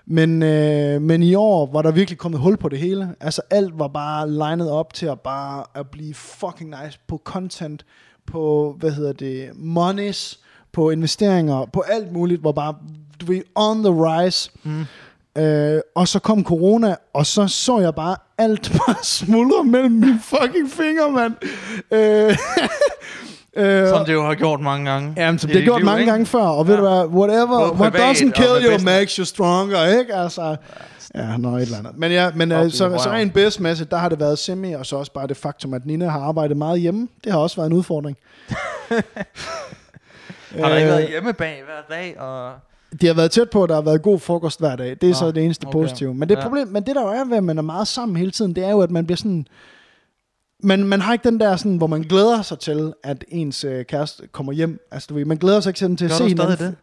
men, 0.07 0.43
øh, 0.43 1.03
men 1.03 1.23
i 1.23 1.35
år 1.35 1.71
var 1.73 1.83
der 1.83 1.91
virkelig 1.91 2.19
kommet 2.19 2.41
hul 2.41 2.57
på 2.57 2.69
det 2.69 2.79
hele. 2.79 3.15
Altså 3.21 3.43
alt 3.51 3.79
var 3.79 3.89
bare 3.89 4.31
legnet 4.31 4.71
op 4.71 4.95
til 4.95 5.07
at 5.07 5.21
bare 5.21 5.65
at 5.75 5.89
blive 5.89 6.15
fucking 6.15 6.75
nice 6.85 6.99
på 7.09 7.21
content, 7.25 7.85
på, 8.27 8.75
hvad 8.79 8.91
hedder 8.91 9.13
det, 9.13 9.51
monies, 9.55 10.41
på 10.73 10.91
investeringer, 10.91 11.67
på 11.73 11.81
alt 11.81 12.13
muligt, 12.13 12.45
var 12.45 12.53
bare, 12.53 12.75
du 13.27 13.33
ved, 13.33 13.43
on 13.55 13.83
the 13.85 13.93
rise. 13.93 14.51
Mm. 14.63 14.87
Øh, 15.43 15.81
og 15.95 16.09
så 16.09 16.19
kom 16.19 16.45
corona, 16.45 16.97
og 17.15 17.27
så 17.27 17.49
så 17.49 17.79
jeg 17.79 17.95
bare 17.95 18.17
alt 18.39 18.73
bare 18.87 18.95
smuldre 19.03 19.65
mellem 19.65 19.93
mine 19.93 20.21
fucking 20.23 20.71
fingre, 20.71 21.11
mand. 21.11 21.35
Øh, 21.91 22.37
øh, 23.65 23.89
Som 23.89 24.05
det 24.07 24.13
jo 24.13 24.25
har 24.27 24.35
gjort 24.35 24.61
mange 24.61 24.91
gange. 24.91 25.15
Jamen, 25.17 25.39
som 25.39 25.51
det 25.51 25.57
har 25.61 25.65
gjort 25.65 25.81
liv, 25.81 25.85
mange 25.85 26.01
ikke? 26.01 26.11
gange 26.13 26.27
før, 26.27 26.43
og 26.43 26.67
ved 26.67 26.75
Ja. 26.75 26.81
du 26.81 26.87
hvad, 26.89 27.05
whatever, 27.07 27.59
Både 27.59 27.73
what 27.73 27.95
doesn't 27.95 28.31
kill 28.31 28.65
you 28.71 28.79
makes 28.85 29.13
you 29.17 29.25
stronger, 29.25 29.99
ikke? 29.99 30.15
Altså, 30.15 30.57
ja, 31.15 31.37
noget 31.37 31.57
et 31.63 31.67
eller 31.67 31.79
andet. 31.79 31.99
Men 31.99 32.13
ja, 32.13 32.31
men 32.35 32.53
øh, 32.53 32.71
så, 32.71 32.99
så 33.03 33.11
rent 33.11 33.35
bedstmæssigt, 33.35 33.91
der 33.91 33.97
har 33.97 34.09
det 34.09 34.21
været 34.21 34.39
semi, 34.39 34.73
og 34.73 34.87
så 34.87 34.97
også 34.97 35.13
bare 35.13 35.27
det 35.27 35.37
faktum, 35.37 35.75
at 35.75 35.87
Nina 35.87 36.09
har 36.09 36.21
arbejdet 36.21 36.57
meget 36.57 36.81
hjemme. 36.81 37.09
Det 37.25 37.33
har 37.33 37.39
også 37.39 37.57
været 37.57 37.67
en 37.67 37.73
udfordring. 37.77 38.17
Har 40.61 40.69
der 40.69 40.77
ikke 40.77 40.89
Øh, 40.91 40.97
været 40.97 41.09
hjemme 41.09 41.33
bag 41.33 41.63
hver 41.67 41.97
dag? 41.97 42.21
Og... 42.21 42.53
Det 43.01 43.09
har 43.09 43.15
været 43.15 43.31
tæt 43.31 43.51
på, 43.51 43.63
at 43.63 43.69
der 43.69 43.75
har 43.75 43.83
været 43.83 44.03
god 44.03 44.19
frokost 44.19 44.59
hver 44.61 44.77
dag. 44.77 44.91
Det 44.91 45.03
er 45.03 45.07
Nå, 45.09 45.13
så 45.15 45.31
det 45.31 45.45
eneste 45.45 45.65
okay. 45.67 45.73
positive. 45.73 46.15
Men 46.15 46.29
det, 46.29 46.37
Ja. 46.37 46.43
problem, 46.43 46.69
men 46.69 46.83
det 46.87 46.95
der 46.97 47.03
jo 47.03 47.09
er 47.09 47.25
ved, 47.25 47.37
at 47.37 47.45
man 47.45 47.59
er 47.59 47.63
meget 47.63 47.89
sammen 47.89 48.17
hele 48.17 48.31
tiden, 48.31 48.57
det 48.57 48.65
er 48.65 48.71
jo, 48.71 48.81
at 48.81 48.91
man 48.91 49.07
bliver 49.07 49.17
sådan... 49.17 49.47
Man, 50.63 50.85
man 50.85 51.01
har 51.01 51.13
ikke 51.13 51.29
den 51.31 51.41
der 51.41 51.57
sådan, 51.57 51.77
hvor 51.77 51.87
man 51.87 52.03
glæder 52.03 52.43
sig 52.43 52.59
til, 52.59 52.93
at 53.03 53.25
ens 53.29 53.65
øh, 53.65 53.85
kæreste 53.85 54.23
kommer 54.33 54.53
hjem. 54.53 54.81
Altså, 54.91 55.07
du 55.09 55.15
ved, 55.15 55.25
man 55.25 55.37
glæder 55.37 55.61
sig 55.61 55.71
ikke 55.71 55.81
sådan 55.81 55.97
til 55.97 56.05
at 56.05 56.11
Gør 56.11 56.17
se 56.17 56.23
du 56.25 56.29
hinanden. 56.29 56.57
stadig 56.57 56.73
det? 56.73 56.77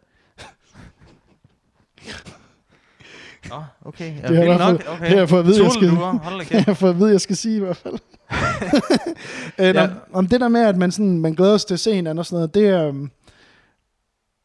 Nå, 3.50 3.56
okay. 3.86 4.14
Ja, 4.24 4.28
Det 4.28 4.38
har 4.38 4.44
jeg 4.44 4.58
nok. 4.58 4.84
Okay. 4.88 5.00
det 5.00 5.10
har 5.10 5.18
jeg 5.18 5.30
fået 5.30 5.40
at 5.40 5.46
vide, 5.48 5.64
jeg 5.64 5.72
skal- 5.72 5.88
Jeg 6.58 6.64
har 6.64 6.74
fået 6.74 6.90
at 6.90 6.98
vide, 6.98 7.08
at 7.10 7.14
jeg 7.14 7.22
skal 7.22 7.36
sige 7.36 7.56
i 7.56 7.60
hvert 7.60 7.78
fald. 7.78 7.94
øh, 9.60 9.66
Ja. 9.76 9.82
ja. 9.82 9.90
Om 10.14 10.28
det 10.28 10.42
der 10.42 10.48
med, 10.48 10.62
at 10.62 10.78
man, 10.78 10.92
sådan, 10.92 11.20
man 11.20 11.34
glæder 11.34 11.58
sig 11.58 11.68
til 11.68 11.74
at 11.74 11.80
se 11.80 11.96
hinanden 11.96 12.20
og 12.20 12.26
sådan 12.26 12.36
noget, 12.36 12.54
det, 12.54 12.94
øh, 12.96 13.08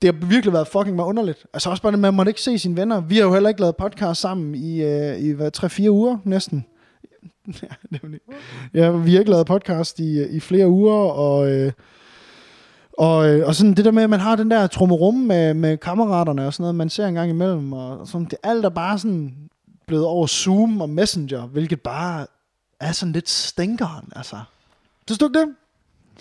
det 0.07 0.21
har 0.23 0.29
virkelig 0.29 0.53
været 0.53 0.69
fucking 0.69 0.97
meget 0.97 1.09
underligt. 1.09 1.47
Altså 1.55 1.71
også 1.71 1.83
bare 1.83 1.93
det 1.93 1.99
med, 1.99 2.11
man 2.11 2.17
måtte 2.17 2.31
ikke 2.31 2.43
se 2.43 2.59
sine 2.59 2.77
venner. 2.77 3.01
Vi 3.01 3.17
har 3.17 3.23
jo 3.23 3.33
heller 3.33 3.49
ikke 3.49 3.61
lavet 3.61 3.77
podcast 3.77 4.21
sammen 4.21 4.55
i, 4.55 4.83
øh, 4.83 5.19
i 5.19 5.31
hvad, 5.31 5.51
3-4 5.57 5.91
uger 5.91 6.19
næsten. 6.25 6.67
ja, 7.63 7.99
ja, 8.75 8.91
vi 8.91 9.13
har 9.13 9.19
ikke 9.19 9.31
lavet 9.31 9.47
podcast 9.47 9.99
i, 9.99 10.37
i 10.37 10.41
flere 10.41 10.69
uger, 10.69 10.95
og... 10.95 11.51
Øh, 11.51 11.73
og, 12.99 13.29
øh, 13.29 13.47
og 13.47 13.55
sådan 13.55 13.75
det 13.75 13.85
der 13.85 13.91
med, 13.91 14.03
at 14.03 14.11
man 14.11 14.21
har 14.21 14.37
den 14.37 14.51
der 14.51 14.67
trummerum 14.67 15.15
med, 15.15 15.55
med 15.55 15.77
kammeraterne 15.77 16.47
og 16.47 16.53
sådan 16.53 16.63
noget, 16.63 16.75
man 16.75 16.89
ser 16.89 17.07
en 17.07 17.15
gang 17.15 17.31
imellem, 17.31 17.73
og 17.73 18.09
sådan, 18.09 18.25
det 18.25 18.39
alt 18.43 18.65
er 18.65 18.69
bare 18.69 18.99
sådan 18.99 19.35
blevet 19.87 20.05
over 20.05 20.27
Zoom 20.27 20.81
og 20.81 20.91
Messenger, 20.91 21.47
hvilket 21.47 21.81
bare 21.81 22.27
er 22.81 22.93
sådan 22.93 23.13
lidt 23.13 23.29
stinkeren, 23.29 24.13
altså. 24.17 24.37
Synes 25.07 25.19
du 25.19 25.27
ikke 25.27 25.39
det? 25.39 25.49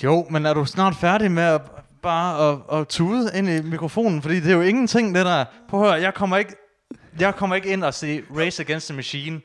Jo, 0.03 0.25
men 0.29 0.45
er 0.45 0.53
du 0.53 0.65
snart 0.65 0.95
færdig 0.95 1.31
med 1.31 1.43
at 1.43 1.61
bare 2.05 2.51
at, 2.73 2.79
at 2.81 2.87
tude 2.87 3.31
ind 3.35 3.49
i 3.49 3.61
mikrofonen? 3.61 4.21
Fordi 4.21 4.39
det 4.39 4.51
er 4.51 4.55
jo 4.55 4.61
ingenting, 4.61 5.15
det 5.15 5.25
der... 5.25 5.45
Prøv 5.69 5.81
at 5.83 5.87
høre, 5.91 6.01
jeg 6.01 6.13
kommer 6.13 6.37
ikke, 6.37 6.55
jeg 7.19 7.35
kommer 7.35 7.55
ikke 7.55 7.69
ind 7.69 7.83
og 7.83 7.93
se 7.93 8.23
Race 8.37 8.63
Against 8.63 8.87
the 8.87 8.95
Machine. 8.95 9.35
i 9.37 9.41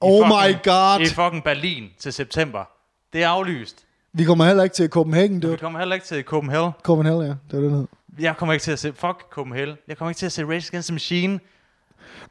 Oh 0.00 0.26
my 0.26 0.30
fucking- 0.32 0.62
god. 0.62 1.00
I 1.00 1.06
fucking 1.06 1.44
Berlin 1.44 1.84
til 2.00 2.12
september. 2.12 2.64
Det 3.12 3.22
er 3.22 3.28
aflyst. 3.28 3.84
Vi 4.14 4.24
kommer 4.24 4.44
heller 4.44 4.62
ikke 4.64 4.74
til 4.74 4.88
Copenhagen, 4.88 5.34
Vi 5.36 5.40
dude. 5.40 5.56
kommer 5.56 5.78
heller 5.78 5.94
ikke 5.94 6.06
til 6.06 6.22
Copenhagen. 6.24 6.70
Copenhagen, 6.82 7.22
ja. 7.22 7.28
Det 7.28 7.36
var 7.52 7.58
det, 7.60 7.70
den 7.70 7.76
hed. 7.78 7.86
Jeg 8.18 8.36
kommer 8.36 8.52
ikke 8.52 8.62
til 8.62 8.72
at 8.72 8.78
se... 8.78 8.92
Fuck 8.92 9.24
Copenhagen. 9.30 9.76
Jeg 9.88 9.96
kommer 9.96 10.10
ikke 10.10 10.18
til 10.18 10.26
at 10.26 10.32
se 10.32 10.44
Race 10.44 10.70
Against 10.72 10.88
the 10.88 10.94
Machine. 10.94 11.40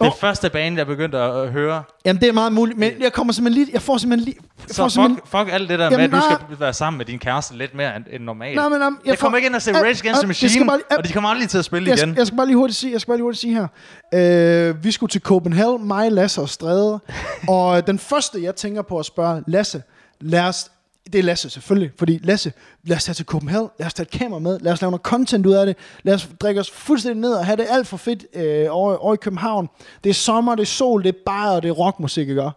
Det 0.01 0.07
Åh. 0.07 0.17
første 0.19 0.49
bane, 0.49 0.77
jeg 0.77 0.87
begyndte 0.87 1.17
at, 1.17 1.51
høre. 1.51 1.83
Jamen, 2.05 2.21
det 2.21 2.29
er 2.29 2.33
meget 2.33 2.53
muligt, 2.53 2.79
men 2.79 2.91
jeg 2.99 3.13
kommer 3.13 3.33
simpelthen 3.33 3.63
lige... 3.63 3.73
Jeg 3.73 3.81
får 3.81 3.97
simpelthen 3.97 4.25
lige... 4.25 4.37
Jeg 4.67 4.75
får 4.75 4.87
Så 4.87 4.93
simpelthen, 4.93 5.17
fuck, 5.25 5.31
fuck 5.31 5.53
alt 5.53 5.69
det 5.69 5.79
der 5.79 5.85
Jamen, 5.85 5.97
med, 6.11 6.19
at 6.19 6.23
du 6.23 6.45
skal 6.45 6.59
være 6.59 6.73
sammen 6.73 6.97
med 6.97 7.05
din 7.05 7.19
kæreste 7.19 7.57
lidt 7.57 7.75
mere 7.75 7.95
end, 7.95 8.05
end 8.11 8.23
normalt. 8.23 8.55
Nej, 8.55 8.69
men, 8.69 8.81
jeg, 8.81 8.91
jeg 9.05 9.19
kommer 9.19 9.37
ikke 9.37 9.45
ind 9.45 9.55
og 9.55 9.61
se 9.61 9.73
Rage 9.73 9.87
Against 9.87 10.21
the 10.21 10.27
Machine, 10.27 10.65
bare 10.65 10.79
og 10.97 11.07
de 11.07 11.13
kommer 11.13 11.29
aldrig 11.29 11.49
til 11.49 11.57
at 11.57 11.65
spille 11.65 11.89
jeg, 11.89 11.97
igen. 11.97 12.15
jeg 12.17 12.27
skal 12.27 12.37
bare 12.37 12.47
lige 12.47 12.57
hurtigt 12.57 12.79
sige, 12.79 12.93
jeg 12.93 13.01
skal 13.01 13.11
bare 13.11 13.17
lige 13.17 13.23
hurtigt 13.23 13.41
sige 13.41 13.67
her. 14.13 14.69
Øh, 14.69 14.83
vi 14.83 14.91
skulle 14.91 15.09
til 15.09 15.21
Copenhagen, 15.21 15.87
mig, 15.87 16.11
Lasse 16.11 16.41
og 16.41 16.49
Stræde. 16.49 16.99
og 17.47 17.87
den 17.87 17.99
første, 17.99 18.43
jeg 18.43 18.55
tænker 18.55 18.81
på 18.81 18.99
at 18.99 19.05
spørge 19.05 19.43
Lasse, 19.47 19.83
lad 20.21 20.43
os, 20.43 20.71
det 21.13 21.19
er 21.19 21.23
Lasse 21.23 21.49
selvfølgelig, 21.49 21.91
fordi 21.97 22.19
Lasse, 22.23 22.53
lad 22.83 22.97
os 22.97 23.03
tage 23.03 23.13
til 23.13 23.25
Copenhagen, 23.25 23.69
lad 23.79 23.87
os 23.87 23.93
tage 23.93 24.03
et 24.03 24.19
kamera 24.19 24.39
med, 24.39 24.59
lad 24.59 24.73
os 24.73 24.81
lave 24.81 24.91
noget 24.91 25.01
content 25.01 25.45
ud 25.45 25.53
af 25.53 25.65
det, 25.65 25.77
lad 26.03 26.13
os 26.13 26.29
drikke 26.41 26.61
os 26.61 26.71
fuldstændig 26.71 27.21
ned 27.21 27.33
og 27.33 27.45
have 27.45 27.57
det 27.57 27.65
alt 27.69 27.87
for 27.87 27.97
fedt 27.97 28.25
øh, 28.33 28.67
over, 28.69 28.95
over 28.95 29.13
i 29.13 29.17
København. 29.17 29.69
Det 30.03 30.09
er 30.09 30.13
sommer, 30.13 30.55
det 30.55 30.61
er 30.61 30.65
sol, 30.65 31.03
det 31.03 31.09
er 31.09 31.19
bajer, 31.25 31.51
og 31.51 31.63
det 31.63 31.69
er 31.69 31.73
rockmusik, 31.73 32.29
ikke? 32.29 32.49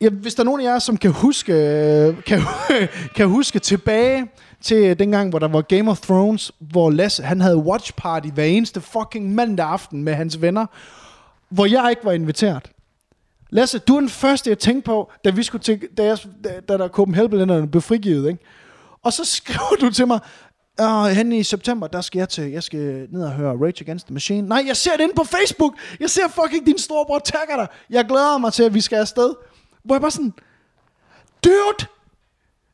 Ja, 0.00 0.08
hvis 0.10 0.34
der 0.34 0.42
er 0.42 0.44
nogen 0.44 0.60
af 0.60 0.64
jer, 0.64 0.78
som 0.78 0.96
kan 0.96 1.10
huske, 1.10 1.52
øh, 1.52 2.22
kan, 2.22 2.40
kan 3.16 3.28
huske 3.28 3.58
tilbage 3.58 4.26
til 4.60 4.98
dengang, 4.98 5.30
hvor 5.30 5.38
der 5.38 5.48
var 5.48 5.62
Game 5.62 5.90
of 5.90 6.00
Thrones, 6.00 6.52
hvor 6.58 6.90
Lasse, 6.90 7.22
han 7.22 7.40
havde 7.40 7.56
watch 7.56 7.92
party 7.96 8.28
hver 8.28 8.44
eneste 8.44 8.80
fucking 8.80 9.34
mandag 9.34 9.66
aften 9.66 10.02
med 10.02 10.14
hans 10.14 10.42
venner, 10.42 10.66
hvor 11.48 11.66
jeg 11.66 11.86
ikke 11.90 12.04
var 12.04 12.12
inviteret. 12.12 12.70
Lasse, 13.50 13.78
du 13.78 13.96
er 13.96 14.00
den 14.00 14.08
første, 14.08 14.50
jeg 14.50 14.58
tænkte 14.58 14.86
på, 14.86 15.12
da, 15.24 15.30
vi 15.30 15.42
skulle 15.42 15.62
til, 15.62 15.88
da, 15.96 16.04
jeg, 16.04 16.18
da, 16.44 16.60
da 16.68 16.78
der 16.78 16.88
Copenhagen 16.88 17.70
blev 17.70 17.82
frigivet. 17.82 18.28
Ikke? 18.28 18.44
Og 19.02 19.12
så 19.12 19.24
skriver 19.36 19.76
du 19.80 19.90
til 19.90 20.06
mig, 20.06 20.20
og 20.78 21.10
hen 21.10 21.32
i 21.32 21.42
september, 21.42 21.86
der 21.86 22.00
skal 22.00 22.18
jeg 22.18 22.28
til, 22.28 22.50
jeg 22.50 22.62
skal 22.62 23.06
ned 23.10 23.24
og 23.24 23.32
høre 23.32 23.56
Rage 23.56 23.80
Against 23.80 24.06
the 24.06 24.12
Machine. 24.12 24.48
Nej, 24.48 24.64
jeg 24.66 24.76
ser 24.76 24.96
det 24.96 25.02
inde 25.02 25.14
på 25.14 25.24
Facebook. 25.24 25.74
Jeg 26.00 26.10
ser 26.10 26.28
fucking 26.28 26.66
din 26.66 26.78
storebror 26.78 27.18
tagger 27.18 27.56
dig. 27.56 27.68
Jeg 27.90 28.04
glæder 28.04 28.38
mig 28.38 28.52
til, 28.52 28.62
at 28.62 28.74
vi 28.74 28.80
skal 28.80 28.96
afsted. 28.96 29.34
Hvor 29.84 29.94
jeg 29.94 30.00
bare 30.00 30.10
sådan, 30.10 30.32
dude, 31.44 31.88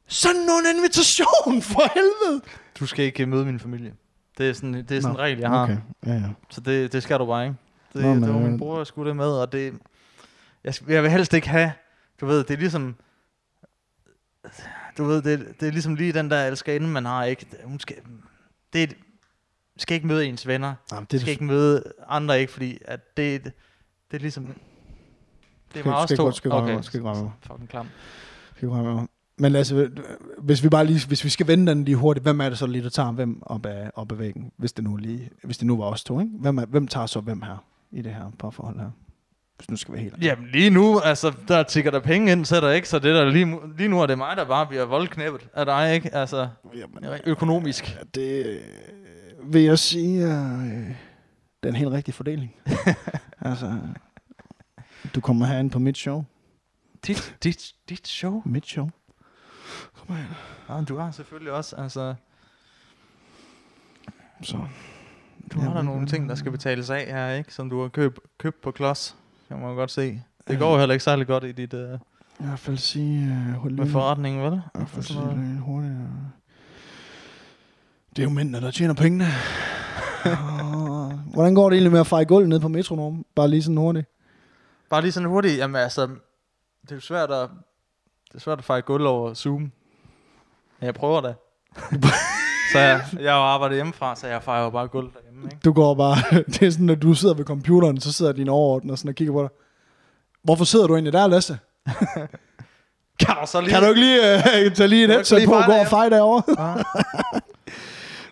sådan 0.06 0.40
nogen 0.40 0.64
invitation 0.76 1.62
for 1.62 1.82
helvede. 1.94 2.44
Du 2.80 2.86
skal 2.86 3.04
ikke 3.04 3.26
møde 3.26 3.44
min 3.44 3.60
familie. 3.60 3.92
Det 4.38 4.48
er 4.48 4.52
sådan, 4.52 4.74
det 4.74 4.90
er 4.90 5.00
sådan 5.00 5.16
en 5.16 5.18
regel, 5.18 5.38
jeg 5.38 5.48
har. 5.48 5.62
Okay, 5.62 5.76
ja, 6.06 6.12
ja. 6.12 6.22
Så 6.50 6.60
det, 6.60 6.92
det 6.92 7.02
skal 7.02 7.18
du 7.18 7.26
bare 7.26 7.44
ikke. 7.44 7.56
Det, 7.92 8.02
Nå, 8.02 8.14
men, 8.14 8.22
det 8.22 8.34
var 8.34 8.40
min 8.40 8.52
øh, 8.52 8.58
bror, 8.58 8.76
der 8.76 8.84
skulle 8.84 9.08
det 9.08 9.16
med, 9.16 9.30
og 9.30 9.52
det... 9.52 9.72
Jeg, 10.64 10.74
skal- 10.74 10.92
jeg 10.92 11.02
vil 11.02 11.10
helst 11.10 11.32
ikke 11.34 11.48
have... 11.48 11.72
Du 12.20 12.26
ved, 12.26 12.44
det 12.44 12.50
er 12.54 12.58
ligesom... 12.58 12.94
Du 14.98 15.04
ved, 15.04 15.22
det, 15.22 15.54
det 15.60 15.68
er 15.68 15.72
ligesom 15.72 15.94
lige 15.94 16.12
den 16.12 16.30
der 16.30 16.46
elskerinde, 16.46 16.88
man 16.88 17.04
har, 17.04 17.24
ikke? 17.24 17.46
Hun 17.64 17.80
skal... 17.80 17.96
Det 18.72 18.82
er, 18.82 18.86
skal 19.76 19.94
ikke 19.94 20.06
møde 20.06 20.26
ens 20.26 20.46
venner. 20.46 20.74
Jamen, 20.92 21.06
Det 21.10 21.20
skal 21.20 21.30
ikke 21.32 21.44
møde 21.44 21.82
andre, 22.08 22.40
ikke? 22.40 22.52
Fordi 22.52 22.78
at 22.84 23.16
det, 23.16 23.44
det, 23.44 23.52
det 24.10 24.16
er 24.16 24.20
ligesom... 24.20 24.44
Det 24.46 24.54
er 24.54 25.80
Skal- 25.80 25.84
meget 25.90 26.08
skal 26.08 26.16
stort. 26.16 26.24
godt- 26.24 26.36
skal 26.36 26.50
godt- 26.50 26.84
skal 26.84 27.00
godt 27.00 27.16
ramme 27.16 27.22
mig. 27.22 27.32
Fucking 27.46 27.68
klam. 27.68 27.86
Skal 28.56 28.68
mig. 28.68 29.06
Men 29.38 29.52
Lasse, 29.52 29.90
hvis 30.38 30.62
vi 30.64 30.68
bare 30.68 30.86
lige, 30.86 31.06
hvis 31.06 31.24
vi 31.24 31.28
skal 31.28 31.46
vende 31.46 31.72
den 31.72 31.84
lige 31.84 31.96
hurtigt, 31.96 32.24
hvem 32.24 32.40
er 32.40 32.48
det 32.48 32.58
så 32.58 32.66
lige, 32.66 32.82
der 32.84 32.88
tager 32.90 33.12
hvem 33.12 33.42
op 33.42 33.66
af, 33.66 33.90
op 33.94 34.12
af 34.12 34.18
væggen, 34.18 34.52
hvis 34.56 34.72
det 34.72 34.84
nu 34.84 34.96
lige, 34.96 35.30
hvis 35.44 35.58
det 35.58 35.66
nu 35.66 35.76
var 35.76 35.84
os 35.84 36.04
to, 36.04 36.20
ikke? 36.20 36.32
Hvem, 36.38 36.58
er, 36.58 36.66
hvem 36.66 36.86
tager 36.88 37.06
så 37.06 37.20
hvem 37.20 37.42
her 37.42 37.64
i 37.90 38.02
det 38.02 38.14
her 38.14 38.30
parforhold 38.38 38.78
her? 38.80 38.90
Hvis 39.62 39.70
nu 39.70 39.76
skal 39.76 39.94
vi 39.94 39.98
helt. 39.98 40.14
Jamen 40.22 40.46
lige 40.46 40.70
nu, 40.70 41.00
altså, 41.00 41.32
der 41.48 41.62
tigger 41.62 41.90
der 41.90 42.00
penge 42.00 42.32
ind, 42.32 42.44
så 42.44 42.56
er 42.56 42.60
der 42.60 42.70
ikke, 42.70 42.88
så 42.88 42.98
det 42.98 43.14
der 43.14 43.24
lige, 43.24 43.58
lige 43.76 43.88
nu 43.88 44.00
er 44.00 44.06
det 44.06 44.18
mig, 44.18 44.36
der 44.36 44.44
bare 44.44 44.66
bliver 44.66 44.84
voldknæppet 44.84 45.48
af 45.54 45.66
dig, 45.66 45.94
ikke? 45.94 46.14
Altså, 46.14 46.48
Jamen, 46.74 47.20
økonomisk. 47.26 47.94
Ja, 47.94 48.00
det 48.14 48.46
øh, 48.46 49.52
vil 49.52 49.62
jeg 49.62 49.78
sige, 49.78 50.26
øh, 50.26 50.94
den 51.62 51.74
helt 51.74 51.90
rigtige 51.90 52.14
fordeling. 52.14 52.54
altså, 53.40 53.78
du 55.14 55.20
kommer 55.20 55.46
herind 55.46 55.70
på 55.70 55.78
mit 55.78 55.98
show. 55.98 56.24
Dit, 57.06 57.36
dit, 57.44 57.74
dit 57.88 58.08
show? 58.08 58.42
Mit 58.44 58.66
show. 58.66 58.90
Ja, 60.68 60.76
men 60.76 60.84
du 60.84 60.96
har 60.96 61.10
selvfølgelig 61.10 61.52
også, 61.52 61.76
altså... 61.76 62.14
Så. 64.42 64.66
Du 65.52 65.60
har 65.60 65.74
der 65.74 65.82
nogle 65.82 66.06
ting, 66.06 66.28
der 66.28 66.34
skal 66.34 66.52
betales 66.52 66.90
af 66.90 67.06
her, 67.06 67.32
ikke? 67.32 67.54
Som 67.54 67.70
du 67.70 67.80
har 67.82 67.88
købt, 67.88 68.18
købt 68.38 68.60
på 68.60 68.70
klods. 68.70 69.16
Kan 69.52 69.60
man 69.60 69.74
godt 69.74 69.90
se. 69.90 70.22
Det 70.48 70.58
går 70.58 70.72
jo 70.72 70.78
heller 70.78 70.92
ikke 70.92 71.04
særlig 71.04 71.26
godt 71.26 71.44
i 71.44 71.52
dit, 71.52 71.74
uh, 71.74 71.80
I 72.40 72.44
hvert 72.44 72.58
fald 72.58 72.76
sige... 72.76 73.36
Uh, 73.64 73.72
med 73.72 73.86
forretningen, 73.86 74.42
vel? 74.42 74.52
I 74.52 74.58
hvert 74.74 74.88
fald 74.88 74.98
Og 74.98 75.04
sige 75.04 75.20
lidt 75.20 75.60
hurtigt. 75.60 75.92
ja. 75.92 75.98
Det 78.16 78.18
er 78.18 78.22
jo 78.22 78.30
mændene, 78.30 78.60
der 78.60 78.70
tjener 78.70 78.94
pengene. 78.94 79.24
Ah, 80.24 81.18
Hvordan 81.34 81.54
går 81.54 81.68
det 81.68 81.76
egentlig 81.76 81.92
med 81.92 82.00
at 82.00 82.06
feje 82.06 82.24
gulv 82.24 82.46
ned 82.46 82.60
på 82.60 82.68
metronom? 82.68 83.26
Bare 83.34 83.48
lige 83.48 83.62
sådan 83.62 83.76
hurtigt. 83.76 84.06
Bare 84.90 85.02
lige 85.02 85.12
sådan 85.12 85.28
hurtigt, 85.28 85.58
jamen 85.58 85.76
altså... 85.76 86.06
Det 86.82 86.90
er 86.90 86.94
jo 86.94 87.00
svært 87.00 87.30
at... 87.30 87.48
Det 88.28 88.34
er 88.34 88.40
svært 88.40 88.58
at 88.58 88.64
fejre 88.64 88.82
gulv 88.82 89.06
over 89.06 89.34
Zoom. 89.34 89.60
Men 89.60 89.72
jeg 90.80 90.94
prøver 90.94 91.20
da. 91.20 91.34
så 92.72 92.78
jeg, 92.78 93.04
jeg 93.20 93.34
arbejdet 93.34 93.76
hjemmefra, 93.76 94.16
så 94.16 94.26
jeg 94.26 94.42
fejrer 94.42 94.70
bare 94.70 94.88
gulv 94.88 95.10
derhjemme, 95.32 95.50
ikke? 95.52 95.60
Du 95.64 95.72
går 95.72 95.94
bare... 95.94 96.16
Det 96.52 96.62
er 96.62 96.70
sådan, 96.70 96.90
at 96.90 97.02
du 97.02 97.14
sidder 97.14 97.34
ved 97.34 97.44
computeren, 97.44 98.00
så 98.00 98.12
sidder 98.12 98.32
din 98.32 98.48
overordner 98.48 98.94
sådan 98.94 99.08
og 99.08 99.14
kigger 99.14 99.32
på 99.32 99.42
dig. 99.42 99.50
Hvorfor 100.44 100.64
sidder 100.64 100.86
du 100.86 100.94
egentlig 100.94 101.12
der, 101.12 101.26
Lasse? 101.26 101.58
Kan 103.20 103.34
du 103.40 103.46
så 103.46 103.60
lige... 103.60 103.70
Kan 103.70 103.82
du 103.82 103.88
ikke 103.88 104.00
lige 104.00 104.20
uh, 104.66 104.72
tage 104.76 104.88
lige 104.88 105.04
et 105.04 105.08
du 105.08 105.12
headset 105.12 105.38
ikke 105.38 105.48
på 105.48 105.54
lige 105.54 105.64
og 105.64 105.66
gå 105.66 105.72
og 105.72 105.86
feje 105.86 106.10
derovre? 106.10 106.42
Ja. 106.58 106.82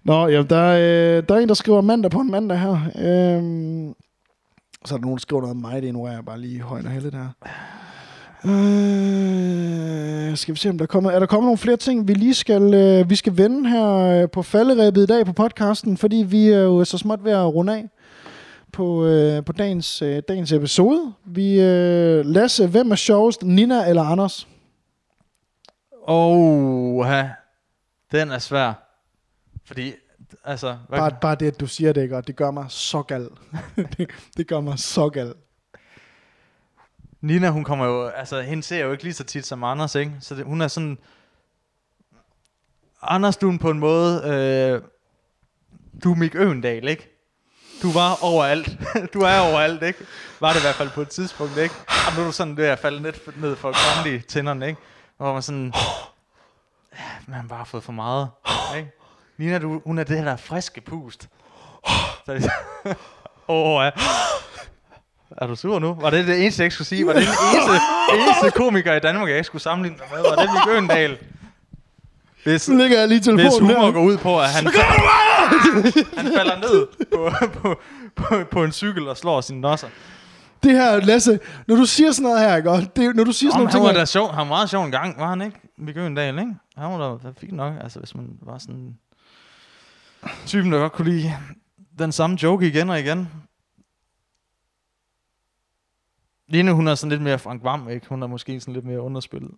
Nå, 0.05 0.29
jamen, 0.29 0.51
der, 0.51 0.57
er, 0.57 1.19
øh, 1.19 1.23
der 1.29 1.35
er 1.35 1.39
en, 1.39 1.49
der 1.49 1.55
skriver 1.55 1.81
mandag 1.81 2.11
på 2.11 2.21
en 2.21 2.31
mandag 2.31 2.59
her. 2.59 2.73
Øhm, 2.73 3.95
så 4.85 4.95
er 4.95 4.99
der 4.99 5.03
nogen, 5.03 5.17
der 5.17 5.21
skriver 5.21 5.43
noget 5.43 5.55
om 5.55 5.61
mig, 5.61 5.83
det 5.83 5.89
ignorerer 5.89 6.15
jeg 6.15 6.25
bare 6.25 6.41
lige 6.41 6.61
højt 6.61 6.85
og 6.85 6.91
heldigt 6.91 7.15
her. 7.15 7.29
Øh, 8.45 10.37
skal 10.37 10.55
vi 10.55 10.59
se, 10.59 10.71
om 10.71 10.79
der 10.79 10.87
kommer, 10.87 11.11
er 11.11 11.19
der 11.19 11.27
kommet 11.27 11.47
nogle 11.47 11.59
flere 11.59 11.77
ting, 11.77 12.09
vi 12.09 12.15
lige 12.15 12.35
skal, 12.35 12.75
øh, 12.75 13.11
vi 13.11 13.17
skal 13.17 13.37
vende 13.37 13.71
her 13.71 13.97
øh, 13.97 14.31
på 14.31 14.43
falderæbet 14.43 15.03
i 15.03 15.07
dag 15.07 15.27
på 15.27 15.33
podcasten, 15.33 15.97
fordi 15.97 16.17
vi 16.17 16.49
er 16.49 16.61
jo 16.61 16.85
så 16.85 16.99
småt 16.99 17.25
ved 17.25 17.33
at 17.33 17.55
runde 17.55 17.77
af 17.77 17.89
på, 18.73 19.07
øh, 19.07 19.45
på 19.45 19.53
dagens, 19.53 20.03
øh, 20.03 20.23
dagens 20.29 20.53
episode. 20.53 21.13
Vi, 21.25 21.61
øh, 21.61 22.27
Lasse, 22.27 22.67
hvem 22.67 22.91
er 22.91 22.97
sjovest, 22.97 23.43
Nina 23.43 23.89
eller 23.89 24.03
Anders? 24.03 24.49
Åh, 26.09 26.97
oh, 26.97 27.07
den 28.13 28.31
er 28.31 28.39
svær. 28.39 28.73
Fordi, 29.65 29.93
altså... 30.45 30.77
Hvad, 30.89 30.99
Bare, 30.99 31.11
bare 31.21 31.35
det, 31.35 31.47
at 31.47 31.61
du 31.61 31.67
siger 31.67 31.93
det, 31.93 32.03
ikke? 32.03 32.17
Og 32.17 32.27
det 32.27 32.37
gør 32.37 32.51
mig 32.51 32.67
så 32.69 33.03
gal. 33.03 33.29
det, 33.97 34.11
det 34.37 34.47
gør 34.47 34.61
mig 34.61 34.79
så 34.79 35.09
gal. 35.09 35.35
Nina, 37.21 37.51
hun 37.51 37.65
kommer 37.65 37.87
jo, 37.87 38.07
altså 38.07 38.41
hende 38.41 38.63
ser 38.63 38.77
jeg 38.77 38.85
jo 38.85 38.93
ikke 38.93 39.05
lige 39.05 39.15
så 39.15 39.25
tit 39.25 39.47
som 39.47 39.65
Anders, 39.65 39.95
ikke? 39.95 40.13
Så 40.21 40.35
det, 40.35 40.45
hun 40.45 40.61
er 40.61 40.69
sådan, 40.69 40.99
Anders, 43.03 43.37
du 43.37 43.59
på 43.61 43.71
en 43.71 43.79
måde, 43.79 44.23
øh, 44.25 44.83
du 46.05 46.13
er 46.13 46.17
Mik 46.17 46.35
Øvendal, 46.35 46.89
ikke? 46.89 47.17
Du 47.83 47.93
var 47.93 48.25
overalt. 48.25 48.79
du 49.15 49.21
er 49.21 49.39
overalt, 49.39 49.83
ikke? 49.83 49.99
Var 50.41 50.53
det 50.53 50.59
i 50.61 50.63
hvert 50.63 50.75
fald 50.75 50.91
på 50.91 51.01
et 51.01 51.09
tidspunkt, 51.09 51.57
ikke? 51.57 51.75
Og 51.89 52.17
nu 52.17 52.23
er 52.23 52.27
du 52.27 52.33
sådan 52.33 52.57
ved 52.57 52.67
at 52.67 52.79
falde 52.79 53.03
ned, 53.03 53.13
ned 53.37 53.57
for 53.57 53.73
comedy 53.73 54.23
tænderne, 54.27 54.69
ikke? 54.69 54.81
Hvor 55.17 55.33
man 55.33 55.43
sådan, 55.43 55.73
ja, 56.99 57.05
man 57.27 57.51
har 57.51 57.65
fået 57.65 57.85
for 57.85 57.93
meget, 57.93 58.29
ikke? 58.77 58.91
Nina, 59.37 59.59
du, 59.59 59.83
hun 59.87 59.99
er 59.99 60.05
det 60.05 60.17
her 60.17 60.25
der 60.25 60.37
friske 60.37 60.81
pust. 60.81 61.29
Så 62.27 62.35
det, 62.35 62.51
åh, 63.49 63.85
ja. 63.85 63.91
Er 65.41 65.47
du 65.47 65.57
sur 65.57 65.79
nu? 65.79 65.95
Var 66.01 66.11
det 66.11 66.27
det 66.27 66.43
eneste, 66.43 66.61
jeg 66.61 66.65
ikke 66.67 66.75
skulle 66.75 66.89
sige? 66.89 67.07
Var 67.07 67.13
det 67.13 67.23
den 67.23 67.29
eneste, 67.55 67.73
eneste 68.15 68.51
komiker 68.59 68.95
i 68.95 69.01
Danmark, 69.01 69.29
jeg 69.29 69.37
ikke 69.37 69.47
skulle 69.47 69.63
sammenligne 69.63 69.99
dig 69.99 70.07
med? 70.13 70.23
Var 70.23 70.37
det 70.37 70.51
Mik 70.55 70.75
Øgendal? 70.75 71.19
Hvis, 72.45 72.63
Så 72.63 72.73
lægger 72.75 72.99
jeg 72.99 73.09
lige 73.09 73.19
hvis 73.19 73.27
telefonen 73.27 73.67
humor 73.77 73.85
der. 73.87 73.93
går 73.93 74.03
ud 74.03 74.17
på, 74.19 74.41
at 74.41 74.49
han, 74.49 74.67
han 76.19 76.27
falder 76.37 76.57
ned 76.59 76.87
på, 77.13 77.31
på, 77.53 77.81
på, 78.17 78.45
på 78.51 78.65
en 78.65 78.73
cykel 78.73 79.09
og 79.09 79.17
slår 79.17 79.41
sine 79.41 79.61
nosser. 79.61 79.89
Det 80.63 80.73
her, 80.73 81.01
Lasse, 81.01 81.39
når 81.69 81.77
du 81.77 81.85
siger 81.85 82.13
sådan 82.13 82.23
noget 82.31 82.41
her, 82.41 82.57
ikke? 82.57 82.71
Og 82.71 82.83
Det, 82.97 83.17
når 83.17 83.25
du 83.25 83.33
siger 83.33 83.51
sådan 83.51 83.67
Om, 83.67 83.73
nogle 83.73 83.89
han 83.89 83.95
var 83.95 84.01
da 84.01 84.05
sjov. 84.05 84.29
Han 84.29 84.39
var 84.39 84.45
meget 84.45 84.71
sjov 84.71 84.85
en 84.85 84.91
gang, 84.91 85.21
var 85.21 85.29
han 85.29 85.43
ikke? 85.43 85.61
Mik 85.79 85.97
Øgendal, 85.97 86.39
ikke? 86.39 86.55
Han 86.77 86.91
var 86.91 87.19
da 87.25 87.29
fint 87.41 87.53
nok, 87.53 87.75
altså 87.81 87.99
hvis 87.99 88.15
man 88.15 88.27
var 88.43 88.59
sådan... 88.59 88.95
Typen, 90.47 90.73
der 90.73 90.79
godt 90.79 90.93
kunne 90.93 91.11
lide 91.11 91.33
den 91.99 92.13
samme 92.13 92.39
joke 92.43 92.67
igen 92.69 92.91
og 92.91 93.01
igen. 93.01 93.29
Line, 96.51 96.73
hun 96.73 96.89
er 96.89 96.95
sådan 96.95 97.11
lidt 97.11 97.23
mere 97.23 97.39
Frank 97.39 97.65
Vam, 97.65 97.89
ikke? 97.89 98.07
Hun 98.09 98.23
er 98.23 98.27
måske 98.27 98.61
sådan 98.61 98.75
lidt 98.75 98.85
mere 98.85 99.01
underspillet. 99.01 99.51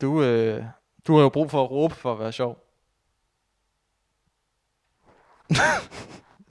Du, 0.00 0.22
øh, 0.22 0.64
du 1.06 1.16
har 1.16 1.22
jo 1.22 1.28
brug 1.28 1.50
for 1.50 1.64
at 1.64 1.70
råbe 1.70 1.94
for 1.94 2.12
at 2.12 2.18
være 2.18 2.32
sjov. 2.32 2.58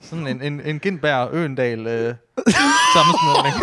sådan 0.00 0.26
en, 0.26 0.42
en, 0.42 0.60
en 0.60 0.78
Gindberg 0.80 1.28
Øendal 1.34 1.86
øh, 1.86 2.14
sammensmeltning. 2.94 3.54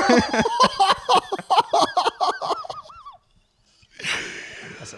altså, 4.80 4.96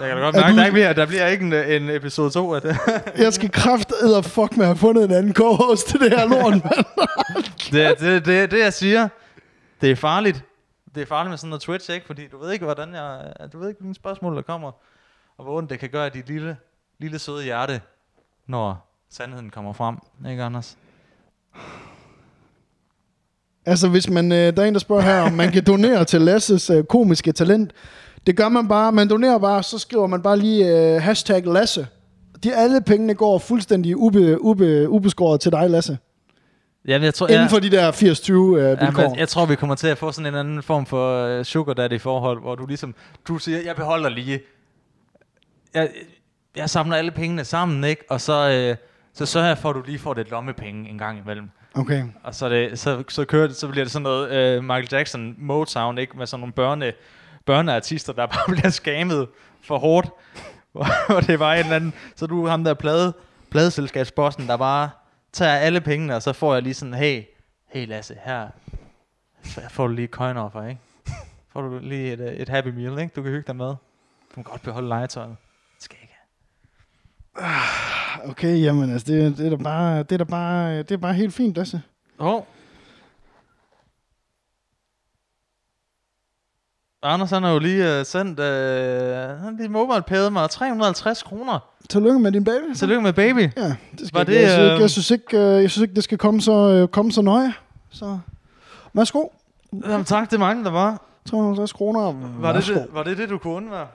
jeg 0.00 0.08
kan 0.08 0.16
da 0.16 0.22
godt 0.22 0.34
mærke, 0.36 0.52
du- 0.52 0.56
der, 0.58 0.64
ikke 0.64 0.72
bliver, 0.72 0.92
der 0.92 1.06
bliver 1.06 1.26
ikke 1.26 1.44
en, 1.46 1.82
en 1.82 1.90
episode 1.90 2.30
2 2.30 2.54
af 2.54 2.62
det. 2.62 2.76
Jeg 3.18 3.32
skal 3.32 3.50
kraftedder 3.50 4.16
og 4.16 4.24
fuck 4.24 4.56
med 4.56 4.64
at 4.64 4.68
have 4.68 4.76
fundet 4.76 5.04
en 5.04 5.10
anden 5.12 5.34
co-host 5.34 5.86
til 5.88 6.00
det 6.00 6.10
her 6.18 6.28
lort, 6.28 6.52
mand. 6.52 6.84
Det, 7.70 8.00
det, 8.00 8.26
det, 8.26 8.50
det, 8.50 8.58
jeg 8.58 8.72
siger, 8.72 9.08
det 9.80 9.90
er 9.90 9.96
farligt. 9.96 10.44
Det 10.94 11.00
er 11.00 11.06
farligt 11.06 11.30
med 11.30 11.38
sådan 11.38 11.48
noget 11.48 11.62
Twitch, 11.62 11.90
ikke? 11.90 12.06
Fordi 12.06 12.26
du 12.26 12.38
ved 12.38 12.52
ikke, 12.52 12.64
hvordan 12.64 12.94
jeg... 12.94 13.32
Du 13.52 13.58
ved 13.58 13.68
ikke, 13.68 13.80
hvilke 13.80 13.94
spørgsmål 13.94 14.36
der 14.36 14.42
kommer. 14.42 14.72
Og 15.38 15.44
hvor 15.44 15.58
ondt 15.58 15.70
det 15.70 15.78
kan 15.78 15.88
gøre 15.88 16.08
dit 16.08 16.28
lille, 16.28 16.56
lille 16.98 17.18
søde 17.18 17.44
hjerte, 17.44 17.80
når 18.46 18.92
sandheden 19.10 19.50
kommer 19.50 19.72
frem. 19.72 19.96
Ikke, 20.30 20.42
Anders? 20.42 20.76
Altså, 23.66 23.88
hvis 23.88 24.10
man, 24.10 24.32
øh, 24.32 24.56
der 24.56 24.62
er 24.62 24.66
en, 24.66 24.74
der 24.74 24.80
spørger 24.80 25.02
her, 25.02 25.20
om 25.20 25.32
man 25.32 25.52
kan 25.52 25.64
donere 25.64 26.04
til 26.04 26.20
Lasses 26.20 26.70
øh, 26.70 26.84
komiske 26.84 27.32
talent. 27.32 27.72
Det 28.26 28.36
gør 28.36 28.48
man 28.48 28.68
bare. 28.68 28.92
Man 28.92 29.08
donerer 29.10 29.38
bare, 29.38 29.62
så 29.62 29.78
skriver 29.78 30.06
man 30.06 30.22
bare 30.22 30.36
lige 30.36 30.94
øh, 30.94 31.02
hashtag 31.02 31.46
Lasse. 31.46 31.86
De 32.44 32.54
alle 32.54 32.80
pengene 32.80 33.14
går 33.14 33.38
fuldstændig 33.38 33.96
ube, 33.96 34.40
ube, 34.40 34.88
ubeskåret 34.88 35.40
til 35.40 35.52
dig, 35.52 35.70
Lasse. 35.70 35.98
Jamen, 36.86 37.04
jeg 37.04 37.14
tror, 37.14 37.28
Inden 37.28 37.48
for 37.48 37.58
de 37.58 37.70
der 37.70 37.92
80-20 37.92 38.32
øh, 38.32 38.62
Ja, 38.62 38.84
vilkår. 38.84 39.08
men 39.08 39.18
jeg 39.18 39.28
tror, 39.28 39.46
vi 39.46 39.56
kommer 39.56 39.74
til 39.74 39.88
at 39.88 39.98
få 39.98 40.12
sådan 40.12 40.34
en 40.34 40.38
anden 40.40 40.62
form 40.62 40.86
for 40.86 41.38
uh, 41.38 41.44
sugar 41.44 41.74
daddy 41.74 42.00
forhold, 42.00 42.40
hvor 42.40 42.54
du 42.54 42.66
ligesom, 42.66 42.94
du 43.28 43.38
siger, 43.38 43.60
jeg 43.62 43.76
beholder 43.76 44.08
lige, 44.08 44.40
jeg, 45.74 45.88
jeg 46.56 46.70
samler 46.70 46.96
alle 46.96 47.10
pengene 47.10 47.44
sammen, 47.44 47.84
ikke? 47.84 48.04
Og 48.10 48.20
så, 48.20 48.50
øh, 48.50 48.76
så 49.14 49.26
sørger 49.26 49.46
jeg 49.48 49.58
for, 49.58 49.70
at 49.70 49.74
du 49.76 49.82
lige 49.86 49.98
får 49.98 50.14
lidt 50.14 50.30
lommepenge 50.30 50.90
en 50.90 50.98
gang 50.98 51.18
imellem. 51.18 51.50
Okay. 51.74 52.04
Og 52.24 52.34
så, 52.34 52.48
det, 52.48 52.78
så, 52.78 53.02
så, 53.08 53.24
kører 53.24 53.46
det, 53.46 53.56
så 53.56 53.68
bliver 53.68 53.84
det 53.84 53.92
sådan 53.92 54.02
noget 54.02 54.30
øh, 54.30 54.64
Michael 54.64 54.88
Jackson 54.92 55.34
Motown, 55.38 55.98
ikke? 55.98 56.18
Med 56.18 56.26
sådan 56.26 56.40
nogle 56.40 56.52
børne, 56.52 56.92
børneartister, 57.46 58.12
der 58.12 58.26
bare 58.36 58.54
bliver 58.54 58.70
skammet 58.70 59.28
for 59.62 59.78
hårdt. 59.78 60.08
Hvor 61.08 61.20
det 61.20 61.38
var 61.38 61.52
en 61.54 61.58
eller 61.58 61.76
anden, 61.76 61.92
så 62.16 62.26
du 62.26 62.46
ham 62.46 62.64
der 62.64 62.74
plade, 62.74 63.12
pladeselskabsbossen, 63.50 64.46
der 64.46 64.56
bare 64.56 64.90
tager 65.32 65.56
alle 65.56 65.80
pengene, 65.80 66.16
og 66.16 66.22
så 66.22 66.32
får 66.32 66.54
jeg 66.54 66.62
lige 66.62 66.74
sådan, 66.74 66.94
hey, 66.94 67.22
hey 67.66 67.86
Lasse, 67.86 68.16
her 68.24 68.48
så 69.44 69.60
får 69.70 69.86
du 69.86 69.92
lige 69.92 70.08
coin 70.08 70.36
offer, 70.36 70.66
ikke? 70.66 70.80
Får 71.52 71.60
du 71.60 71.78
lige 71.78 72.12
et, 72.12 72.20
øh, 72.20 72.32
et 72.32 72.48
happy 72.48 72.68
meal, 72.68 72.98
ikke? 72.98 73.12
Du 73.16 73.22
kan 73.22 73.32
hygge 73.32 73.46
dig 73.46 73.56
med. 73.56 73.66
Du 73.66 74.34
kan 74.34 74.42
godt 74.42 74.62
beholde 74.62 74.88
legetøjet. 74.88 75.36
Det 75.76 75.84
skal 75.84 75.96
jeg 75.96 76.02
ikke 76.02 76.14
have. 77.36 78.30
Okay, 78.30 78.62
jamen 78.62 78.92
altså, 78.92 79.12
det, 79.12 79.36
det, 79.36 79.46
er 79.46 79.50
da 79.50 79.56
bare, 79.56 79.98
det, 79.98 80.12
er 80.12 80.16
da 80.16 80.24
bare, 80.24 80.78
det 80.78 80.90
er 80.90 80.96
bare 80.96 81.14
helt 81.14 81.34
fint, 81.34 81.56
Lasse. 81.56 81.82
Åh. 82.18 82.34
Oh. 82.34 82.42
Anders 87.02 87.30
han 87.30 87.42
har 87.42 87.50
jo 87.52 87.58
lige 87.58 88.00
uh, 88.00 88.06
sendt, 88.06 88.40
uh, 88.40 88.46
han 88.46 89.38
har 89.38 89.54
lige 89.58 89.68
mobile 89.68 90.30
mig 90.30 90.50
350 90.50 91.22
kroner. 91.22 91.58
Tillykke 91.88 92.18
med 92.18 92.32
din 92.32 92.44
baby. 92.44 92.74
Tillykke 92.76 93.02
med 93.02 93.12
baby. 93.12 93.50
Ja, 93.56 93.74
det 93.98 94.08
skal 94.08 94.10
Var 94.12 94.20
ikke, 94.20 94.42
jeg, 94.42 94.80
det, 94.80 94.90
synes 94.90 95.10
ikke, 95.10 95.38
øh, 95.38 95.42
jeg, 95.42 95.50
synes 95.50 95.50
ikke, 95.50 95.60
jeg 95.62 95.70
synes 95.70 95.82
ikke, 95.82 95.94
det 95.94 96.04
skal 96.04 96.18
komme 96.18 96.40
så, 96.40 96.52
øh, 96.52 96.88
komme 96.88 97.12
så 97.12 97.22
nøje. 97.22 97.52
Så, 97.90 98.18
værsgo. 98.92 99.24
Jamen, 99.86 100.04
tak, 100.04 100.30
det 100.30 100.36
er 100.36 100.40
mange, 100.40 100.64
der 100.64 100.70
var. 100.70 101.00
350 101.30 101.72
kroner. 101.72 102.14
Var 102.40 102.52
det, 102.52 102.66
det, 102.66 102.86
var 102.92 103.02
det 103.02 103.18
det, 103.18 103.30
du 103.30 103.38
kunne 103.38 103.54
undvære? 103.54 103.86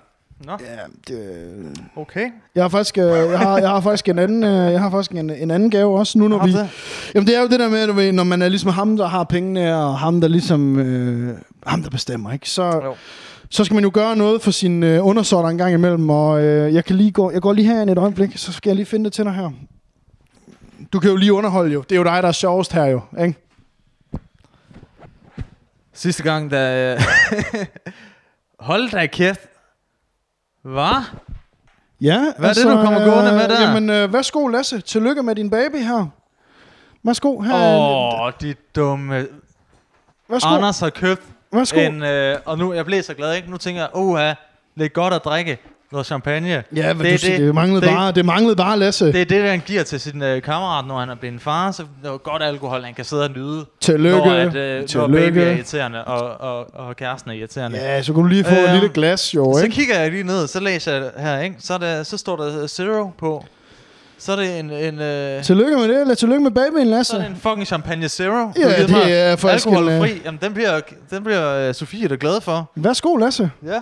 Nå, 0.46 0.52
Ja, 0.60 0.78
det, 1.08 1.80
okay. 1.96 2.30
jeg 2.56 2.64
har 2.64 2.70
faktisk, 2.70 2.98
øh, 2.98 3.04
jeg 3.06 3.40
har, 3.40 3.58
jeg 3.58 3.70
har 3.70 3.82
faktisk 3.82 4.10
en 4.10 4.20
anden, 4.20 4.44
øh, 4.44 4.72
jeg 4.72 4.82
har 4.82 4.90
faktisk 4.90 5.12
en, 5.12 5.30
en 5.30 5.52
anden 5.52 5.72
gave 5.72 6.00
også 6.00 6.18
nu, 6.20 6.28
når 6.28 6.46
vi, 6.46 6.52
det? 6.54 6.70
jamen 7.16 7.28
det 7.28 7.36
er 7.36 7.42
jo 7.42 7.48
det 7.48 7.60
der 7.60 7.70
med, 7.94 8.12
når 8.12 8.24
man 8.24 8.42
er 8.42 8.50
ligesom 8.50 8.70
ham, 8.72 8.98
der 8.98 9.08
har 9.08 9.24
pengene, 9.24 9.76
og 9.78 10.00
ham, 10.00 10.22
der 10.22 10.28
ligesom, 10.28 10.80
øh, 10.80 11.38
ham, 11.66 11.84
der 11.84 11.90
bestemmer, 11.90 12.32
ikke? 12.34 12.50
Så, 12.50 12.64
Jo. 12.86 12.96
så 13.50 13.64
skal 13.64 13.76
man 13.76 13.84
jo 13.84 13.92
gøre 13.94 14.16
noget 14.16 14.42
for 14.42 14.52
sin 14.52 14.84
øh, 14.84 15.06
undersåtter 15.06 15.50
en 15.50 15.58
gang 15.58 15.74
imellem, 15.74 16.10
og 16.10 16.44
øh, 16.44 16.74
jeg 16.74 16.86
kan 16.86 16.96
lige 16.96 17.12
gå, 17.12 17.32
jeg 17.32 17.42
går 17.42 17.54
lige 17.54 17.68
her 17.68 17.82
et 17.82 17.98
øjeblik, 17.98 18.38
så 18.38 18.54
skal 18.54 18.70
jeg 18.70 18.76
lige 18.76 18.86
finde 18.86 19.06
det 19.06 19.14
til 19.14 19.26
dig 19.26 19.34
her. 19.34 19.50
Du 20.94 21.00
kan 21.00 21.10
jo 21.10 21.16
lige 21.16 21.34
underholde 21.34 21.74
jo. 21.74 21.82
Det 21.82 21.92
er 21.92 21.96
jo 22.00 22.04
dig, 22.04 22.24
der 22.24 22.28
er 22.28 22.32
sjovest 22.32 22.74
her 22.74 22.86
jo, 22.86 23.02
ikke? 23.22 23.36
Sidste 25.94 26.24
gang, 26.24 26.52
da... 26.52 26.98
Hold 28.60 28.92
da 28.92 29.06
kæft. 29.06 29.40
Hvad? 30.62 31.04
Ja, 32.02 32.34
Hvad 32.38 32.50
er 32.50 32.54
det, 32.54 32.64
du 32.64 32.84
kommer 32.84 33.06
gående 33.06 33.32
med 33.32 33.48
der? 33.48 33.62
Jamen, 33.62 33.90
øh, 33.90 34.14
værsgo 34.14 34.48
Lasse. 34.48 34.82
Tillykke 34.82 35.24
med 35.24 35.36
din 35.36 35.50
baby 35.50 35.76
her. 35.76 36.06
Værsgo. 37.04 37.40
Her, 37.42 37.54
Åh, 37.56 38.22
oh, 38.22 38.32
de 38.42 38.56
dumme... 38.76 39.28
værsgo. 40.30 40.50
Anders 40.50 40.80
har 40.80 40.90
købt 40.90 41.22
værsgo. 41.52 41.80
en... 41.80 42.04
Øh, 42.04 42.38
og 42.46 42.58
nu, 42.58 42.74
jeg 42.74 42.86
blev 42.86 43.04
så 43.04 43.14
glad, 43.14 43.36
ikke? 43.36 43.52
Nu 43.52 43.58
tænker 43.58 43.82
jeg, 43.82 43.90
åh, 43.94 44.20
lidt 44.76 44.94
godt 44.94 45.14
at 45.14 45.26
drikke 45.26 45.58
noget 45.92 46.08
champagne. 46.08 46.64
Ja, 46.76 46.94
hvad 46.94 47.06
det, 47.12 47.22
du, 47.22 47.28
det, 47.28 47.40
det, 47.40 47.56
manglede 47.56 47.82
det, 47.82 47.90
bare, 47.90 48.12
det 48.12 48.26
manglede 48.26 48.56
bare, 48.56 48.80
Lasse. 48.80 49.06
Det 49.14 49.22
er 49.22 49.26
det, 49.26 49.50
han 49.50 49.62
giver 49.66 49.84
til 49.84 50.00
sin 50.00 50.24
øh, 50.24 50.42
kammerat, 50.42 50.86
når 50.88 51.00
han 51.00 51.10
er 51.10 51.16
blevet 51.16 51.34
en 51.34 51.40
far. 51.40 51.72
Så 51.72 51.84
det 52.04 52.10
er 52.10 52.18
godt 52.18 52.44
alkohol, 52.44 52.84
han 52.84 52.94
kan 52.94 53.06
sidde 53.06 53.24
og 53.24 53.32
nyde. 53.32 53.66
Tillykke. 53.82 54.18
Når, 54.18 54.34
at, 54.34 54.56
øh, 54.56 54.80
når 54.80 54.88
Tillykke. 54.88 55.14
baby 55.14 55.38
er 55.38 55.52
irriterende, 55.52 56.06
og, 56.06 56.42
og, 56.58 56.68
og 56.88 56.96
kæresten 56.96 57.32
er 57.32 57.36
irriterende. 57.36 57.78
Ja, 57.78 58.02
så 58.02 58.14
kunne 58.14 58.24
du 58.24 58.30
lige 58.30 58.44
få 58.44 58.50
øh, 58.56 58.58
et 58.58 58.64
Øhm, 58.64 58.74
lille 58.74 58.90
glas, 58.90 59.36
jo, 59.36 59.54
Så 59.58 59.64
ikke? 59.64 59.76
kigger 59.76 60.00
jeg 60.00 60.12
lige 60.12 60.24
ned, 60.24 60.48
så 60.48 60.60
læser 60.60 60.94
jeg 60.94 61.12
her, 61.18 61.40
ikke? 61.40 61.56
Så, 61.60 61.74
er 61.74 61.78
der, 61.78 62.04
så 62.04 62.18
står 62.18 62.36
der 62.36 62.68
zero 62.68 63.12
på. 63.20 63.46
Så 64.20 64.32
er 64.32 64.36
det 64.36 64.60
en, 64.60 64.70
en, 64.72 65.00
øh, 65.02 65.44
Tillykke 65.44 65.76
med 65.78 65.88
det, 65.88 66.02
eller 66.02 66.16
tillykke 66.16 66.44
med 66.44 66.52
babyen, 66.52 66.88
Lasse. 66.88 67.10
så 67.12 67.18
er 67.18 67.22
det 67.22 67.30
en 67.30 67.36
fucking 67.36 67.68
champagne 67.68 68.10
zero. 68.10 68.52
Ja, 68.60 68.82
det 68.82 68.90
mig 68.90 69.02
er 69.12 69.36
faktisk 69.36 69.68
en, 69.68 69.74
Alkoholfri. 69.76 70.22
Jamen, 70.26 70.40
den 70.44 70.54
bliver, 70.54 70.80
den 71.10 71.24
bliver 71.24 71.70
uh, 71.70 71.76
Sofie 71.76 72.08
da 72.08 72.16
glad 72.20 72.42
for. 72.42 72.72
Værsgo, 72.76 73.16
Lasse. 73.16 73.52
Ja. 73.66 73.82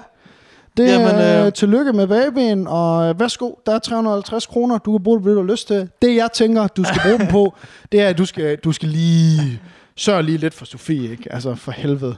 Det 0.77 0.87
Jamen, 0.87 1.07
er 1.07 1.45
øh, 1.45 1.53
tillykke 1.53 1.93
med 1.93 2.07
babyen, 2.07 2.67
og 2.67 3.09
øh, 3.09 3.19
værsgo, 3.19 3.51
der 3.65 3.75
er 3.75 3.79
350 3.79 4.45
kroner, 4.45 4.77
du 4.77 4.97
kan 4.97 5.03
bruge 5.03 5.17
det, 5.17 5.23
hvad 5.23 5.33
du 5.33 5.41
har 5.41 5.51
lyst 5.51 5.67
til. 5.67 5.89
Det, 6.01 6.15
jeg 6.15 6.29
tænker, 6.33 6.67
du 6.67 6.83
skal 6.83 7.01
bruge 7.05 7.19
dem 7.19 7.27
på, 7.27 7.53
det 7.91 8.01
er, 8.01 8.07
at 8.09 8.17
du 8.17 8.25
skal, 8.25 8.57
du 8.57 8.71
skal 8.71 8.89
lige 8.89 9.61
sørge 9.95 10.23
lige 10.23 10.37
lidt 10.37 10.53
for 10.53 10.65
Sofie, 10.65 11.11
ikke? 11.11 11.33
Altså, 11.33 11.55
for 11.55 11.71
helvede. 11.71 12.15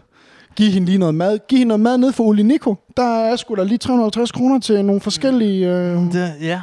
Giv 0.55 0.71
hende 0.71 0.85
lige 0.85 0.97
noget 0.97 1.15
mad. 1.15 1.39
Giv 1.47 1.57
hende 1.57 1.67
noget 1.67 1.79
mad 1.79 1.97
ned 1.97 2.11
for 2.11 2.23
Uli 2.23 2.43
Nico. 2.43 2.75
Der 2.97 3.19
er 3.19 3.35
sgu 3.35 3.55
da 3.55 3.63
lige 3.63 3.77
350 3.77 4.31
kroner 4.31 4.59
til 4.59 4.85
nogle 4.85 5.01
forskellige... 5.01 5.67
Øh... 5.69 5.97
Det, 5.97 6.33
ja, 6.41 6.61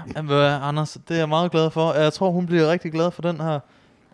Anders, 0.62 0.96
det 1.08 1.14
er 1.14 1.18
jeg 1.18 1.28
meget 1.28 1.50
glad 1.50 1.70
for. 1.70 1.92
Jeg 1.92 2.12
tror, 2.12 2.30
hun 2.30 2.46
bliver 2.46 2.72
rigtig 2.72 2.92
glad 2.92 3.10
for 3.10 3.22
den 3.22 3.40
her. 3.40 3.54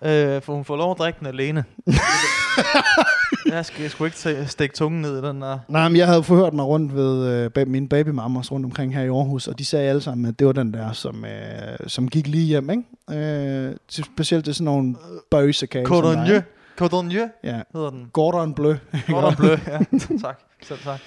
Øh, 0.03 0.43
for 0.43 0.55
hun 0.55 0.65
får 0.65 0.77
lov 0.77 0.91
at 0.91 0.99
drikke 0.99 1.19
den 1.19 1.27
alene. 1.27 1.65
jeg 3.53 3.65
skal 3.67 3.91
sgu 3.91 4.05
ikke 4.05 4.17
t- 4.17 4.47
stikke 4.47 4.75
tungen 4.75 5.03
ned 5.03 5.25
i 5.25 5.27
den 5.29 5.43
der. 5.43 5.59
Nej, 5.69 5.89
men 5.89 5.97
jeg 5.97 6.07
havde 6.07 6.23
forhørt 6.23 6.55
mig 6.55 6.65
rundt 6.65 6.95
ved 6.95 7.51
øh, 7.57 7.69
mine 7.69 7.89
babymammas 7.89 8.53
rundt 8.53 8.67
omkring 8.67 8.95
her 8.95 9.03
i 9.03 9.09
Aarhus, 9.09 9.49
og 9.49 9.59
de 9.59 9.65
sagde 9.65 9.89
alle 9.89 10.01
sammen, 10.01 10.27
at 10.27 10.39
det 10.39 10.47
var 10.47 10.53
den 10.53 10.75
der, 10.75 10.93
som, 10.93 11.25
øh, 11.25 11.77
som 11.87 12.09
gik 12.09 12.27
lige 12.27 12.45
hjem, 12.47 12.71
ikke? 12.71 13.21
Øh, 13.69 13.75
til- 13.89 14.05
specielt 14.05 14.45
til 14.45 14.55
sådan 14.55 14.65
nogle 14.65 14.95
bøjsekage. 15.31 15.87
Cordon 15.87 16.27
ikke? 16.27 16.43
Cordon 16.79 17.09
Bleu 17.09 17.27
Ja, 17.45 17.61
hedder 17.73 17.91
den. 17.91 18.07
Gordon 18.13 18.55
Bleu. 18.55 18.75
Cordon 19.11 19.37
Bleu, 19.37 19.51
ja. 19.67 19.79
tak. 20.27 20.39
Selv 20.63 20.79
tak. 20.85 20.99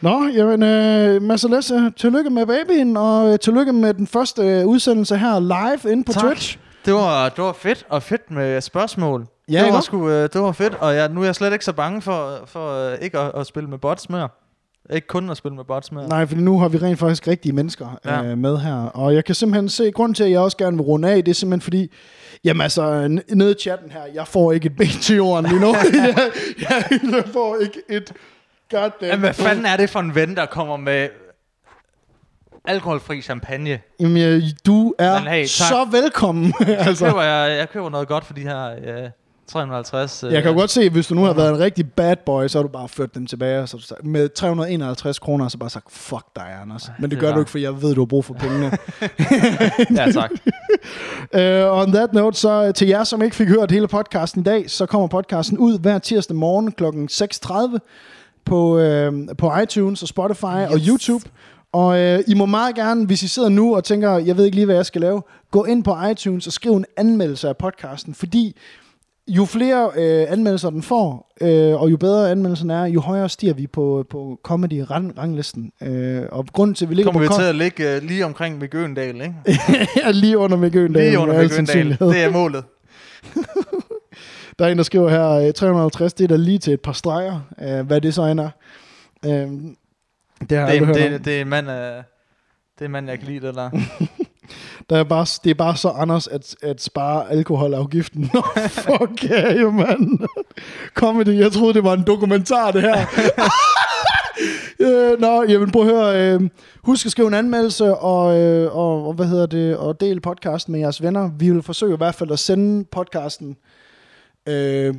Nå, 0.00 0.26
jamen, 0.36 0.62
øh, 0.62 1.22
Mads 1.22 1.44
og 1.44 1.50
Lasse, 1.50 1.90
tillykke 1.96 2.30
med 2.30 2.46
babyen, 2.46 2.96
og 2.96 3.32
øh, 3.32 3.38
tillykke 3.38 3.72
med 3.72 3.94
den 3.94 4.06
første 4.06 4.42
øh, 4.42 4.66
udsendelse 4.66 5.16
her 5.16 5.40
live 5.40 5.92
inde 5.92 6.04
på 6.04 6.12
Tak. 6.12 6.22
Twitch. 6.24 6.58
Det 6.84 6.94
var, 6.94 7.28
det 7.28 7.44
var 7.44 7.52
fedt, 7.52 7.86
og 7.88 8.02
fedt 8.02 8.30
med 8.30 8.60
spørgsmål. 8.60 9.26
Ja, 9.50 9.64
det, 9.64 9.72
var 9.72 9.80
sgu, 9.80 10.08
øh, 10.10 10.28
det 10.32 10.40
var 10.40 10.52
fedt, 10.52 10.74
og 10.74 10.94
jeg, 10.94 11.08
nu 11.08 11.20
er 11.20 11.24
jeg 11.24 11.34
slet 11.34 11.52
ikke 11.52 11.64
så 11.64 11.72
bange 11.72 12.02
for, 12.02 12.38
for 12.46 12.90
øh, 12.92 12.98
ikke 13.00 13.18
at, 13.18 13.32
at 13.34 13.46
spille 13.46 13.68
med 13.70 13.78
bots 13.78 14.10
mere. 14.10 14.28
Ikke 14.92 15.06
kun 15.06 15.30
at 15.30 15.36
spille 15.36 15.56
med 15.56 15.64
bots 15.64 15.92
mere. 15.92 16.08
Nej, 16.08 16.26
for 16.26 16.36
nu 16.36 16.58
har 16.60 16.68
vi 16.68 16.78
rent 16.78 16.98
faktisk 16.98 17.28
rigtige 17.28 17.52
mennesker 17.52 17.98
Ja. 18.04 18.22
øh, 18.24 18.38
med 18.38 18.58
her. 18.58 18.74
Og 18.74 19.14
jeg 19.14 19.24
kan 19.24 19.34
simpelthen 19.34 19.68
se, 19.68 19.90
grund 19.90 20.14
til, 20.14 20.24
at 20.24 20.30
jeg 20.30 20.40
også 20.40 20.56
gerne 20.56 20.76
vil 20.76 20.82
runde 20.84 21.10
af, 21.10 21.24
det 21.24 21.30
er 21.30 21.34
simpelthen 21.34 21.60
fordi, 21.60 21.92
jamen 22.44 22.60
altså, 22.60 23.08
nede 23.28 23.50
i 23.50 23.54
chatten 23.60 23.90
her, 23.90 24.00
jeg 24.14 24.26
får 24.26 24.52
ikke 24.52 24.66
et 24.66 24.76
ben 24.76 24.86
til 24.88 25.16
jorden 25.16 25.46
lige 25.46 25.60
nu. 25.60 25.66
jeg, 25.94 26.30
jeg, 26.60 27.00
jeg 27.02 27.24
får 27.32 27.56
ikke 27.62 27.82
et 27.88 28.12
goddamn... 28.70 28.92
Jamen, 29.02 29.20
hvad 29.20 29.34
fanden 29.34 29.66
er 29.66 29.76
det 29.76 29.90
for 29.90 30.00
en 30.00 30.14
ven, 30.14 30.36
der 30.36 30.46
kommer 30.46 30.76
med 30.76 31.08
alkoholfri 32.68 33.22
champagne? 33.22 33.80
Jamen, 34.00 34.16
jeg, 34.16 34.42
du 34.66 34.94
er 34.98 35.18
Men 35.18 35.28
hey, 35.28 35.40
tak. 35.40 35.48
så 35.48 35.86
velkommen. 35.90 36.54
Altså. 36.60 36.88
altså, 36.88 37.06
Køber 37.06 37.22
jeg, 37.22 37.58
jeg 37.58 37.68
køber 37.68 37.90
noget 37.90 38.08
godt 38.08 38.24
for 38.24 38.34
de 38.34 38.40
her 38.40 38.70
øh, 38.70 39.10
350. 39.48 40.24
Øh, 40.24 40.32
jeg 40.32 40.42
kan 40.42 40.52
jo 40.52 40.58
godt 40.58 40.70
se, 40.70 40.90
hvis 40.90 41.06
du 41.06 41.14
nu 41.14 41.22
har 41.22 41.32
været 41.32 41.50
en 41.50 41.58
rigtig 41.58 41.92
bad 41.92 42.16
boy, 42.26 42.46
så 42.46 42.58
har 42.58 42.62
du 42.62 42.68
bare 42.68 42.88
ført 42.88 43.14
dem 43.14 43.26
tilbage 43.26 43.66
så 43.66 43.76
du 43.76 43.82
sagt, 43.82 44.04
med 44.04 44.28
351 44.28 45.18
kroner, 45.18 45.48
så 45.48 45.58
bare 45.58 45.70
sagt, 45.70 45.92
fuck 45.92 46.24
dig, 46.36 46.58
Anders. 46.62 46.90
Men 46.98 47.02
det, 47.02 47.10
det 47.10 47.18
gør 47.18 47.28
er 47.28 47.34
du 47.34 47.40
ikke, 47.40 47.50
for 47.50 47.58
jeg 47.58 47.82
ved, 47.82 47.94
du 47.94 48.00
har 48.00 48.06
brug 48.06 48.24
for 48.24 48.34
pengene. 48.34 48.70
Ja, 49.96 50.12
tak. 50.12 50.30
Uh, 51.34 51.80
on 51.80 51.92
that 51.92 52.12
note, 52.12 52.38
så 52.38 52.64
øh, 52.66 52.74
til 52.74 52.88
jer, 52.88 53.04
som 53.04 53.22
ikke 53.22 53.36
fik 53.36 53.48
hørt 53.48 53.70
hele 53.70 53.88
podcasten 53.88 54.40
i 54.40 54.44
dag, 54.44 54.70
så 54.70 54.86
kommer 54.86 55.08
podcasten 55.08 55.58
ud 55.58 55.78
hver 55.78 55.98
tirsdag 55.98 56.36
morgen 56.36 56.72
kl. 56.72 56.84
6.30 56.84 57.78
på, 58.44 58.78
uh, 58.78 59.36
på 59.38 59.58
iTunes 59.62 60.02
og 60.02 60.08
Spotify 60.08 60.44
yes. 60.44 60.70
og 60.72 60.78
YouTube. 60.88 61.24
Og 61.72 61.88
uh, 61.88 62.18
I 62.26 62.34
må 62.34 62.46
meget 62.46 62.74
gerne, 62.74 63.06
hvis 63.06 63.22
I 63.22 63.28
sidder 63.28 63.48
nu 63.48 63.76
og 63.76 63.84
tænker, 63.84 64.18
jeg 64.18 64.36
ved 64.36 64.44
ikke 64.44 64.54
lige, 64.54 64.64
hvad 64.64 64.76
jeg 64.76 64.86
skal 64.86 65.00
lave, 65.00 65.22
gå 65.50 65.64
ind 65.64 65.84
på 65.84 65.96
iTunes 66.10 66.46
og 66.46 66.52
skriv 66.52 66.72
en 66.72 66.84
anmeldelse 66.96 67.48
af 67.48 67.56
podcasten, 67.56 68.14
fordi 68.14 68.56
jo 69.28 69.44
flere 69.44 69.90
øh, 69.96 70.32
anmeldelser 70.32 70.70
den 70.70 70.82
får, 70.82 71.34
øh, 71.40 71.82
og 71.82 71.90
jo 71.90 71.96
bedre 71.96 72.30
anmeldelsen 72.30 72.70
er, 72.70 72.84
jo 72.84 73.00
højere 73.00 73.28
stiger 73.28 73.54
vi 73.54 73.66
på, 73.66 74.06
på 74.10 74.40
comedy-ranglisten. 74.42 75.72
Øh, 75.82 76.22
og 76.32 76.46
grunden 76.52 76.74
til, 76.74 76.84
at 76.84 76.90
vi 76.90 76.94
ligger 76.94 77.12
Kommer 77.12 77.28
vi 77.28 77.28
på 77.28 77.34
til 77.38 77.42
at 77.42 77.54
ligge 77.54 77.96
øh, 77.96 78.02
lige 78.02 78.24
omkring 78.24 78.60
Gøendal, 78.70 79.14
ikke? 79.14 79.34
ja, 79.96 80.10
lige 80.22 80.38
under 80.38 80.56
Mikke. 80.56 80.88
Lige 80.88 81.18
under 81.18 81.48
sandsynlighed. 81.48 82.08
Det 82.08 82.22
er 82.22 82.30
målet. 82.30 82.64
Der 84.58 84.66
er 84.66 84.68
en, 84.68 84.76
der 84.76 84.84
skriver 84.84 85.08
her, 85.08 85.28
øh, 85.28 85.52
350, 85.52 86.12
det 86.12 86.24
er 86.24 86.28
da 86.28 86.36
lige 86.36 86.58
til 86.58 86.72
et 86.72 86.80
par 86.80 86.92
streger, 86.92 87.40
øh, 87.62 87.86
hvad 87.86 88.00
det 88.00 88.14
så 88.14 88.22
end 88.22 88.40
er. 88.40 88.50
Øh, 89.26 89.48
det 90.50 90.58
har 90.58 90.68
jeg 90.68 90.74
Det, 90.74 90.80
er- 90.82 90.86
hørt 90.86 90.94
det, 90.96 91.10
det, 91.10 91.24
det 91.24 91.36
er 91.36 91.40
en 91.40 91.48
mand, 91.48 91.70
øh, 91.70 91.76
det 91.76 92.04
er 92.80 92.84
en 92.84 92.90
mand, 92.90 93.08
jeg 93.08 93.18
kan 93.18 93.28
lide 93.28 93.46
det 93.46 93.54
der. 93.54 93.70
Der 94.90 94.96
er 94.98 95.04
bare, 95.04 95.26
det 95.44 95.50
er 95.50 95.54
bare 95.54 95.76
så 95.76 95.88
Anders 95.88 96.26
at, 96.26 96.56
at 96.62 96.82
spare 96.82 97.30
alkoholafgiften. 97.30 98.30
Nå, 98.34 98.42
fuck 98.68 99.24
yeah, 99.24 99.60
jo, 99.60 99.70
mand. 99.70 100.28
Comedy, 100.94 101.38
jeg 101.40 101.52
troede, 101.52 101.74
det 101.74 101.84
var 101.84 101.92
en 101.94 102.04
dokumentar, 102.06 102.70
det 102.70 102.82
her. 102.82 103.06
øh, 105.12 105.20
nå, 105.20 105.42
jamen 105.48 105.70
prøv 105.70 105.82
at 105.88 105.94
høre. 105.94 106.34
Øh, 106.34 106.40
husk 106.84 107.06
at 107.06 107.12
skrive 107.12 107.28
en 107.28 107.34
anmeldelse, 107.34 107.94
og, 107.94 108.38
øh, 108.40 108.76
og, 108.76 109.06
og, 109.06 109.12
hvad 109.14 109.26
hedder 109.26 109.46
det, 109.46 109.76
og 109.76 110.00
del 110.00 110.20
podcasten 110.20 110.72
med 110.72 110.80
jeres 110.80 111.02
venner. 111.02 111.30
Vi 111.38 111.50
vil 111.50 111.62
forsøge 111.62 111.94
i 111.94 111.96
hvert 111.96 112.14
fald 112.14 112.30
at 112.30 112.38
sende 112.38 112.84
podcasten 112.92 113.56
øh, 114.48 114.94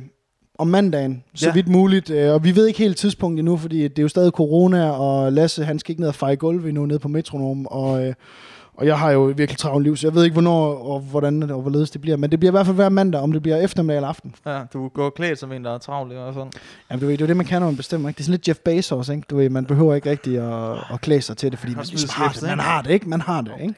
om 0.60 0.66
mandagen, 0.66 1.22
så 1.34 1.46
Ja. 1.46 1.52
vidt 1.52 1.68
muligt. 1.68 2.10
Øh, 2.10 2.32
og 2.34 2.44
vi 2.44 2.56
ved 2.56 2.66
ikke 2.66 2.78
helt 2.78 2.96
tidspunkt 2.96 3.38
endnu, 3.38 3.56
fordi 3.56 3.82
det 3.82 3.98
er 3.98 4.02
jo 4.02 4.08
stadig 4.08 4.32
corona, 4.32 4.90
og 4.90 5.32
Lasse, 5.32 5.64
han 5.64 5.78
skal 5.78 5.92
ikke 5.92 6.00
ned 6.00 6.08
og 6.08 6.14
feje 6.14 6.34
gulv 6.34 6.66
endnu 6.66 6.86
nede 6.86 6.98
på 6.98 7.08
Metronom, 7.08 7.66
og... 7.66 8.06
Øh, 8.06 8.14
og 8.74 8.86
jeg 8.86 8.98
har 8.98 9.10
jo 9.10 9.20
virkelig 9.36 9.58
travlt 9.58 9.84
liv, 9.84 9.96
så 9.96 10.06
jeg 10.06 10.14
ved 10.14 10.24
ikke, 10.24 10.32
hvornår 10.32 10.74
og 10.74 11.00
hvordan 11.00 11.42
og 11.50 11.60
hvorledes 11.62 11.90
det 11.90 12.00
bliver. 12.00 12.16
Men 12.16 12.30
det 12.30 12.38
bliver 12.40 12.50
i 12.50 12.54
hvert 12.54 12.66
fald 12.66 12.74
hver 12.76 12.88
mandag, 12.88 13.20
om 13.20 13.32
det 13.32 13.42
bliver 13.42 13.56
eftermiddag 13.56 13.96
eller 13.96 14.08
aften. 14.08 14.34
Ja, 14.46 14.60
du 14.72 14.88
går 14.88 15.10
klædt 15.10 15.38
som 15.38 15.52
en, 15.52 15.64
der 15.64 15.74
er 15.74 15.78
travl, 15.78 16.10
ikke? 16.10 16.22
og 16.22 16.34
sådan. 16.34 16.52
Jamen, 16.90 17.00
du 17.00 17.06
ved, 17.06 17.12
det 17.12 17.20
er 17.20 17.26
jo 17.26 17.28
det, 17.28 17.36
man 17.36 17.46
kan, 17.46 17.60
når 17.62 17.66
man 17.68 17.76
bestemmer. 17.76 18.08
Ikke? 18.08 18.16
Det 18.18 18.22
er 18.22 18.24
sådan 18.24 18.32
lidt 18.32 18.48
Jeff 18.48 18.58
Bezos, 18.58 19.08
ikke? 19.08 19.22
Du 19.30 19.36
ved, 19.36 19.50
man 19.50 19.64
behøver 19.66 19.94
ikke 19.94 20.10
rigtig 20.10 20.38
at, 20.38 20.78
at 20.92 21.00
klæde 21.00 21.22
sig 21.22 21.36
til 21.36 21.50
det, 21.50 21.58
fordi 21.58 21.74
man, 21.74 21.84
smide 21.84 22.02
man, 22.02 22.10
har 22.10 22.28
slips, 22.32 22.38
det. 22.40 22.48
man 22.48 22.58
ikke? 22.58 22.62
har 22.62 22.82
det, 22.82 22.90
ikke? 22.90 23.08
Man 23.08 23.20
har 23.20 23.40
det, 23.40 23.52
ikke? 23.62 23.74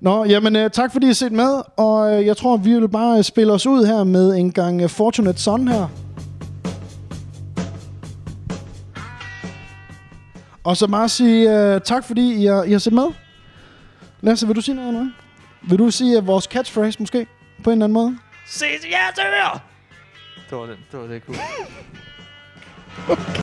Nå, 0.00 0.24
jamen 0.24 0.56
øh, 0.56 0.70
tak 0.70 0.92
fordi 0.92 1.06
I 1.06 1.08
har 1.08 1.14
set 1.14 1.32
med, 1.32 1.62
og 1.76 2.14
øh, 2.14 2.26
jeg 2.26 2.36
tror, 2.36 2.56
vi 2.56 2.74
vil 2.74 2.88
bare 2.88 3.22
spille 3.22 3.52
os 3.52 3.66
ud 3.66 3.86
her 3.86 4.04
med 4.04 4.36
en 4.36 4.52
gang 4.52 4.82
øh, 4.82 4.88
Fortunate 4.88 5.40
Son 5.40 5.68
her. 5.68 5.88
Og 10.64 10.76
så 10.76 10.86
bare 10.88 11.08
sige 11.08 11.58
øh, 11.58 11.80
tak, 11.80 12.04
fordi 12.04 12.42
I 12.42 12.46
har, 12.46 12.62
I 12.62 12.72
har 12.72 12.78
set 12.78 12.92
med. 12.92 13.06
Lasse, 14.20 14.46
vil 14.46 14.56
du 14.56 14.60
sige 14.60 14.74
noget 14.74 14.94
nu? 14.94 15.10
Vil 15.68 15.78
du 15.78 15.90
sige 15.90 16.18
øh, 16.18 16.26
vores 16.26 16.44
catchphrase 16.44 17.00
måske, 17.00 17.26
på 17.64 17.70
en 17.70 17.72
eller 17.72 17.84
anden 17.84 17.94
måde? 17.94 18.18
Ses 18.46 18.84
i 18.84 18.90
jeres 18.90 19.18
ører! 19.18 19.62
Det 20.50 20.58
var 20.58 20.66
det, 20.66 20.76
det 20.92 21.00
var 21.00 21.06
det, 21.06 21.22
cool. 21.26 21.36